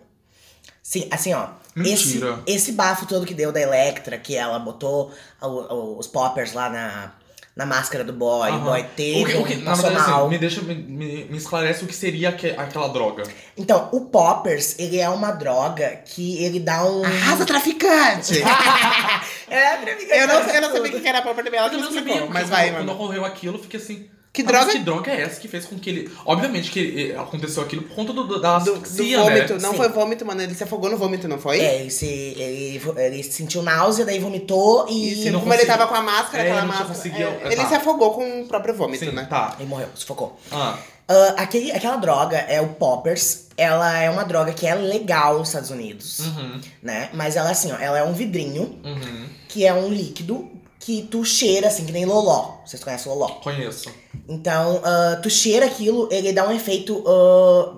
Sim, 0.83 1.07
assim, 1.11 1.33
ó. 1.35 1.49
Esse, 1.77 2.15
Mentira. 2.19 2.39
esse 2.47 2.73
bafo 2.73 3.07
todo 3.07 3.25
que 3.25 3.33
deu 3.35 3.51
da 3.51 3.61
Electra, 3.61 4.19
que 4.19 4.37
ela 4.37 4.59
botou 4.59 5.11
o- 5.41 5.47
o- 5.47 5.99
os 5.99 6.07
poppers 6.07 6.53
lá 6.53 6.69
na, 6.69 7.13
na 7.57 7.65
máscara 7.65 8.05
do 8.05 8.13
boy, 8.13 8.51
o 8.51 8.59
boy 8.61 8.83
teve, 8.97 9.23
O 9.23 9.27
que, 9.27 9.37
o 9.37 9.45
que, 9.45 9.55
na 9.57 9.73
verdade, 9.75 9.95
nacional. 9.95 10.21
assim, 10.21 10.29
me 10.31 10.39
deixa, 10.39 10.61
me, 10.63 10.75
me, 10.75 11.25
me 11.25 11.37
esclarece 11.39 11.85
o 11.85 11.87
que 11.87 11.95
seria 11.95 12.29
aque- 12.29 12.55
aquela 12.59 12.89
droga. 12.89 13.23
Então, 13.57 13.89
o 13.93 14.03
poppers, 14.03 14.79
ele 14.79 14.99
é 15.01 15.09
uma 15.09 15.31
droga 15.33 15.89
que 16.05 16.43
ele 16.45 16.61
dá 16.61 16.85
um... 16.85 17.05
Arrasa, 17.05 17.47
traficante! 17.47 18.35
é, 19.49 20.23
eu, 20.23 20.29
não, 20.29 20.35
eu 20.41 20.61
não 20.63 20.73
sabia 20.73 20.97
o 20.97 21.01
que 21.01 21.09
era 21.09 21.23
pop 21.23 21.43
também, 21.43 21.59
ela 21.59 21.69
que 21.71 21.77
Eu 21.77 21.81
me 21.81 21.85
não 21.87 21.93
sabia, 21.93 22.13
explicou. 22.13 22.33
Mas 22.35 22.49
vai, 22.49 22.67
quando, 22.69 22.75
quando 22.77 22.87
mano. 22.89 22.93
ocorreu 23.05 23.25
aquilo, 23.25 23.57
eu 23.57 23.63
fiquei 23.63 23.81
assim. 23.81 24.09
Que 24.33 24.41
"Ah, 24.41 24.47
droga- 24.47 24.65
mas 24.65 24.73
que 24.75 24.79
droga 24.81 25.11
é 25.13 25.21
essa 25.21 25.39
que 25.41 25.47
fez 25.47 25.67
com 25.67 25.79
que 25.79 25.91
ele. 25.91 26.11
Obviamente 26.25 26.71
que 26.71 27.13
eh, 27.13 27.19
aconteceu 27.19 27.63
aquilo 27.63 27.83
por 27.83 27.95
conta 27.95 28.13
do, 28.15 28.25
do- 28.25 28.41
da 28.41 28.59
Do, 28.59 28.65
do 28.65 28.73
asfixia, 28.83 29.19
vômito. 29.21 29.53
né? 29.55 29.59
Não 29.61 29.71
Sim. 29.73 29.77
foi 29.77 29.89
vômito, 29.91 30.25
mano. 30.25 30.41
Ele 30.41 30.55
se 30.55 30.65
afogou 30.65 30.89
no 30.89 30.97
vômito, 30.97 31.29
não 31.29 31.39
foi? 31.39 31.61
É, 31.61 31.81
ele, 31.81 31.91
se, 31.91 32.07
ele, 32.07 32.81
ele 32.97 33.23
sentiu 33.23 33.63
náusea, 33.63 34.07
daí 34.07 34.19
vomitou 34.19 34.87
e, 34.89 35.27
E 35.27 35.31
não 35.31 35.41
como 35.41 35.53
ele 35.53 35.67
tava 35.67 35.87
com 35.87 35.95
a 35.95 36.01
máscara, 36.01 36.39
É, 36.45 36.47
aquela 36.47 36.59
ele 36.61 36.67
máscara. 36.69 36.89
conseguido- 36.89 37.23
é, 37.29 37.47
ele 37.53 37.57
tá. 37.57 37.69
se 37.69 37.75
afogou 37.75 38.15
com 38.15 38.41
o 38.43 38.47
próprio 38.47 38.75
vômito, 38.75 39.05
Sim, 39.05 39.13
né? 39.13 39.27
tá. 39.29 39.55
e 39.61 39.65
morreu, 39.65 39.89
sufocou. 39.95 40.39
Ah, 40.51 40.79
Ah, 41.09 41.35
aquele, 41.37 41.71
aquela 41.73 41.97
droga 41.97 42.39
é 42.39 42.59
o 42.61 42.69
poppers. 42.69 43.49
Ela 43.57 43.99
é 43.99 44.09
uma 44.09 44.25
droga 44.25 44.55
que 44.55 44.67
é 44.67 44.75
legal 44.75 45.39
nos 45.41 45.49
Estados 45.49 45.69
Unidos, 45.71 46.21
uhum, 46.21 46.59
né? 46.83 47.11
Mas 47.13 47.37
ela, 47.37 47.51
assim, 47.51 47.71
ó, 47.71 47.77
ela 47.77 47.99
é 47.99 48.03
um 48.05 48.15
vidrinho 48.15 48.79
uhum. 48.83 49.27
que 49.47 49.67
é 49.67 49.75
um 49.75 49.91
líquido 49.91 50.49
que 50.79 51.03
tu 51.03 51.23
cheira, 51.25 51.67
assim, 51.69 51.85
que 51.85 51.93
nem 51.93 52.07
loló. 52.07 52.55
Vocês 52.65 52.83
conhecem 52.83 53.13
loló? 53.13 53.29
Conheço. 53.43 53.91
Então, 54.29 54.81
ah, 54.85 55.19
tu 55.23 55.29
cheira 55.29 55.67
aquilo, 55.67 56.09
ele 56.11 56.33
dá 56.33 56.47
um 56.49 56.53
efeito 56.53 57.03
ah, 57.07 57.75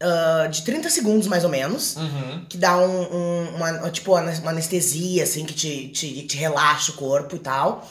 ah, 0.00 0.46
de 0.48 0.62
30 0.62 0.88
segundos, 0.90 1.26
mais 1.26 1.44
ou 1.44 1.50
menos. 1.50 1.96
Uhum. 1.96 2.44
Que 2.48 2.56
dá 2.58 2.76
um, 2.78 3.02
um- 3.02 3.56
uma, 3.56 3.90
tipo, 3.90 4.14
uma 4.14 4.50
anestesia, 4.50 5.24
assim, 5.24 5.44
que 5.44 5.54
te, 5.54 5.88
te, 5.88 6.22
te 6.22 6.36
relaxa 6.36 6.92
o 6.92 6.94
corpo 6.94 7.34
e 7.36 7.38
tal. 7.38 7.88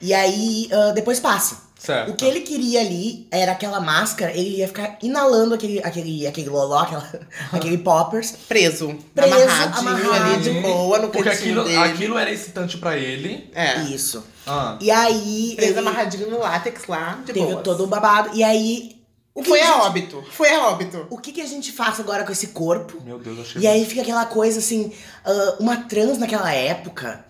E 0.00 0.14
aí, 0.14 0.68
depois 0.94 1.18
passa. 1.18 1.66
Certo. 1.78 2.10
O 2.10 2.16
que 2.16 2.24
ele 2.24 2.40
queria 2.40 2.80
ali 2.80 3.28
era 3.30 3.52
aquela 3.52 3.80
máscara, 3.80 4.32
ele 4.32 4.56
ia 4.58 4.66
ficar 4.66 4.98
inalando 5.00 5.54
aquele, 5.54 5.78
aquele, 5.80 6.26
aquele 6.26 6.48
loló, 6.48 6.78
aquela, 6.80 7.08
aquele 7.52 7.78
poppers. 7.78 8.32
Preso. 8.48 8.96
Preso, 9.14 9.32
amarradinho 9.34 10.10
amarrado. 10.10 10.32
ali 10.34 10.42
de 10.42 10.50
boa 10.60 10.98
no 10.98 11.08
Porque 11.08 11.28
aquilo, 11.28 11.62
dele. 11.64 11.76
aquilo 11.76 12.18
era 12.18 12.32
excitante 12.32 12.78
pra 12.78 12.96
ele. 12.96 13.48
É. 13.54 13.80
Isso. 13.82 14.24
Ah. 14.48 14.76
E 14.80 14.90
aí. 14.90 15.52
Preso 15.56 15.72
ele 15.72 15.78
amarradinho 15.80 16.30
no 16.30 16.38
látex 16.40 16.86
lá, 16.86 17.18
de 17.24 17.32
teve 17.32 17.46
boas. 17.46 17.62
todo 17.62 17.84
o 17.84 17.86
babado. 17.86 18.30
E 18.34 18.42
aí. 18.42 18.96
O 19.34 19.42
que 19.42 19.48
Foi 19.50 19.60
a 19.60 19.66
gente- 19.66 19.80
óbito. 19.82 20.24
Foi 20.32 20.52
a 20.52 20.66
óbito. 20.68 21.06
O 21.10 21.16
que, 21.18 21.30
que 21.30 21.40
a 21.40 21.46
gente 21.46 21.70
faz 21.70 22.00
agora 22.00 22.24
com 22.24 22.32
esse 22.32 22.48
corpo? 22.48 23.00
Meu 23.04 23.20
Deus, 23.20 23.38
achei. 23.38 23.62
E 23.62 23.66
aí 23.68 23.86
fica 23.86 24.02
aquela 24.02 24.26
coisa 24.26 24.58
assim, 24.58 24.92
ah, 25.24 25.56
uma 25.60 25.76
trans 25.76 26.18
naquela 26.18 26.52
época, 26.52 27.24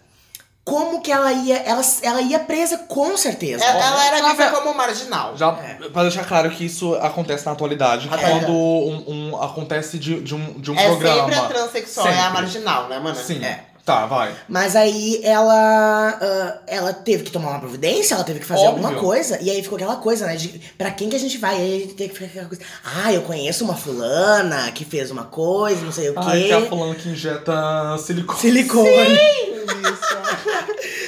como 0.64 1.02
que 1.02 1.12
ela 1.12 1.30
ia. 1.32 1.56
Ela, 1.58 1.82
ela 2.02 2.22
ia 2.22 2.38
presa 2.38 2.78
com 2.78 3.14
certeza. 3.16 3.62
Ela, 3.62 3.84
ela 3.86 4.04
era 4.06 4.18
Ela 4.20 4.28
vista 4.30 4.50
como 4.52 4.72
marginal. 4.74 5.36
Já, 5.36 5.48
É. 5.58 5.88
pra 5.90 6.02
deixar 6.02 6.24
claro 6.26 6.50
que 6.50 6.64
isso 6.64 6.94
acontece 6.94 7.44
na 7.44 7.52
atualidade, 7.52 8.06
Atualidade. 8.06 8.46
quando 8.46 8.52
um, 8.56 9.30
um- 9.34 9.42
acontece 9.42 9.98
de, 9.98 10.20
de 10.22 10.34
um, 10.34 10.60
de 10.60 10.70
um 10.70 10.78
é 10.78 10.86
programa. 10.86 11.20
sempre 11.24 11.34
a 11.38 11.44
transexual, 11.46 12.06
é 12.06 12.10
a 12.10 12.14
Sempre. 12.22 12.32
marginal, 12.32 12.88
né, 12.88 12.98
mano? 12.98 13.16
Sim. 13.16 13.44
É. 13.44 13.64
Tá, 13.88 14.04
vai. 14.04 14.34
Mas 14.46 14.76
aí 14.76 15.18
ela. 15.24 16.18
ah, 16.20 16.58
ela 16.66 16.92
teve 16.92 17.24
que 17.24 17.30
tomar 17.30 17.48
uma 17.52 17.58
providência, 17.60 18.14
ela 18.14 18.22
teve 18.22 18.38
que 18.40 18.44
fazer 18.44 18.66
Óbvio. 18.66 18.84
alguma 18.86 19.00
coisa. 19.00 19.38
E 19.40 19.48
aí 19.50 19.62
ficou 19.62 19.76
aquela 19.76 19.96
coisa, 19.96 20.26
né? 20.26 20.36
De 20.36 20.60
pra 20.76 20.90
quem 20.90 21.08
que 21.08 21.16
a 21.16 21.18
gente 21.18 21.38
vai? 21.38 21.56
E 21.56 21.60
aí 21.62 21.76
a 21.76 21.80
gente 21.80 21.94
tem 21.94 22.06
que 22.06 22.14
ficar 22.14 22.26
aquela 22.26 22.48
coisa. 22.48 22.62
Ah, 22.84 23.10
eu 23.14 23.22
conheço 23.22 23.64
uma 23.64 23.74
fulana 23.74 24.70
que 24.72 24.84
fez 24.84 25.10
uma 25.10 25.24
coisa, 25.24 25.80
não 25.82 25.90
sei 25.90 26.10
o 26.10 26.14
Ai, 26.18 26.42
que 26.42 26.50
é 26.52 26.54
a 26.56 26.60
quê. 26.60 26.66
fulana 26.68 26.94
que 26.96 27.08
injeta 27.08 27.96
silicone. 27.98 28.38
Silicone. 28.40 29.14
Isso. 29.14 30.18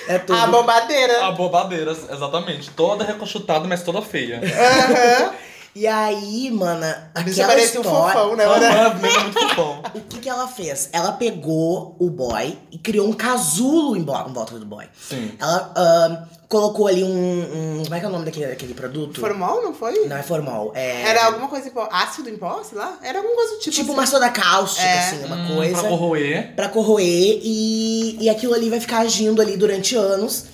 É 0.08 0.18
tudo. 0.18 0.38
A 0.38 0.46
bobadeira. 0.46 1.26
A 1.26 1.32
bobadeira, 1.32 1.92
exatamente. 1.92 2.70
Toda 2.70 3.04
reconchutada, 3.04 3.68
mas 3.68 3.82
toda 3.82 4.00
feia. 4.00 4.40
Aham. 4.42 5.34
E 5.72 5.86
aí, 5.86 6.50
mana, 6.50 7.10
aquela 7.14 7.48
parecia 7.48 7.78
um 7.80 7.82
história. 7.84 8.12
fofão, 8.12 8.36
né, 8.36 8.44
mano? 8.44 9.00
Mesmo 9.00 9.22
muito 9.22 9.38
fofão. 9.40 9.82
O 9.94 10.00
que, 10.00 10.18
que 10.18 10.28
ela 10.28 10.48
fez? 10.48 10.88
Ela 10.92 11.12
pegou 11.12 11.94
o 11.98 12.10
boy 12.10 12.58
e 12.72 12.78
criou 12.78 13.08
um 13.08 13.12
casulo 13.12 13.96
em, 13.96 14.04
volta 14.04 14.58
do 14.58 14.66
boy. 14.66 14.84
Sim. 15.08 15.32
Ela 15.38 15.72
ah, 15.76 16.24
colocou 16.48 16.88
ali 16.88 17.04
um, 17.04 17.08
um- 17.08 17.82
Como 17.84 17.94
é 17.94 18.00
que 18.00 18.04
é 18.04 18.08
o 18.08 18.12
nome 18.12 18.24
daquele, 18.24 18.46
daquele 18.48 18.74
produto? 18.74 19.20
Formol, 19.20 19.62
não 19.62 19.72
foi? 19.72 20.06
Não 20.06 20.16
é 20.16 20.22
formal. 20.24 20.72
É. 20.74 21.02
Era 21.02 21.26
alguma 21.26 21.46
coisa 21.48 21.68
em 21.68 21.70
pó. 21.70 21.88
Ácido 21.90 22.28
em 22.28 22.36
pó, 22.36 22.62
sei 22.64 22.76
lá? 22.76 22.98
Era 23.02 23.18
alguma 23.18 23.36
coisa 23.36 23.52
do 23.54 23.58
tipo. 23.60 23.76
Tipo 23.76 23.86
assim. 23.90 23.98
uma 24.00 24.06
soda 24.06 24.28
cáustica, 24.30 24.86
É. 24.86 24.98
assim, 24.98 25.24
uma 25.24 25.36
Hum, 25.36 25.54
coisa. 25.54 25.78
Pra 25.80 25.88
corroer. 25.88 26.54
pra 26.56 26.68
corroer 26.68 27.40
e, 27.42 28.16
e 28.20 28.28
aquilo 28.28 28.54
ali 28.54 28.68
vai 28.68 28.80
ficar 28.80 28.98
agindo 28.98 29.40
ali 29.40 29.56
durante 29.56 29.94
anos 29.94 30.46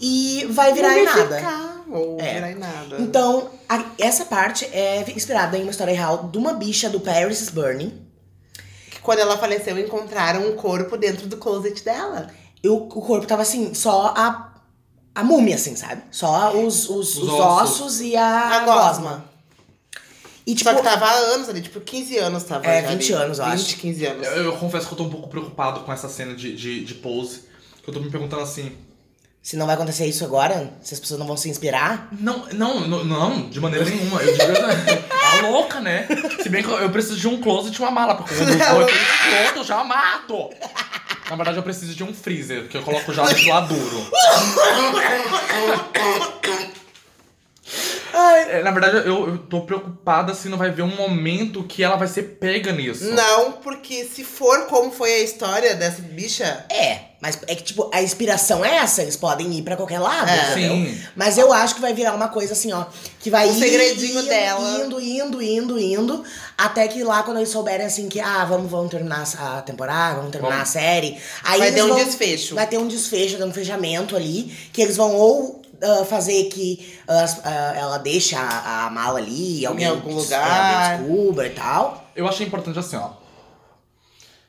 e 0.00 0.46
vai 0.50 0.72
virar 0.72 0.98
em 0.98 1.04
nada. 1.04 1.24
Mumificar, 1.26 1.73
Ou 1.96 2.20
É. 2.20 2.34
virar 2.34 2.50
em 2.52 2.54
nada. 2.56 2.96
Então, 3.00 3.50
a- 3.68 3.84
essa 3.98 4.24
parte 4.24 4.64
é 4.66 5.04
inspirada 5.14 5.56
em 5.56 5.62
uma 5.62 5.70
história 5.70 5.94
real 5.94 6.28
de 6.28 6.36
uma 6.38 6.52
bicha 6.54 6.88
do 6.90 7.00
Paris 7.00 7.40
is 7.40 7.48
Burning. 7.50 8.02
Que 8.90 9.00
quando 9.00 9.20
ela 9.20 9.38
faleceu, 9.38 9.78
encontraram 9.78 10.48
um 10.48 10.56
corpo 10.56 10.96
dentro 10.96 11.26
do 11.26 11.36
closet 11.36 11.84
dela. 11.84 12.28
E 12.62 12.68
o, 12.68 12.74
o 12.76 12.88
corpo 13.02 13.26
tava 13.26 13.42
assim, 13.42 13.74
só 13.74 14.12
a, 14.16 14.54
a 15.14 15.22
múmia, 15.24 15.54
assim, 15.54 15.76
sabe? 15.76 16.02
Só 16.10 16.52
os, 16.56 16.88
os, 16.88 17.16
Os 17.16 17.18
os 17.18 17.28
ossos. 17.28 17.80
ossos. 17.80 18.00
e 18.00 18.16
a, 18.16 18.26
A 18.56 18.58
gosma. 18.60 18.74
gosma. 18.82 19.34
E 20.46 20.54
tipo, 20.54 20.68
Só 20.68 20.76
que 20.76 20.82
tava 20.82 21.06
há 21.06 21.12
anos 21.14 21.48
ali, 21.48 21.62
tipo 21.62 21.80
15 21.80 22.18
anos 22.18 22.42
tava 22.44 22.66
É, 22.66 22.82
já 22.82 22.88
20 22.88 23.14
ali. 23.14 23.22
anos, 23.24 23.38
eu 23.38 23.44
20, 23.46 23.54
acho. 23.54 23.76
15 23.78 24.04
anos. 24.06 24.26
Eu, 24.26 24.32
eu 24.44 24.52
confesso 24.56 24.86
que 24.86 24.92
eu 24.92 24.98
tô 24.98 25.04
um 25.04 25.10
pouco 25.10 25.28
preocupado 25.28 25.80
com 25.80 25.92
essa 25.92 26.08
cena 26.08 26.34
de, 26.34 26.54
de, 26.54 26.84
de 26.84 26.94
pose. 26.96 27.44
Que 27.82 27.88
eu 27.88 27.94
tô 27.94 28.00
me 28.00 28.10
perguntando 28.10 28.42
assim. 28.42 28.72
Se 29.44 29.58
não 29.58 29.66
vai 29.66 29.74
acontecer 29.74 30.06
isso 30.06 30.24
agora, 30.24 30.72
se 30.80 30.94
as 30.94 31.00
pessoas 31.00 31.20
não 31.20 31.26
vão 31.26 31.36
se 31.36 31.50
inspirar, 31.50 32.08
Não, 32.18 32.46
não, 32.54 32.80
não, 32.88 33.04
não, 33.04 33.50
de 33.50 33.60
maneira 33.60 33.84
nenhuma. 33.84 34.22
Eu 34.22 34.32
digo, 34.32 34.54
tá 35.06 35.42
louca, 35.42 35.80
né? 35.80 36.08
Se 36.42 36.48
bem 36.48 36.62
que 36.62 36.70
eu 36.70 36.78
eu 36.78 36.88
preciso 36.88 37.16
de 37.16 37.28
um 37.28 37.38
closet 37.38 37.76
e 37.76 37.82
uma 37.82 37.90
mala, 37.90 38.14
porque 38.14 38.34
quando 38.34 38.48
eu 38.48 38.58
vou 38.58 38.86
todo, 38.86 39.58
eu 39.58 39.64
já 39.64 39.84
mato. 39.84 40.48
Na 41.28 41.36
verdade, 41.36 41.58
eu 41.58 41.62
preciso 41.62 41.94
de 41.94 42.02
um 42.02 42.14
freezer, 42.14 42.68
que 42.68 42.78
eu 42.78 42.82
coloco 42.82 43.12
já 43.12 43.22
no 43.22 43.36
geladouro. 43.36 44.04
É, 48.16 48.62
Na 48.62 48.70
verdade, 48.70 48.96
eu, 49.08 49.28
eu 49.28 49.38
tô 49.38 49.62
preocupada 49.62 50.34
se 50.34 50.48
não 50.48 50.56
vai 50.58 50.70
ver 50.70 50.82
um 50.82 50.94
momento 50.96 51.62
que 51.64 51.82
ela 51.82 51.96
vai 51.96 52.06
ser 52.08 52.22
pega 52.40 52.72
nisso. 52.72 53.04
Não, 53.12 53.52
porque 53.52 54.04
se 54.04 54.22
for 54.24 54.66
como 54.66 54.90
foi 54.90 55.12
a 55.14 55.20
história 55.20 55.74
dessa 55.74 56.02
bicha, 56.02 56.64
é. 56.70 57.12
Mas 57.20 57.38
é 57.46 57.54
que, 57.54 57.62
tipo, 57.62 57.90
a 57.92 58.02
inspiração 58.02 58.62
é 58.62 58.76
essa, 58.76 59.00
eles 59.00 59.16
podem 59.16 59.50
ir 59.54 59.62
pra 59.62 59.76
qualquer 59.76 59.98
lado, 59.98 60.28
É. 60.28 60.50
entendeu? 60.52 60.74
Sim. 60.74 61.00
Mas 61.16 61.38
eu 61.38 61.50
acho 61.54 61.74
que 61.74 61.80
vai 61.80 61.94
virar 61.94 62.12
uma 62.14 62.28
coisa 62.28 62.52
assim, 62.52 62.70
ó. 62.70 62.84
Que 63.18 63.30
vai 63.30 63.48
O 63.48 63.52
ir, 63.52 63.58
segredinho 63.58 64.20
indo, 64.20 64.28
dela. 64.28 64.84
Indo, 64.84 65.00
indo, 65.00 65.42
indo, 65.42 65.80
indo. 65.80 66.24
Até 66.58 66.86
que 66.86 67.02
lá, 67.02 67.22
quando 67.22 67.38
eles 67.38 67.48
souberem 67.48 67.86
assim 67.86 68.10
que, 68.10 68.20
ah, 68.20 68.44
vamos, 68.44 68.70
vamos 68.70 68.90
terminar 68.90 69.24
a 69.38 69.62
temporada, 69.62 70.16
vamos 70.16 70.32
terminar 70.32 70.56
Vamos. 70.56 70.68
a 70.68 70.72
série. 70.72 71.16
Aí 71.42 71.58
vai 71.60 71.72
ter 71.72 71.82
um 71.82 71.88
vão- 71.88 72.04
desfecho. 72.04 72.54
Vai 72.56 72.66
ter 72.66 72.76
um 72.76 72.86
desfecho, 72.86 73.42
um 73.42 73.52
fechamento 73.54 74.14
ali. 74.14 74.54
Que 74.70 74.82
eles 74.82 74.96
vão 74.98 75.14
ou 75.14 75.62
ah, 75.84 76.04
fazer 76.04 76.44
que 76.44 76.96
as- 77.06 77.40
ah, 77.44 77.74
ela 77.76 77.98
deixe 77.98 78.34
a, 78.34 78.86
a 78.86 78.90
mala 78.90 79.18
ali, 79.18 79.64
alguém, 79.66 79.86
algum 79.86 80.14
des- 80.16 80.24
lugar. 80.24 80.92
alguém 80.94 81.06
descubra 81.08 81.46
e 81.46 81.50
tal. 81.50 82.10
Eu 82.16 82.26
achei 82.28 82.46
importante 82.46 82.78
assim, 82.78 82.96
ó. 82.96 83.10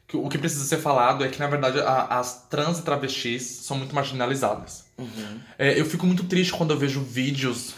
Que 0.07 0.15
o 0.17 0.29
que 0.29 0.37
precisa 0.37 0.63
ser 0.65 0.77
falado 0.77 1.23
é 1.25 1.27
que, 1.27 1.39
na 1.39 1.47
verdade, 1.47 1.79
a- 1.79 2.19
as 2.19 2.45
trans 2.49 2.77
e 2.79 2.83
travestis 2.83 3.43
são 3.63 3.77
muito 3.77 3.93
marginalizadas. 3.95 4.85
É, 5.57 5.79
eu 5.79 5.85
fico 5.85 6.05
muito 6.05 6.23
triste 6.25 6.53
quando 6.53 6.71
eu 6.71 6.77
vejo 6.77 7.01
vídeos 7.01 7.73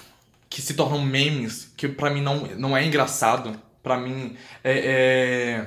que 0.49 0.61
se 0.61 0.73
tornam 0.73 1.01
memes, 1.01 1.69
que 1.77 1.88
pra 1.88 2.09
mim 2.09 2.21
não, 2.21 2.39
não 2.57 2.75
é 2.77 2.85
engraçado. 2.85 3.59
Pra 3.81 3.97
mim 3.97 4.35
é, 4.63 5.65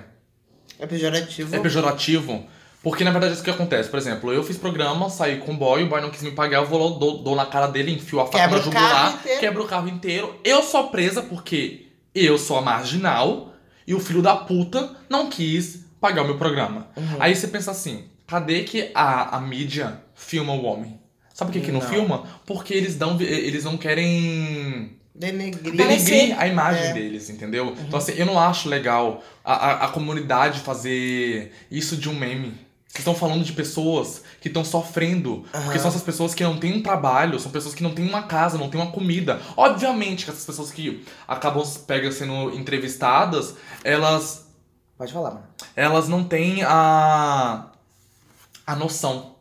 É 0.79 0.87
pejorativo. 0.87 1.55
é, 1.55 1.59
é 1.59 1.63
pejorativo. 1.63 2.47
Porque, 2.83 3.05
na 3.05 3.11
verdade, 3.11 3.33
é 3.33 3.35
isso 3.35 3.45
que 3.45 3.51
acontece. 3.51 3.91
Por 3.91 3.99
exemplo, 3.99 4.33
eu 4.33 4.43
fiz 4.43 4.57
programa, 4.57 5.11
saí 5.11 5.37
com 5.39 5.53
o 5.53 5.57
boy, 5.57 5.83
o 5.83 5.87
boy 5.89 6.01
não 6.01 6.11
quis 6.11 6.23
me 6.23 6.31
pagar, 6.31 6.59
eu 6.63 6.67
vou 6.67 6.79
lá, 6.93 6.99
dou, 6.99 7.19
dou 7.23 7.37
na 7.37 7.45
cara 7.45 7.67
dele, 7.67 7.93
enfio 7.93 8.21
a 8.21 8.25
faca 8.27 8.39
Quebra 8.39 8.59
carro 8.59 8.65
jugular, 8.73 9.15
inteiro. 9.15 9.41
quebra 9.41 9.63
o 9.63 9.67
carro 9.69 9.89
inteiro. 9.89 10.41
Eu 10.43 10.63
sou 10.63 10.89
presa 10.89 11.21
porque 11.23 11.89
eu 12.15 12.39
sou 12.39 12.57
a 12.59 12.63
marginal 12.63 13.53
e 13.87 13.95
o 13.95 14.01
filho 14.01 14.23
da 14.23 14.35
puta 14.35 14.97
não 15.11 15.29
quis 15.29 15.85
pagar 16.01 16.23
o 16.23 16.27
meu 16.27 16.39
programa. 16.39 16.89
Uhum. 16.97 17.17
Aí 17.21 17.37
você 17.37 17.49
pensa 17.49 17.71
assim, 17.71 18.07
cadê 18.27 18.63
que 18.63 18.91
a, 18.95 19.37
a 19.37 19.41
mídia 19.41 20.01
filma 20.15 20.55
o 20.55 20.65
homem? 20.65 20.99
Sabe 21.35 21.53
por 21.53 21.59
que, 21.61 21.67
que 21.67 21.73
não, 21.73 21.81
Não. 21.81 21.89
filma? 21.89 22.25
Porque 22.47 22.73
eles, 22.73 22.97
dão, 22.97 23.21
eles 23.21 23.65
não 23.65 23.77
querem 23.77 24.97
Denegrir. 25.15 25.75
denegrir 25.77 26.35
a 26.41 26.47
imagem 26.47 26.85
É. 26.87 26.93
deles, 26.95 27.29
entendeu? 27.29 27.75
Então, 27.87 27.99
assim, 27.99 28.13
eu 28.17 28.25
não 28.27 28.39
acho 28.39 28.69
legal 28.71 29.23
a, 29.45 29.53
a, 29.55 29.85
a 29.85 29.89
comunidade 29.89 30.61
fazer 30.61 31.53
isso 31.71 31.97
de 31.97 32.09
um 32.09 32.15
meme. 32.15 32.55
Vocês 32.91 32.99
estão 33.07 33.15
falando 33.15 33.45
de 33.45 33.53
pessoas 33.53 34.23
que 34.41 34.49
estão 34.49 34.65
sofrendo. 34.65 35.45
Porque 35.53 35.57
Aham. 35.57 35.79
são 35.79 35.89
essas 35.91 36.03
pessoas 36.03 36.35
que 36.35 36.43
não 36.43 36.59
têm 36.59 36.77
um 36.77 36.83
trabalho, 36.83 37.39
são 37.39 37.53
pessoas 37.53 37.73
que 37.73 37.85
não 37.85 37.95
têm 37.95 38.09
uma 38.09 38.25
casa, 38.25 38.59
não 38.59 38.69
têm 38.69 38.81
uma 38.81 38.91
comida. 38.91 39.41
Obviamente 39.57 40.25
que 40.25 40.31
essas 40.33 40.45
pessoas 40.45 40.73
que 40.73 41.05
acabam 41.29 41.63
pega 41.87 42.11
sendo 42.11 42.53
entrevistadas, 42.53 43.55
elas, 43.85 44.49
Pode 44.99 45.13
falar, 45.13 45.31
mano. 45.31 45.47
elas 45.77 46.09
não 46.09 46.25
têm 46.25 46.65
a, 46.65 47.67
a 48.67 48.75
noção. 48.77 49.37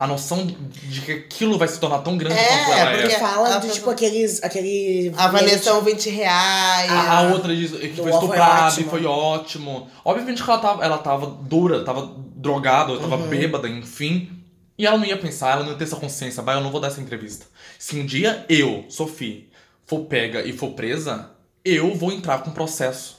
A 0.00 0.06
noção 0.06 0.46
de 0.46 1.00
que 1.00 1.10
aquilo 1.10 1.58
vai 1.58 1.66
se 1.66 1.80
tornar 1.80 1.98
tão 1.98 2.16
grande 2.16 2.38
É, 2.38 2.46
quanto 2.46 2.70
ela 2.78 2.90
porque- 2.92 3.12
é. 3.14 3.18
Fala 3.18 3.48
ela 3.48 3.58
de, 3.58 3.66
tá- 3.66 3.72
tipo, 3.72 3.90
aqueles... 3.90 4.42
Aquele... 4.44 5.12
A 5.16 5.26
Vanessa 5.26 5.64
são 5.64 5.80
20 5.82 6.08
reais. 6.10 6.90
A, 6.90 7.18
a 7.18 7.22
outra 7.32 7.54
diz 7.56 7.72
que 7.72 7.88
foi 7.94 7.98
Ó 7.98 8.02
foi 8.04 8.10
estuprada 8.12 8.80
e 8.80 8.84
foi 8.84 9.04
ótimo. 9.06 9.90
Obviamente 10.04 10.42
que 10.44 10.48
ela 10.48 10.60
tava, 10.60 10.84
ela 10.84 10.98
tava 10.98 11.26
dura, 11.26 11.82
tava 11.84 12.12
drogada, 12.36 12.96
tava 12.98 13.16
Uhum. 13.16 13.26
bêbada, 13.28 13.68
enfim. 13.68 14.30
E 14.78 14.86
ela 14.86 14.96
não 14.96 15.04
ia 15.04 15.16
pensar, 15.16 15.50
ela 15.54 15.64
não 15.64 15.72
ia 15.72 15.76
ter 15.78 15.82
essa 15.84 15.96
consciência. 15.96 16.44
Vai, 16.44 16.54
eu 16.54 16.60
não 16.60 16.70
vou 16.70 16.80
dar 16.80 16.86
essa 16.86 17.00
entrevista. 17.00 17.46
Se 17.76 17.98
um 17.98 18.06
dia 18.06 18.44
eu, 18.48 18.84
Sophie, 18.88 19.50
for 19.84 20.02
pega 20.04 20.42
e 20.42 20.52
for 20.52 20.70
presa, 20.74 21.30
eu 21.64 21.92
vou 21.96 22.12
entrar 22.12 22.38
com 22.44 22.52
processo. 22.52 23.17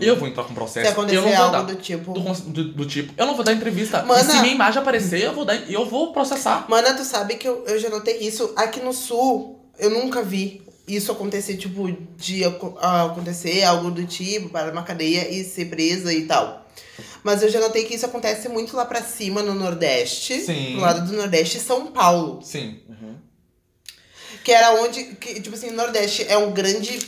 Eu 0.00 0.16
vou 0.16 0.26
entrar 0.28 0.44
com 0.44 0.54
processo. 0.54 0.86
Se 0.86 0.92
eu 0.92 0.96
não 0.96 1.02
acontecer 1.10 1.36
vou 1.36 1.44
algo 1.44 1.52
dar. 1.56 1.62
do 1.74 1.76
tipo. 1.76 2.12
Do, 2.14 2.20
do- 2.50 2.72
do 2.72 2.86
tipo, 2.86 3.12
eu 3.16 3.26
não 3.26 3.34
vou 3.34 3.44
dar 3.44 3.52
entrevista. 3.52 4.02
Mana- 4.02 4.20
E 4.20 4.24
se 4.36 4.40
minha 4.40 4.54
imagem 4.54 4.80
aparecer, 4.80 5.22
eu 5.22 5.34
vou 5.34 5.44
dar, 5.44 5.56
eu 5.70 5.84
vou 5.84 6.12
processar. 6.12 6.64
Mana, 6.70 6.94
tu 6.94 7.04
sabe 7.04 7.34
que 7.36 7.46
eu, 7.46 7.64
eu 7.66 7.78
já 7.78 7.90
notei 7.90 8.18
isso. 8.18 8.52
Aqui 8.56 8.80
no 8.80 8.92
sul, 8.94 9.60
eu 9.78 9.90
nunca 9.90 10.22
vi 10.22 10.62
isso 10.88 11.12
acontecer, 11.12 11.56
tipo, 11.56 11.90
de 12.16 12.42
ah, 12.80 13.04
acontecer 13.04 13.62
algo 13.64 13.90
do 13.90 14.06
tipo, 14.06 14.48
para 14.48 14.70
uma 14.72 14.82
cadeia 14.82 15.28
e 15.30 15.44
ser 15.44 15.66
presa 15.66 16.12
e 16.14 16.24
tal. 16.26 16.64
Mas 17.22 17.42
eu 17.42 17.48
já 17.50 17.58
notei 17.60 17.84
que 17.84 17.94
isso 17.94 18.06
acontece 18.06 18.48
muito 18.48 18.76
lá 18.76 18.84
pra 18.86 19.02
cima, 19.02 19.42
no 19.42 19.54
Nordeste. 19.54 20.40
Sim. 20.40 20.74
No 20.76 20.80
lado 20.80 21.06
do 21.10 21.16
Nordeste 21.16 21.58
e 21.58 21.60
São 21.60 21.86
Paulo. 21.88 22.40
Sim. 22.42 22.80
Que 24.44 24.52
era 24.52 24.74
onde, 24.82 25.04
que, 25.16 25.40
tipo 25.40 25.54
assim, 25.56 25.68
o 25.70 25.74
Nordeste 25.74 26.24
é 26.28 26.36
um 26.38 26.52
grande. 26.52 26.98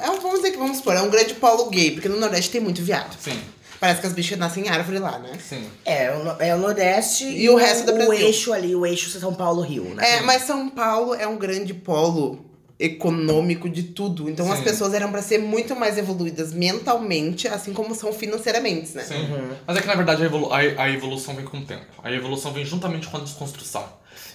É 0.00 0.10
um, 0.10 0.20
vamos 0.20 0.38
dizer 0.38 0.50
que 0.52 0.58
vamos 0.58 0.78
supor, 0.78 0.94
é 0.96 1.02
um 1.02 1.10
grande 1.10 1.34
polo 1.34 1.70
gay, 1.70 1.92
porque 1.92 2.08
no 2.08 2.18
Nordeste 2.18 2.50
tem 2.50 2.60
muito 2.60 2.82
viado. 2.82 3.16
Sim. 3.20 3.38
Parece 3.80 4.00
que 4.00 4.06
as 4.08 4.12
bichas 4.12 4.36
nascem 4.36 4.64
em 4.66 4.68
árvore 4.68 4.98
lá, 4.98 5.18
né? 5.20 5.38
Sim. 5.48 5.64
É, 5.84 6.10
o 6.10 6.42
é 6.42 6.54
o 6.54 6.58
Nordeste 6.58 7.24
E 7.24 7.48
o 7.48 7.54
resto 7.54 7.86
do 7.86 7.92
o 7.92 7.94
Brasil. 7.94 8.14
eixo 8.26 8.52
ali, 8.52 8.74
o 8.74 8.84
eixo 8.84 9.08
São 9.10 9.32
Paulo-Rio, 9.32 9.84
né? 9.94 10.16
É, 10.16 10.20
mas 10.22 10.42
São 10.42 10.68
Paulo 10.68 11.14
é 11.14 11.28
um 11.28 11.36
grande 11.38 11.72
polo 11.72 12.44
econômico 12.76 13.68
de 13.68 13.84
tudo. 13.84 14.28
Então 14.28 14.50
as 14.50 14.58
Sim. 14.58 14.64
pessoas 14.64 14.94
eram 14.94 15.10
pra 15.12 15.22
ser 15.22 15.38
muito 15.38 15.76
mais 15.76 15.96
evoluídas 15.98 16.52
mentalmente, 16.52 17.46
assim 17.48 17.72
como 17.72 17.94
são 17.94 18.12
financeiramente, 18.12 18.96
né? 18.96 19.04
Sim. 19.04 19.28
Mas 19.66 19.76
é 19.76 19.80
que 19.80 19.86
na 19.86 19.94
verdade 19.94 20.22
a, 20.22 20.26
evolu- 20.26 20.52
a- 20.52 20.58
a 20.58 20.90
evolução 20.90 21.34
vem 21.36 21.44
com 21.44 21.58
o 21.58 21.64
tempo. 21.64 21.86
A 22.02 22.10
evolução 22.12 22.52
vem 22.52 22.64
juntamente 22.64 23.06
com 23.08 23.16
a 23.16 23.20
desconstrução. 23.20 23.84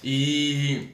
E 0.02 0.88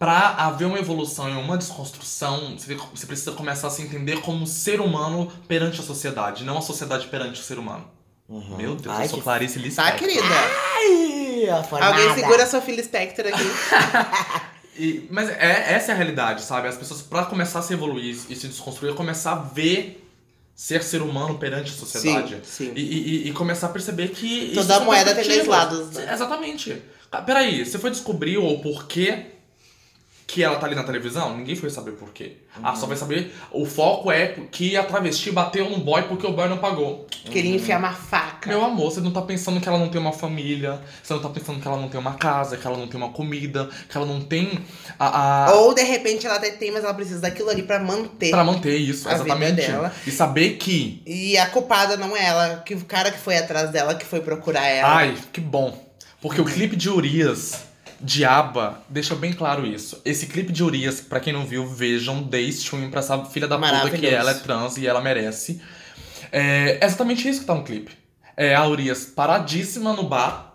pra 0.00 0.30
haver 0.30 0.64
uma 0.64 0.78
evolução 0.78 1.28
e 1.28 1.32
uma 1.34 1.58
desconstrução, 1.58 2.56
você, 2.56 3.06
precisa 3.06 3.32
começar 3.32 3.66
a 3.66 3.70
se 3.70 3.82
entender 3.82 4.22
como 4.22 4.46
ser 4.46 4.80
humano 4.80 5.30
perante 5.46 5.78
a 5.78 5.84
sociedade, 5.84 6.42
não 6.42 6.56
a 6.56 6.62
sociedade 6.62 7.06
perante 7.08 7.38
o 7.38 7.44
ser 7.44 7.58
humano. 7.58 7.86
Meu 8.56 8.74
Deus, 8.76 8.96
Ai, 8.96 9.04
eu 9.04 9.08
sou 9.10 9.18
que- 9.18 9.24
Clarice 9.24 9.58
Tá, 9.58 9.64
Lispector. 9.66 9.98
querida? 9.98 10.24
Ai. 10.24 11.48
Alguém 11.82 12.14
segura 12.14 12.44
a 12.44 12.46
sua 12.46 12.60
filha 12.62 12.82
Spectre 12.82 13.28
aqui. 13.28 13.42
E- 14.78 15.06
mas 15.10 15.28
é, 15.28 15.74
essa 15.74 15.90
é 15.90 15.94
a 15.94 15.96
realidade, 15.96 16.40
sabe? 16.42 16.66
As 16.66 16.76
pessoas, 16.76 17.02
pra 17.02 17.26
começar 17.26 17.58
a 17.58 17.62
se 17.62 17.74
evoluir 17.74 18.16
e 18.30 18.34
se 18.36 18.48
desconstruir, 18.48 18.94
começar 18.94 19.32
a 19.32 19.34
ver 19.34 20.08
ser 20.54 20.82
ser 20.82 21.02
humano 21.02 21.36
perante 21.38 21.70
a 21.72 21.74
sociedade. 21.74 22.36
Sim, 22.44 22.66
sim. 22.66 22.72
E, 22.74 22.80
e- 22.80 23.28
e 23.28 23.32
começar 23.32 23.66
a 23.66 23.70
perceber 23.70 24.08
que. 24.08 24.52
Toda 24.54 24.80
moeda 24.80 25.14
tem 25.14 25.24
dois 25.24 25.46
lados, 25.46 25.90
né? 25.90 26.10
Exatamente. 26.14 26.80
Peraí, 27.26 27.66
você 27.66 27.78
foi 27.78 27.90
descobrir 27.90 28.38
o 28.38 28.58
porquê 28.60 29.29
que 30.30 30.42
ela 30.42 30.56
tá 30.56 30.66
ali 30.66 30.74
na 30.74 30.84
televisão? 30.84 31.36
Ninguém 31.36 31.56
foi 31.56 31.70
saber 31.70 31.92
por 31.92 32.10
quê. 32.10 32.36
Ah, 32.62 32.74
só 32.74 32.86
vai 32.86 32.96
saber. 32.96 33.34
O 33.50 33.66
foco 33.66 34.10
é 34.10 34.28
que 34.50 34.76
a 34.76 34.84
travesti 34.84 35.30
bateu 35.30 35.68
no 35.68 35.78
boy 35.78 36.02
porque 36.02 36.26
o 36.26 36.32
boy 36.32 36.48
não 36.48 36.58
pagou. 36.58 37.06
Queria 37.10 37.54
enfiar 37.54 37.78
uma 37.78 37.92
faca. 37.92 38.48
Meu 38.48 38.64
amor, 38.64 38.90
você 38.90 39.00
não 39.00 39.10
tá 39.10 39.22
pensando 39.22 39.60
que 39.60 39.68
ela 39.68 39.78
não 39.78 39.88
tem 39.88 40.00
uma 40.00 40.12
família, 40.12 40.80
você 41.02 41.12
não 41.12 41.20
tá 41.20 41.28
pensando 41.28 41.60
que 41.60 41.66
ela 41.66 41.76
não 41.76 41.88
tem 41.88 42.00
uma 42.00 42.14
casa, 42.14 42.56
que 42.56 42.66
ela 42.66 42.76
não 42.76 42.86
tem 42.86 42.96
uma 42.96 43.10
comida, 43.10 43.68
que 43.88 43.96
ela 43.96 44.06
não 44.06 44.20
tem 44.20 44.60
a. 44.98 45.46
a... 45.48 45.54
Ou 45.54 45.74
de 45.74 45.82
repente 45.82 46.26
ela 46.26 46.36
até 46.36 46.50
tem, 46.50 46.70
mas 46.70 46.84
ela 46.84 46.94
precisa 46.94 47.20
daquilo 47.20 47.50
ali 47.50 47.62
pra 47.62 47.78
manter. 47.80 48.30
Pra 48.30 48.44
manter 48.44 48.76
isso, 48.76 49.08
exatamente. 49.08 49.56
dela. 49.56 49.92
E 50.06 50.10
saber 50.10 50.56
que. 50.56 51.02
E 51.06 51.36
a 51.36 51.46
culpada 51.46 51.96
não 51.96 52.16
é 52.16 52.24
ela, 52.24 52.56
que 52.64 52.74
o 52.74 52.84
cara 52.84 53.10
que 53.10 53.18
foi 53.18 53.36
atrás 53.36 53.70
dela 53.70 53.94
que 53.94 54.06
foi 54.06 54.20
procurar 54.20 54.66
ela. 54.66 54.96
Ai, 54.96 55.16
que 55.32 55.40
bom. 55.40 55.90
Porque 56.20 56.40
o 56.40 56.44
clipe 56.44 56.76
de 56.76 56.90
Urias, 56.90 57.69
de 58.02 58.24
ABBA, 58.24 58.82
deixa 58.88 59.14
bem 59.14 59.32
claro 59.32 59.66
isso. 59.66 60.00
Esse 60.04 60.26
clipe 60.26 60.52
de 60.52 60.62
Urias, 60.64 61.00
pra 61.00 61.20
quem 61.20 61.32
não 61.32 61.44
viu, 61.44 61.66
vejam, 61.66 62.22
dê 62.22 62.40
stream 62.42 62.90
pra 62.90 63.00
essa 63.00 63.24
filha 63.26 63.46
da 63.46 63.58
puta 63.58 63.90
que 63.90 64.06
ela 64.06 64.30
é 64.30 64.34
trans 64.34 64.76
e 64.76 64.86
ela 64.86 65.00
merece. 65.00 65.60
É 66.32 66.84
exatamente 66.84 67.28
isso 67.28 67.40
que 67.40 67.46
tá 67.46 67.54
no 67.54 67.64
clipe. 67.64 67.92
É 68.36 68.54
a 68.54 68.66
Urias 68.66 69.04
paradíssima 69.04 69.92
no 69.92 70.04
bar 70.04 70.54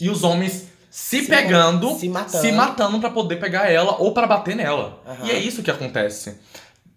e 0.00 0.08
os 0.10 0.24
homens 0.24 0.68
se, 0.90 1.20
Se 1.20 1.26
pegando, 1.28 1.94
se 1.96 2.08
matando. 2.08 2.42
se 2.44 2.52
matando 2.52 2.98
pra 2.98 3.10
poder 3.10 3.36
pegar 3.36 3.70
ela 3.70 3.96
ou 4.00 4.12
pra 4.12 4.26
bater 4.26 4.56
nela. 4.56 5.00
Aham. 5.06 5.26
E 5.26 5.30
é 5.30 5.38
isso 5.38 5.62
que 5.62 5.70
acontece. 5.70 6.38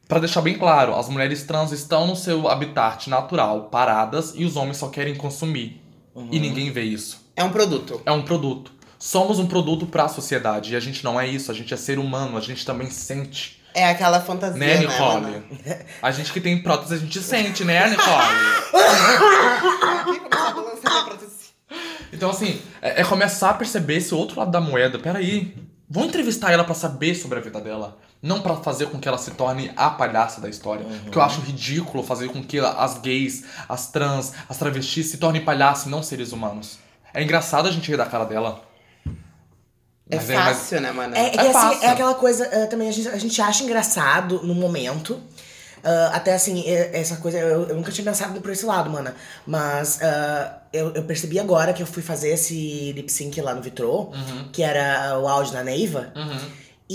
Pra 0.07 0.19
deixar 0.19 0.41
bem 0.41 0.57
claro, 0.57 0.95
as 0.95 1.07
mulheres 1.09 1.43
trans 1.43 1.71
estão 1.71 2.07
no 2.07 2.15
seu 2.15 2.47
habitat 2.47 3.09
natural, 3.09 3.65
paradas, 3.65 4.33
e 4.35 4.43
os 4.45 4.55
homens 4.55 4.77
só 4.77 4.87
querem 4.89 5.15
consumir. 5.15 5.81
Uhum. 6.15 6.29
E 6.31 6.39
ninguém 6.39 6.71
vê 6.71 6.81
isso. 6.83 7.21
É 7.35 7.43
um 7.43 7.51
produto. 7.51 8.01
É 8.05 8.11
um 8.11 8.21
produto. 8.21 8.71
Somos 9.05 9.37
um 9.37 9.45
produto 9.45 9.85
pra 9.85 10.07
sociedade. 10.07 10.71
E 10.71 10.77
a 10.77 10.79
gente 10.79 11.03
não 11.03 11.19
é 11.19 11.27
isso, 11.27 11.51
a 11.51 11.53
gente 11.53 11.73
é 11.73 11.77
ser 11.77 11.99
humano, 11.99 12.37
a 12.37 12.39
gente 12.39 12.65
também 12.65 12.89
sente. 12.89 13.61
É 13.73 13.89
aquela 13.89 14.21
fantasia, 14.21 14.57
Né, 14.57 14.75
né, 14.75 14.79
Nicole? 14.79 15.21
mana? 15.21 15.43
A 16.01 16.09
gente 16.09 16.31
que 16.31 16.39
tem 16.39 16.63
prótese, 16.63 16.93
a 16.93 16.97
gente 16.97 17.19
sente, 17.19 17.65
né, 17.65 17.89
Nicole? 17.89 18.07
A. 18.07 19.43
Então, 22.13 22.29
assim, 22.29 22.61
é, 22.81 23.01
é 23.01 23.03
começar 23.03 23.49
a 23.49 23.53
perceber 23.55 23.97
esse 23.97 24.15
outro 24.15 24.39
lado 24.39 24.51
da 24.51 24.61
moeda. 24.61 24.97
Peraí, 24.97 25.53
vou 25.89 26.05
entrevistar 26.05 26.51
ela 26.51 26.63
pra 26.63 26.73
saber 26.73 27.13
sobre 27.13 27.39
a 27.39 27.41
vida 27.41 27.59
dela. 27.59 27.97
Não 28.21 28.39
pra 28.39 28.55
fazer 28.55 28.85
com 28.85 28.99
que 29.01 29.07
ela 29.09 29.17
se 29.17 29.31
torne 29.31 29.69
a 29.75 29.89
palhaça 29.89 30.39
da 30.39 30.47
história. 30.47 30.85
Porque 31.03 31.17
eu 31.17 31.21
acho 31.21 31.41
ridículo 31.41 32.03
fazer 32.03 32.29
com 32.29 32.41
que 32.41 32.57
as 32.57 32.99
gays, 32.99 33.43
as 33.67 33.91
trans, 33.91 34.31
as 34.47 34.55
travestis 34.57 35.07
se 35.07 35.17
tornem 35.17 35.43
palhaços 35.43 35.87
e 35.87 35.89
não 35.89 36.01
seres 36.01 36.31
humanos. 36.31 36.79
É 37.13 37.21
engraçado 37.21 37.67
a 37.67 37.71
gente 37.71 37.91
rir 37.91 37.97
da 37.97 38.05
cara 38.05 38.23
dela. 38.23 38.71
É 40.13 40.15
Mas 40.17 40.27
mas- 40.29 40.57
fácil, 40.57 40.81
né, 40.81 40.91
mano? 40.91 41.15
É, 41.15 41.27
é 41.27 41.29
que 41.29 41.39
É 41.39 41.49
assim, 41.49 41.85
é 41.85 41.89
aquela 41.89 42.13
coisa, 42.15 42.45
eh, 42.51 42.65
também 42.67 42.87
a 42.89 42.91
gente, 42.91 43.07
a 43.09 43.17
gente 43.17 43.41
acha 43.41 43.63
engraçado 43.63 44.41
no 44.43 44.53
momento. 44.55 45.19
Ah, 45.85 46.11
até 46.13 46.33
assim, 46.33 46.63
eh, 46.65 46.91
essa 46.93 47.17
coisa, 47.17 47.37
eu, 47.39 47.67
eu 47.67 47.75
nunca 47.75 47.91
tinha 47.91 48.05
pensado 48.05 48.39
por 48.39 48.51
esse 48.51 48.65
lado, 48.65 48.89
mana. 48.89 49.13
Mas 49.45 49.99
ah, 50.01 50.59
eu, 50.71 50.93
eu 50.93 51.03
percebi 51.03 51.37
agora 51.39 51.73
que 51.73 51.83
eu 51.83 51.87
fui 51.87 52.01
fazer 52.01 52.29
esse 52.29 52.93
lip 52.93 53.11
sync 53.11 53.39
lá 53.41 53.53
no 53.53 53.61
Vitrô, 53.61 54.11
Uhum. 54.13 54.49
que 54.53 54.63
era 54.63 55.19
o 55.19 55.27
áudio 55.27 55.51
da 55.53 55.63
Neiva. 55.63 56.11
Uhum. 56.15 56.39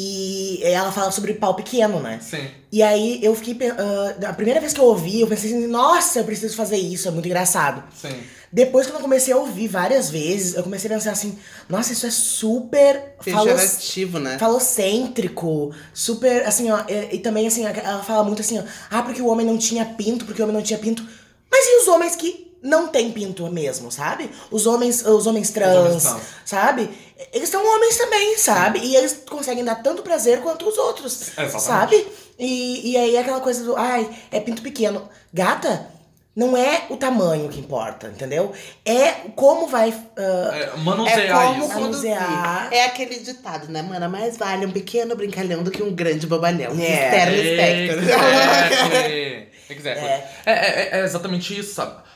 E 0.00 0.60
ela 0.62 0.92
fala 0.92 1.10
sobre 1.10 1.34
pau 1.34 1.54
pequeno, 1.56 1.98
né? 1.98 2.20
Sim. 2.22 2.46
E 2.70 2.84
aí 2.84 3.18
eu 3.20 3.34
fiquei. 3.34 3.68
ah, 3.68 4.28
a 4.28 4.32
primeira 4.32 4.60
vez 4.60 4.72
que 4.72 4.78
eu 4.78 4.84
ouvi, 4.84 5.20
eu 5.20 5.26
pensei 5.26 5.52
assim, 5.52 5.66
nossa, 5.66 6.20
eu 6.20 6.24
preciso 6.24 6.54
fazer 6.54 6.76
isso, 6.76 7.08
é 7.08 7.10
muito 7.10 7.26
engraçado. 7.26 7.82
Sim. 8.00 8.14
Depois, 8.52 8.86
quando 8.86 8.96
eu 8.96 9.02
comecei 9.02 9.34
a 9.34 9.36
ouvir 9.36 9.66
várias 9.66 10.08
vezes, 10.08 10.54
eu 10.54 10.62
comecei 10.62 10.88
a 10.88 10.94
pensar 10.94 11.10
assim, 11.10 11.36
nossa, 11.68 11.92
isso 11.92 12.06
é 12.06 12.10
super 12.12 13.16
falos- 13.32 13.60
né? 14.20 14.38
falocêntrico, 14.38 15.74
super, 15.92 16.46
assim, 16.46 16.70
ó, 16.70 16.78
e, 16.88 17.16
e 17.16 17.18
também, 17.18 17.46
assim, 17.48 17.66
ela 17.66 18.02
fala 18.04 18.22
muito 18.22 18.40
assim, 18.40 18.58
ó, 18.58 18.62
ah, 18.88 19.02
porque 19.02 19.20
o 19.20 19.26
homem 19.26 19.44
não 19.44 19.58
tinha 19.58 19.84
pinto, 19.84 20.24
porque 20.24 20.40
o 20.40 20.44
homem 20.44 20.56
não 20.56 20.62
tinha 20.62 20.78
pinto. 20.78 21.04
Mas 21.50 21.64
e 21.66 21.82
os 21.82 21.88
homens 21.88 22.14
que 22.14 22.47
não 22.62 22.88
têm 22.88 23.12
pinto 23.12 23.46
mesmo, 23.50 23.90
sabe? 23.90 24.30
Os 24.50 24.66
homens, 24.66 25.04
os 25.04 25.26
homens 25.26 25.50
trans, 25.50 25.76
homens 25.76 26.02
trans. 26.02 26.22
sabe? 26.44 26.90
Eles 27.32 27.48
são 27.48 27.64
homens 27.64 27.96
também, 27.96 28.36
sabe? 28.38 28.78
E 28.80 28.96
eles 28.96 29.22
conseguem 29.28 29.64
dar 29.64 29.76
tanto 29.76 30.02
prazer 30.02 30.40
quanto 30.40 30.68
os 30.68 30.76
outros, 30.78 31.28
Exatamente. 31.38 31.62
sabe? 31.62 32.06
E, 32.38 32.92
e 32.92 32.96
aí 32.96 33.16
é 33.16 33.20
aquela 33.20 33.40
coisa 33.40 33.64
do, 33.64 33.76
ai, 33.76 34.08
é 34.30 34.40
pinto 34.40 34.62
pequeno. 34.62 35.08
Gata, 35.32 35.86
não 36.34 36.56
é 36.56 36.82
o 36.88 36.96
tamanho 36.96 37.48
que 37.48 37.58
importa, 37.58 38.06
entendeu? 38.06 38.52
É 38.84 39.10
como 39.34 39.66
vai... 39.66 39.92
ah, 40.16 40.50
É, 40.54 40.62
É 40.62 40.76
manusear 40.76 41.46
como 41.54 41.64
isso. 41.64 41.80
Manusear. 41.80 42.68
É 42.72 42.84
aquele 42.84 43.18
ditado, 43.18 43.68
né, 43.68 43.82
mana? 43.82 44.08
Mais 44.08 44.36
vale 44.36 44.64
um 44.64 44.70
pequeno 44.70 45.16
brincalhão 45.16 45.64
do 45.64 45.70
que 45.72 45.82
um 45.82 45.92
grande 45.92 46.26
bobalhão. 46.28 46.72
É. 46.78 47.04
Externo 47.06 47.36
espectro. 47.36 48.02
Exactly. 48.02 49.48
Exactly. 49.70 50.06
É. 50.08 50.30
É, 50.46 50.52
é, 50.52 51.00
é 51.00 51.04
exatamente 51.04 51.58
isso, 51.58 51.74
sabe? 51.74 52.07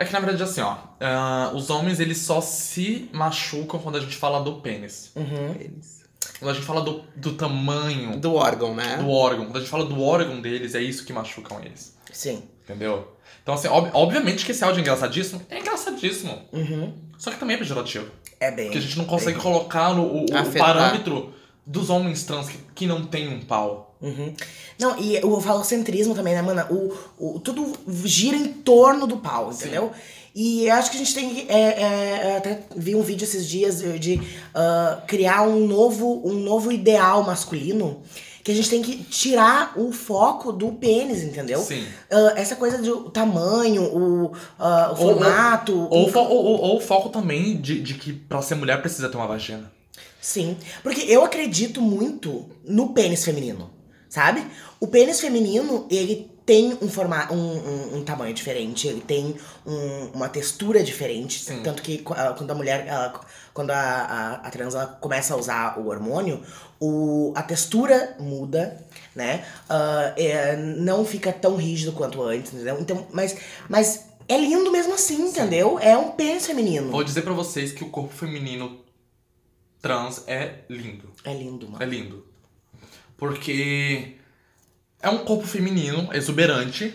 É 0.00 0.04
que 0.06 0.12
na 0.14 0.20
verdade 0.20 0.42
assim, 0.42 0.62
ó, 0.62 0.76
ah, 1.00 1.52
os 1.54 1.68
homens 1.68 2.00
eles 2.00 2.18
só 2.18 2.40
se 2.40 3.10
machucam 3.12 3.78
quando 3.78 3.96
a 3.96 4.00
gente 4.00 4.16
fala 4.16 4.40
do 4.42 4.54
pênis. 4.60 5.12
Eles. 5.14 6.00
Quando 6.38 6.50
a 6.52 6.54
gente 6.54 6.64
fala 6.64 6.80
do, 6.80 7.04
do 7.16 7.34
tamanho 7.34 8.18
Do 8.18 8.34
órgão, 8.34 8.74
né? 8.74 8.96
do 8.96 9.10
órgão, 9.10 9.44
quando 9.44 9.56
a 9.56 9.60
gente 9.60 9.68
fala 9.68 9.84
do 9.84 10.02
órgão 10.02 10.40
deles, 10.40 10.74
é 10.74 10.80
isso 10.80 11.04
que 11.04 11.12
machucam 11.12 11.60
eles. 11.62 11.94
Sim. 12.10 12.42
Entendeu? 12.64 13.14
Então, 13.42 13.54
assim, 13.54 13.68
ob- 13.68 13.90
obviamente 13.92 14.44
que 14.46 14.52
esse 14.52 14.64
áudio 14.64 14.78
é 14.78 14.82
engraçadíssimo. 14.82 15.42
É 15.50 15.58
engraçadíssimo. 15.58 16.38
Uhum. 16.52 16.94
Só 17.18 17.30
que 17.30 17.38
também 17.38 17.56
é 17.56 17.58
pejorativo. 17.58 18.10
É 18.38 18.50
bem. 18.50 18.66
Porque 18.66 18.78
a 18.78 18.80
gente 18.80 18.96
não 18.96 19.04
consegue 19.04 19.38
colocar 19.38 19.92
no, 19.92 20.02
o, 20.04 20.24
o 20.24 20.52
parâmetro 20.58 21.34
dos 21.66 21.90
homens 21.90 22.24
trans 22.24 22.48
que, 22.48 22.58
que 22.74 22.86
não 22.86 23.04
tem 23.04 23.28
um 23.28 23.40
pau. 23.42 23.89
Uhum. 24.02 24.32
Não, 24.78 24.98
e 24.98 25.18
o 25.24 25.40
falocentrismo 25.40 26.14
também, 26.14 26.34
né, 26.34 26.40
mana? 26.42 26.66
O, 26.70 26.92
o, 27.18 27.38
tudo 27.40 27.72
gira 28.04 28.36
em 28.36 28.48
torno 28.48 29.06
do 29.06 29.18
pau, 29.18 29.50
entendeu? 29.52 29.90
E 30.34 30.70
acho 30.70 30.90
que 30.90 30.96
a 30.96 31.00
gente 31.00 31.14
tem 31.14 31.34
que. 31.34 31.50
É, 31.50 31.60
é, 31.82 32.32
eu 32.32 32.36
até 32.38 32.60
vi 32.76 32.94
um 32.94 33.02
vídeo 33.02 33.24
esses 33.24 33.46
dias 33.46 33.82
de 33.98 34.20
ah, 34.54 35.02
criar 35.06 35.42
um 35.42 35.66
novo, 35.66 36.22
um 36.24 36.34
novo 36.34 36.70
ideal 36.72 37.22
masculino. 37.24 38.02
Que 38.42 38.52
a 38.52 38.54
gente 38.54 38.70
tem 38.70 38.80
que 38.80 38.96
tirar 39.04 39.74
o 39.78 39.92
foco 39.92 40.50
do 40.50 40.72
pênis, 40.72 41.22
entendeu? 41.22 41.60
Sim. 41.60 41.84
Ah, 42.10 42.32
essa 42.36 42.56
coisa 42.56 42.78
do 42.78 43.10
tamanho, 43.10 43.82
o, 43.84 44.32
ah, 44.58 44.90
o 44.92 44.96
formato. 44.96 45.76
Ou, 45.90 46.06
o- 46.06 46.10
fo- 46.10 46.20
ou, 46.20 46.44
ou- 46.44 46.60
ou 46.62 46.76
o 46.78 46.80
foco 46.80 47.10
também 47.10 47.60
de, 47.60 47.82
de 47.82 47.94
que 47.94 48.14
pra 48.14 48.40
ser 48.40 48.54
mulher 48.54 48.80
precisa 48.80 49.10
ter 49.10 49.16
uma 49.18 49.26
vagina. 49.26 49.70
Sim, 50.22 50.56
porque 50.82 51.02
eu 51.02 51.22
acredito 51.24 51.82
muito 51.82 52.46
no 52.64 52.90
pênis 52.94 53.24
feminino, 53.24 53.68
sabe? 54.10 54.44
O 54.78 54.86
pênis 54.86 55.18
feminino, 55.20 55.86
ele 55.90 56.30
tem 56.44 56.76
um, 56.82 56.88
forma, 56.88 57.32
um, 57.32 57.36
um, 57.36 57.96
um 57.98 58.04
tamanho 58.04 58.34
diferente, 58.34 58.88
ele 58.88 59.00
tem 59.00 59.36
um- 59.64 60.06
uma 60.12 60.28
textura 60.28 60.82
diferente. 60.82 61.44
Sim. 61.44 61.62
Tanto 61.62 61.80
que 61.80 61.98
qu- 61.98 62.12
ah, 62.14 62.34
quando 62.36 62.50
a 62.50 62.54
mulher, 62.54 62.86
ela- 62.88 63.20
quando 63.54 63.70
a, 63.70 63.76
a, 63.80 64.34
a 64.46 64.50
trans 64.50 64.74
ela 64.74 64.86
começa 64.86 65.32
a 65.32 65.36
usar 65.36 65.78
o 65.78 65.86
hormônio, 65.88 66.42
o, 66.80 67.32
a 67.36 67.42
textura 67.42 68.16
muda, 68.18 68.84
né? 69.14 69.44
Ah, 69.68 70.12
é, 70.16 70.56
não 70.56 71.04
fica 71.04 71.32
tão 71.32 71.54
rígido 71.56 71.92
quanto 71.92 72.20
antes, 72.22 72.52
entendeu? 72.52 72.78
Então, 72.80 73.06
mas, 73.12 73.36
mas 73.68 74.06
é 74.26 74.36
lindo 74.36 74.72
mesmo 74.72 74.94
assim, 74.94 75.22
entendeu? 75.28 75.78
É 75.78 75.96
um 75.96 76.10
pênis 76.12 76.46
feminino. 76.46 76.90
Vou 76.90 77.04
dizer 77.04 77.22
pra 77.22 77.32
vocês 77.32 77.70
que 77.70 77.84
o 77.84 77.90
corpo 77.90 78.12
feminino 78.12 78.80
trans 79.80 80.24
é 80.26 80.64
lindo. 80.68 81.12
É 81.24 81.32
lindo, 81.32 81.68
mano. 81.68 81.82
É 81.82 81.86
lindo. 81.86 82.26
Porque 83.20 84.14
é 85.02 85.10
um 85.10 85.18
corpo 85.18 85.46
feminino, 85.46 86.08
exuberante, 86.12 86.94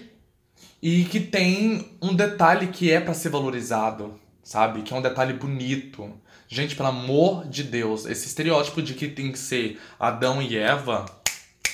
e 0.81 1.05
que 1.05 1.19
tem 1.19 1.87
um 2.01 2.15
detalhe 2.15 2.67
que 2.67 2.91
é 2.91 2.99
pra 2.99 3.13
ser 3.13 3.29
valorizado, 3.29 4.19
sabe? 4.43 4.81
Que 4.81 4.91
é 4.91 4.97
um 4.97 5.01
detalhe 5.03 5.33
bonito. 5.33 6.11
Gente, 6.47 6.75
pelo 6.75 6.89
amor 6.89 7.47
de 7.47 7.61
Deus, 7.61 8.07
esse 8.07 8.25
estereótipo 8.25 8.81
de 8.81 8.95
que 8.95 9.07
tem 9.07 9.31
que 9.31 9.37
ser 9.37 9.79
Adão 9.99 10.41
e 10.41 10.57
Eva 10.57 11.05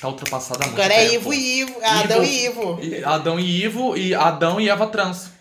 tá 0.02 0.10
ultrapassado 0.10 0.64
há 0.64 0.68
muito 0.68 0.82
Agora 0.82 0.94
é. 0.96 1.14
Ivo 1.14 1.34
e 1.34 1.60
Ivo. 1.62 1.80
Adão 1.84 2.24
e 2.24 2.46
Ivo. 2.46 2.80
Adão 3.06 3.40
e 3.40 3.64
Ivo 3.64 3.98
e 3.98 4.14
Adão 4.14 4.60
e 4.60 4.70
Eva 4.70 4.88
trans. 4.88 5.32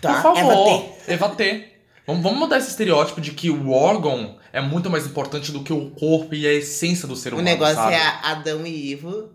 Tá? 0.00 0.14
Por 0.14 0.34
favor, 0.34 0.38
Eva 0.38 0.94
T. 1.04 1.12
Eva 1.12 1.28
T. 1.30 1.72
Vamos, 2.06 2.22
vamos 2.22 2.38
mudar 2.38 2.58
esse 2.58 2.70
estereótipo 2.70 3.20
de 3.20 3.32
que 3.32 3.50
o 3.50 3.70
órgão 3.72 4.38
é 4.52 4.60
muito 4.60 4.88
mais 4.90 5.06
importante 5.06 5.52
do 5.52 5.62
que 5.62 5.72
o 5.72 5.90
corpo 5.90 6.34
e 6.34 6.46
a 6.46 6.52
essência 6.52 7.06
do 7.06 7.14
ser 7.16 7.30
O 7.32 7.36
humano. 7.36 7.48
negócio 7.48 7.74
sabe? 7.76 7.94
é 7.94 8.06
Adão 8.22 8.66
e 8.66 8.90
Ivo. 8.92 9.28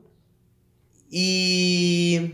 E. 1.12 2.32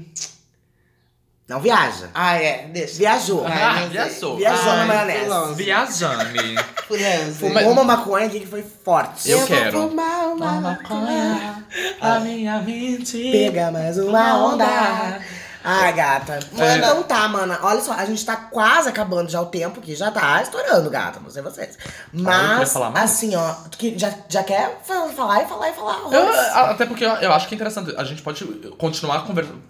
Não 1.48 1.60
viaja. 1.60 2.10
Ah, 2.14 2.36
é, 2.36 2.68
deixa. 2.68 2.98
Viajou. 2.98 3.46
Ah, 3.46 3.80
sei. 3.82 3.90
viajou. 3.90 4.38
Viajou 4.38 4.66
na 4.66 4.82
Ai, 4.82 4.88
maionese. 4.88 5.20
fui 5.20 5.28
longe. 5.30 5.64
Viajane. 5.64 6.56
Fumou 7.38 7.72
uma 7.72 7.84
maconha 7.84 8.28
aqui 8.28 8.40
que 8.40 8.48
foi 8.48 8.64
forte. 8.64 9.30
Eu 9.30 9.40
vou 9.40 9.48
quero. 9.48 9.90
fumar 9.90 10.28
uma 10.30 10.62
maconha. 10.62 11.66
a 12.00 12.20
minha 12.22 12.62
mente. 12.62 13.32
Pega 13.32 13.70
mais 13.72 13.98
uma 13.98 14.46
onda. 14.54 15.20
Ai, 15.64 15.94
gata. 15.94 16.40
É. 16.58 16.78
Então 16.78 17.04
tá, 17.04 17.28
mana. 17.28 17.60
Olha 17.62 17.82
só, 17.82 17.94
a 17.94 18.06
gente 18.06 18.26
tá 18.26 18.36
quase 18.36 18.90
acabando 18.90 19.30
já 19.30 19.40
o 19.42 19.46
tempo, 19.46 19.80
que 19.82 19.96
já 19.96 20.10
tá 20.12 20.42
estourando, 20.42 20.90
gata. 20.90 21.20
Não 21.20 21.30
sei 21.30 21.42
vocês. 21.42 21.78
queria 22.12 22.24
Mas, 22.24 22.74
falar 22.74 22.90
mais. 22.90 23.12
assim, 23.12 23.36
ó, 23.36 23.54
que 23.78 23.98
já, 23.98 24.14
já 24.28 24.44
quer 24.44 24.80
fa- 24.84 25.08
falar 25.10 25.44
e 25.44 25.48
falar 25.48 25.70
e 25.70 25.74
falar. 25.74 26.00
Eu- 26.12 26.66
até 26.72 26.86
porque 26.86 27.06
eu, 27.06 27.10
eu 27.16 27.32
acho 27.34 27.48
que 27.48 27.54
é 27.54 27.58
interessante. 27.58 27.94
A 27.96 28.04
gente 28.04 28.22
pode 28.22 28.44
continuar 28.78 29.26
conversando. 29.26 29.62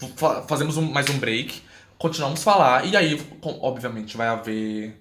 Fazemos 0.48 0.78
um- 0.78 0.92
mais 0.92 1.10
um 1.10 1.18
break. 1.18 1.62
Continuamos 1.98 2.40
a 2.40 2.44
falar. 2.44 2.86
E 2.86 2.96
aí, 2.98 3.22
obviamente, 3.62 4.16
vai 4.18 4.28
haver 4.28 4.98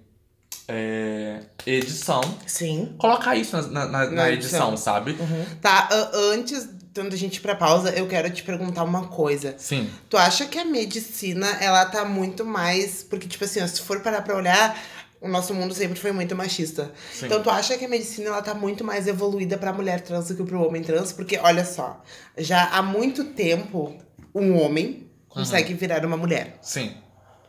é, 0.68 1.40
edição. 1.66 2.20
Sim. 2.46 2.94
Colocar 2.98 3.34
isso 3.36 3.56
na, 3.56 3.62
na- 3.68 3.86
na- 3.86 4.10
na 4.10 4.30
edição, 4.30 4.68
edição. 4.68 4.76
sabe? 4.76 5.18
Tá, 5.60 5.88
a- 5.90 6.10
antes 6.32 6.68
da 6.92 7.16
gente 7.16 7.36
ir 7.36 7.40
pra 7.40 7.54
pausa, 7.54 7.90
eu 7.90 8.06
quero 8.06 8.30
te 8.30 8.42
perguntar 8.42 8.84
uma 8.84 9.08
coisa. 9.08 9.54
Sim. 9.58 9.88
Tu 10.08 10.16
acha 10.16 10.46
que 10.46 10.58
a 10.58 10.64
medicina, 10.64 11.46
ela 11.60 11.84
tá 11.86 12.04
muito 12.04 12.44
mais. 12.44 13.02
Porque, 13.02 13.28
tipo 13.28 13.44
assim, 13.44 13.62
ó, 13.62 13.66
se 13.66 13.80
for 13.80 14.00
parar 14.00 14.22
pra 14.22 14.36
olhar, 14.36 14.78
o 15.20 15.28
nosso 15.28 15.54
mundo 15.54 15.74
sempre 15.74 15.98
foi 15.98 16.12
muito 16.12 16.34
machista. 16.34 16.92
Sim. 17.12 17.26
Então, 17.26 17.42
tu 17.42 17.50
acha 17.50 17.76
que 17.76 17.84
a 17.84 17.88
medicina, 17.88 18.28
ela 18.28 18.42
tá 18.42 18.54
muito 18.54 18.82
mais 18.84 19.06
evoluída 19.06 19.56
pra 19.58 19.72
mulher 19.72 20.00
trans 20.00 20.28
do 20.28 20.36
que 20.36 20.42
pro 20.42 20.66
homem 20.66 20.82
trans? 20.82 21.12
Porque, 21.12 21.38
olha 21.38 21.64
só, 21.64 22.02
já 22.36 22.64
há 22.70 22.82
muito 22.82 23.24
tempo, 23.24 23.94
um 24.34 24.60
homem 24.60 25.08
consegue 25.28 25.74
virar 25.74 26.04
uma 26.04 26.16
mulher. 26.16 26.58
Sim. 26.60 26.94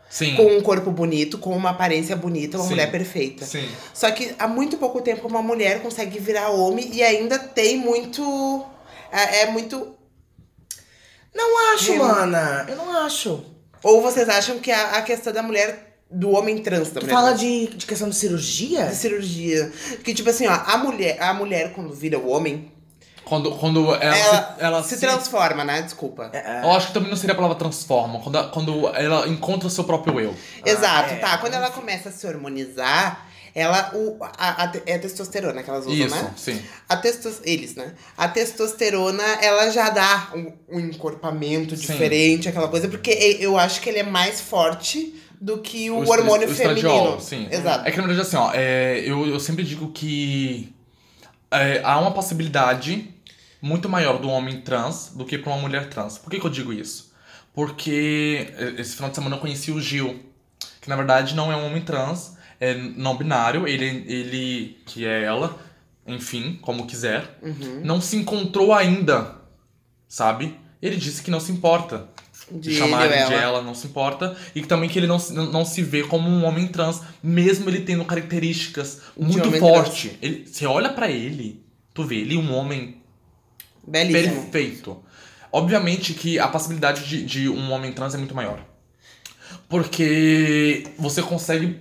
Sim. 0.09 0.35
Com 0.35 0.57
um 0.57 0.61
corpo 0.61 0.91
bonito, 0.91 1.37
com 1.37 1.55
uma 1.55 1.69
aparência 1.69 2.17
bonita, 2.17 2.57
uma 2.57 2.65
Sim. 2.65 2.71
mulher 2.71 2.91
perfeita. 2.91 3.45
Sim. 3.45 3.65
Só 3.93 4.11
que 4.11 4.35
há 4.37 4.45
muito 4.45 4.75
pouco 4.77 4.99
tempo 5.01 5.25
uma 5.25 5.41
mulher 5.41 5.81
consegue 5.81 6.19
virar 6.19 6.49
homem 6.49 6.93
e 6.93 7.01
ainda 7.01 7.39
tem 7.39 7.77
muito. 7.77 8.65
É, 9.11 9.41
é 9.41 9.51
muito. 9.51 9.95
Não 11.33 11.73
acho, 11.73 11.91
Eu- 11.91 11.97
mana. 11.99 12.65
Eu 12.67 12.75
não 12.75 12.97
acho. 13.05 13.43
Ou 13.83 14.01
vocês 14.01 14.27
acham 14.29 14.59
que 14.59 14.71
a, 14.71 14.97
a 14.97 15.01
questão 15.01 15.31
da 15.33 15.43
mulher. 15.43 15.89
Do 16.13 16.31
homem 16.31 16.57
trans 16.61 16.89
Tu 16.89 16.95
também. 16.95 17.09
fala 17.09 17.31
de, 17.31 17.67
de 17.67 17.85
questão 17.85 18.09
de 18.09 18.15
cirurgia? 18.17 18.87
de 18.87 18.95
cirurgia. 18.95 19.71
Que, 20.03 20.13
tipo 20.13 20.29
assim, 20.29 20.45
ó, 20.45 20.51
a 20.51 20.77
mulher, 20.77 21.15
a 21.21 21.33
mulher, 21.33 21.71
quando 21.73 21.93
vira 21.93 22.19
o 22.19 22.27
homem, 22.27 22.69
Quando, 23.23 23.51
quando 23.55 23.95
ela, 23.95 24.17
ela, 24.17 24.53
se, 24.57 24.61
ela 24.61 24.83
se, 24.83 24.97
transforma, 24.99 25.63
né? 25.63 25.81
Desculpa. 25.81 26.29
É, 26.33 26.63
Eu 26.65 26.71
acho 26.71 26.87
que 26.87 26.93
também 26.93 27.09
não 27.09 27.15
seria 27.15 27.31
a 27.31 27.35
palavra 27.37 27.57
transforma. 27.57 28.19
Quando, 28.19 28.51
quando 28.51 28.87
ela 28.89 29.25
encontra 29.29 29.67
o 29.69 29.71
seu 29.71 29.85
próprio 29.85 30.19
eu. 30.19 30.35
Exato, 30.65 31.13
é. 31.13 31.15
tá. 31.15 31.37
Quando 31.37 31.53
ela 31.53 31.71
começa 31.71 32.09
a 32.09 32.11
se 32.11 32.27
hormonizar, 32.27 33.25
ela. 33.55 33.91
O, 33.95 34.17
a, 34.21 34.63
a- 34.65 34.71
é 34.85 34.95
a 34.95 34.99
testosterona 34.99 35.61
que 35.63 35.69
elas 35.69 35.85
usam, 35.85 35.93
Isso, 36.07 36.15
né? 36.15 36.33
sim. 36.37 36.61
A 36.87 36.97
testos, 36.97 37.39
eles, 37.43 37.75
né? 37.75 37.93
A 38.17 38.27
testosterona, 38.27 39.23
ela 39.41 39.69
já 39.69 39.89
dá 39.89 40.29
um, 40.35 40.51
um 40.69 40.79
encorpamento 40.79 41.75
Sim. 41.75 41.87
diferente, 41.87 42.47
aquela 42.49 42.67
coisa, 42.67 42.87
porque 42.87 43.11
eu 43.39 43.57
acho 43.57 43.81
que 43.81 43.89
ele 43.89 43.99
é 43.99 44.03
mais 44.03 44.39
forte 44.41 45.15
do 45.39 45.57
que 45.59 45.89
o, 45.89 46.03
estra- 46.03 46.19
hormônio 46.19 46.47
o 46.49 46.53
feminino. 46.53 47.19
sim. 47.19 47.47
Exato. 47.51 47.87
É 47.87 47.91
que 47.91 47.97
na 47.97 48.05
verdade, 48.07 48.27
assim, 48.27 48.37
ó, 48.37 48.51
é, 48.53 48.99
eu, 49.05 49.25
eu 49.27 49.39
sempre 49.39 49.63
digo 49.63 49.91
que 49.91 50.71
é, 51.49 51.81
há 51.83 51.97
uma 51.99 52.11
possibilidade 52.11 53.13
muito 53.61 53.89
maior 53.89 54.19
do 54.19 54.29
homem 54.29 54.61
trans 54.61 55.11
do 55.15 55.25
que 55.25 55.37
para 55.37 55.51
uma 55.51 55.61
mulher 55.61 55.89
trans. 55.89 56.17
Por 56.17 56.29
que, 56.29 56.39
que 56.39 56.45
eu 56.45 56.49
digo 56.49 56.71
isso? 56.71 57.11
Porque 57.53 58.47
esse 58.77 58.95
final 58.95 59.09
de 59.09 59.15
semana 59.15 59.35
eu 59.35 59.39
conheci 59.39 59.71
o 59.71 59.81
Gil, 59.81 60.19
que 60.81 60.87
na 60.89 60.95
verdade 60.95 61.35
não 61.35 61.51
é 61.51 61.55
um 61.55 61.65
homem 61.65 61.81
trans, 61.81 62.37
é 62.61 62.73
não 62.75 63.17
binário, 63.17 63.67
ele, 63.67 64.05
ele 64.07 64.77
que 64.85 65.05
é 65.05 65.23
ela, 65.23 65.59
enfim, 66.07 66.57
como 66.61 66.85
quiser, 66.85 67.37
Uhum. 67.41 67.81
não 67.83 67.99
se 67.99 68.15
encontrou 68.15 68.71
ainda, 68.73 69.35
sabe? 70.07 70.55
Ele 70.81 70.95
disse 70.95 71.21
que 71.23 71.29
não 71.31 71.39
se 71.39 71.51
importa 71.51 72.07
de, 72.51 72.69
De 72.71 72.75
chamar 72.77 73.05
ele 73.05 73.15
ele 73.15 73.25
de 73.25 73.33
ela. 73.33 73.43
ela, 73.43 73.61
não 73.61 73.73
se 73.75 73.87
importa. 73.87 74.35
E 74.55 74.61
também 74.61 74.89
que 74.89 74.97
ele 74.99 75.07
não, 75.07 75.17
se- 75.19 75.33
não, 75.33 75.63
se 75.65 75.81
vê 75.81 76.03
como 76.03 76.27
um 76.29 76.43
homem 76.45 76.67
trans, 76.67 77.01
mesmo 77.23 77.69
ele 77.69 77.81
tendo 77.81 78.03
características 78.05 79.01
muito 79.17 79.51
fortes. 79.59 80.11
Ele, 80.21 80.45
você 80.47 80.65
olha 80.65 80.89
pra 80.89 81.09
ele, 81.09 81.63
tu 81.93 82.03
vê 82.03 82.17
ele 82.17 82.35
um 82.37 82.53
homem 82.53 82.97
Belíssimo. 83.87 84.41
perfeito. 84.43 85.03
Obviamente 85.51 86.13
que 86.13 86.37
a 86.39 86.47
possibilidade 86.47 87.05
de, 87.07 87.25
de 87.25 87.49
um 87.49 87.71
homem 87.71 87.91
trans 87.91 88.13
é 88.13 88.17
muito 88.17 88.35
maior. 88.35 88.63
Porque 89.69 90.83
você 90.97 91.21
consegue 91.21 91.79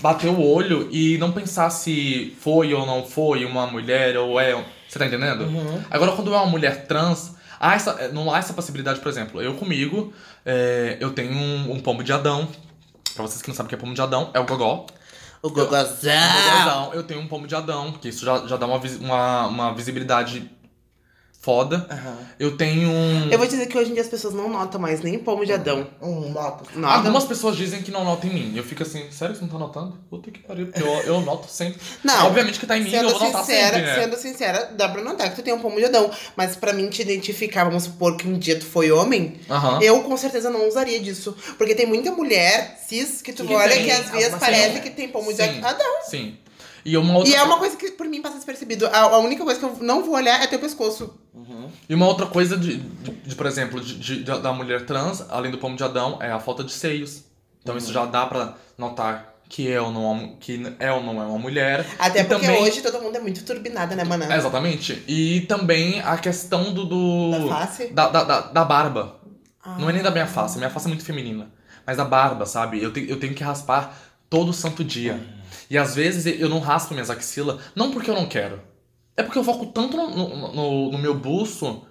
bater 0.00 0.28
o 0.28 0.40
olho 0.40 0.88
e 0.90 1.18
não 1.18 1.30
pensar 1.32 1.70
se 1.70 2.36
foi 2.40 2.72
ou 2.72 2.86
não 2.86 3.04
foi 3.04 3.44
uma 3.44 3.66
mulher 3.66 4.16
ou 4.18 4.40
é. 4.40 4.52
Você 4.88 4.98
tá 4.98 5.06
entendendo? 5.06 5.46
Agora, 5.90 6.12
quando 6.12 6.34
é 6.34 6.36
uma 6.36 6.46
mulher 6.46 6.86
trans, 6.86 7.34
há 7.58 7.74
essa, 7.74 8.08
não 8.08 8.32
há 8.32 8.38
essa 8.38 8.52
possibilidade, 8.52 9.00
por 9.00 9.08
exemplo. 9.08 9.40
Eu 9.40 9.54
comigo, 9.54 10.12
é, 10.44 10.96
eu 11.00 11.12
tenho 11.12 11.32
um, 11.32 11.72
um 11.72 11.80
pombo 11.80 12.02
de 12.02 12.12
Adão. 12.12 12.48
Pra 13.14 13.22
vocês 13.22 13.42
que 13.42 13.48
não 13.48 13.54
sabem 13.54 13.66
o 13.66 13.68
que 13.68 13.74
é 13.74 13.78
pombo 13.78 13.94
de 13.94 14.00
Adão, 14.00 14.30
é 14.34 14.40
o 14.40 14.44
gogó. 14.44 14.86
O 15.42 15.50
gogozão. 15.50 16.12
gogózão, 16.54 16.94
eu 16.94 17.02
tenho 17.02 17.20
um 17.20 17.26
pombo 17.26 17.46
de 17.46 17.54
Adão, 17.54 17.92
que 17.92 18.08
isso 18.08 18.24
já, 18.24 18.46
já 18.46 18.56
dá 18.56 18.66
uma, 18.66 18.78
uma, 19.00 19.46
uma 19.46 19.74
visibilidade 19.74 20.50
foda. 21.40 21.86
Aham. 21.90 22.18
Eu 22.38 22.56
tenho 22.56 22.88
um. 22.90 23.30
Eu 23.30 23.38
vou 23.38 23.46
dizer 23.46 23.66
que 23.66 23.76
hoje 23.76 23.90
em 23.90 23.94
dia 23.94 24.02
as 24.02 24.08
pessoas 24.08 24.34
não 24.34 24.48
notam 24.48 24.78
mais 24.80 25.00
nem 25.00 25.18
pomo 25.18 25.44
de 25.44 25.52
Adão. 25.52 25.86
Um 26.00 26.28
moto. 26.28 26.64
Notam. 26.74 26.96
Algumas 26.98 27.24
pessoas 27.24 27.56
dizem 27.56 27.80
que 27.82 27.90
não 27.90 28.04
notam 28.04 28.30
em 28.30 28.34
mim. 28.34 28.52
Eu 28.56 28.62
fico 28.62 28.82
assim, 28.82 29.10
sério 29.10 29.34
que 29.34 29.40
você 29.40 29.46
não 29.46 29.52
tá 29.52 29.58
notando? 29.58 29.98
Puta 30.10 30.30
que 30.30 30.38
pariu, 30.40 30.66
porque 30.66 30.82
eu, 30.82 30.88
eu 31.14 31.20
noto 31.22 31.50
sempre. 31.50 31.80
Não. 32.04 32.26
Obviamente 32.26 32.60
que 32.60 32.66
tá 32.66 32.76
em 32.76 32.84
mim, 32.84 32.90
Sendo 32.90 33.08
eu 33.08 33.18
vou 33.18 33.26
notar 33.26 33.40
sincera, 33.42 33.76
sempre, 33.76 33.80
né? 33.82 34.00
sendo 34.02 34.16
sincera, 34.16 34.70
dá 34.76 34.88
pra 34.88 35.02
notar 35.02 35.30
que 35.30 35.36
tu 35.36 35.42
tem 35.42 35.54
um 35.54 35.60
pomo 35.60 35.78
de 35.78 35.86
Adão. 35.86 36.10
Mas 36.36 36.56
pra 36.56 36.72
mim 36.74 36.88
te 36.90 37.00
identificar, 37.00 37.64
vamos 37.64 37.84
supor 37.84 38.16
que 38.16 38.28
um 38.28 38.38
dia 38.38 38.58
tu 38.58 38.66
foi 38.66 38.92
homem, 38.92 39.40
Aham. 39.48 39.80
eu 39.82 40.02
com 40.02 40.16
certeza 40.16 40.50
não 40.50 40.68
usaria 40.68 41.00
disso. 41.00 41.34
Porque 41.56 41.74
tem 41.74 41.86
muita 41.86 42.10
mulher 42.12 42.78
cis 42.86 43.22
que 43.22 43.32
tu 43.32 43.46
Que 43.46 43.54
olha 43.54 43.72
tem 43.72 43.84
que 43.84 43.90
às 43.90 44.10
vezes 44.10 44.34
parece 44.38 44.80
que 44.80 44.90
tem 44.90 45.08
pomo 45.08 45.32
de. 45.32 45.40
Adão. 45.40 46.02
Sim. 46.04 46.36
E 46.84 46.96
uma 46.96 47.16
outra 47.18 47.30
E 47.30 47.34
é 47.34 47.42
uma 47.42 47.58
coisa 47.58 47.76
que 47.76 47.90
por 47.92 48.06
mim 48.06 48.22
passa 48.22 48.36
despercebido. 48.36 48.86
A, 48.86 48.98
a 49.00 49.18
única 49.18 49.44
coisa 49.44 49.58
que 49.60 49.66
eu 49.66 49.76
não 49.80 50.02
vou 50.02 50.14
olhar 50.14 50.42
é 50.42 50.46
teu 50.46 50.58
pescoço. 50.58 51.14
E 51.88 51.94
uma 51.94 52.06
outra 52.06 52.26
coisa, 52.26 52.56
de, 52.56 52.76
de- 52.76 53.10
de, 53.10 53.34
por 53.34 53.46
exemplo, 53.46 53.80
de, 53.80 53.98
de- 53.98 54.22
da 54.24 54.52
mulher 54.52 54.86
trans, 54.86 55.24
além 55.28 55.50
do 55.50 55.58
pomo 55.58 55.76
de 55.76 55.82
Adão, 55.84 56.18
é 56.20 56.30
a 56.30 56.38
falta 56.40 56.62
de 56.64 56.72
seios. 56.72 57.24
Então 57.62 57.76
isso 57.76 57.92
já 57.92 58.06
dá 58.06 58.24
pra 58.26 58.54
notar 58.78 59.34
que 59.48 59.70
é 59.70 59.80
ou 59.80 59.90
não, 59.90 60.04
é 60.04 60.08
uma- 60.12 60.28
que 60.38 60.74
é 60.78 60.92
ou 60.92 61.02
não 61.02 61.20
é 61.20 61.26
uma 61.26 61.38
mulher. 61.38 61.84
Até 61.98 62.20
E 62.20 62.24
porque 62.24 62.46
também- 62.46 62.62
hoje 62.62 62.80
todo 62.80 63.02
mundo 63.02 63.16
é 63.16 63.20
muito 63.20 63.44
turbinado, 63.44 63.94
né, 63.96 64.04
mana? 64.04 64.32
É, 64.32 64.36
exatamente. 64.36 65.02
E 65.08 65.40
também 65.42 66.00
a 66.00 66.16
questão 66.16 66.72
do. 66.72 66.84
do 66.84 67.30
Da 67.48 67.66
face? 67.66 67.88
Da, 67.88 68.08
da, 68.08 68.24
da, 68.24 68.40
da 68.42 68.64
barba. 68.64 69.16
Ah. 69.62 69.76
Não 69.78 69.90
é 69.90 69.92
nem 69.92 70.02
da 70.02 70.10
minha 70.10 70.26
face, 70.26 70.56
minha 70.56 70.70
face 70.70 70.86
é 70.86 70.88
muito 70.88 71.04
feminina. 71.04 71.50
Mas 71.86 71.96
da 71.96 72.04
barba, 72.04 72.46
sabe? 72.46 72.80
Eu, 72.82 72.92
te, 72.92 73.04
eu 73.10 73.18
tenho 73.18 73.34
que 73.34 73.42
raspar 73.42 73.94
todo 74.30 74.52
santo 74.52 74.84
dia. 74.84 75.18
E 75.70 75.78
às 75.78 75.94
vezes 75.94 76.26
eu 76.40 76.48
não 76.48 76.58
raspo 76.58 76.92
minhas 76.92 77.08
axilas, 77.08 77.60
não 77.76 77.90
porque 77.92 78.10
eu 78.10 78.14
não 78.14 78.26
quero. 78.26 78.60
É 79.16 79.22
porque 79.22 79.38
eu 79.38 79.44
foco 79.44 79.66
tanto 79.66 79.96
no, 79.96 80.10
no, 80.10 80.52
no- 80.52 80.90
no 80.92 80.98
meu 80.98 81.14
buço 81.14 81.86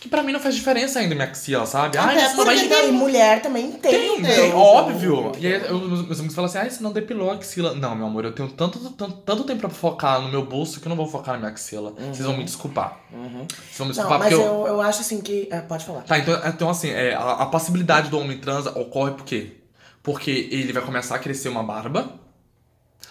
que 0.00 0.08
pra 0.08 0.22
mim 0.22 0.32
não 0.32 0.38
faz 0.38 0.54
diferença 0.54 1.00
ainda 1.00 1.12
minha 1.16 1.26
axila, 1.26 1.66
sabe? 1.66 1.98
Até 1.98 2.08
Ah, 2.20 2.26
isso 2.28 2.36
não 2.36 2.44
vai 2.44 2.54
porque 2.54 2.66
E 2.66 2.68
daí, 2.68 2.92
mulher 2.92 3.42
também 3.42 3.72
tem. 3.72 3.90
tem, 3.90 4.22
tem, 4.22 4.52
óbvio. 4.54 5.32
E 5.40 5.46
aí 5.48 5.54
eu- 5.68 5.80
meus 5.80 6.18
amigos 6.20 6.36
falam 6.36 6.48
assim, 6.48 6.58
ah, 6.58 6.70
você 6.70 6.80
não 6.80 6.92
depilou 6.92 7.28
a 7.32 7.34
axila. 7.34 7.74
Não, 7.74 7.96
meu 7.96 8.06
amor, 8.06 8.24
eu 8.24 8.30
tenho 8.32 8.48
tanto, 8.50 8.78
tanto, 8.90 9.16
tanto 9.16 9.42
tempo 9.42 9.58
pra 9.62 9.70
focar 9.70 10.20
no 10.20 10.28
meu 10.28 10.44
bolso 10.46 10.80
que 10.80 10.86
eu 10.86 10.90
não 10.90 10.96
vou 10.96 11.08
focar 11.08 11.34
na 11.34 11.38
minha 11.40 11.50
axila. 11.50 11.92
Vocês 11.98 12.20
vão 12.20 12.36
me 12.36 12.44
desculpar. 12.44 13.00
Uhum. 13.12 13.44
Vocês 13.48 13.78
vão 13.78 13.86
me 13.88 13.92
Não, 13.94 13.96
desculpar 13.96 14.18
mas 14.20 14.28
porque 14.34 14.44
eu, 14.48 14.66
eu 14.68 14.80
acho 14.80 15.00
assim 15.00 15.20
que. 15.20 15.48
é, 15.50 15.60
pode 15.62 15.84
falar. 15.84 16.02
Tá, 16.02 16.16
então, 16.16 16.40
então 16.46 16.70
assim, 16.70 16.90
é, 16.90 17.14
a, 17.14 17.32
a 17.32 17.46
passibilidade 17.46 18.08
do 18.08 18.20
homem 18.20 18.38
trans 18.38 18.66
ocorre 18.66 19.10
por 19.14 19.24
quê? 19.24 19.56
Porque 20.00 20.48
ele 20.52 20.72
vai 20.72 20.82
começar 20.84 21.16
a 21.16 21.18
crescer 21.18 21.48
uma 21.48 21.64
barba, 21.64 22.08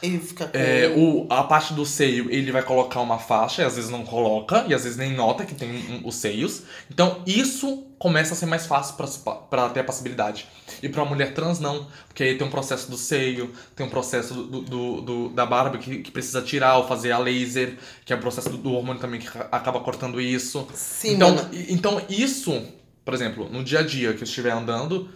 Ele 0.01 0.19
fica 0.19 0.45
com... 0.45 0.55
é, 0.55 0.93
o, 0.95 1.25
a 1.27 1.43
parte 1.43 1.73
do 1.73 1.83
seio 1.83 2.29
ele 2.31 2.51
vai 2.51 2.61
colocar 2.61 3.01
uma 3.01 3.17
faixa, 3.17 3.63
e 3.63 3.65
às 3.65 3.75
vezes 3.75 3.89
não 3.89 4.03
coloca, 4.03 4.63
e 4.67 4.73
às 4.73 4.83
vezes 4.83 4.95
nem 4.95 5.11
nota 5.13 5.43
que 5.43 5.55
tem 5.55 5.69
um- 5.71 6.07
os 6.07 6.15
seios. 6.15 6.61
Então 6.91 7.23
isso 7.25 7.83
começa 7.97 8.35
a 8.35 8.37
ser 8.37 8.45
mais 8.45 8.67
fácil 8.67 8.95
pra, 8.95 9.07
se 9.07 9.17
pa- 9.19 9.33
pra 9.35 9.69
ter 9.69 9.79
a 9.79 9.83
passibilidade. 9.83 10.45
E 10.83 10.87
pra 10.87 11.01
uma 11.01 11.09
mulher 11.09 11.33
trans 11.33 11.59
não, 11.59 11.87
porque 12.07 12.21
aí 12.21 12.37
tem 12.37 12.45
um 12.45 12.49
processo 12.51 12.91
do 12.91 12.95
seio, 12.95 13.51
tem 13.75 13.87
um 13.87 13.89
processo 13.89 14.35
do, 14.35 14.61
do- 14.61 15.01
do- 15.01 15.29
da 15.29 15.47
barba 15.47 15.79
que, 15.79 15.97
que 16.03 16.11
precisa 16.11 16.43
tirar 16.43 16.77
ou 16.77 16.87
fazer 16.87 17.11
a 17.11 17.17
laser, 17.17 17.75
que 18.05 18.13
é 18.13 18.15
o 18.15 18.19
processo 18.19 18.49
do, 18.51 18.57
do 18.57 18.73
hormônio 18.73 19.01
também 19.01 19.19
que 19.19 19.27
ca- 19.31 19.49
acaba 19.51 19.79
cortando 19.79 20.21
isso. 20.21 20.67
Sim, 20.75 21.15
então, 21.15 21.35
então 21.69 22.01
isso, 22.07 22.61
por 23.03 23.15
exemplo, 23.15 23.49
no 23.49 23.63
dia 23.63 23.79
a 23.79 23.83
dia 23.83 24.13
que 24.13 24.19
eu 24.19 24.25
estiver 24.25 24.51
andando, 24.51 25.09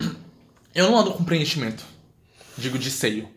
eu 0.74 0.90
não 0.90 0.98
ando 0.98 1.12
com 1.12 1.22
preenchimento. 1.22 1.84
Digo 2.56 2.78
de 2.78 2.90
seio. 2.90 3.28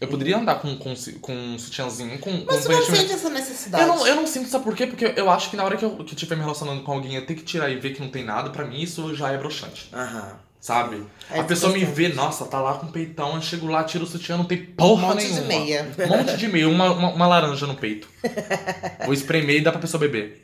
Eu 0.00 0.08
poderia 0.08 0.36
andar 0.36 0.56
com, 0.56 0.76
com, 0.76 0.94
com 1.20 1.32
um 1.32 1.58
sutiãzinho, 1.58 2.18
com, 2.18 2.30
com 2.40 2.44
Mas 2.46 2.64
tu 2.64 2.68
não 2.68 2.76
preenchimento. 2.76 3.02
sente 3.02 3.12
essa 3.12 3.30
necessidade. 3.30 3.82
Eu 3.82 3.88
não, 3.88 4.06
eu 4.06 4.16
não 4.16 4.26
sinto, 4.26 4.48
sabe 4.48 4.64
por 4.64 4.74
quê? 4.74 4.86
Porque 4.86 5.14
eu 5.16 5.30
acho 5.30 5.50
que 5.50 5.56
na 5.56 5.64
hora 5.64 5.76
que 5.76 5.84
eu, 5.84 5.96
que 5.96 6.02
eu 6.02 6.14
estiver 6.14 6.34
me 6.36 6.42
relacionando 6.42 6.82
com 6.82 6.92
alguém, 6.92 7.14
eu 7.14 7.24
ter 7.24 7.34
que 7.34 7.42
tirar 7.42 7.70
e 7.70 7.76
ver 7.76 7.94
que 7.94 8.00
não 8.00 8.08
tem 8.10 8.24
nada, 8.24 8.50
pra 8.50 8.64
mim 8.64 8.80
isso 8.80 9.14
já 9.14 9.30
é 9.30 9.38
broxante. 9.38 9.88
Aham. 9.92 10.36
Sabe? 10.64 11.06
É 11.30 11.40
a 11.40 11.44
pessoa 11.44 11.74
me 11.74 11.84
vê, 11.84 12.08
nossa, 12.08 12.46
tá 12.46 12.58
lá 12.58 12.78
com 12.78 12.86
o 12.86 12.90
peitão, 12.90 13.34
eu 13.34 13.42
chego 13.42 13.66
lá, 13.66 13.84
tiro 13.84 14.04
o 14.04 14.06
sutiã, 14.06 14.38
não 14.38 14.46
tem 14.46 14.64
porra 14.64 15.08
Um 15.08 15.08
monte 15.08 15.26
de 15.26 15.32
nenhuma. 15.34 15.46
meia. 15.46 15.94
Um 15.98 16.08
monte 16.08 16.36
de 16.38 16.48
meia, 16.48 16.68
uma, 16.70 16.90
uma, 16.90 17.08
uma 17.10 17.26
laranja 17.26 17.66
no 17.66 17.74
peito. 17.74 18.08
Vou 19.04 19.12
espremer 19.12 19.56
e 19.56 19.60
dá 19.60 19.70
pra 19.70 19.78
pessoa 19.78 20.00
beber. 20.00 20.42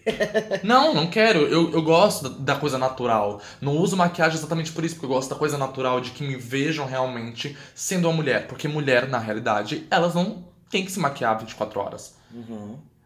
Não, 0.63 0.93
não 0.93 1.07
quero. 1.07 1.39
Eu, 1.47 1.73
eu 1.73 1.81
gosto 1.81 2.29
da, 2.29 2.55
coisa 2.55 2.77
natural. 2.77 3.41
Não 3.63 3.75
uso 3.79 3.97
maquiagem 3.97 4.37
exatamente 4.37 4.73
por 4.73 4.85
isso, 4.85 4.97
porque 4.97 5.07
eu 5.07 5.17
gosto 5.17 5.31
da 5.31 5.37
coisa 5.37 5.57
natural, 5.57 6.03
de 6.03 6.11
que 6.11 6.23
me 6.23 6.37
vejam 6.37 6.85
realmente 6.85 7.57
sendo 7.75 8.07
uma 8.07 8.15
mulher. 8.15 8.47
Porque 8.47 8.69
mulher, 8.69 9.09
na 9.09 9.19
realidade, 9.19 9.87
elas 9.91 10.15
não 10.15 10.45
têm 10.69 10.85
que 10.85 10.93
se 10.93 11.01
maquiar 11.01 11.39
24 11.39 11.81
horas. 11.81 12.15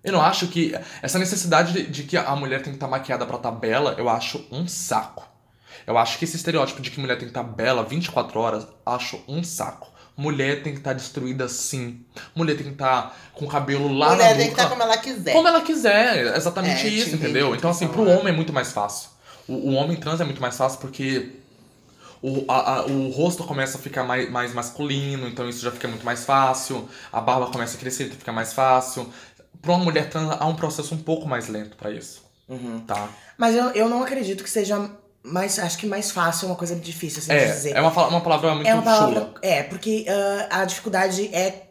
Eu 0.02 0.12
não 0.12 0.20
acho 0.20 0.48
que. 0.48 0.76
Essa 1.00 1.20
necessidade 1.20 1.74
de, 1.74 1.86
de 1.86 2.02
que 2.02 2.16
a 2.16 2.34
mulher 2.34 2.60
tem 2.60 2.72
que 2.72 2.76
estar 2.76 2.88
maquiada 2.88 3.24
pra 3.24 3.36
estar 3.36 3.52
bela, 3.52 3.94
eu 3.96 4.08
acho 4.08 4.44
um 4.50 4.66
saco. 4.66 5.32
Eu 5.86 5.96
acho 5.98 6.18
que 6.18 6.24
esse 6.24 6.36
estereótipo 6.36 6.80
de 6.82 6.90
que 6.90 7.00
mulher 7.00 7.14
tem 7.16 7.26
que 7.28 7.30
estar 7.30 7.42
bela 7.42 7.82
24 7.84 8.38
horas, 8.40 8.66
acho 8.86 9.20
um 9.28 9.42
saco. 9.44 9.92
Mulher 10.16 10.62
tem 10.62 10.72
que 10.72 10.78
estar 10.78 10.92
destruída 10.92 11.48
sim. 11.48 12.04
Mulher 12.34 12.54
tem 12.56 12.66
que 12.66 12.72
estar 12.72 13.16
com 13.32 13.44
o 13.46 13.48
cabelo 13.48 13.92
lá 13.92 14.10
Mulher 14.10 14.30
na 14.30 14.36
tem 14.36 14.46
que 14.46 14.52
estar 14.52 14.68
como 14.68 14.82
ela 14.82 14.96
quiser. 14.96 15.32
Como 15.32 15.48
ela 15.48 15.60
quiser, 15.60 16.36
exatamente 16.36 16.86
É, 16.86 16.90
isso, 16.90 17.16
entendeu? 17.16 17.48
o 17.48 17.50
que 17.52 17.58
Então, 17.58 17.70
assim, 17.70 17.86
tá 17.88 17.92
pro 17.92 18.02
homem 18.08 18.28
é 18.28 18.32
muito 18.32 18.52
mais 18.52 18.70
fácil. 18.72 19.08
O, 19.48 19.52
o 19.54 19.72
homem 19.74 19.96
trans 19.96 20.20
é 20.20 20.24
muito 20.24 20.40
mais 20.40 20.56
fácil 20.56 20.78
porque 20.78 21.32
o, 22.22 22.44
a- 22.48 22.76
a- 22.78 22.86
o 22.86 23.10
rosto 23.10 23.44
começa 23.44 23.76
a 23.76 23.80
ficar 23.80 24.04
mais, 24.04 24.30
mais 24.30 24.54
masculino, 24.54 25.26
então 25.28 25.48
isso 25.48 25.60
já 25.62 25.70
fica 25.72 25.88
muito 25.88 26.04
mais 26.06 26.24
fácil. 26.24 26.88
A 27.12 27.20
barba 27.20 27.48
começa 27.50 27.76
a 27.76 27.80
crescer, 27.80 28.04
então 28.04 28.16
fica 28.16 28.32
mais 28.32 28.52
fácil. 28.52 29.08
Pra 29.60 29.72
uma 29.74 29.84
mulher 29.84 30.08
trans, 30.08 30.36
há 30.38 30.46
um 30.46 30.54
processo 30.54 30.94
um 30.94 30.98
pouco 30.98 31.26
mais 31.26 31.48
lento 31.48 31.76
pra 31.76 31.90
isso, 31.90 32.22
Uhum. 32.48 32.80
tá? 32.86 33.08
Mas 33.36 33.54
eu, 33.56 33.70
eu 33.70 33.88
não 33.88 34.02
acredito 34.02 34.44
que 34.44 34.50
seja 34.50 34.90
mais. 35.24 35.58
Acho 35.58 35.78
que 35.78 35.86
mais 35.86 36.10
fácil 36.10 36.46
é 36.46 36.48
uma 36.50 36.56
coisa 36.56 36.76
difícil 36.76 37.18
assim 37.20 37.28
de 37.30 37.36
É, 37.36 37.46
dizer. 37.52 37.76
é 37.76 37.80
uma, 37.80 37.90
fala- 37.90 38.08
uma 38.08 38.20
palavra 38.20 38.54
muito 38.54 38.66
É 38.68 38.74
uma 38.74 38.82
palavra. 38.82 39.14
chula. 39.20 39.34
É, 39.42 39.62
porque 39.62 40.04
ah, 40.08 40.60
a 40.60 40.64
dificuldade 40.64 41.28
é 41.34 41.62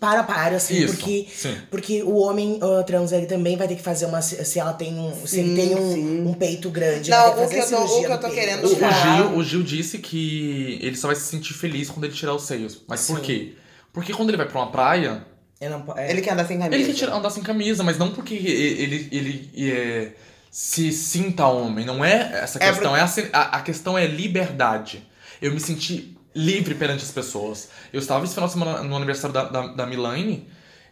para 0.00 0.22
para, 0.22 0.56
assim, 0.56 0.76
Isso, 0.84 0.94
porque. 0.94 1.26
sim. 1.34 1.56
Porque 1.72 2.02
o 2.04 2.16
homem 2.18 2.60
ah, 2.62 2.82
trans 2.84 3.10
ele 3.12 3.26
também 3.26 3.56
vai 3.56 3.66
ter 3.66 3.74
que 3.76 3.82
fazer 3.82 4.06
uma. 4.06 4.20
Se 4.22 4.58
ela 4.58 4.72
tem 4.72 4.98
um. 4.98 5.12
se 5.26 5.40
ele 5.40 5.56
tem 5.56 5.74
um, 5.74 6.28
um 6.28 6.34
peito 6.34 6.70
grande, 6.70 7.10
Não, 7.10 7.26
ele 7.28 7.34
vai 7.36 7.44
o 7.46 7.48
ter 7.48 7.54
que 7.56 7.60
fazer 7.62 7.74
eu 7.74 7.86
tô- 7.86 7.98
o 7.98 8.04
que 8.06 8.12
eu 8.12 8.20
tô 8.20 8.30
querendo 8.30 8.64
O, 8.64 8.66
o 8.66 8.76
Gil, 8.78 9.36
o 9.38 9.44
Gil 9.44 9.62
disse 9.62 9.98
que 9.98 10.78
ele 10.82 10.96
só 10.96 11.06
vai 11.08 11.16
se 11.16 11.22
sentir 11.22 11.54
feliz 11.54 11.90
quando 11.90 12.04
ele 12.04 12.14
tirar 12.14 12.34
os 12.34 12.44
seios. 12.44 12.80
Mas 12.86 13.06
por 13.06 13.16
Sim. 13.18 13.24
quê? 13.24 13.54
Porque 13.92 14.12
quando 14.12 14.28
ele 14.30 14.36
vai 14.36 14.46
pra 14.46 14.60
uma 14.60 14.70
praia, 14.70 15.24
Eu 15.60 15.70
não, 15.70 15.84
é. 15.96 16.10
Ele 16.12 16.20
quer 16.20 16.32
andar 16.34 16.46
sem 16.46 16.58
camisa. 16.60 16.80
Ele 16.80 16.92
quer 16.94 17.08
andar 17.08 17.30
sem 17.30 17.42
camisa, 17.42 17.82
mas 17.82 17.98
não 17.98 18.12
porque 18.12 18.34
ele, 18.34 19.08
ele, 19.10 19.50
ele 19.56 19.72
é, 19.72 20.12
se 20.50 20.92
sinta 20.92 21.46
homem. 21.46 21.84
Não 21.84 22.04
é 22.04 22.40
essa 22.42 22.58
É 22.62 22.68
questão. 22.70 22.96
É, 22.96 23.00
a, 23.00 23.06
se- 23.06 23.30
a, 23.32 23.56
a 23.58 23.60
questão 23.62 23.96
é 23.98 24.06
liberdade. 24.06 25.06
Eu 25.40 25.52
me 25.52 25.60
senti 25.60 26.16
livre 26.34 26.74
perante 26.74 27.02
as 27.04 27.10
pessoas. 27.10 27.68
Eu 27.92 27.98
estava 28.00 28.24
esse 28.24 28.34
final 28.34 28.46
de 28.48 28.52
semana 28.54 28.82
no 28.82 28.96
aniversário 28.96 29.32
da, 29.34 29.44
da, 29.44 29.66
da 29.68 29.86
Milane 29.86 30.48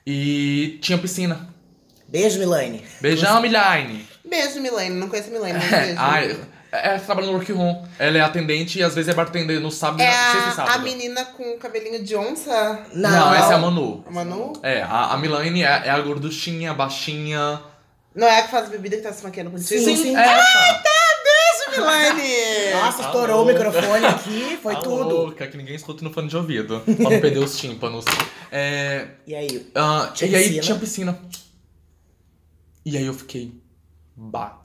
e 0.06 0.78
tinha 0.80 0.98
piscina. 0.98 1.48
Beijo, 2.08 2.38
Milane. 2.38 2.84
Beijão, 3.00 3.40
Milane! 3.40 4.06
Beijo, 4.24 4.60
Milene. 4.60 4.94
Não 4.94 5.08
conheço 5.08 5.28
a 5.28 5.32
Milene, 5.32 5.54
mas 5.58 5.72
É, 5.72 5.80
beijo. 5.86 5.98
ai, 6.00 6.40
ela 6.70 6.98
trabalha 7.00 7.26
no 7.26 7.32
workroom. 7.32 7.84
Ela 7.98 8.18
é 8.18 8.20
atendente 8.20 8.78
e 8.78 8.82
às 8.82 8.94
vezes 8.94 9.08
é 9.10 9.14
bartender 9.14 9.60
no 9.60 9.70
sábado, 9.72 10.00
É 10.02 10.06
na 10.06 10.12
sexta 10.32 10.38
e 10.38 10.50
a, 10.50 10.52
sábado. 10.52 10.74
a 10.74 10.78
menina 10.78 11.24
com 11.24 11.42
o 11.54 11.58
cabelinho 11.58 12.04
de 12.04 12.14
onça. 12.14 12.80
Não, 12.92 13.10
Não, 13.10 13.34
essa 13.34 13.52
é 13.52 13.54
a 13.54 13.58
Manu. 13.58 14.04
A 14.06 14.10
Manu? 14.10 14.52
É, 14.62 14.82
a, 14.82 15.14
a 15.14 15.16
Milane 15.18 15.62
é, 15.62 15.66
é 15.66 15.90
a 15.90 15.98
gorduchinha, 16.00 16.72
baixinha. 16.74 17.60
Não 18.16 18.26
é 18.26 18.40
a 18.40 18.43
que 18.44 18.51
faz 18.51 18.68
bebida 18.70 18.97
que 18.97 19.02
tá 19.02 19.12
se 19.12 19.22
maquiando 19.22 19.51
contigo? 19.51 19.68
Sim, 19.68 19.94
sim. 19.97 20.16
é 20.16 20.20
essa. 20.20 20.82
Beijo, 21.22 21.82
Milene! 21.82 22.72
Nossa, 22.80 22.98
Tá 23.02 23.05
estourou 23.06 23.40
o 23.40 23.44
louca. 23.44 23.52
microfone 23.52 24.06
aqui, 24.06 24.59
foi 24.62 24.74
Tá 24.74 24.80
tudo. 24.80 25.09
louca, 25.14 25.47
que 25.47 25.56
ninguém 25.56 25.74
escuta 25.76 26.02
no 26.02 26.12
fone 26.12 26.28
de 26.28 26.36
ouvido. 26.36 26.80
Pra 26.80 26.94
não 27.10 27.20
perder 27.20 27.38
os 27.40 27.59
tímpanos. 27.59 28.05
É, 28.51 29.09
E 29.26 29.34
aí? 29.34 29.70
ah, 29.74 30.10
Tinha 30.14 30.30
e 30.30 30.34
aí 30.34 30.43
piscina? 30.44 30.62
tinha 30.62 30.78
piscina. 30.78 31.18
E 32.84 32.97
aí 32.97 33.05
eu 33.05 33.14
fiquei. 33.14 33.52
Bah. 34.16 34.60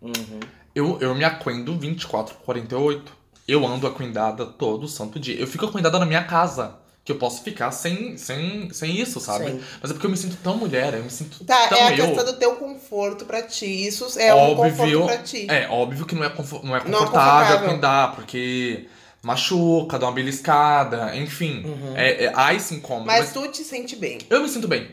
Uhum. 0.00 0.40
Eu, 0.74 0.98
eu 1.00 1.14
me 1.14 1.24
aquendo 1.24 1.76
24, 1.78 2.36
48. 2.44 3.12
Eu 3.48 3.66
ando 3.66 3.86
aquendada 3.86 4.46
todo 4.46 4.86
santo 4.86 5.18
dia. 5.18 5.34
Eu 5.38 5.46
fico 5.46 5.66
aquendada 5.66 5.98
na 5.98 6.06
minha 6.06 6.24
casa. 6.24 6.76
Que 7.04 7.12
eu 7.12 7.16
posso 7.16 7.42
ficar 7.42 7.70
sem, 7.70 8.16
sem, 8.16 8.70
sem 8.72 8.98
isso, 8.98 9.20
sabe? 9.20 9.44
Sim. 9.50 9.60
Mas 9.82 9.90
é 9.90 9.94
porque 9.94 10.06
eu 10.06 10.10
me 10.10 10.16
sinto 10.16 10.38
tão 10.42 10.56
mulher, 10.56 10.94
eu 10.94 11.04
me 11.04 11.10
sinto 11.10 11.44
Tá, 11.44 11.68
tão 11.68 11.76
é 11.78 11.82
a 11.88 11.96
eu. 11.96 12.06
questão 12.06 12.24
do 12.24 12.32
teu 12.38 12.56
conforto 12.56 13.26
pra 13.26 13.42
ti. 13.42 13.66
Isso 13.86 14.06
é 14.18 14.34
um 14.34 14.54
conforto 14.56 15.04
pra 15.04 15.18
ti. 15.18 15.46
É, 15.50 15.68
óbvio 15.68 16.06
que 16.06 16.14
não 16.14 16.24
é, 16.24 16.30
confo- 16.30 16.60
não 16.64 16.74
é 16.74 16.78
Não 16.78 16.98
é 17.00 17.00
confortável 17.00 17.06
confortável. 17.06 17.68
aquendar, 17.68 18.14
porque 18.16 18.86
machuca, 19.22 19.98
dá 19.98 20.06
uma 20.06 20.12
beliscada, 20.12 21.14
enfim. 21.16 21.62
É, 21.94 22.24
é, 22.24 22.32
há 22.34 22.54
esse 22.54 22.74
incômodo. 22.74 23.06
Mas 23.06 23.20
mas 23.20 23.32
tu 23.34 23.46
te 23.48 23.62
sente 23.64 23.96
bem. 23.96 24.18
eu 24.30 24.42
me 24.42 24.48
sinto 24.48 24.66
bem. 24.66 24.88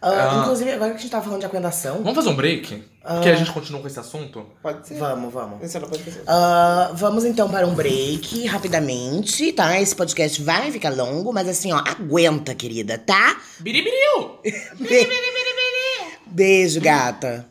Ah, 0.00 0.30
Ah. 0.30 0.40
Inclusive, 0.42 0.70
agora 0.72 0.90
que 0.92 0.96
a 0.96 1.00
gente 1.00 1.10
tava 1.10 1.24
falando 1.24 1.40
de 1.40 1.46
aquendação. 1.46 1.96
Vamos 1.98 2.14
fazer 2.14 2.28
um 2.28 2.36
break? 2.36 2.84
Porque 3.02 3.28
a 3.30 3.34
gente 3.34 3.50
continua 3.50 3.80
com 3.80 3.86
esse 3.86 3.98
assunto? 3.98 4.46
Pode 4.62 4.86
ser? 4.86 4.98
Vamos, 4.98 5.32
vamos. 5.32 5.64
Isso 5.64 5.80
não 5.80 5.88
pode 5.88 6.04
ser. 6.04 6.22
Ah, 6.26 6.90
vamos 6.94 7.24
então 7.24 7.48
para 7.50 7.66
um 7.66 7.74
break, 7.74 8.46
rapidamente, 8.46 9.52
tá? 9.52 9.80
Esse 9.80 9.96
podcast 9.96 10.40
vai 10.42 10.70
ficar 10.70 10.90
longo, 10.90 11.32
mas 11.32 11.48
assim, 11.48 11.72
ó, 11.72 11.78
aguenta, 11.78 12.54
querida, 12.54 12.96
tá? 12.98 13.40
Biribiriu! 13.60 14.38
Beijo, 16.26 16.80
gata. 16.80 17.48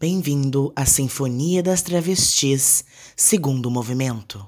Bem-vindo 0.00 0.72
à 0.76 0.84
Sinfonia 0.84 1.62
das 1.62 1.82
Travestis, 1.82 2.84
segundo 3.16 3.70
movimento. 3.70 4.46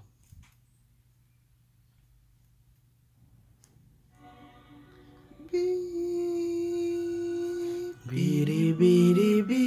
Biri 8.10 8.74
biri 8.74 9.42
bi, 9.48 9.66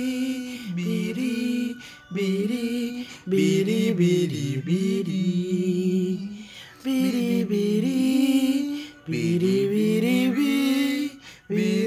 biri 0.76 1.76
biri 2.14 3.06
biri 3.26 3.95
biri 3.99 4.61
biri 4.68 5.24
biri 6.84 7.40
biri 7.48 8.03
biri 9.07 9.56
biri 9.72 10.20
bi, 10.36 11.82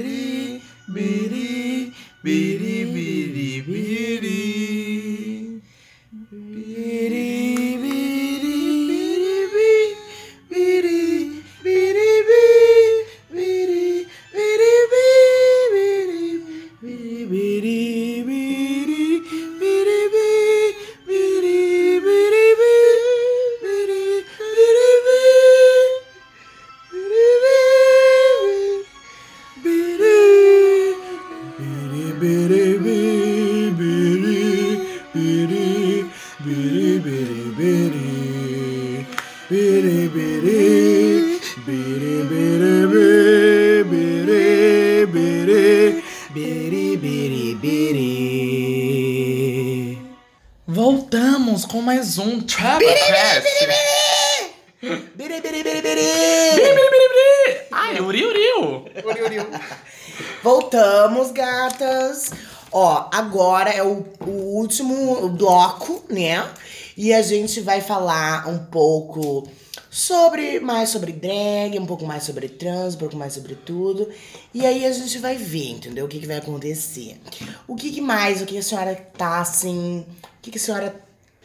agora 63.17 63.69
é 63.69 63.83
o, 63.83 64.05
o 64.21 64.31
último 64.57 65.29
bloco, 65.29 66.03
né? 66.09 66.47
E 66.95 67.13
a 67.13 67.21
gente 67.21 67.61
vai 67.61 67.81
falar 67.81 68.47
um 68.47 68.57
pouco 68.57 69.47
sobre 69.89 70.59
mais 70.59 70.89
sobre 70.89 71.11
drag, 71.11 71.79
um 71.79 71.85
pouco 71.85 72.05
mais 72.05 72.23
sobre 72.23 72.47
trans, 72.49 72.95
um 72.95 72.97
pouco 72.97 73.15
mais 73.15 73.33
sobre 73.33 73.55
tudo. 73.55 74.09
E 74.53 74.65
aí 74.65 74.85
a 74.85 74.91
gente 74.91 75.17
vai 75.19 75.35
ver, 75.37 75.71
entendeu? 75.71 76.05
O 76.05 76.07
que, 76.07 76.19
que 76.19 76.27
vai 76.27 76.37
acontecer. 76.37 77.19
O 77.67 77.75
que, 77.75 77.91
que 77.91 78.01
mais? 78.01 78.41
O 78.41 78.45
que 78.45 78.57
a 78.57 78.63
senhora 78.63 78.95
tá 78.95 79.39
assim. 79.39 80.05
O 80.23 80.41
que, 80.41 80.51
que 80.51 80.57
a 80.57 80.61
senhora 80.61 80.95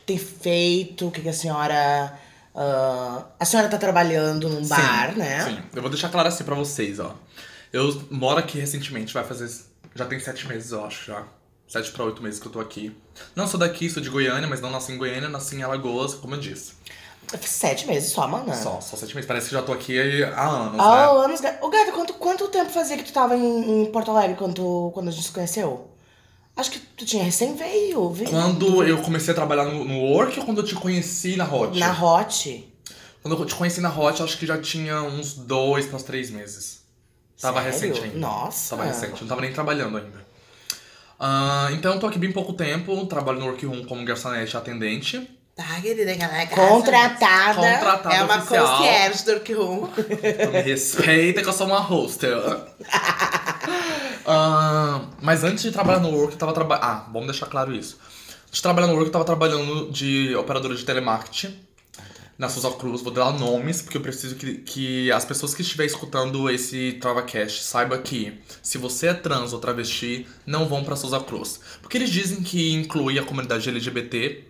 tem 0.04 0.18
feito? 0.18 1.08
O 1.08 1.10
que, 1.10 1.20
que 1.20 1.28
a 1.28 1.32
senhora. 1.34 2.18
ah, 2.54 3.26
a 3.38 3.44
senhora 3.44 3.68
tá 3.68 3.78
trabalhando 3.78 4.48
num 4.48 4.66
bar, 4.66 5.12
sim, 5.12 5.18
né? 5.18 5.44
Sim, 5.44 5.58
eu 5.74 5.82
vou 5.82 5.90
deixar 5.90 6.08
claro 6.10 6.28
assim 6.28 6.44
pra 6.44 6.54
vocês, 6.54 6.98
ó. 6.98 7.14
Eu 7.72 8.06
moro 8.10 8.38
aqui 8.38 8.58
recentemente, 8.58 9.14
vai 9.14 9.24
fazer. 9.24 9.50
Já 9.94 10.04
tem 10.06 10.18
sete 10.20 10.46
meses, 10.46 10.72
eu 10.72 10.84
acho, 10.84 11.06
já. 11.06 11.24
Sete 11.72 11.90
pra 11.90 12.04
oito 12.04 12.22
meses 12.22 12.38
que 12.38 12.46
eu 12.46 12.52
tô 12.52 12.60
aqui. 12.60 12.94
Não 13.34 13.46
sou 13.46 13.58
daqui, 13.58 13.88
sou 13.88 14.02
de 14.02 14.10
Goiânia, 14.10 14.46
mas 14.46 14.60
não 14.60 14.68
nasci 14.68 14.92
em 14.92 14.98
Goiânia, 14.98 15.26
nasci 15.26 15.56
em 15.56 15.62
Alagoas, 15.62 16.12
como 16.12 16.34
eu 16.34 16.38
disse. 16.38 16.74
Sete 17.40 17.86
meses 17.86 18.12
só, 18.12 18.28
mana. 18.28 18.54
Só, 18.54 18.78
só 18.82 18.94
sete 18.94 19.14
meses. 19.14 19.26
Parece 19.26 19.46
que 19.48 19.54
já 19.54 19.62
tô 19.62 19.72
aqui 19.72 20.22
há 20.22 20.46
anos, 20.46 20.78
Ah, 20.78 21.14
né? 21.14 21.24
anos. 21.24 21.40
Ô, 21.62 21.70
gata, 21.70 21.90
quanto, 21.92 22.12
quanto 22.12 22.48
tempo 22.48 22.70
fazia 22.70 22.98
que 22.98 23.04
tu 23.04 23.12
tava 23.14 23.34
em, 23.34 23.84
em 23.84 23.86
Porto 23.90 24.10
Alegre 24.10 24.36
quando, 24.36 24.90
quando 24.92 25.08
a 25.08 25.10
gente 25.10 25.24
se 25.24 25.32
conheceu? 25.32 25.88
Acho 26.54 26.72
que 26.72 26.78
tu 26.78 27.06
tinha 27.06 27.24
recém 27.24 27.56
veio, 27.56 28.10
veio. 28.10 28.28
Quando 28.28 28.84
eu 28.84 29.00
comecei 29.00 29.32
a 29.32 29.34
trabalhar 29.34 29.64
no, 29.64 29.82
no 29.82 29.98
Work 29.98 30.40
ou 30.40 30.44
quando 30.44 30.58
eu 30.58 30.64
te 30.66 30.74
conheci 30.74 31.36
na 31.36 31.50
Hot? 31.50 31.78
Na 31.78 31.90
Hot. 32.04 32.70
Quando 33.22 33.38
eu 33.38 33.46
te 33.46 33.54
conheci 33.54 33.80
na 33.80 33.88
Hot, 33.88 34.22
acho 34.22 34.36
que 34.36 34.44
já 34.44 34.60
tinha 34.60 35.00
uns 35.04 35.32
dois 35.32 35.86
para 35.86 35.96
uns 35.96 36.02
três 36.02 36.30
meses. 36.30 36.82
Tava 37.40 37.62
Sério? 37.62 37.72
recente 37.72 38.04
ainda. 38.04 38.18
Nossa. 38.18 38.76
Tava 38.76 38.86
recente, 38.86 39.22
não 39.22 39.28
tava 39.28 39.40
nem 39.40 39.54
trabalhando 39.54 39.96
ainda. 39.96 40.31
Ah, 41.24 41.68
então, 41.70 41.94
eu 41.94 42.00
tô 42.00 42.08
aqui 42.08 42.18
bem 42.18 42.32
pouco 42.32 42.52
tempo, 42.52 43.06
trabalho 43.06 43.38
no 43.38 43.46
Workroom 43.46 43.84
como 43.84 44.04
garçonete 44.04 44.56
atendente. 44.56 45.30
Tá, 45.54 45.80
querida, 45.80 46.10
aquela 46.10 46.46
casa. 46.46 46.68
Contratada. 46.68 47.54
Contratada 47.54 48.14
É 48.16 48.22
uma 48.24 48.38
oficial. 48.38 48.66
concierge 48.76 49.24
do 49.24 49.30
Workroom. 49.32 49.88
Então, 50.20 50.52
me 50.52 50.60
respeita 50.62 51.40
que 51.40 51.48
eu 51.48 51.52
sou 51.52 51.68
uma 51.68 51.78
hostel. 51.78 52.42
Ah, 54.24 55.00
mas 55.20 55.42
antes 55.42 55.64
de 55.64 55.72
trabalhar 55.72 55.98
no 55.98 56.10
Work, 56.10 56.34
eu 56.34 56.38
tava 56.38 56.52
trabalhando. 56.52 56.84
Ah, 56.84 57.06
vamos 57.12 57.26
deixar 57.28 57.46
claro 57.46 57.74
isso. 57.74 57.98
Antes 58.46 58.54
de 58.56 58.62
trabalhar 58.62 58.86
no 58.86 58.92
Work, 58.92 59.06
eu 59.08 59.12
tava 59.12 59.24
trabalhando 59.24 59.90
de 59.90 60.32
operadora 60.36 60.76
de 60.76 60.84
telemarketing 60.84 61.58
na 62.38 62.48
Souza 62.48 62.70
Cruz. 62.76 63.02
Vou 63.02 63.12
dar 63.12 63.32
nomes, 63.32 63.82
porque 63.82 63.96
eu 63.96 64.00
preciso 64.00 64.34
que, 64.36 64.54
que 64.56 65.12
as 65.12 65.24
pessoas 65.24 65.54
que 65.54 65.62
estiverem 65.62 65.92
escutando 65.92 66.48
esse 66.50 66.92
TravaCast 66.94 67.62
saibam 67.62 68.00
que 68.02 68.40
se 68.62 68.78
você 68.78 69.08
é 69.08 69.14
trans 69.14 69.52
ou 69.52 69.58
travesti, 69.58 70.26
não 70.46 70.66
vão 70.68 70.84
pra 70.84 70.96
Souza 70.96 71.20
Cruz. 71.20 71.60
Porque 71.80 71.96
eles 71.96 72.10
dizem 72.10 72.42
que 72.42 72.72
inclui 72.72 73.18
a 73.18 73.24
comunidade 73.24 73.68
LGBT, 73.68 74.44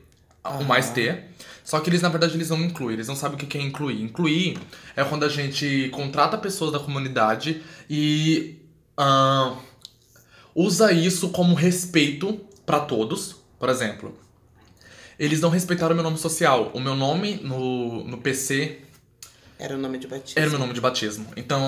o 0.44 0.64
mais 0.64 0.90
T. 0.90 1.22
Só 1.64 1.78
que 1.80 1.88
eles, 1.88 2.02
na 2.02 2.08
verdade, 2.08 2.34
eles 2.34 2.50
não 2.50 2.60
incluem, 2.62 2.94
eles 2.94 3.08
não 3.08 3.14
sabem 3.14 3.36
o 3.36 3.38
que 3.38 3.56
é 3.56 3.60
incluir. 3.60 4.02
Incluir 4.02 4.58
é 4.96 5.04
quando 5.04 5.24
a 5.24 5.28
gente 5.28 5.88
contrata 5.90 6.36
pessoas 6.36 6.72
da 6.72 6.80
comunidade 6.80 7.62
e 7.88 8.58
ah, 8.96 9.56
usa 10.54 10.92
isso 10.92 11.28
como 11.28 11.54
respeito 11.54 12.40
pra 12.66 12.80
todos. 12.80 13.36
Por 13.58 13.68
exemplo, 13.68 14.18
eles 15.24 15.40
não 15.40 15.48
respeitaram 15.50 15.94
meu 15.94 16.04
nome 16.04 16.18
social. 16.18 16.70
O 16.74 16.80
meu 16.80 16.94
nome 16.94 17.40
no, 17.42 18.04
no 18.04 18.18
PC 18.18 18.78
Era 19.58 19.74
o 19.76 19.78
nome 19.78 19.98
de 19.98 20.08
batismo. 20.08 20.32
era 20.40 20.48
o 20.48 20.50
meu 20.50 20.58
nome 20.58 20.72
de 20.74 20.80
batismo. 20.80 21.26
Então, 21.36 21.62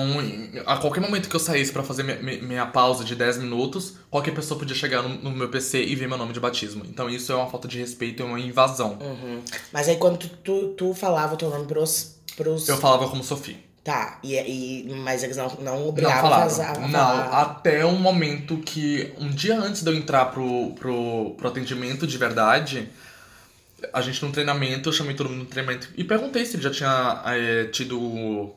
a 0.65 0.77
qualquer 0.77 0.99
momento 1.01 1.29
que 1.29 1.35
eu 1.35 1.39
saísse 1.39 1.71
pra 1.71 1.81
fazer 1.83 2.03
minha, 2.03 2.41
minha- 2.41 2.65
pausa 2.65 3.03
de 3.05 3.15
10 3.15 3.37
minutos, 3.37 3.93
qualquer 4.09 4.31
pessoa 4.33 4.59
podia 4.59 4.75
chegar 4.75 5.01
no, 5.01 5.09
no 5.09 5.31
meu 5.31 5.47
PC 5.49 5.81
e 5.83 5.95
ver 5.95 6.07
meu 6.07 6.17
nome 6.17 6.33
de 6.33 6.39
batismo. 6.39 6.83
Então, 6.89 7.09
isso 7.09 7.31
é 7.31 7.35
uma 7.35 7.47
falta 7.47 7.67
de 7.67 7.79
respeito, 7.79 8.21
é 8.21 8.25
uma 8.25 8.39
invasão. 8.39 8.97
Uhum. 9.01 9.41
Mas 9.71 9.87
aí 9.87 9.95
quando 9.95 10.17
tu, 10.17 10.27
tu, 10.43 10.67
tu 10.77 10.93
falava 10.93 11.35
o 11.35 11.37
teu 11.37 11.49
nome 11.49 11.65
pros. 11.65 12.15
pros... 12.35 12.67
Eu 12.67 12.77
falava 12.77 13.07
como 13.09 13.23
Sofia. 13.23 13.55
Tá, 13.85 14.17
e, 14.23 14.33
e, 14.35 14.93
mas 14.95 15.21
eles 15.23 15.37
não, 15.37 15.47
não 15.59 15.63
Não 15.79 15.87
obrigavam 15.89 16.33
a 16.33 16.39
fazer. 16.41 16.63
a 16.63 16.73
Não, 16.79 16.89
falar. 16.89 17.41
até 17.43 17.85
um 17.85 17.95
momento 17.99 18.57
que, 18.57 19.13
um 19.19 19.29
dia 19.29 19.57
antes 19.59 19.83
de 19.83 19.89
eu 19.91 19.95
entrar 19.95 20.25
pro, 20.25 20.71
pro, 20.71 21.35
pro 21.37 21.47
atendimento 21.47 22.07
de 22.07 22.17
verdade, 22.17 22.89
a 23.93 24.01
gente 24.01 24.23
num 24.23 24.31
treinamento, 24.31 24.89
eu 24.89 24.93
chamei 24.93 25.15
todo 25.15 25.29
mundo 25.29 25.39
no 25.39 25.45
treinamento 25.45 25.89
e 25.95 26.03
perguntei 26.03 26.45
se 26.45 26.55
ele 26.55 26.63
já 26.63 26.71
tinha 26.71 27.23
eh, 27.25 27.65
tido 27.65 28.53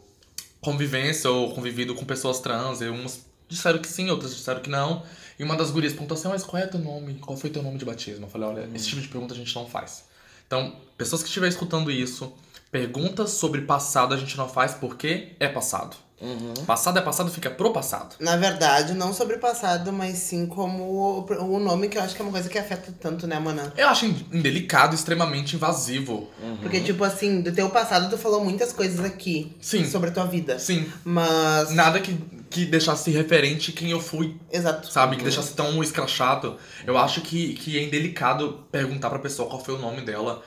convivência 0.60 1.30
ou 1.30 1.55
convivido 1.55 1.94
com 1.94 2.05
pessoas 2.05 2.40
trans. 2.40 2.80
E 2.80 2.88
uns 2.88 3.24
disseram 3.48 3.78
que 3.78 3.88
sim, 3.88 4.10
outras 4.10 4.34
disseram 4.34 4.60
que 4.60 4.70
não. 4.70 5.05
E 5.38 5.44
uma 5.44 5.56
das 5.56 5.70
gurias 5.70 5.92
perguntou 5.92 6.16
assim, 6.16 6.28
mas 6.28 6.42
qual 6.42 6.62
é 6.62 6.66
teu 6.66 6.80
nome? 6.80 7.14
Qual 7.14 7.36
foi 7.36 7.50
teu 7.50 7.62
nome 7.62 7.78
de 7.78 7.84
batismo? 7.84 8.26
Eu 8.26 8.30
falei, 8.30 8.48
olha, 8.48 8.68
esse 8.74 8.88
tipo 8.88 9.00
de 9.00 9.09
pergunta 9.09 9.34
a 9.34 9.36
gente 9.36 9.55
não 9.55 9.66
faz. 9.66 10.05
Então, 10.46 10.76
pessoas 10.96 11.22
que 11.22 11.28
estiverem 11.28 11.52
escutando 11.52 11.90
isso, 11.90 12.32
perguntas 12.70 13.30
sobre 13.30 13.62
passado 13.62 14.14
a 14.14 14.16
gente 14.16 14.36
não 14.36 14.48
faz 14.48 14.74
porque 14.74 15.36
é 15.38 15.48
passado. 15.48 15.96
Uhum. 16.20 16.53
Passado 16.66 16.99
é 16.99 17.03
passado, 17.03 17.31
fica 17.31 17.49
pro 17.51 17.73
passado. 17.73 18.16
Na 18.19 18.36
verdade, 18.36 18.93
não 18.95 19.12
sobre 19.15 19.36
o 19.36 19.39
passado, 19.39 19.93
mas 19.93 20.16
sim 20.19 20.47
como 20.47 20.82
o, 20.85 21.55
o 21.55 21.59
nome, 21.61 21.89
que 21.89 21.97
eu 21.97 22.03
acho 22.03 22.15
que 22.15 22.20
é 22.20 22.24
uma 22.24 22.32
coisa 22.32 22.49
que 22.49 22.59
afeta 22.59 22.93
tanto, 23.01 23.27
né, 23.27 23.39
Mana? 23.39 23.73
Eu 23.77 23.89
acho 23.89 24.05
indelicado, 24.07 24.95
extremamente 24.95 25.55
invasivo. 25.55 26.28
Porque, 26.61 26.81
tipo 26.81 27.05
assim, 27.05 27.40
do 27.40 27.53
teu 27.53 27.70
passado, 27.70 28.11
tu 28.11 28.19
falou 28.19 28.43
muitas 28.45 28.73
coisas 28.73 29.05
aqui. 29.05 29.57
Sim. 29.61 29.85
Sobre 29.89 30.11
a 30.11 30.12
tua 30.12 30.27
vida. 30.27 30.59
Sim, 30.59 30.86
Mas. 31.05 31.70
nada 31.70 32.01
que, 32.01 32.19
que 32.51 32.65
deixasse 32.65 33.11
referente 33.11 33.73
quem 33.73 33.90
eu 33.90 34.01
fui, 34.01 34.36
Exato. 34.51 34.90
sabe? 34.90 35.16
Que 35.16 35.23
deixasse 35.23 35.55
tão 35.55 35.81
escrachado. 35.82 36.57
Eu 36.86 36.99
acho 36.99 37.20
que, 37.20 37.55
que 37.55 37.78
é 37.78 37.82
indelicado 37.82 38.65
perguntar 38.73 39.09
pra 39.11 39.19
pessoa 39.19 39.49
qual 39.49 39.62
foi 39.65 39.74
o 39.74 39.78
nome 39.78 40.01
dela. 40.03 40.43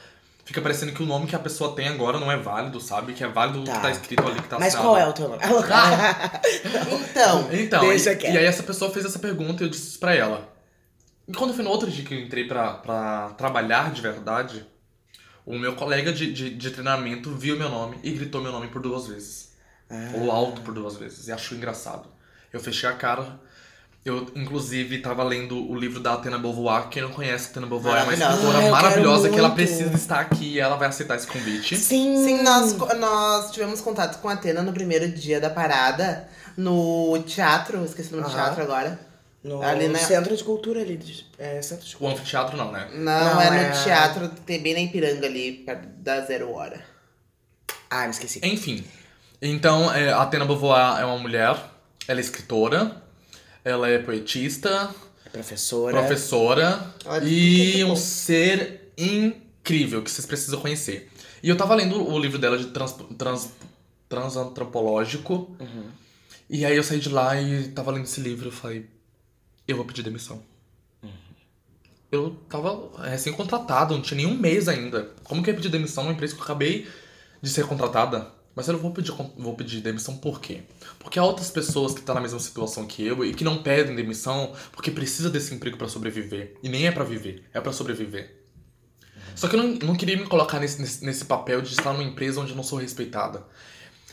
Fica 0.52 0.62
parecendo 0.62 0.92
que 0.92 1.02
o 1.02 1.06
nome 1.06 1.28
que 1.28 1.36
a 1.36 1.40
pessoa 1.40 1.74
tem 1.74 1.88
agora 1.88 2.20
não 2.20 2.30
é 2.30 2.36
válido, 2.36 2.82
sabe? 2.82 3.14
Que 3.14 3.24
é 3.24 3.28
válido 3.30 3.62
o 3.62 3.64
Tá. 3.64 3.72
que 3.72 3.82
tá 3.84 3.90
escrito 3.90 4.28
ali, 4.28 4.42
que 4.42 4.50
tá 4.50 4.60
Mas 4.60 4.76
assinado. 4.76 4.86
qual 4.90 4.98
é 4.98 5.08
o 5.08 5.14
teu 5.14 5.30
nome? 5.30 5.42
Então, 7.10 7.50
Então, 7.54 7.80
Deixa 7.88 8.12
e, 8.12 8.34
e 8.34 8.38
aí 8.38 8.44
essa 8.46 8.62
pessoa 8.62 8.92
fez 8.92 9.06
essa 9.06 9.18
pergunta 9.18 9.64
e 9.64 9.66
eu 9.66 9.70
disse 9.70 9.88
isso 9.88 10.00
pra 10.00 10.14
ela. 10.14 10.52
E 11.26 11.32
quando 11.32 11.54
foi 11.54 11.64
no 11.64 11.70
outro 11.70 11.90
dia 11.90 12.04
que 12.04 12.14
eu 12.14 12.20
entrei 12.20 12.50
pra, 12.50 12.74
pra 12.74 13.30
trabalhar 13.38 13.94
de 13.94 14.02
verdade, 14.02 14.66
o 15.46 15.58
meu 15.58 15.74
colega 15.74 16.12
de, 16.12 16.34
de, 16.34 16.50
de 16.50 16.72
treinamento 16.72 17.32
viu 17.34 17.56
meu 17.58 17.70
nome 17.70 17.98
e 18.04 18.12
gritou 18.12 18.42
meu 18.42 18.52
nome 18.52 18.68
por 18.68 18.82
duas 18.82 19.08
vezes. 19.08 19.54
Ah. 19.90 20.12
Ou 20.16 20.30
alto 20.30 20.60
por 20.60 20.74
duas 20.74 20.98
vezes. 20.98 21.30
E 21.30 21.32
achou 21.32 21.58
engraçado. 21.58 22.10
Eu 22.52 22.60
fechei 22.60 22.90
a 22.90 22.94
cara, 22.94 23.40
Eu, 24.04 24.28
inclusive, 24.36 24.98
tava 25.00 25.24
lendo 25.24 25.70
o 25.70 25.76
livro 25.76 26.00
da 26.00 26.14
Atena 26.14 26.40
Beauvoir. 26.40 26.90
Quem 26.90 27.04
não 27.04 27.12
conhece 27.12 27.48
a 27.48 27.50
Atena 27.52 27.68
Beauvoir 27.68 28.02
é 28.02 28.04
uma 28.04 28.14
escritora 28.14 28.68
Ah, 28.68 28.72
maravilhosa 28.72 29.30
que 29.30 29.38
ela 29.38 29.52
precisa 29.52 29.94
estar 29.94 30.20
aqui 30.20 30.54
e 30.56 30.60
ela 30.60 30.76
vai 30.76 30.88
aceitar 30.88 31.16
esse 31.18 31.28
convite. 31.28 31.78
Sim. 31.78 32.16
Sim, 32.26 32.42
nós, 32.42 32.76
nós 32.98 33.52
tivemos 33.52 33.80
contato 33.80 34.20
com 34.20 34.28
a 34.28 34.34
Atena 34.34 34.64
no 34.64 34.74
primeiro 34.74 35.08
dia 35.08 35.40
da 35.40 35.52
parada, 35.52 36.28
no 36.58 37.22
teatro, 37.28 37.86
esqueci 37.86 38.12
o 38.14 38.18
nome 38.18 38.28
do 38.30 38.34
teatro 38.34 38.64
agora. 38.64 39.00
No 39.44 39.62
Ali 39.62 39.88
na- 39.88 40.00
centro 40.00 40.36
de 40.36 40.44
cultura 40.44 40.82
ali. 40.82 40.98
de- 40.98 41.26
É, 41.38 41.62
centro 41.62 41.86
de 41.86 41.96
O 41.96 42.00
cultura. 42.00 42.22
anfiteatro 42.22 42.58
não, 42.58 42.72
né? 42.72 42.88
Não, 42.94 43.34
Não, 43.36 43.42
é 43.42 43.50
no 43.50 43.56
é- 43.56 43.70
teatro, 43.84 44.30
tem 44.46 44.62
bem 44.62 44.74
na 44.74 44.80
Ipiranga 44.82 45.26
ali, 45.28 45.54
perto 45.66 45.88
da 45.98 46.22
Zero 46.22 46.52
Hora. 46.54 46.80
Ah, 47.90 48.04
me 48.06 48.12
esqueci. 48.12 48.40
Enfim. 48.44 48.84
Então, 49.42 49.92
é, 49.94 50.12
a 50.12 50.22
Atena 50.24 50.46
Beauvoir 50.46 51.00
é 51.02 51.06
uma 51.06 51.18
mulher. 51.20 51.56
Ela 52.08 52.20
é 52.20 52.22
escritora. 52.22 53.02
Ela 53.64 53.90
é 53.90 54.00
poetista. 54.00 54.94
Professora. 55.32 55.98
professora 55.98 56.94
é 57.06 57.20
tudo 57.20 57.28
e 57.28 57.80
é 57.80 57.86
um 57.86 57.96
ser 57.96 58.92
incrível 58.98 60.04
que 60.04 60.12
vocês 60.12 60.26
precisam 60.26 60.60
conhecer. 60.60 61.10
E 61.42 61.48
eu 61.48 61.56
tava 61.56 61.74
lendo 61.74 62.06
o 62.06 62.20
livro 62.20 62.38
dela 62.38 62.58
de 62.58 62.66
trans, 62.68 62.96
trans, 63.18 63.50
transantropológico. 64.10 65.56
Uhum. 65.60 65.86
E 66.50 66.66
aí 66.66 66.76
eu 66.76 66.84
saí 66.84 67.00
de 67.00 67.10
lá 67.10 67.40
e 67.42 67.70
tava 67.70 67.92
lendo 67.92 68.04
esse 68.04 68.20
livro 68.20 68.50
e 68.50 68.52
falei, 68.52 68.90
eu 69.68 69.78
vou 69.78 69.86
pedir 69.86 70.04
demissão. 70.04 70.44
Uhum. 71.02 71.10
Eu 72.12 72.36
tava 72.50 73.08
recém-contratado, 73.10 73.96
não 73.96 74.02
tinha 74.02 74.18
nenhum 74.18 74.38
mês 74.38 74.68
ainda. 74.68 75.12
Como 75.24 75.42
que 75.42 75.50
eu 75.50 75.54
ia 75.54 75.58
pedir 75.58 75.70
demissão 75.70 76.04
numa 76.04 76.14
empresa 76.14 76.36
que 76.36 76.42
eu 76.42 76.44
acabei 76.44 76.88
de 77.42 77.50
ser 77.50 77.66
contratada? 77.66 78.28
Mas 78.56 78.68
eu 78.68 78.74
não 78.74 78.82
vou 78.82 78.92
pedir, 78.92 79.14
vou 79.38 79.56
pedir 79.56 79.82
demissão 79.82 80.18
por 80.18 80.42
quê? 80.42 80.64
Porque 81.00 81.18
há 81.18 81.24
outras 81.24 81.50
pessoas 81.50 81.94
que 81.94 82.02
estão 82.02 82.16
na 82.16 82.22
mesma 82.22 82.40
situação 82.40 82.86
que 82.86 83.06
eu 83.06 83.24
e 83.24 83.34
que 83.34 83.44
não 83.44 83.64
pedem 83.64 83.96
demissão 83.96 84.54
porque 84.72 84.92
precisa 84.92 85.30
desse 85.30 85.54
emprego 85.54 85.78
pra 85.78 85.88
sobreviver. 85.88 86.56
E 86.62 86.68
nem 86.68 86.86
é 86.86 86.92
pra 86.92 87.04
viver, 87.04 87.44
é 87.54 87.62
pra 87.62 87.72
sobreviver. 87.72 88.42
Só 89.36 89.48
que 89.48 89.56
eu 89.56 89.64
não, 89.64 89.70
não 89.76 89.96
queria 89.96 90.18
me 90.18 90.26
colocar 90.26 90.60
nesse, 90.60 90.82
nesse, 90.82 91.06
nesse 91.06 91.26
papel 91.26 91.62
de 91.62 91.72
estar 91.72 91.94
numa 91.94 92.04
empresa 92.04 92.42
onde 92.42 92.52
eu 92.52 92.58
não 92.58 92.64
sou 92.64 92.78
respeitada. 92.78 93.46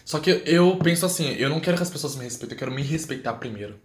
Só 0.04 0.20
que 0.20 0.42
eu 0.46 0.76
penso 0.76 1.04
assim, 1.04 1.32
eu 1.34 1.50
não 1.50 1.60
quero 1.60 1.76
que 1.76 1.82
as 1.82 1.90
pessoas 1.90 2.16
me 2.16 2.24
respeitem, 2.24 2.54
eu 2.54 2.58
quero 2.58 2.72
me 2.72 2.82
respeitar 2.82 3.34
primeiro. 3.34 3.78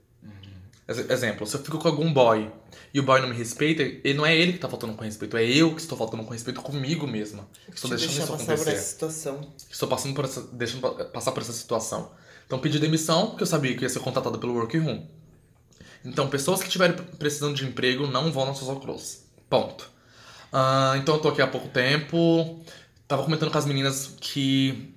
Ex- 0.88 1.10
Exemplo, 1.10 1.46
se 1.48 1.56
eu 1.56 1.64
fico 1.64 1.78
com 1.80 1.88
algum 1.88 2.12
boy 2.14 2.52
e 2.94 3.00
o 3.00 3.04
boy 3.04 3.22
não 3.22 3.30
me 3.30 3.36
respeita, 3.36 3.82
ele 3.84 4.14
não 4.16 4.26
é 4.26 4.36
ele 4.36 4.54
que 4.54 4.60
tá 4.60 4.68
faltando 4.70 4.94
com 4.94 5.04
respeito, 5.04 5.38
é 5.38 5.44
eu 5.46 5.74
que 5.74 5.82
estou 5.82 5.98
faltando 5.98 6.24
com 6.24 6.32
respeito 6.34 6.62
comigo 6.62 7.08
mesma. 7.08 7.48
Estou 7.74 7.90
deixando 7.90 8.12
isso 8.12 8.20
passar 8.28 8.38
por 8.38 8.44
acontecer. 8.54 8.72
essa 8.72 8.84
situação. 8.92 9.54
Estou 9.72 9.88
passando 9.90 10.14
por 10.14 10.26
essa, 10.26 10.42
deixando 10.52 10.82
pa- 10.82 11.06
passar 11.06 11.32
por 11.32 11.42
essa 11.42 11.54
situação. 11.54 12.12
Então 12.46 12.60
pedi 12.60 12.78
demissão, 12.80 13.28
porque 13.30 13.44
eu 13.44 13.48
sabia 13.48 13.76
que 13.76 13.84
ia 13.84 13.90
ser 13.90 14.00
contratada 14.00 14.38
pelo 14.38 14.54
Workroom. 14.54 15.06
Então, 16.06 16.28
pessoas 16.28 16.60
que 16.60 16.68
estiverem 16.68 16.98
precisando 17.18 17.56
de 17.56 17.66
emprego 17.66 18.06
não 18.08 18.30
vão 18.32 18.46
na 18.46 18.54
Social 18.54 18.78
Cross. 18.82 19.24
Ponto. 19.50 19.90
Ah, 20.52 20.96
então 20.98 21.16
eu 21.16 21.22
tô 21.22 21.30
aqui 21.30 21.42
há 21.42 21.48
pouco 21.48 21.70
tempo. 21.70 22.62
Tava 23.08 23.24
comentando 23.24 23.50
com 23.52 23.58
as 23.58 23.66
meninas 23.66 24.14
que 24.20 24.94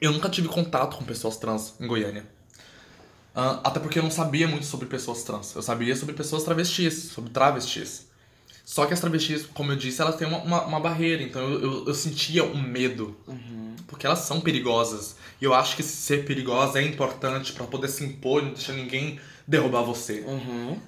eu 0.00 0.10
nunca 0.10 0.28
tive 0.28 0.48
contato 0.48 0.96
com 0.96 1.04
pessoas 1.04 1.36
trans 1.36 1.74
em 1.80 1.86
Goiânia. 1.86 2.26
Ah, 3.34 3.60
até 3.64 3.80
porque 3.80 3.98
eu 3.98 4.02
não 4.02 4.10
sabia 4.10 4.46
muito 4.46 4.64
sobre 4.64 4.86
pessoas 4.86 5.22
trans. 5.24 5.54
Eu 5.54 5.62
sabia 5.62 5.96
sobre 5.96 6.14
pessoas 6.14 6.44
travestis, 6.44 7.10
sobre 7.12 7.30
travestis. 7.30 8.06
Só 8.64 8.86
que 8.86 8.94
as 8.94 9.00
travestis, 9.00 9.44
como 9.44 9.72
eu 9.72 9.76
disse, 9.76 10.00
elas 10.00 10.16
têm 10.16 10.26
uma, 10.26 10.38
uma, 10.38 10.64
uma 10.64 10.80
barreira. 10.80 11.22
Então 11.22 11.42
eu, 11.42 11.60
eu, 11.60 11.86
eu 11.88 11.94
sentia 11.94 12.44
um 12.44 12.62
medo. 12.62 13.16
Porque 13.86 14.06
elas 14.06 14.20
são 14.20 14.40
perigosas. 14.40 15.16
E 15.40 15.44
eu 15.44 15.52
acho 15.52 15.76
que 15.76 15.82
ser 15.82 16.24
perigosa 16.24 16.80
é 16.80 16.82
importante 16.82 17.52
pra 17.52 17.66
poder 17.66 17.88
se 17.88 18.04
impor 18.04 18.42
e 18.42 18.46
não 18.46 18.52
deixar 18.52 18.72
ninguém 18.72 19.18
derrubar 19.46 19.82
você. 19.82 20.20
Uhum. 20.20 20.78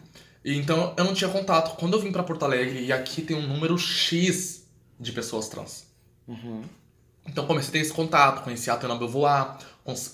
E 0.44 0.56
então 0.56 0.94
eu 0.97 1.05
não 1.05 1.12
tinha 1.12 1.28
contato. 1.28 1.77
Quando 1.77 1.94
eu 1.94 2.01
vim 2.01 2.12
pra 2.12 2.23
Porto 2.23 2.44
Alegre, 2.44 2.85
e 2.85 2.93
aqui 2.93 3.20
tem 3.23 3.36
um 3.36 3.47
número 3.47 3.77
X 3.77 4.64
de 4.98 5.12
pessoas 5.12 5.48
trans. 5.48 5.86
Uhum. 6.27 6.62
Então 7.27 7.47
comecei 7.47 7.70
a 7.70 7.73
ter 7.73 7.78
esse 7.81 7.93
contato, 7.93 8.44
conheci 8.44 8.70
a 8.70 8.74
Atena 8.74 8.94
Beauvoir, 8.94 9.59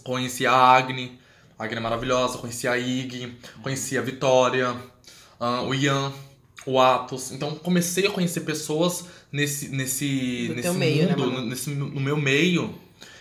conheci 0.03 0.47
a 0.47 0.55
Agni, 0.55 1.19
a 1.63 1.65
Agni 1.65 1.77
é 1.77 1.81
maravilhosa, 1.81 2.39
conheci 2.39 2.67
a 2.67 2.77
Ig, 2.77 3.37
conheci 3.63 3.97
a 3.97 4.03
Vitória, 4.03 4.75
ah, 5.39 5.63
o 5.63 5.73
Ian, 5.75 6.13
o 6.67 6.81
Atos. 6.81 7.31
Então 7.31 7.55
comecei 7.55 8.07
a 8.07 8.11
conhecer 8.11 8.41
pessoas 8.41 9.05
nesse, 9.31 9.69
nesse, 9.69 10.49
Do 10.49 10.55
nesse 10.57 10.71
meio, 10.71 11.07
né, 11.07 11.17
mundo, 11.17 11.31
no- 11.31 11.47
nesse, 11.47 11.71
no 11.71 12.01
meu 12.01 12.17
meio, 12.17 12.75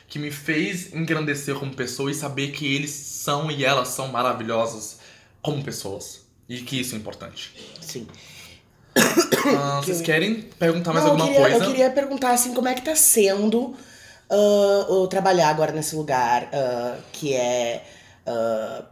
que 0.07 0.17
me 0.19 0.31
fez 0.31 0.93
engrandecer 0.93 1.55
como 1.55 1.73
pessoa 1.73 2.09
e 2.11 2.13
saber 2.13 2.51
que 2.51 2.65
eles 2.75 2.89
são 2.91 3.49
e 3.51 3.63
elas 3.63 3.89
são 3.89 4.07
maravilhosas 4.07 4.97
como 5.41 5.63
pessoas. 5.63 6.21
E 6.49 6.61
que 6.61 6.81
isso 6.81 6.95
é 6.95 6.97
importante. 6.97 7.53
Sim. 7.79 8.07
Ah, 9.57 9.81
vocês 9.81 10.01
querem 10.01 10.41
perguntar 10.59 10.91
mais 10.91 11.05
Não, 11.05 11.11
alguma 11.11 11.29
eu 11.29 11.33
queria, 11.33 11.49
coisa? 11.49 11.65
Eu 11.65 11.69
queria 11.71 11.89
perguntar, 11.91 12.31
assim, 12.31 12.53
como 12.53 12.67
é 12.67 12.73
que 12.73 12.81
tá 12.81 12.95
sendo 12.95 13.73
o 14.29 15.07
trabalhar 15.07 15.49
agora 15.49 15.71
nesse 15.71 15.95
lugar 15.95 16.49
ah, 16.53 16.97
que 17.13 17.33
é 17.33 17.83
ah, 18.25 18.83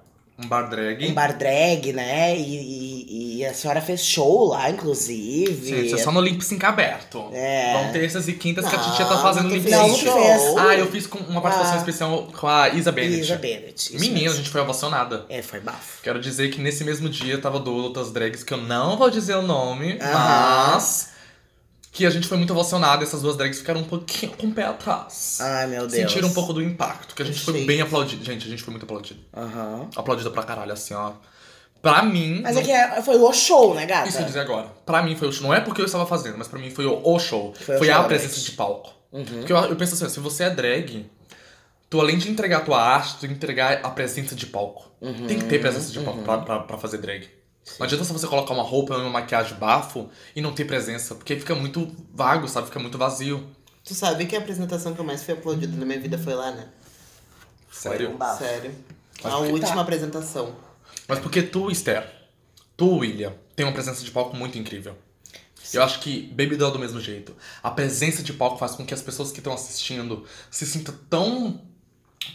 Um 0.41 0.47
bar 0.47 0.69
drag. 0.69 1.07
um 1.09 1.13
bar 1.13 1.37
drag, 1.37 1.91
né? 1.93 2.37
E, 2.37 2.41
e- 2.41 3.37
e 3.39 3.45
a 3.45 3.53
senhora 3.53 3.79
fez 3.81 4.03
show 4.05 4.49
lá, 4.49 4.69
inclusive. 4.69 5.65
Sim, 5.69 5.81
isso 5.85 5.95
é 5.95 5.97
só 5.97 6.11
no 6.11 6.19
Lip 6.21 6.43
Sync 6.43 6.63
aberto. 6.65 7.29
É. 7.33 7.73
Vão 7.73 7.91
terças 7.93 8.27
e 8.27 8.33
quintas 8.33 8.67
que 8.67 8.75
a 8.75 8.77
Não, 8.77 8.89
Titia 8.91 9.05
tá 9.05 9.17
fazendo 9.21 9.43
não 9.49 9.55
Não, 9.57 9.89
Sync. 9.95 10.05
não 10.05 10.13
fez. 10.21 10.57
Ah, 10.57 10.75
eu 10.75 10.87
fiz 10.91 11.07
com 11.07 11.19
uma 11.19 11.41
participação 11.41 11.75
Ah. 11.75 11.79
especial 11.79 12.27
com 12.37 12.47
a 12.47 12.69
Isa 12.69 12.91
Bennett. 12.91 13.21
Isa 13.21 13.35
Bennett. 13.37 13.97
Menina, 13.99 14.31
a 14.31 14.35
gente 14.35 14.49
foi 14.49 14.59
ovacionada. 14.61 15.25
É, 15.29 15.41
foi 15.41 15.59
bafo. 15.61 16.01
Quero 16.03 16.19
dizer 16.19 16.49
que 16.49 16.59
nesse 16.61 16.83
mesmo 16.83 17.07
dia 17.09 17.37
tava 17.37 17.59
duas 17.59 17.83
outras 17.85 18.11
drags 18.11 18.43
que 18.43 18.53
eu 18.53 18.57
não 18.61 18.97
vou 18.97 19.09
dizer 19.09 19.35
o 19.35 19.41
nome, 19.41 19.97
mas 20.01 21.09
que 21.99 22.05
a 22.05 22.09
gente 22.09 22.27
foi 22.29 22.37
muito 22.37 22.53
ovacionada. 22.53 23.03
Essas 23.03 23.21
duas 23.21 23.35
drags 23.35 23.59
ficaram 23.59 23.81
um 23.81 23.83
pouquinho 23.83 24.31
com 24.31 24.47
o 24.47 24.51
pé 24.53 24.63
atrás. 24.63 25.37
Ai, 25.41 25.67
meu 25.67 25.81
Deus. 25.85 25.91
Sentiram 25.93 26.29
um 26.29 26.33
pouco 26.33 26.53
do 26.53 26.61
impacto, 26.63 27.13
que 27.13 27.21
a 27.21 27.25
gente 27.25 27.41
foi 27.41 27.65
bem 27.65 27.81
aplaudido. 27.81 28.23
Gente, 28.23 28.47
a 28.47 28.49
gente 28.49 28.63
foi 28.63 28.71
muito 28.71 28.83
aplaudido. 28.83 29.19
Aham. 29.35 29.89
Aplaudida 29.95 30.29
pra 30.31 30.43
caralho, 30.43 30.71
assim, 30.71 30.93
ó. 30.93 31.11
Pra 31.81 32.01
mim. 32.01 32.39
Mas 32.41 32.55
não- 32.55 32.61
é 32.61 32.65
que 32.65 32.71
é- 32.71 33.01
foi 33.01 33.17
o 33.17 33.33
show, 33.33 33.73
né, 33.75 33.85
gata? 33.85 34.07
Isso 34.07 34.17
eu 34.19 34.23
dizer 34.25 34.39
agora. 34.39 34.67
Pra 34.85 35.03
mim 35.03 35.13
foi 35.17 35.27
o 35.27 35.31
show. 35.33 35.43
Não 35.45 35.53
é 35.53 35.59
porque 35.59 35.81
eu 35.81 35.85
estava 35.85 36.05
fazendo, 36.05 36.37
mas 36.37 36.47
pra 36.47 36.57
mim 36.57 36.69
foi 36.71 36.85
o, 36.85 37.19
show. 37.19 37.53
Foi 37.55 37.77
Foi, 37.77 37.89
o 37.89 37.91
show 37.93 38.01
a 38.01 38.03
presença 38.05 38.39
de 38.39 38.51
palco. 38.51 38.93
Uhum. 39.11 39.23
Porque 39.25 39.51
eu, 39.51 39.57
eu 39.57 39.75
penso 39.75 39.93
assim, 39.95 40.07
se 40.07 40.19
você 40.21 40.43
é 40.45 40.49
drag, 40.49 41.05
tu 41.89 41.99
além 41.99 42.17
de 42.17 42.29
entregar 42.31 42.59
a 42.59 42.61
tua 42.61 42.81
arte, 42.81 43.17
tu 43.19 43.25
entregar 43.25 43.81
a 43.83 43.89
presença 43.89 44.35
de 44.35 44.45
palco. 44.45 44.89
Uhum. 45.01 45.27
Tem 45.27 45.37
que 45.37 45.45
ter 45.45 45.59
presença 45.59 45.91
de 45.91 45.99
palco 45.99 46.21
pra, 46.21 46.37
pra, 46.39 46.59
pra 46.59 46.77
fazer 46.77 46.97
drag. 46.99 47.27
Não 47.77 47.85
adianta 47.85 48.03
só 48.03 48.13
você 48.13 48.25
colocar 48.27 48.53
uma 48.53 48.63
roupa, 48.63 48.97
uma 48.97 49.09
maquiagem 49.09 49.55
bafo 49.57 50.09
e 50.35 50.41
não 50.41 50.53
ter 50.53 50.65
presença. 50.65 51.15
Porque 51.15 51.35
fica 51.35 51.53
muito 51.55 51.93
vago, 52.13 52.47
sabe? 52.47 52.67
Fica 52.67 52.79
muito 52.79 52.97
vazio. 52.97 53.47
Tu 53.83 53.93
sabe 53.93 54.25
que 54.25 54.35
a 54.35 54.39
apresentação 54.39 54.93
que 54.93 54.99
eu 54.99 55.05
mais 55.05 55.23
fui 55.23 55.33
aplaudida 55.33 55.75
na 55.77 55.85
minha 55.85 55.99
vida 55.99 56.17
foi 56.17 56.33
lá, 56.33 56.51
né? 56.51 56.67
Sério. 57.71 58.15
um. 58.15 58.37
Sério. 58.37 58.73
Mas 59.23 59.33
a 59.33 59.37
que- 59.37 59.51
última 59.51 59.75
Tá. 59.75 59.81
apresentação. 59.81 60.55
Mas 61.07 61.19
porque 61.19 61.41
tu, 61.41 61.69
Esther, 61.71 62.07
tu, 62.77 62.97
William, 62.97 63.33
tem 63.55 63.65
uma 63.65 63.71
presença 63.73 64.03
de 64.03 64.11
palco 64.11 64.35
muito 64.35 64.57
incrível. 64.57 64.95
Eu 65.73 65.83
acho 65.83 65.99
que 65.99 66.21
Baby 66.29 66.55
Doll 66.55 66.69
é 66.69 66.73
do 66.73 66.79
mesmo 66.79 66.99
jeito. 66.99 67.35
A 67.61 67.69
presença 67.69 68.23
de 68.23 68.33
palco 68.33 68.57
faz 68.57 68.71
com 68.73 68.85
que 68.85 68.93
as 68.93 69.01
pessoas 69.01 69.31
que 69.31 69.39
estão 69.39 69.53
assistindo 69.53 70.25
se 70.49 70.65
sintam 70.65 70.95
tão 71.09 71.61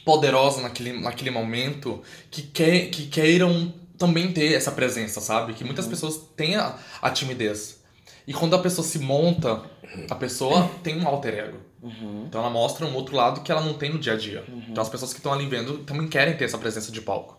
poderosas 0.05 0.63
naquele, 0.63 0.93
naquele 1.01 1.31
momento 1.31 2.03
que, 2.31 2.43
quer, 2.43 2.91
que 2.91 3.07
queiram 3.07 3.75
também 4.07 4.33
ter 4.33 4.53
essa 4.53 4.71
presença, 4.71 5.21
sabe? 5.21 5.55
Que 5.55 5.65
muitas 5.65 5.87
pessoas 5.87 6.19
têm 6.37 6.57
a, 6.57 6.77
a 7.01 7.11
timidez. 7.11 7.83
E 8.27 8.35
quando 8.35 8.55
a 8.55 8.59
pessoa 8.59 8.87
se 8.87 8.99
monta, 8.99 9.63
a 10.11 10.15
pessoa 10.15 10.71
tem 10.83 11.01
um 11.01 11.07
alter 11.09 11.35
ego. 11.35 11.59
Uhum. 11.83 12.25
Então 12.27 12.41
ela 12.41 12.51
mostra 12.51 12.87
um 12.87 12.95
outro 12.95 13.17
lado 13.17 13.41
que 13.43 13.51
ela 13.51 13.61
não 13.61 13.75
tem 13.75 13.91
no 13.91 13.99
dia 13.99 14.15
a 14.15 14.17
dia. 14.17 14.45
Então 14.69 14.83
as 14.83 14.89
pessoas 14.89 15.13
que 15.13 15.19
estão 15.19 15.33
ali 15.33 15.47
vendo 15.47 15.79
também 15.79 16.09
querem 16.09 16.37
ter 16.37 16.45
essa 16.45 16.59
presença 16.59 16.93
de 16.93 17.01
palco. 17.01 17.39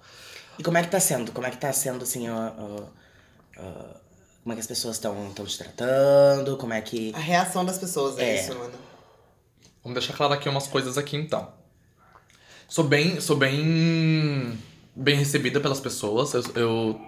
E 0.57 0.63
como 0.63 0.77
é 0.77 0.83
que 0.83 0.89
tá 0.89 0.99
sendo? 0.99 1.31
Como 1.31 1.45
é 1.45 1.51
que 1.51 1.57
tá 1.57 1.71
sendo, 1.73 2.03
assim, 2.03 2.29
ó, 2.29 2.51
ó, 2.57 2.83
ó, 3.57 3.71
como 4.43 4.53
é 4.53 4.55
que 4.55 4.61
as 4.61 4.67
pessoas 4.67 4.95
estão 4.95 5.33
te 5.33 5.57
tratando? 5.57 6.55
Como 6.57 6.73
é 6.73 6.81
que... 6.81 7.11
A 7.15 7.19
reação 7.19 7.65
das 7.65 7.77
pessoas, 7.77 8.17
é, 8.17 8.37
É. 8.37 8.41
isso, 8.41 8.55
mano. 8.55 8.73
Vamos 9.83 9.99
deixar 9.99 10.15
claro 10.15 10.33
aqui 10.33 10.47
umas 10.47 10.67
coisas 10.67 10.97
aqui 10.97 11.17
então. 11.17 11.51
Sou 12.67 12.83
bem, 12.83 13.19
sou 13.21 13.35
bem, 13.35 14.57
bem 14.95 15.17
recebida 15.17 15.59
pelas 15.59 15.79
pessoas. 15.79 16.33
Eu, 16.33 16.43
eu 16.55 17.01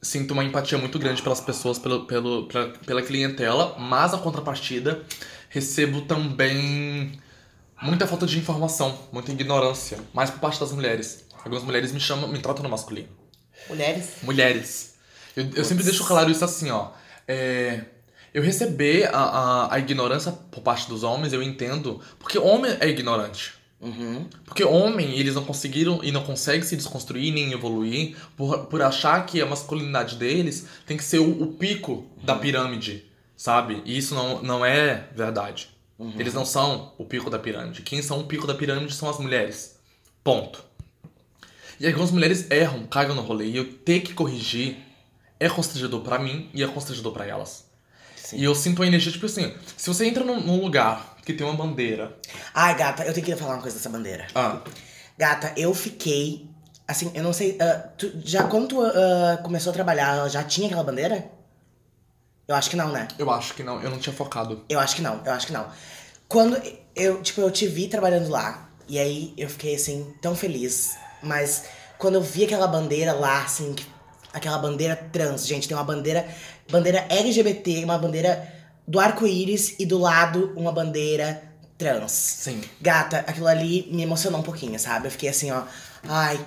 sinto 0.00 0.32
uma 0.32 0.44
empatia 0.44 0.78
muito 0.78 0.98
grande 0.98 1.22
pelas 1.22 1.40
pessoas, 1.40 1.78
pelo, 1.78 2.06
pelo, 2.06 2.46
pela, 2.46 2.68
pela 2.68 3.02
clientela, 3.02 3.76
mas 3.78 4.14
a 4.14 4.18
contrapartida 4.18 5.02
recebo 5.48 6.02
também 6.02 7.12
muita 7.80 8.06
falta 8.06 8.26
de 8.26 8.38
informação, 8.38 8.98
muita 9.12 9.32
ignorância, 9.32 9.98
mais 10.14 10.30
por 10.30 10.40
parte 10.40 10.58
das 10.58 10.72
mulheres. 10.72 11.26
Algumas 11.44 11.62
mulheres 11.62 11.92
me 11.92 12.00
chamam, 12.00 12.28
me 12.28 12.38
tratam 12.38 12.62
no 12.62 12.68
masculino. 12.68 13.08
Mulheres? 13.68 14.10
Mulheres. 14.22 14.94
Eu, 15.36 15.50
eu 15.54 15.64
sempre 15.64 15.84
deixo 15.84 16.04
claro 16.04 16.30
isso 16.30 16.44
assim, 16.44 16.70
ó. 16.70 16.90
É, 17.26 17.84
eu 18.32 18.42
receber 18.42 19.08
a, 19.12 19.18
a, 19.18 19.74
a 19.74 19.78
ignorância 19.78 20.32
por 20.32 20.62
parte 20.62 20.88
dos 20.88 21.02
homens, 21.02 21.32
eu 21.32 21.42
entendo. 21.42 22.00
Porque 22.18 22.38
homem 22.38 22.76
é 22.80 22.88
ignorante. 22.88 23.54
Uhum. 23.82 24.28
Porque 24.44 24.62
homem, 24.62 25.18
eles 25.18 25.34
não 25.34 25.44
conseguiram 25.44 25.98
e 26.04 26.12
não 26.12 26.22
conseguem 26.22 26.62
se 26.62 26.76
desconstruir 26.76 27.32
nem 27.32 27.52
evoluir 27.52 28.16
por, 28.36 28.66
por 28.66 28.80
achar 28.80 29.26
que 29.26 29.40
a 29.40 29.46
masculinidade 29.46 30.14
deles 30.14 30.68
tem 30.86 30.96
que 30.96 31.02
ser 31.02 31.18
o, 31.18 31.42
o 31.42 31.48
pico 31.48 32.06
da 32.22 32.36
pirâmide, 32.36 33.04
sabe? 33.36 33.82
E 33.84 33.98
isso 33.98 34.14
não, 34.14 34.40
não 34.40 34.64
é 34.64 35.08
verdade. 35.16 35.68
Eles 36.18 36.34
não 36.34 36.44
são 36.44 36.92
o 36.98 37.04
pico 37.04 37.30
da 37.30 37.38
pirâmide. 37.38 37.82
Quem 37.82 38.02
são 38.02 38.20
o 38.20 38.24
pico 38.24 38.46
da 38.46 38.54
pirâmide 38.54 38.94
são 38.94 39.08
as 39.08 39.18
mulheres. 39.18 39.78
Ponto. 40.24 40.64
E 41.78 41.86
algumas 41.86 42.10
mulheres 42.10 42.50
erram, 42.50 42.84
cagam 42.86 43.14
no 43.14 43.22
rolê. 43.22 43.46
E 43.46 43.56
eu 43.56 43.72
ter 43.72 44.00
que 44.00 44.14
corrigir 44.14 44.78
é 45.38 45.48
constrangedor 45.48 46.00
pra 46.00 46.18
mim 46.18 46.48
e 46.54 46.62
é 46.62 46.66
constrangedor 46.66 47.12
pra 47.12 47.26
elas. 47.26 47.70
Sim. 48.32 48.38
E 48.38 48.44
eu 48.44 48.54
sinto 48.54 48.82
a 48.82 48.86
energia, 48.86 49.12
tipo 49.12 49.26
assim, 49.26 49.54
se 49.76 49.86
você 49.88 50.06
entra 50.06 50.24
num, 50.24 50.40
num 50.40 50.60
lugar 50.60 51.16
que 51.24 51.32
tem 51.32 51.46
uma 51.46 51.54
bandeira. 51.54 52.16
Ai, 52.54 52.74
gata, 52.76 53.04
eu 53.04 53.12
tenho 53.14 53.24
que 53.26 53.36
falar 53.36 53.54
uma 53.54 53.62
coisa 53.62 53.76
dessa 53.76 53.88
bandeira. 53.90 54.26
Ah, 54.34 54.60
Gata, 55.16 55.52
eu 55.56 55.72
fiquei. 55.74 56.48
Assim, 56.88 57.10
eu 57.14 57.22
não 57.22 57.32
sei. 57.32 57.56
ah, 57.60 57.88
tu- 57.96 58.10
já 58.24 58.44
quando 58.44 58.68
tu 58.68 58.80
ah, 58.82 59.38
começou 59.42 59.70
a 59.70 59.74
trabalhar, 59.74 60.16
ela 60.16 60.28
já 60.28 60.42
tinha 60.42 60.66
aquela 60.66 60.82
bandeira? 60.82 61.30
Eu 62.48 62.56
acho 62.56 62.68
que 62.70 62.76
não, 62.76 62.90
né? 62.90 63.06
eu 63.18 63.30
acho 63.30 63.54
que 63.54 63.62
não, 63.62 63.80
eu 63.80 63.88
não 63.90 63.98
tinha 63.98 64.14
focado. 64.14 64.64
Eu 64.68 64.80
acho 64.80 64.96
que 64.96 65.02
não, 65.02 65.22
eu 65.24 65.32
acho 65.32 65.46
que 65.46 65.52
não. 65.52 65.66
Quando 66.28 66.60
eu, 66.96 67.22
tipo, 67.22 67.40
eu 67.40 67.50
te 67.50 67.66
vi 67.66 67.86
trabalhando 67.88 68.28
lá, 68.28 68.68
e 68.88 68.98
aí 68.98 69.32
eu 69.38 69.48
fiquei 69.48 69.74
assim, 69.76 70.12
tão 70.20 70.34
feliz. 70.34 70.96
Mas 71.22 71.64
quando 71.98 72.14
eu 72.16 72.22
vi 72.22 72.44
aquela 72.44 72.66
bandeira 72.66 73.12
lá, 73.12 73.42
assim, 73.44 73.74
que- 73.74 73.86
aquela 74.32 74.58
bandeira 74.58 74.96
trans, 75.12 75.46
gente, 75.46 75.68
tem 75.68 75.76
uma 75.76 75.84
bandeira, 75.84 76.26
bandeira 76.72 77.06
LGBT, 77.08 77.84
uma 77.84 77.98
bandeira 77.98 78.52
do 78.88 78.98
arco-íris 78.98 79.76
e 79.78 79.86
do 79.86 79.98
lado 79.98 80.52
uma 80.56 80.72
bandeira 80.72 81.42
trans. 81.78 82.10
Sim. 82.12 82.60
Gata, 82.80 83.18
aquilo 83.18 83.46
ali 83.46 83.88
me 83.92 84.02
emocionou 84.02 84.40
um 84.40 84.42
pouquinho, 84.42 84.78
sabe? 84.78 85.06
Eu 85.06 85.10
fiquei 85.10 85.28
assim, 85.28 85.50
ó, 85.52 85.62
ai, 86.08 86.44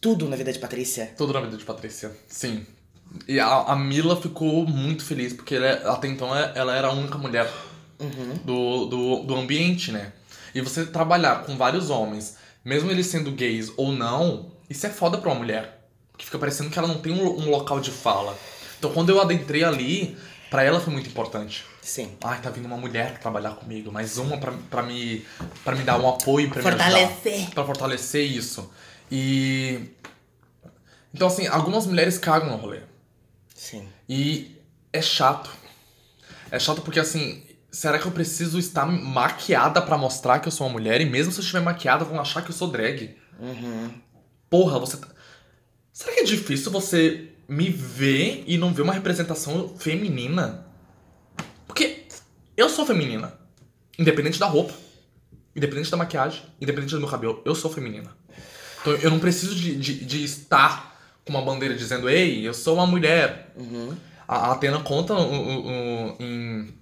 tudo 0.00 0.28
na 0.28 0.36
vida 0.36 0.52
de 0.52 0.58
Patrícia. 0.58 1.12
Tudo 1.16 1.32
na 1.32 1.40
vida 1.40 1.56
de 1.56 1.64
Patrícia. 1.64 2.10
Sim. 2.28 2.64
E 3.26 3.40
a, 3.40 3.46
a 3.46 3.76
Mila 3.76 4.20
ficou 4.20 4.66
muito 4.66 5.04
feliz, 5.04 5.32
porque 5.32 5.56
é- 5.56 5.82
até 5.86 6.08
então 6.08 6.34
ela 6.34 6.74
era 6.76 6.88
a 6.88 6.92
única 6.92 7.18
mulher 7.18 7.50
do, 8.44 8.86
do, 8.86 9.22
do 9.24 9.34
ambiente, 9.34 9.90
né? 9.90 10.12
E 10.54 10.60
você 10.60 10.86
trabalhar 10.86 11.44
com 11.44 11.56
vários 11.56 11.90
homens, 11.90 12.36
mesmo 12.64 12.90
eles 12.90 13.06
sendo 13.06 13.32
gays 13.32 13.72
ou 13.76 13.92
não, 13.92 14.50
isso 14.68 14.86
é 14.86 14.90
foda 14.90 15.18
pra 15.18 15.30
uma 15.30 15.38
mulher. 15.38 15.88
Porque 16.12 16.24
fica 16.24 16.38
parecendo 16.38 16.70
que 16.70 16.78
ela 16.78 16.88
não 16.88 16.98
tem 16.98 17.12
um, 17.12 17.24
um 17.40 17.50
local 17.50 17.80
de 17.80 17.90
fala. 17.90 18.36
Então 18.78 18.92
quando 18.92 19.10
eu 19.10 19.20
adentrei 19.20 19.64
ali, 19.64 20.16
pra 20.50 20.62
ela 20.62 20.80
foi 20.80 20.92
muito 20.92 21.08
importante. 21.08 21.64
Sim. 21.82 22.16
Ai, 22.22 22.40
tá 22.40 22.50
vindo 22.50 22.66
uma 22.66 22.76
mulher 22.76 23.18
trabalhar 23.18 23.52
comigo, 23.52 23.90
mais 23.90 24.18
uma 24.18 24.36
pra, 24.38 24.52
pra, 24.70 24.82
me, 24.82 25.24
pra 25.64 25.74
me 25.74 25.82
dar 25.84 25.98
um 25.98 26.08
apoio, 26.08 26.48
pra 26.50 26.58
me 26.62 26.62
Fortalecer. 26.62 27.50
Pra 27.50 27.64
fortalecer 27.64 28.24
isso. 28.30 28.70
E. 29.10 29.80
Então, 31.14 31.28
assim, 31.28 31.46
algumas 31.46 31.86
mulheres 31.86 32.18
cagam 32.18 32.50
no 32.50 32.56
rolê. 32.56 32.80
Sim. 33.54 33.88
E 34.08 34.56
é 34.92 35.00
chato. 35.00 35.50
É 36.50 36.58
chato 36.58 36.82
porque, 36.82 37.00
assim, 37.00 37.42
será 37.72 37.98
que 37.98 38.06
eu 38.06 38.12
preciso 38.12 38.58
estar 38.58 38.84
maquiada 38.86 39.80
pra 39.80 39.96
mostrar 39.96 40.38
que 40.40 40.48
eu 40.48 40.52
sou 40.52 40.66
uma 40.66 40.74
mulher? 40.74 41.00
E 41.00 41.06
mesmo 41.06 41.32
se 41.32 41.38
eu 41.38 41.42
estiver 41.42 41.60
maquiada, 41.60 42.04
vão 42.04 42.20
achar 42.20 42.42
que 42.42 42.50
eu 42.50 42.54
sou 42.54 42.68
drag. 42.68 43.16
Uhum. 43.40 43.90
Porra, 44.50 44.78
você. 44.78 44.98
tá- 44.98 45.08
Será 45.92 46.12
que 46.12 46.20
é 46.20 46.24
difícil 46.24 46.70
você 46.70 47.27
me 47.48 47.70
ver 47.70 48.44
e 48.46 48.58
não 48.58 48.74
ver 48.74 48.82
uma 48.82 48.92
representação 48.92 49.74
feminina? 49.78 50.66
Porque 51.66 52.04
eu 52.56 52.68
sou 52.68 52.84
feminina. 52.84 53.32
Independente 53.98 54.38
da 54.38 54.46
roupa. 54.46 54.74
Independente 55.56 55.90
da 55.90 55.96
maquiagem. 55.96 56.42
Independente 56.60 56.94
do 56.94 57.00
meu 57.00 57.08
cabelo. 57.08 57.42
Eu 57.44 57.54
sou 57.54 57.72
feminina. 57.72 58.14
Então 58.80 58.92
eu 58.94 59.10
não 59.10 59.18
preciso 59.18 59.54
de, 59.54 59.76
de, 59.76 60.04
de 60.04 60.24
estar 60.24 60.96
com 61.24 61.32
uma 61.32 61.42
bandeira 61.42 61.74
dizendo, 61.74 62.08
ei, 62.08 62.46
eu 62.46 62.54
sou 62.54 62.74
uma 62.74 62.86
mulher. 62.86 63.52
Uhum. 63.56 63.96
A 64.26 64.48
a 64.48 64.52
Atena 64.52 64.80
conta 64.80 65.14
em, 66.20 66.74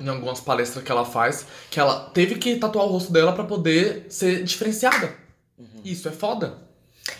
em 0.00 0.08
algumas 0.08 0.40
palestras 0.40 0.82
que 0.82 0.90
ela 0.90 1.04
faz 1.04 1.46
que 1.70 1.78
ela 1.78 2.10
teve 2.10 2.36
que 2.36 2.56
tatuar 2.56 2.86
o 2.86 2.88
rosto 2.88 3.12
dela 3.12 3.32
pra 3.32 3.44
poder 3.44 4.06
ser 4.08 4.42
diferenciada. 4.44 5.14
Isso 5.84 6.08
é 6.08 6.12
foda. 6.12 6.69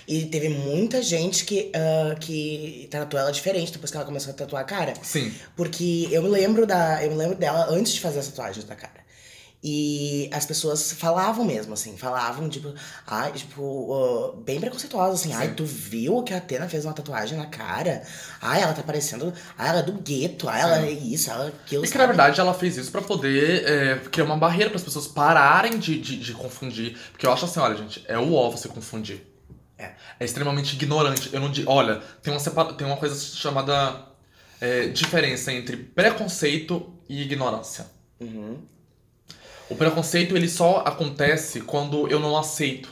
E 0.06 0.26
teve 0.26 0.48
muita 0.48 1.02
gente 1.02 1.44
que, 1.44 1.70
ah, 1.74 2.14
que 2.18 2.88
tatuou 2.90 3.20
ela 3.20 3.32
diferente 3.32 3.72
depois 3.72 3.90
que 3.90 3.96
ela 3.96 4.06
começou 4.06 4.32
a 4.32 4.34
tatuar 4.34 4.62
a 4.62 4.64
cara. 4.64 4.94
Sim. 5.02 5.32
Porque 5.56 6.08
eu 6.10 6.22
me 6.22 6.28
lembro 6.28 6.66
da. 6.66 7.02
Eu 7.04 7.10
me 7.10 7.16
lembro 7.16 7.36
dela 7.36 7.66
antes 7.70 7.92
de 7.92 8.00
fazer 8.00 8.18
as 8.18 8.28
tatuagens 8.28 8.64
da 8.64 8.74
cara. 8.74 9.00
E 9.62 10.30
as 10.32 10.46
pessoas 10.46 10.92
falavam 10.92 11.44
mesmo, 11.44 11.74
assim, 11.74 11.94
falavam, 11.94 12.48
tipo, 12.48 12.72
ai, 13.06 13.30
tipo, 13.32 13.92
ah, 13.92 14.40
bem 14.42 14.58
preconceituosas, 14.58 15.20
assim, 15.20 15.34
ai, 15.34 15.48
Sim. 15.48 15.54
tu 15.54 15.66
viu 15.66 16.22
que 16.22 16.32
a 16.32 16.38
Atena 16.38 16.66
fez 16.66 16.86
uma 16.86 16.94
tatuagem 16.94 17.36
na 17.36 17.44
cara? 17.44 18.02
Ai, 18.40 18.62
ela 18.62 18.72
tá 18.72 18.82
parecendo. 18.82 19.34
Ai, 19.58 19.68
ela 19.68 19.80
é 19.80 19.82
do 19.82 19.92
gueto, 19.92 20.48
ai, 20.48 20.62
ela 20.62 20.80
Sim. 20.80 20.86
é 20.86 20.90
isso, 20.92 21.30
ela 21.30 21.44
é 21.44 21.48
aquilo. 21.48 21.84
E 21.84 21.86
que 21.86 21.92
sabe? 21.92 22.00
na 22.00 22.06
verdade 22.06 22.40
ela 22.40 22.54
fez 22.54 22.78
isso 22.78 22.90
pra 22.90 23.02
poder 23.02 23.62
é, 23.66 23.96
criar 24.10 24.24
uma 24.24 24.36
barreira 24.38 24.70
para 24.70 24.78
as 24.78 24.84
pessoas 24.84 25.06
pararem 25.06 25.78
de, 25.78 26.00
de, 26.00 26.16
de 26.18 26.32
confundir. 26.32 26.96
Porque 27.12 27.26
eu 27.26 27.32
acho 27.32 27.44
assim, 27.44 27.60
olha, 27.60 27.76
gente, 27.76 28.02
é 28.08 28.18
o 28.18 28.32
ó 28.32 28.48
você 28.48 28.66
confundir. 28.66 29.29
É. 29.80 29.94
É 30.20 30.24
extremamente 30.24 30.74
ignorante. 30.74 31.30
Eu 31.32 31.40
não 31.40 31.50
di- 31.50 31.64
Olha, 31.66 32.00
tem 32.22 32.32
uma, 32.32 32.40
separa... 32.40 32.72
tem 32.74 32.86
uma 32.86 32.96
coisa 32.96 33.18
chamada 33.18 34.06
é, 34.60 34.88
diferença 34.88 35.52
entre 35.52 35.76
preconceito 35.76 36.92
e 37.08 37.22
ignorância. 37.22 37.86
Uhum. 38.20 38.58
O 39.70 39.76
preconceito 39.76 40.36
ele 40.36 40.48
só 40.48 40.80
acontece 40.80 41.60
quando 41.62 42.08
eu 42.08 42.20
não 42.20 42.36
aceito. 42.36 42.90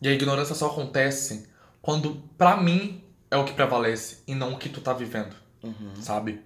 E 0.00 0.08
a 0.08 0.12
ignorância 0.12 0.54
só 0.54 0.66
acontece 0.66 1.48
quando, 1.82 2.22
pra 2.38 2.56
mim, 2.56 3.02
é 3.30 3.36
o 3.36 3.44
que 3.44 3.52
prevalece 3.52 4.18
e 4.26 4.34
não 4.34 4.54
o 4.54 4.58
que 4.58 4.68
tu 4.68 4.80
tá 4.80 4.92
vivendo. 4.92 5.34
Sabe? 6.02 6.42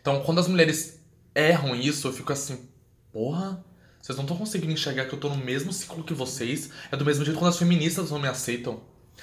Então, 0.00 0.22
quando 0.22 0.38
as 0.40 0.46
mulheres 0.46 1.00
erram 1.34 1.74
isso, 1.74 2.06
eu 2.06 2.12
fico 2.12 2.32
assim, 2.32 2.68
porra, 3.10 3.64
vocês 4.08 4.16
não 4.16 4.24
estão 4.24 4.38
conseguindo 4.38 4.72
enxergar 4.72 5.04
que 5.04 5.12
eu 5.12 5.20
tô 5.20 5.28
no 5.28 5.36
mesmo 5.36 5.70
ciclo 5.70 6.02
que 6.02 6.14
vocês. 6.14 6.70
É 6.90 6.96
do 6.96 7.04
mesmo 7.04 7.26
jeito 7.26 7.38
quando 7.38 7.50
as 7.50 7.58
feministas 7.58 8.10
não 8.10 8.18
me 8.18 8.26
aceitam. 8.26 8.80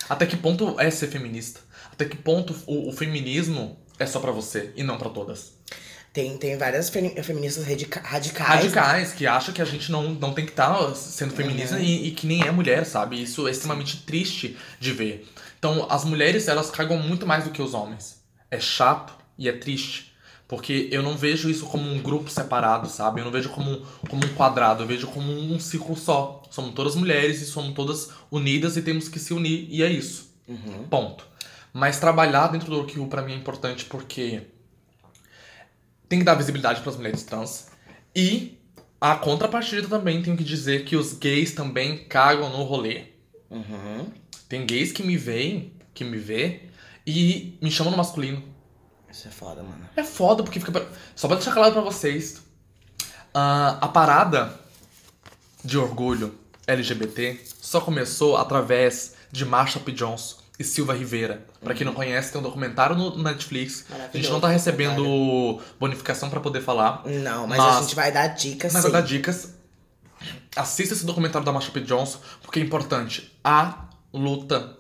Até 0.08 0.28
que 0.28 0.38
ponto 0.38 0.80
é 0.80 0.92
ser 0.92 1.08
feminista? 1.08 1.60
Até 1.92 2.06
que 2.06 2.16
ponto 2.16 2.56
o, 2.68 2.90
o 2.90 2.94
feminismo 2.94 3.80
é 3.98 4.06
só 4.06 4.20
pra 4.20 4.32
você 4.32 4.72
e 4.76 4.84
não 4.84 4.98
pra 5.00 5.10
todas? 5.10 5.54
Tem, 6.14 6.38
tem 6.38 6.56
várias 6.56 6.90
femi- 6.90 7.16
feministas 7.24 7.66
radica- 7.66 8.00
radicais. 8.00 8.48
radicais 8.62 9.12
que 9.14 9.26
acham 9.26 9.56
que 9.56 9.62
a 9.62 9.66
gente 9.66 9.92
não, 9.92 10.12
não 10.12 10.34
tem 10.34 10.46
que 10.46 10.52
estar 10.52 10.94
sendo 10.96 11.34
feminista 11.34 11.78
Uhum. 11.78 11.82
e, 11.82 12.08
e 12.10 12.12
que 12.12 12.28
nem 12.28 12.44
é 12.48 12.52
mulher, 12.52 12.86
sabe? 12.86 13.20
Isso 13.20 13.48
é 13.48 13.52
extremamente 13.52 13.98
triste 14.04 14.56
de 14.80 14.92
ver. 14.92 15.28
Então, 15.58 15.88
as 15.90 16.06
mulheres, 16.06 16.48
elas 16.48 16.70
cagam 16.70 17.00
muito 17.00 17.26
mais 17.26 17.44
do 17.44 17.50
que 17.50 17.62
os 17.62 17.74
homens. 17.74 18.18
É 18.52 18.60
chato 18.60 19.16
e 19.36 19.50
é 19.50 19.52
triste. 19.52 20.14
Porque 20.48 20.90
eu 20.92 21.02
não 21.02 21.18
vejo 21.18 21.50
isso 21.50 21.66
como 21.66 21.90
um 21.90 22.00
grupo 22.00 22.30
separado, 22.30 22.88
sabe? 22.88 23.20
Eu 23.20 23.26
não 23.26 23.32
vejo 23.32 23.50
como, 23.50 23.82
como 24.08 24.24
um 24.24 24.34
quadrado, 24.36 24.84
eu 24.84 24.88
vejo 24.88 25.08
como 25.08 25.32
um 25.32 25.60
ciclo 25.60 25.98
só. 25.98 26.44
Somos 26.52 26.74
todas 26.76 26.96
mulheres 26.96 27.42
e 27.42 27.46
somos 27.46 27.74
todas 27.74 28.12
unidas 28.30 28.78
e 28.78 28.82
temos 28.82 29.10
que 29.10 29.18
se 29.18 29.34
unir, 29.34 29.68
e 29.70 29.82
é 29.82 29.90
isso. 29.90 30.36
Uhum. 30.48 30.88
Ponto. 30.88 31.28
Mas 31.74 32.00
trabalhar 32.00 32.48
dentro 32.48 32.70
do 32.70 32.78
Orquill 32.78 33.08
pra 33.08 33.24
mim 33.24 33.34
é 33.34 33.36
importante 33.36 33.86
porque 33.86 34.44
tem 36.08 36.20
que 36.20 36.26
dar 36.26 36.36
visibilidade 36.36 36.82
para 36.82 36.92
as 36.92 36.96
mulheres 36.96 37.24
trans. 37.24 37.68
E 38.16 38.58
a 39.02 39.16
contrapartida 39.16 39.88
também 39.88 40.22
tenho 40.22 40.38
que 40.38 40.44
dizer 40.44 40.86
que 40.86 40.96
os 40.96 41.14
gays 41.14 41.54
também 41.54 42.06
cagam 42.06 42.50
no 42.50 42.64
rolê. 42.64 43.06
Uhum. 43.50 44.08
Tem 44.48 44.66
gays 44.66 44.92
que 44.92 45.04
me 45.04 45.18
veem, 45.18 45.74
que 45.94 46.04
me 46.04 46.18
vê 46.18 46.62
e 47.06 47.58
me 47.62 47.72
chamam 47.72 47.92
no 47.92 47.98
masculino. 47.98 48.55
Isso 49.16 49.28
é 49.28 49.32
foda, 49.32 49.64
mano. 49.64 49.90
É 49.96 50.04
foda 50.04 50.44
porque 50.44 50.60
fica. 50.60 50.72
pra- 50.72 50.86
Só 51.16 51.28
pra 51.28 51.38
deixar 51.38 51.54
claro 51.54 51.72
pra 51.72 51.82
vocês. 51.82 52.42
ah, 53.34 53.78
a 53.82 53.88
parada 53.88 54.54
de 55.64 55.78
orgulho 55.78 56.38
LGBT 56.68 57.40
só 57.62 57.80
começou 57.82 58.36
através 58.38 59.16
de 59.32 59.46
Marsha 59.46 59.80
P. 59.80 59.92
Johnson 59.94 60.38
e 60.60 60.64
Silva 60.64 60.94
Rivera. 60.94 61.46
Pra 61.64 61.74
quem 61.74 61.86
não 61.86 61.94
conhece, 61.94 62.32
tem 62.32 62.40
um 62.40 62.44
documentário 62.44 62.96
no 62.96 63.18
Netflix. 63.22 63.86
A 64.14 64.16
gente 64.18 64.30
não 64.30 64.40
tá 64.40 64.48
recebendo 64.50 65.60
bonificação 65.80 66.30
pra 66.30 66.40
poder 66.40 66.62
falar. 66.62 67.02
Não, 67.06 67.48
mas, 67.48 67.58
Mas- 67.58 67.76
a 67.78 67.82
gente 67.82 67.96
vai 67.96 68.12
dar 68.12 68.28
dicas. 68.28 68.72
Mas 68.74 68.84
sim. 68.84 68.92
vai 68.92 69.02
dar 69.02 69.08
dicas. 69.08 69.54
Assista 70.56 70.94
esse 70.94 71.06
documentário 71.06 71.46
da 71.46 71.52
Marsha 71.52 71.72
P. 71.72 71.82
Johnson, 71.82 72.20
porque 72.42 72.60
é 72.60 72.64
importante. 72.64 73.32
A 73.44 73.86
luta 74.14 74.75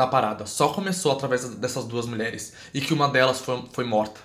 da 0.00 0.06
parada 0.06 0.46
só 0.46 0.68
começou 0.68 1.12
através 1.12 1.44
dessas 1.56 1.84
duas 1.84 2.06
mulheres. 2.06 2.54
E 2.72 2.80
que 2.80 2.94
uma 2.94 3.08
delas 3.08 3.38
foi, 3.40 3.62
foi 3.72 3.84
morta. 3.84 4.20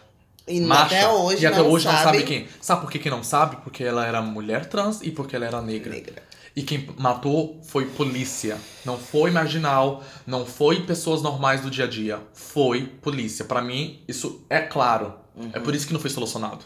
E 0.47 0.61
Macha, 0.61 0.85
até 0.85 1.07
hoje 1.07 1.43
e 1.43 1.45
até 1.45 1.57
não 1.57 1.69
hoje 1.69 1.85
não 1.85 1.91
sabe 1.91 2.03
sabe 2.03 2.23
quem. 2.23 2.47
Sabe 2.61 2.81
por 2.81 2.91
que, 2.91 2.99
que 2.99 3.09
não 3.09 3.23
sabe? 3.23 3.57
Porque 3.57 3.83
ela 3.83 4.05
era 4.05 4.21
mulher 4.21 4.67
trans 4.67 5.01
e 5.01 5.11
porque 5.11 5.35
ela 5.35 5.45
era 5.45 5.61
negra. 5.61 5.91
Negra. 5.91 6.23
E 6.55 6.63
quem 6.63 6.87
matou 6.97 7.59
foi 7.67 7.85
polícia. 7.85 8.57
Não 8.85 8.97
foi 8.97 9.31
marginal, 9.31 10.01
não 10.25 10.45
foi 10.45 10.83
pessoas 10.83 11.21
normais 11.21 11.59
do 11.61 11.69
dia 11.69 11.83
a 11.83 11.87
dia. 11.87 12.21
Foi 12.33 12.85
polícia. 13.01 13.43
Pra 13.43 13.61
mim, 13.61 14.01
isso 14.07 14.45
é 14.49 14.61
claro. 14.61 15.13
É 15.51 15.59
por 15.59 15.75
isso 15.75 15.85
que 15.87 15.91
não 15.93 15.99
foi 15.99 16.09
solucionado. 16.09 16.63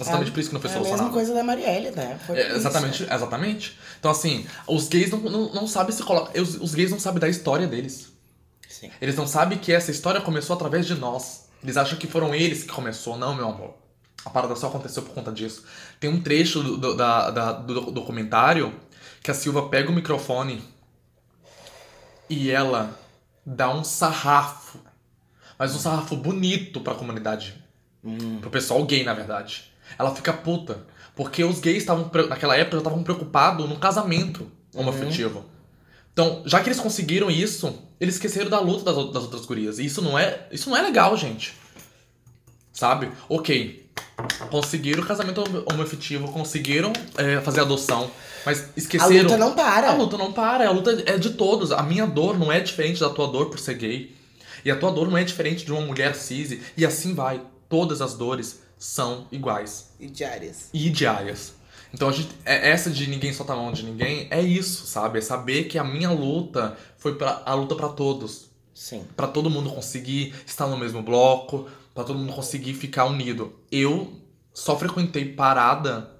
Exatamente 0.00 0.30
por 0.30 0.40
isso 0.40 0.48
que 0.48 0.54
não 0.54 0.62
foi 0.62 0.70
É 0.70 0.72
a 0.72 0.76
mesma 0.76 0.96
solucionado. 0.96 1.14
coisa 1.14 1.34
da 1.34 1.44
Marielle, 1.44 1.90
né? 1.90 2.18
É, 2.30 2.46
isso. 2.46 2.56
exatamente, 2.56 3.02
exatamente. 3.02 3.78
Então, 3.98 4.10
assim, 4.10 4.46
os 4.66 4.88
gays 4.88 5.10
não, 5.10 5.18
não, 5.18 5.52
não 5.52 5.66
sabem 5.66 5.94
se 5.94 6.02
colocar. 6.02 6.40
Os, 6.40 6.54
os 6.54 6.74
gays 6.74 6.90
não 6.90 6.98
sabem 6.98 7.20
da 7.20 7.28
história 7.28 7.66
deles. 7.66 8.09
Sim. 8.80 8.90
Eles 9.00 9.14
não 9.16 9.26
sabem 9.26 9.58
que 9.58 9.72
essa 9.72 9.90
história 9.90 10.20
começou 10.20 10.56
através 10.56 10.86
de 10.86 10.94
nós. 10.94 11.48
Eles 11.62 11.76
acham 11.76 11.98
que 11.98 12.06
foram 12.06 12.34
eles 12.34 12.62
que 12.62 12.70
começou. 12.72 13.18
Não, 13.18 13.34
meu 13.34 13.48
amor. 13.48 13.74
A 14.24 14.30
parada 14.30 14.56
só 14.56 14.68
aconteceu 14.68 15.02
por 15.02 15.12
conta 15.14 15.30
disso. 15.32 15.64
Tem 15.98 16.08
um 16.08 16.20
trecho 16.20 16.62
do, 16.62 16.76
do- 16.78 16.94
da, 16.96 17.30
da- 17.30 17.52
do 17.52 17.90
documentário 17.90 18.74
que 19.22 19.30
a 19.30 19.34
Silva 19.34 19.68
pega 19.68 19.90
o 19.90 19.94
microfone 19.94 20.62
e 22.28 22.50
ela 22.50 22.98
dá 23.44 23.70
um 23.70 23.82
sarrafo. 23.84 24.78
Mas 25.58 25.74
um 25.74 25.78
sarrafo 25.78 26.16
bonito 26.16 26.80
pra 26.80 26.94
comunidade. 26.94 27.62
Pro 28.40 28.50
pessoal 28.50 28.82
gay, 28.84 29.04
na 29.04 29.12
verdade. 29.12 29.70
Ela 29.98 30.14
fica 30.14 30.32
puta. 30.32 30.86
Porque 31.14 31.44
os 31.44 31.60
gays 31.60 31.78
estavam, 31.78 32.10
naquela 32.28 32.56
época, 32.56 32.76
já 32.76 32.80
estavam 32.82 33.02
preocupados 33.02 33.68
no 33.68 33.76
casamento 33.78 34.50
homoafetivo. 34.74 35.44
Então, 36.20 36.42
já 36.44 36.60
que 36.60 36.68
eles 36.68 36.78
conseguiram 36.78 37.30
isso, 37.30 37.72
eles 37.98 38.16
esqueceram 38.16 38.50
da 38.50 38.60
luta 38.60 38.84
das, 38.92 38.94
das 39.10 39.22
outras 39.22 39.46
gurias. 39.46 39.78
E 39.78 39.86
isso 39.86 40.02
não 40.02 40.18
é, 40.18 40.46
isso 40.52 40.68
não 40.68 40.76
é 40.76 40.82
legal, 40.82 41.16
gente. 41.16 41.54
Sabe? 42.72 43.10
Ok. 43.26 43.88
Conseguiram 44.50 45.02
o 45.02 45.06
casamento 45.06 45.40
homo- 45.42 45.64
homoafetivo, 45.72 46.30
conseguiram 46.30 46.92
é, 47.16 47.40
fazer 47.40 47.60
adoção, 47.62 48.10
mas 48.44 48.60
A 48.60 48.64
esqueceram. 48.76 49.22
luta 49.22 49.36
não 49.38 49.54
para. 49.54 49.88
A 49.90 49.94
luta 49.94 50.18
não 50.18 50.30
para, 50.30 50.68
a 50.68 50.70
luta 50.70 51.02
é 51.06 51.16
de 51.16 51.30
todos. 51.30 51.72
A 51.72 51.82
minha 51.82 52.06
dor 52.06 52.38
não 52.38 52.52
é 52.52 52.60
diferente 52.60 53.00
da 53.00 53.08
tua 53.08 53.26
dor 53.26 53.46
por 53.48 53.58
ser 53.58 53.74
gay. 53.74 54.14
E 54.62 54.70
a 54.70 54.76
tua 54.76 54.92
dor 54.92 55.08
não 55.08 55.16
é 55.16 55.24
diferente 55.24 55.64
de 55.64 55.72
uma 55.72 55.80
mulher 55.80 56.14
cis. 56.14 56.58
E 56.76 56.84
assim 56.84 57.14
vai. 57.14 57.40
Todas 57.66 58.02
as 58.02 58.12
dores 58.12 58.60
são 58.78 59.26
iguais 59.32 59.90
E 59.98 60.06
diárias. 60.06 60.68
e 60.74 60.90
diárias. 60.90 61.54
Então 61.92 62.08
a 62.08 62.12
gente, 62.12 62.30
é- 62.44 62.70
essa 62.70 62.88
de 62.90 63.08
ninguém 63.08 63.32
solta 63.32 63.52
a 63.52 63.56
mão 63.56 63.72
de 63.72 63.82
ninguém 63.84 64.28
é 64.30 64.40
isso, 64.40 64.86
sabe? 64.86 65.18
É 65.18 65.22
saber 65.22 65.64
que 65.64 65.78
a 65.78 65.84
minha 65.84 66.10
luta 66.10 66.76
foi 66.96 67.14
pra, 67.16 67.42
a 67.44 67.54
luta 67.54 67.74
pra 67.74 67.88
todos. 67.88 68.48
Sim. 68.74 69.04
Pra 69.16 69.26
todo 69.26 69.50
mundo 69.50 69.70
conseguir 69.70 70.34
estar 70.46 70.66
no 70.66 70.76
mesmo 70.76 71.02
bloco, 71.02 71.68
pra 71.94 72.04
todo 72.04 72.18
mundo 72.18 72.32
conseguir 72.32 72.74
ficar 72.74 73.04
unido. 73.06 73.52
Eu 73.70 74.12
só 74.54 74.78
frequentei 74.78 75.24
parada 75.34 76.10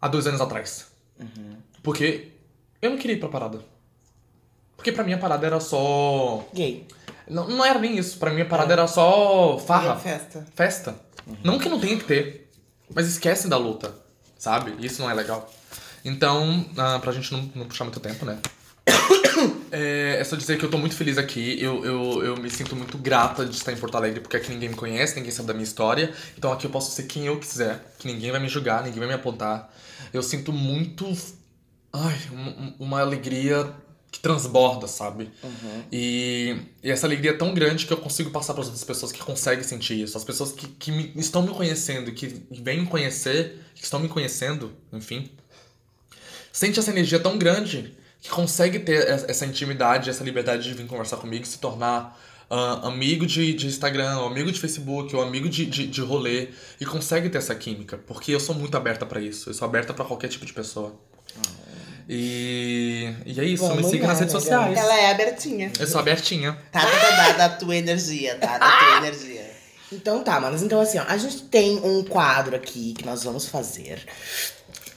há 0.00 0.08
dois 0.08 0.26
anos 0.26 0.40
atrás. 0.40 0.86
Porque 1.82 2.28
eu 2.80 2.90
não 2.90 2.98
queria 2.98 3.16
ir 3.16 3.20
pra 3.20 3.28
parada. 3.28 3.64
Porque 4.76 4.92
pra 4.92 5.04
mim 5.04 5.12
a 5.12 5.18
parada 5.18 5.46
era 5.46 5.60
só. 5.60 6.46
Gay. 6.54 6.86
Não, 7.28 7.48
não 7.48 7.64
era 7.64 7.78
nem 7.78 7.96
isso. 7.98 8.18
Pra 8.18 8.30
mim 8.32 8.42
a 8.42 8.46
parada 8.46 8.72
era 8.72 8.86
só 8.86 9.58
farra 9.58 9.96
Festa. 9.96 10.46
festa. 10.54 11.00
Não 11.44 11.58
que 11.58 11.68
não 11.68 11.78
tenha 11.80 11.96
que 11.98 12.04
ter, 12.04 12.49
mas 12.94 13.06
esquecem 13.08 13.48
da 13.48 13.56
luta, 13.56 13.94
sabe? 14.38 14.74
Isso 14.84 15.00
não 15.02 15.10
é 15.10 15.14
legal. 15.14 15.52
Então, 16.04 16.64
ah, 16.76 16.98
pra 16.98 17.12
gente 17.12 17.32
não, 17.32 17.50
não 17.54 17.66
puxar 17.66 17.84
muito 17.84 18.00
tempo, 18.00 18.24
né? 18.24 18.38
É, 19.72 20.16
é 20.18 20.24
só 20.24 20.34
dizer 20.34 20.58
que 20.58 20.64
eu 20.64 20.70
tô 20.70 20.76
muito 20.76 20.96
feliz 20.96 21.16
aqui. 21.16 21.56
Eu, 21.62 21.84
eu, 21.84 22.24
eu 22.24 22.36
me 22.36 22.50
sinto 22.50 22.74
muito 22.74 22.98
grata 22.98 23.46
de 23.46 23.54
estar 23.54 23.72
em 23.72 23.76
Porto 23.76 23.96
Alegre, 23.96 24.18
porque 24.20 24.36
aqui 24.36 24.50
ninguém 24.50 24.68
me 24.68 24.74
conhece, 24.74 25.14
ninguém 25.14 25.30
sabe 25.30 25.46
da 25.46 25.54
minha 25.54 25.64
história. 25.64 26.12
Então 26.36 26.50
aqui 26.52 26.66
eu 26.66 26.70
posso 26.70 26.90
ser 26.90 27.04
quem 27.04 27.26
eu 27.26 27.38
quiser, 27.38 27.94
que 27.98 28.08
ninguém 28.08 28.32
vai 28.32 28.40
me 28.40 28.48
julgar, 28.48 28.82
ninguém 28.82 28.98
vai 28.98 29.06
me 29.08 29.14
apontar. 29.14 29.72
Eu 30.12 30.22
sinto 30.24 30.52
muito. 30.52 31.06
Ai, 31.92 32.18
um- 32.32 32.74
uma 32.80 33.00
alegria 33.00 33.72
que 34.10 34.18
transborda, 34.20 34.86
sabe? 34.88 35.30
E, 35.92 36.56
e 36.82 36.90
essa 36.90 37.06
alegria 37.06 37.30
é 37.30 37.34
tão 37.36 37.54
grande 37.54 37.86
que 37.86 37.92
eu 37.92 37.96
consigo 37.96 38.30
passar 38.30 38.52
para 38.54 38.62
as 38.62 38.66
outras 38.68 38.84
pessoas 38.84 39.12
que 39.12 39.20
conseguem 39.20 39.62
sentir 39.64 40.00
isso. 40.02 40.16
As 40.16 40.24
pessoas 40.24 40.50
que, 40.52 40.66
que 40.66 40.90
me- 40.90 41.12
estão 41.16 41.42
me 41.42 41.50
conhecendo, 41.54 42.10
que 42.12 42.42
vêm 42.50 42.80
me 42.80 42.86
conhecer, 42.86 43.60
que 43.74 43.84
estão 43.84 44.00
me 44.00 44.08
conhecendo, 44.08 44.72
enfim. 44.92 45.30
Sente 46.52 46.78
essa 46.80 46.90
energia 46.90 47.20
tão 47.20 47.38
grande 47.38 47.94
que 48.20 48.28
consegue 48.28 48.80
ter 48.80 49.08
es- 49.08 49.24
essa 49.28 49.46
intimidade, 49.46 50.10
essa 50.10 50.24
liberdade 50.24 50.64
de 50.64 50.74
vir 50.74 50.86
conversar 50.86 51.16
comigo, 51.18 51.46
se 51.46 51.58
tornar 51.58 52.18
ah, 52.50 52.88
amigo 52.88 53.24
de, 53.24 53.54
de 53.54 53.68
Instagram, 53.68 54.18
ou 54.18 54.26
amigo 54.26 54.50
de 54.50 54.58
Facebook, 54.58 55.14
ou 55.14 55.22
amigo 55.22 55.48
de, 55.48 55.64
de, 55.66 55.86
de 55.86 56.00
rolê, 56.00 56.48
e 56.80 56.84
consegue 56.84 57.30
ter 57.30 57.38
essa 57.38 57.54
química, 57.54 57.96
porque 57.96 58.32
eu 58.32 58.40
sou 58.40 58.56
muito 58.56 58.76
aberta 58.76 59.06
pra 59.06 59.20
isso, 59.20 59.50
eu 59.50 59.54
sou 59.54 59.66
aberta 59.68 59.94
pra 59.94 60.04
qualquer 60.04 60.26
tipo 60.26 60.44
de 60.44 60.52
pessoa. 60.52 60.98
E, 62.12 63.14
e 63.24 63.40
é 63.40 63.44
isso, 63.44 63.62
me 63.62 63.68
Vamos 63.68 63.86
siga 63.88 64.08
nas 64.08 64.18
redes 64.18 64.34
legal. 64.34 64.64
sociais. 64.64 64.76
Ela 64.76 65.00
é 65.00 65.10
abertinha. 65.12 65.70
Eu 65.78 65.86
sou 65.86 66.00
abertinha. 66.00 66.58
Tá, 66.72 66.80
tá, 66.80 66.86
tá, 66.86 67.16
tá, 67.16 67.32
da 67.34 67.48
tua 67.50 67.76
energia, 67.76 68.34
tá? 68.34 68.58
Da 68.58 68.68
tua 68.68 68.96
energia. 68.96 69.48
Então 69.92 70.20
tá, 70.24 70.40
manos. 70.40 70.60
Então 70.60 70.80
assim, 70.80 70.98
ó, 70.98 71.04
a 71.06 71.16
gente 71.16 71.42
tem 71.42 71.78
um 71.78 72.02
quadro 72.02 72.56
aqui 72.56 72.94
que 72.94 73.06
nós 73.06 73.22
vamos 73.22 73.46
fazer. 73.46 74.04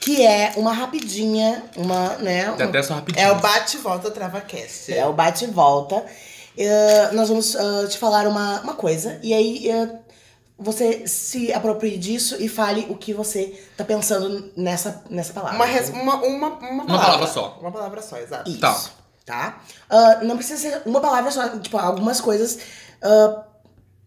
Que 0.00 0.26
é 0.26 0.54
uma 0.56 0.72
rapidinha, 0.72 1.62
uma, 1.76 2.16
né? 2.16 2.50
Uma- 2.50 2.64
até 2.64 2.82
só 2.82 2.94
rapidinho. 2.94 3.24
É 3.24 3.30
o 3.30 3.36
bate-volta 3.36 4.10
travacast. 4.10 4.92
É 4.92 5.06
o 5.06 5.12
bate 5.12 5.44
e 5.44 5.46
volta. 5.46 6.04
Eh, 6.58 7.10
nós 7.12 7.28
vamos 7.28 7.54
ah, 7.54 7.86
te 7.88 7.96
falar 7.96 8.26
uma, 8.26 8.60
uma 8.62 8.74
coisa. 8.74 9.20
E 9.22 9.32
aí 9.32 9.70
eh, 9.70 9.88
você 10.58 11.06
se 11.06 11.52
aproprie 11.52 11.98
disso 11.98 12.36
e 12.40 12.48
fale 12.48 12.86
o 12.88 12.96
que 12.96 13.12
você 13.12 13.60
tá 13.76 13.84
pensando 13.84 14.52
nessa, 14.56 15.02
nessa 15.10 15.32
palavra. 15.32 15.56
Uma, 15.56 15.64
res- 15.66 15.88
uma, 15.90 16.16
uma, 16.16 16.48
uma, 16.48 16.86
palavra. 16.86 16.98
palavra 17.06 17.26
só. 17.26 17.58
Uma 17.60 17.72
palavra 17.72 18.02
só, 18.02 18.16
exato. 18.18 18.48
Isso. 18.50 18.60
Tá. 18.60 18.80
Tá? 19.26 19.62
Ah, 19.88 20.20
não 20.22 20.36
precisa 20.36 20.60
ser 20.60 20.82
uma 20.86 21.00
palavra 21.00 21.30
só, 21.30 21.48
tipo, 21.58 21.76
algumas 21.78 22.20
coisas. 22.20 22.58
ah, 23.02 23.42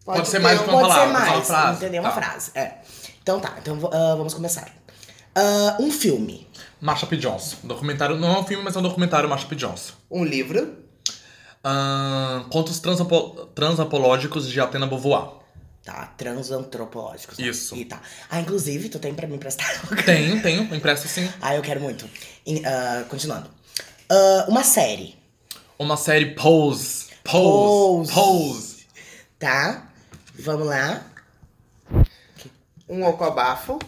Pode 0.04 0.26
ser 0.26 0.38
ter 0.38 0.42
mais 0.42 0.58
que 0.60 0.64
uma 0.64 0.72
pode 0.80 0.88
palavra, 0.88 1.06
ser 1.06 1.12
só 1.12 1.18
uma 1.26 1.32
mais, 1.36 1.46
frase. 1.46 1.76
entendeu? 1.76 2.02
Uma 2.02 2.10
Tá. 2.12 2.20
frase, 2.22 2.50
é. 2.54 2.74
Então 3.22 3.40
tá, 3.40 3.54
então 3.60 3.78
ah, 3.92 4.14
vamos 4.16 4.32
começar. 4.32 4.68
Um 5.78 5.90
filme. 5.90 6.48
Marsha 6.80 7.06
P. 7.06 7.16
Johnson. 7.16 7.56
Documentário, 7.64 8.16
não 8.16 8.34
é 8.36 8.38
um 8.40 8.44
filme, 8.44 8.64
mas 8.64 8.74
é 8.74 8.78
um 8.78 8.82
documentário 8.82 9.28
Marsha 9.28 9.46
P. 9.46 9.54
Johnson. 9.54 9.92
Um 10.10 10.24
livro. 10.24 10.76
Contos 12.50 12.78
transapo- 12.80 13.46
transapológicos 13.54 14.48
de 14.48 14.60
Atena 14.60 14.86
Beauvoir. 14.86 15.37
Tá, 15.88 16.12
transantropológicos. 16.18 17.38
né? 17.38 17.46
Isso. 17.46 17.74
E 17.74 17.82
tá. 17.86 17.98
Ah, 18.28 18.40
inclusive, 18.40 18.90
tu 18.90 18.98
tem 18.98 19.14
pra 19.14 19.26
me 19.26 19.36
emprestar? 19.36 19.66
Tenho, 20.04 20.42
tenho, 20.42 20.74
impresso 20.74 21.08
sim. 21.08 21.32
ah, 21.40 21.54
eu 21.54 21.62
quero 21.62 21.80
muito. 21.80 22.04
E, 22.44 22.62
ah, 22.66 23.06
continuando. 23.08 23.48
Ah, 24.10 24.44
uma 24.48 24.62
série, 24.62 25.16
Uma 25.78 25.96
série 25.96 26.34
Pose. 26.34 27.06
Pose. 27.24 28.12
Pose. 28.12 28.12
Pose. 28.12 28.86
tá? 29.38 29.88
Vamos 30.38 30.66
lá. 30.66 31.02
Um 32.86 33.02
ocobafo. 33.06 33.78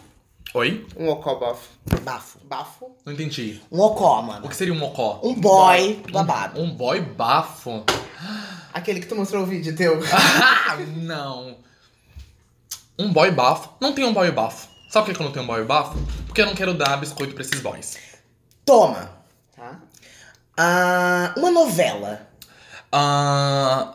Oi? 0.55 0.86
Um 0.97 1.09
ocobafo. 1.10 1.68
Bafo. 2.02 2.39
Bafo. 2.44 2.97
Não 3.05 3.12
entendi. 3.12 3.60
Um 3.70 3.78
ocó, 3.81 4.20
O 4.20 4.22
mano. 4.22 4.48
que 4.48 4.56
seria 4.56 4.72
um 4.72 4.78
mocó? 4.78 5.20
Um 5.22 5.35
boy 5.35 6.02
babado. 6.10 6.60
Um 6.60 6.70
boy 6.74 7.01
bafo? 7.02 7.85
Aquele 8.72 9.01
que 9.01 9.06
tu 9.06 9.14
mostrou 9.16 9.43
o 9.43 9.47
vídeo 9.47 9.77
teu. 9.77 10.01
Ah, 10.10 10.77
não. 10.97 11.56
Um 13.01 13.10
boy 13.10 13.31
bafo? 13.31 13.70
Não 13.81 13.94
tem 13.94 14.05
um 14.05 14.12
boy 14.12 14.31
bafo. 14.31 14.68
Sabe 14.90 15.06
por 15.06 15.14
que 15.14 15.20
eu 15.22 15.24
não 15.24 15.32
tenho 15.32 15.44
um 15.44 15.48
boy 15.48 15.64
bafo? 15.64 15.97
Porque 16.27 16.43
eu 16.43 16.47
não 16.47 16.55
quero 16.55 16.74
dar 16.74 16.98
biscoito 16.98 17.32
pra 17.35 17.43
esses 17.43 17.59
boys. 17.60 17.97
Toma. 18.64 19.10
Tá? 19.56 19.81
Ah, 20.55 21.32
uma 21.36 21.51
novela. 21.51 22.28
Ah, 22.93 23.94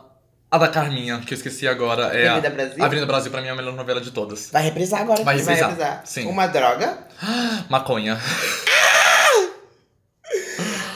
a 0.49 0.57
da 0.57 0.67
Carminha, 0.69 1.19
que 1.19 1.33
eu 1.33 1.37
esqueci 1.37 1.67
agora, 1.67 2.17
é 2.17 2.27
Avenida 2.27 2.47
a 2.47 2.51
Brasil? 2.51 2.83
Avenida 2.83 3.05
Brasil 3.05 3.31
pra 3.31 3.41
mim 3.41 3.47
é 3.47 3.51
a 3.51 3.55
melhor 3.55 3.75
novela 3.75 4.01
de 4.01 4.09
todas. 4.09 4.49
Vai 4.49 4.63
reprisar 4.63 5.01
agora. 5.01 5.23
Vai 5.23 5.35
aqui. 5.35 5.43
Vai 5.43 5.55
Revisar. 5.55 5.71
avisar. 5.71 6.01
Sim. 6.07 6.25
Uma 6.27 6.47
droga. 6.47 6.97
Maconha. 7.69 8.19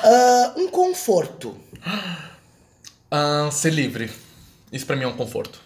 Ah, 0.04 0.54
um 0.58 0.68
conforto. 0.70 1.56
Ah, 3.12 3.50
ser 3.52 3.72
livre. 3.74 4.12
Isso 4.72 4.86
pra 4.86 4.96
mim 4.96 5.04
é 5.04 5.08
um 5.08 5.18
conforto. 5.18 5.60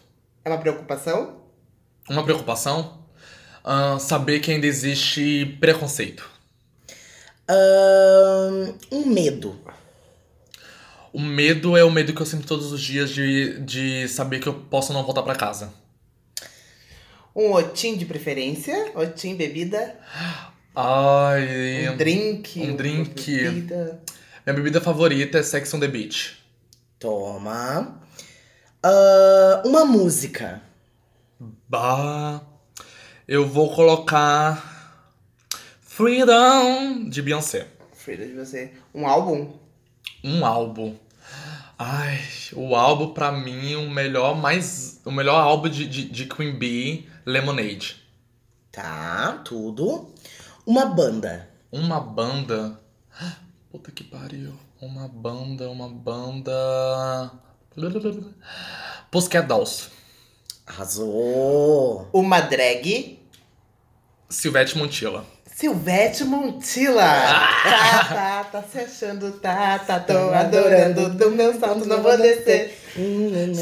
É 0.45 0.49
uma 0.49 0.57
preocupação. 0.59 1.42
Uma 2.09 2.23
preocupação? 2.23 2.99
Ah, 3.63 3.97
saber 3.99 4.39
que 4.39 4.51
ainda 4.51 4.67
existe 4.67 5.57
preconceito. 5.59 6.29
Ah, 7.47 8.73
um 8.91 9.05
medo. 9.05 9.59
O 11.13 11.21
medo 11.21 11.77
é 11.77 11.83
o 11.83 11.91
medo 11.91 12.13
que 12.13 12.21
eu 12.21 12.25
sinto 12.25 12.47
todos 12.47 12.71
os 12.71 12.81
dias 12.81 13.11
de, 13.11 13.59
de 13.59 14.07
saber 14.07 14.39
que 14.39 14.47
eu 14.47 14.53
posso 14.53 14.91
não 14.91 15.03
voltar 15.03 15.21
pra 15.21 15.35
casa. 15.35 15.71
Um 17.35 17.51
otim 17.53 17.95
de 17.95 18.05
preferência. 18.05 18.91
Otim, 18.95 19.35
bebida. 19.35 19.95
Ai. 20.75 21.89
Um 21.89 21.97
drink. 21.97 22.59
um 22.59 22.75
drink. 22.75 23.31
bebida. 23.31 24.01
Minha 24.45 24.55
bebida 24.55 24.81
favorita 24.81 25.37
é 25.37 25.43
Sex 25.43 25.73
on 25.73 25.79
the 25.79 25.87
Beach. 25.87 26.37
Toma. 26.99 28.01
Ah, 28.81 29.61
uma 29.65 29.85
música. 29.85 30.61
Bah. 31.67 32.41
Eu 33.27 33.47
vou 33.47 33.73
colocar. 33.73 34.71
Freedom 35.81 37.07
de 37.09 37.21
Beyoncé. 37.21 37.67
Frida 37.93 38.25
de 38.25 38.33
você. 38.33 38.73
Um 38.93 39.07
álbum. 39.07 39.53
Um 40.23 40.45
álbum. 40.45 40.95
Ai, 41.77 42.19
o 42.53 42.75
álbum 42.75 43.13
pra 43.13 43.31
mim, 43.31 43.75
o 43.75 43.89
melhor 43.89 44.35
mais. 44.35 45.01
O 45.05 45.11
melhor 45.11 45.39
álbum 45.39 45.69
de, 45.69 45.87
de, 45.87 46.09
de 46.09 46.25
Queen 46.25 46.57
Bee, 46.57 47.07
Lemonade. 47.25 48.03
Tá, 48.71 49.41
tudo. 49.45 50.13
Uma 50.65 50.85
banda. 50.85 51.49
Uma 51.71 51.99
banda. 51.99 52.79
Puta 53.71 53.91
que 53.91 54.03
pariu. 54.03 54.53
Uma 54.81 55.07
banda, 55.07 55.69
uma 55.69 55.89
banda. 55.89 57.31
Pussycat 59.11 59.47
Dolls. 59.47 59.89
Arrasou. 60.73 62.09
Uma 62.11 62.41
drag. 62.41 63.19
Silvete 64.29 64.75
Montilla. 64.77 65.23
Silvete 65.45 66.23
Montilla. 66.23 67.03
Tá, 67.03 68.03
tá, 68.09 68.43
tá 68.51 68.63
se 68.63 68.79
achando, 68.79 69.31
tá, 69.33 69.77
tá, 69.79 69.99
tô 69.99 70.17
adorando. 70.31 71.09
Do 71.11 71.29
meu 71.29 71.57
salto 71.59 71.85
não 71.85 72.01
vou 72.01 72.17
descer. 72.17 72.75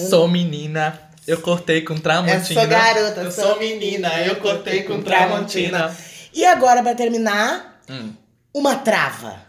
Sou 0.10 0.28
menina, 0.30 1.02
eu 1.28 1.42
cortei 1.42 1.82
com 1.82 1.94
Eu 1.96 2.00
Tramontina. 2.00 2.62
sou 2.62 2.68
garota, 2.70 3.22
eu 3.22 3.32
sou 3.32 3.44
sou 3.46 3.60
menina, 3.60 4.22
eu 4.22 4.38
cortei 4.38 4.84
com 4.84 5.02
Tramontina. 5.02 5.96
E 6.34 6.46
agora, 6.46 6.82
pra 6.82 6.96
terminar, 6.96 7.82
Hum. 7.90 8.14
uma 8.54 8.78
trava. 8.78 9.42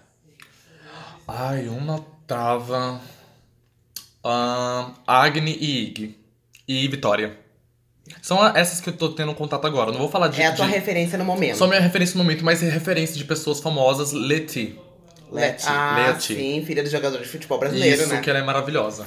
Ai, 1.29 1.69
uma 1.69 2.05
trava. 2.27 3.01
Ahn, 4.25 4.93
Agni 5.07 5.57
e 5.61 5.85
Ig. 5.85 6.19
E 6.67 6.89
Vitória. 6.89 7.39
São 8.23 8.47
essas 8.57 8.81
que 8.81 8.89
eu 8.89 8.93
tô 8.93 9.09
tendo 9.11 9.35
contato 9.35 9.67
agora. 9.67 9.91
Não 9.91 9.99
vou 9.99 10.09
falar 10.09 10.29
de. 10.29 10.41
É 10.41 10.47
a 10.47 10.53
tua 10.53 10.67
de- 10.67 10.73
referência 10.73 11.19
no 11.19 11.25
momento. 11.25 11.59
Só 11.59 11.67
minha 11.67 11.81
referência 11.81 12.17
no 12.17 12.23
momento, 12.23 12.45
mas 12.45 12.63
é 12.63 12.71
referência 12.71 13.17
de 13.17 13.25
pessoas 13.25 13.59
famosas. 13.59 14.13
Leti. 14.13 14.79
Leti. 15.33 15.65
Ah, 15.67 16.05
Leti. 16.09 16.35
sim, 16.37 16.65
filha 16.65 16.85
do 16.85 16.89
jogador 16.89 17.19
de 17.19 17.27
futebol 17.29 17.59
brasileiro, 17.59 18.03
Isso, 18.03 18.13
né? 18.15 18.21
que 18.21 18.31
ela 18.31 18.39
é 18.39 18.43
maravilhosa. 18.43 19.05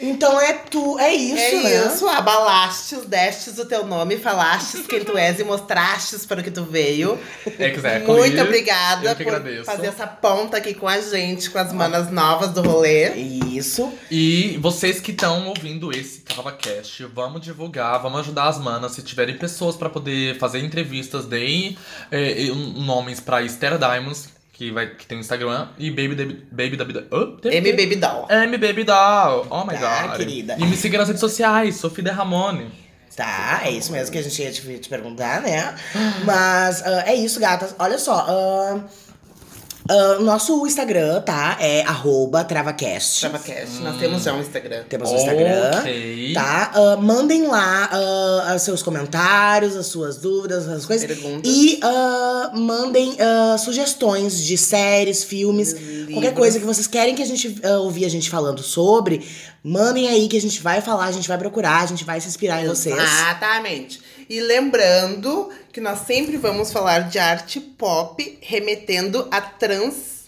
Então 0.00 0.40
é 0.40 0.52
tu, 0.52 0.98
é 0.98 1.12
isso, 1.12 1.36
É 1.36 1.62
né? 1.62 1.86
isso, 1.86 2.06
abalastes, 2.08 3.04
destes 3.04 3.58
o 3.58 3.64
teu 3.64 3.84
nome, 3.84 4.16
falastes 4.16 4.86
quem 4.86 5.04
tu 5.04 5.16
és 5.16 5.40
e 5.40 5.44
mostrastes 5.44 6.24
para 6.24 6.40
o 6.40 6.44
que 6.44 6.50
tu 6.50 6.62
veio. 6.64 7.18
Exactly. 7.58 8.06
Muito 8.06 8.40
obrigada 8.40 9.14
por 9.16 9.22
agradeço. 9.22 9.64
fazer 9.64 9.88
essa 9.88 10.06
ponta 10.06 10.56
aqui 10.56 10.74
com 10.74 10.86
a 10.86 11.00
gente, 11.00 11.50
com 11.50 11.58
as 11.58 11.72
manas 11.72 12.10
novas 12.10 12.50
do 12.50 12.62
rolê. 12.62 13.10
Isso. 13.14 13.92
E 14.10 14.56
vocês 14.60 15.00
que 15.00 15.10
estão 15.10 15.48
ouvindo 15.48 15.90
esse 15.90 16.20
CavaCast, 16.20 17.04
vamos 17.14 17.40
divulgar, 17.40 18.00
vamos 18.00 18.20
ajudar 18.20 18.48
as 18.48 18.58
manas. 18.58 18.92
Se 18.92 19.02
tiverem 19.02 19.36
pessoas 19.36 19.76
pra 19.76 19.88
poder 19.88 20.38
fazer 20.38 20.60
entrevistas, 20.60 21.24
deem 21.26 21.76
eh, 22.10 22.46
eh, 22.46 22.52
nomes 22.76 23.18
pra 23.20 23.42
Esther 23.42 23.78
Diamonds, 23.78 24.28
que, 24.58 24.72
vai, 24.72 24.88
que 24.88 25.06
tem 25.06 25.18
o 25.18 25.20
Instagram, 25.20 25.68
e 25.78 25.88
Baby 25.88 26.16
Baby 26.16 26.46
Baby 26.50 26.76
Baby. 26.76 27.06
Oh, 27.12 27.38
M 27.48 27.72
Baby 27.74 27.94
Doll. 27.94 28.26
M 28.28 28.58
Baby 28.58 28.82
Doll. 28.82 29.46
Oh 29.50 29.64
my 29.64 29.78
Tá, 29.78 30.08
god. 30.08 30.16
querida. 30.16 30.56
E 30.58 30.66
me 30.66 30.76
siga 30.76 30.98
nas 30.98 31.06
redes 31.06 31.20
sociais, 31.20 31.76
Sofia 31.76 32.02
De 32.02 32.10
Ramone. 32.10 32.68
Tá, 33.14 33.60
é 33.64 33.70
isso 33.70 33.92
mesmo 33.92 34.10
que 34.10 34.18
a 34.18 34.22
gente 34.22 34.42
ia 34.42 34.50
te, 34.50 34.78
te 34.80 34.88
perguntar, 34.88 35.42
né? 35.42 35.76
Mas 36.24 36.82
ah, 36.84 37.04
é 37.06 37.14
isso, 37.14 37.38
gatas. 37.38 37.72
Olha 37.78 37.98
só. 37.98 38.26
ah, 38.28 38.80
ah, 39.88 40.18
nosso 40.20 40.66
Instagram, 40.66 41.20
tá? 41.22 41.56
É 41.60 41.82
arroba 41.82 42.44
travacast. 42.44 43.20
TravaCast. 43.20 43.80
Nós 43.80 43.98
temos 43.98 44.22
já 44.22 44.34
um 44.34 44.40
Instagram. 44.40 44.84
Temos 44.88 45.10
o 45.10 45.14
Instagram. 45.14 45.80
Ok. 45.80 46.34
Tá? 46.34 46.72
Ah, 46.74 46.96
mandem 46.96 47.46
lá 47.46 47.88
ah, 47.90 48.54
os 48.54 48.62
seus 48.62 48.82
comentários, 48.82 49.74
as 49.76 49.86
suas 49.86 50.18
dúvidas, 50.18 50.68
as 50.68 50.84
coisas. 50.84 51.06
Perguntas. 51.06 51.50
E 51.50 51.80
mandem 52.54 53.16
sugestões 53.58 54.44
de 54.44 54.58
séries, 54.58 55.24
filmes, 55.24 55.72
qualquer 55.72 56.06
Livros. 56.06 56.34
coisa 56.34 56.60
que 56.60 56.66
vocês 56.66 56.86
querem 56.86 57.14
que 57.14 57.22
a 57.22 57.26
gente 57.26 57.60
ouvir 57.80 58.04
a 58.04 58.10
gente 58.10 58.28
falando 58.28 58.62
sobre. 58.62 59.26
Mandem 59.62 60.08
aí 60.08 60.28
que 60.28 60.36
a 60.36 60.40
gente 60.40 60.62
vai 60.62 60.80
falar, 60.80 61.06
a 61.06 61.12
gente 61.12 61.28
vai 61.28 61.36
procurar, 61.36 61.82
a 61.82 61.86
gente 61.86 62.04
vai 62.04 62.20
se 62.20 62.28
inspirar 62.28 62.62
em 62.62 62.68
vocês. 62.68 62.94
Exatamente. 62.94 64.00
E 64.28 64.40
lembrando 64.40 65.48
que 65.72 65.80
nós 65.80 66.00
sempre 66.00 66.36
vamos 66.36 66.70
falar 66.72 67.08
de 67.08 67.18
arte 67.18 67.60
pop 67.60 68.38
remetendo 68.42 69.26
a 69.30 69.40
trans. 69.40 70.26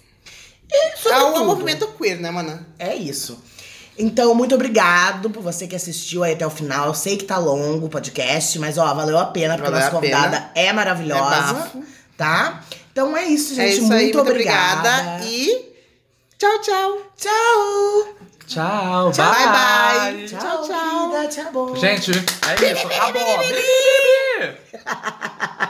sobre 0.97 1.19
ao 1.19 1.33
tudo. 1.35 1.45
movimento 1.47 1.87
queer, 1.99 2.19
né, 2.21 2.31
mana? 2.31 2.67
É 2.79 2.95
isso. 2.95 3.43
Então, 3.99 4.35
muito 4.35 4.55
obrigado 4.55 5.29
por 5.29 5.43
você 5.43 5.67
que 5.67 5.77
assistiu 5.77 6.23
aí 6.25 6.33
até 6.33 6.47
o 6.47 6.51
final. 6.51 6.87
Eu 6.87 6.95
sei 6.95 7.19
que 7.19 7.25
tá 7.25 7.37
longo 7.37 7.87
o 7.87 7.91
podcast, 7.91 8.59
mas 8.59 8.79
ó, 8.79 8.95
valeu 8.95 9.19
a 9.19 9.27
pena, 9.27 9.57
porque 9.59 9.71
Valeu 9.71 9.87
a 9.87 9.91
nossa 9.91 10.01
pena. 10.01 10.17
convidada 10.17 10.51
é 10.55 10.73
maravilhosa, 10.73 11.71
É 11.77 11.83
tá? 12.17 12.65
Então 12.93 13.15
é 13.17 13.27
isso, 13.27 13.55
gente. 13.55 13.67
é 13.67 13.73
isso 13.73 13.81
muito, 13.83 13.93
aí, 13.95 14.03
muito 14.05 14.21
obrigada. 14.21 14.89
obrigada. 14.89 15.27
E 15.27 15.75
tchau, 16.39 16.61
tchau. 16.63 16.99
Tchau! 17.19 18.30
Tchau, 18.51 19.13
Tchau, 19.13 19.31
bye. 19.33 19.47
bye, 19.47 20.13
bye. 20.13 20.27
Tchau, 20.27 20.67
Tchau, 20.67 21.11
querida. 21.11 21.29
Tchau. 21.29 21.77
Gente, 21.77 22.11
é 22.11 22.73
isso. 22.73 22.87
Acabou. 22.89 23.39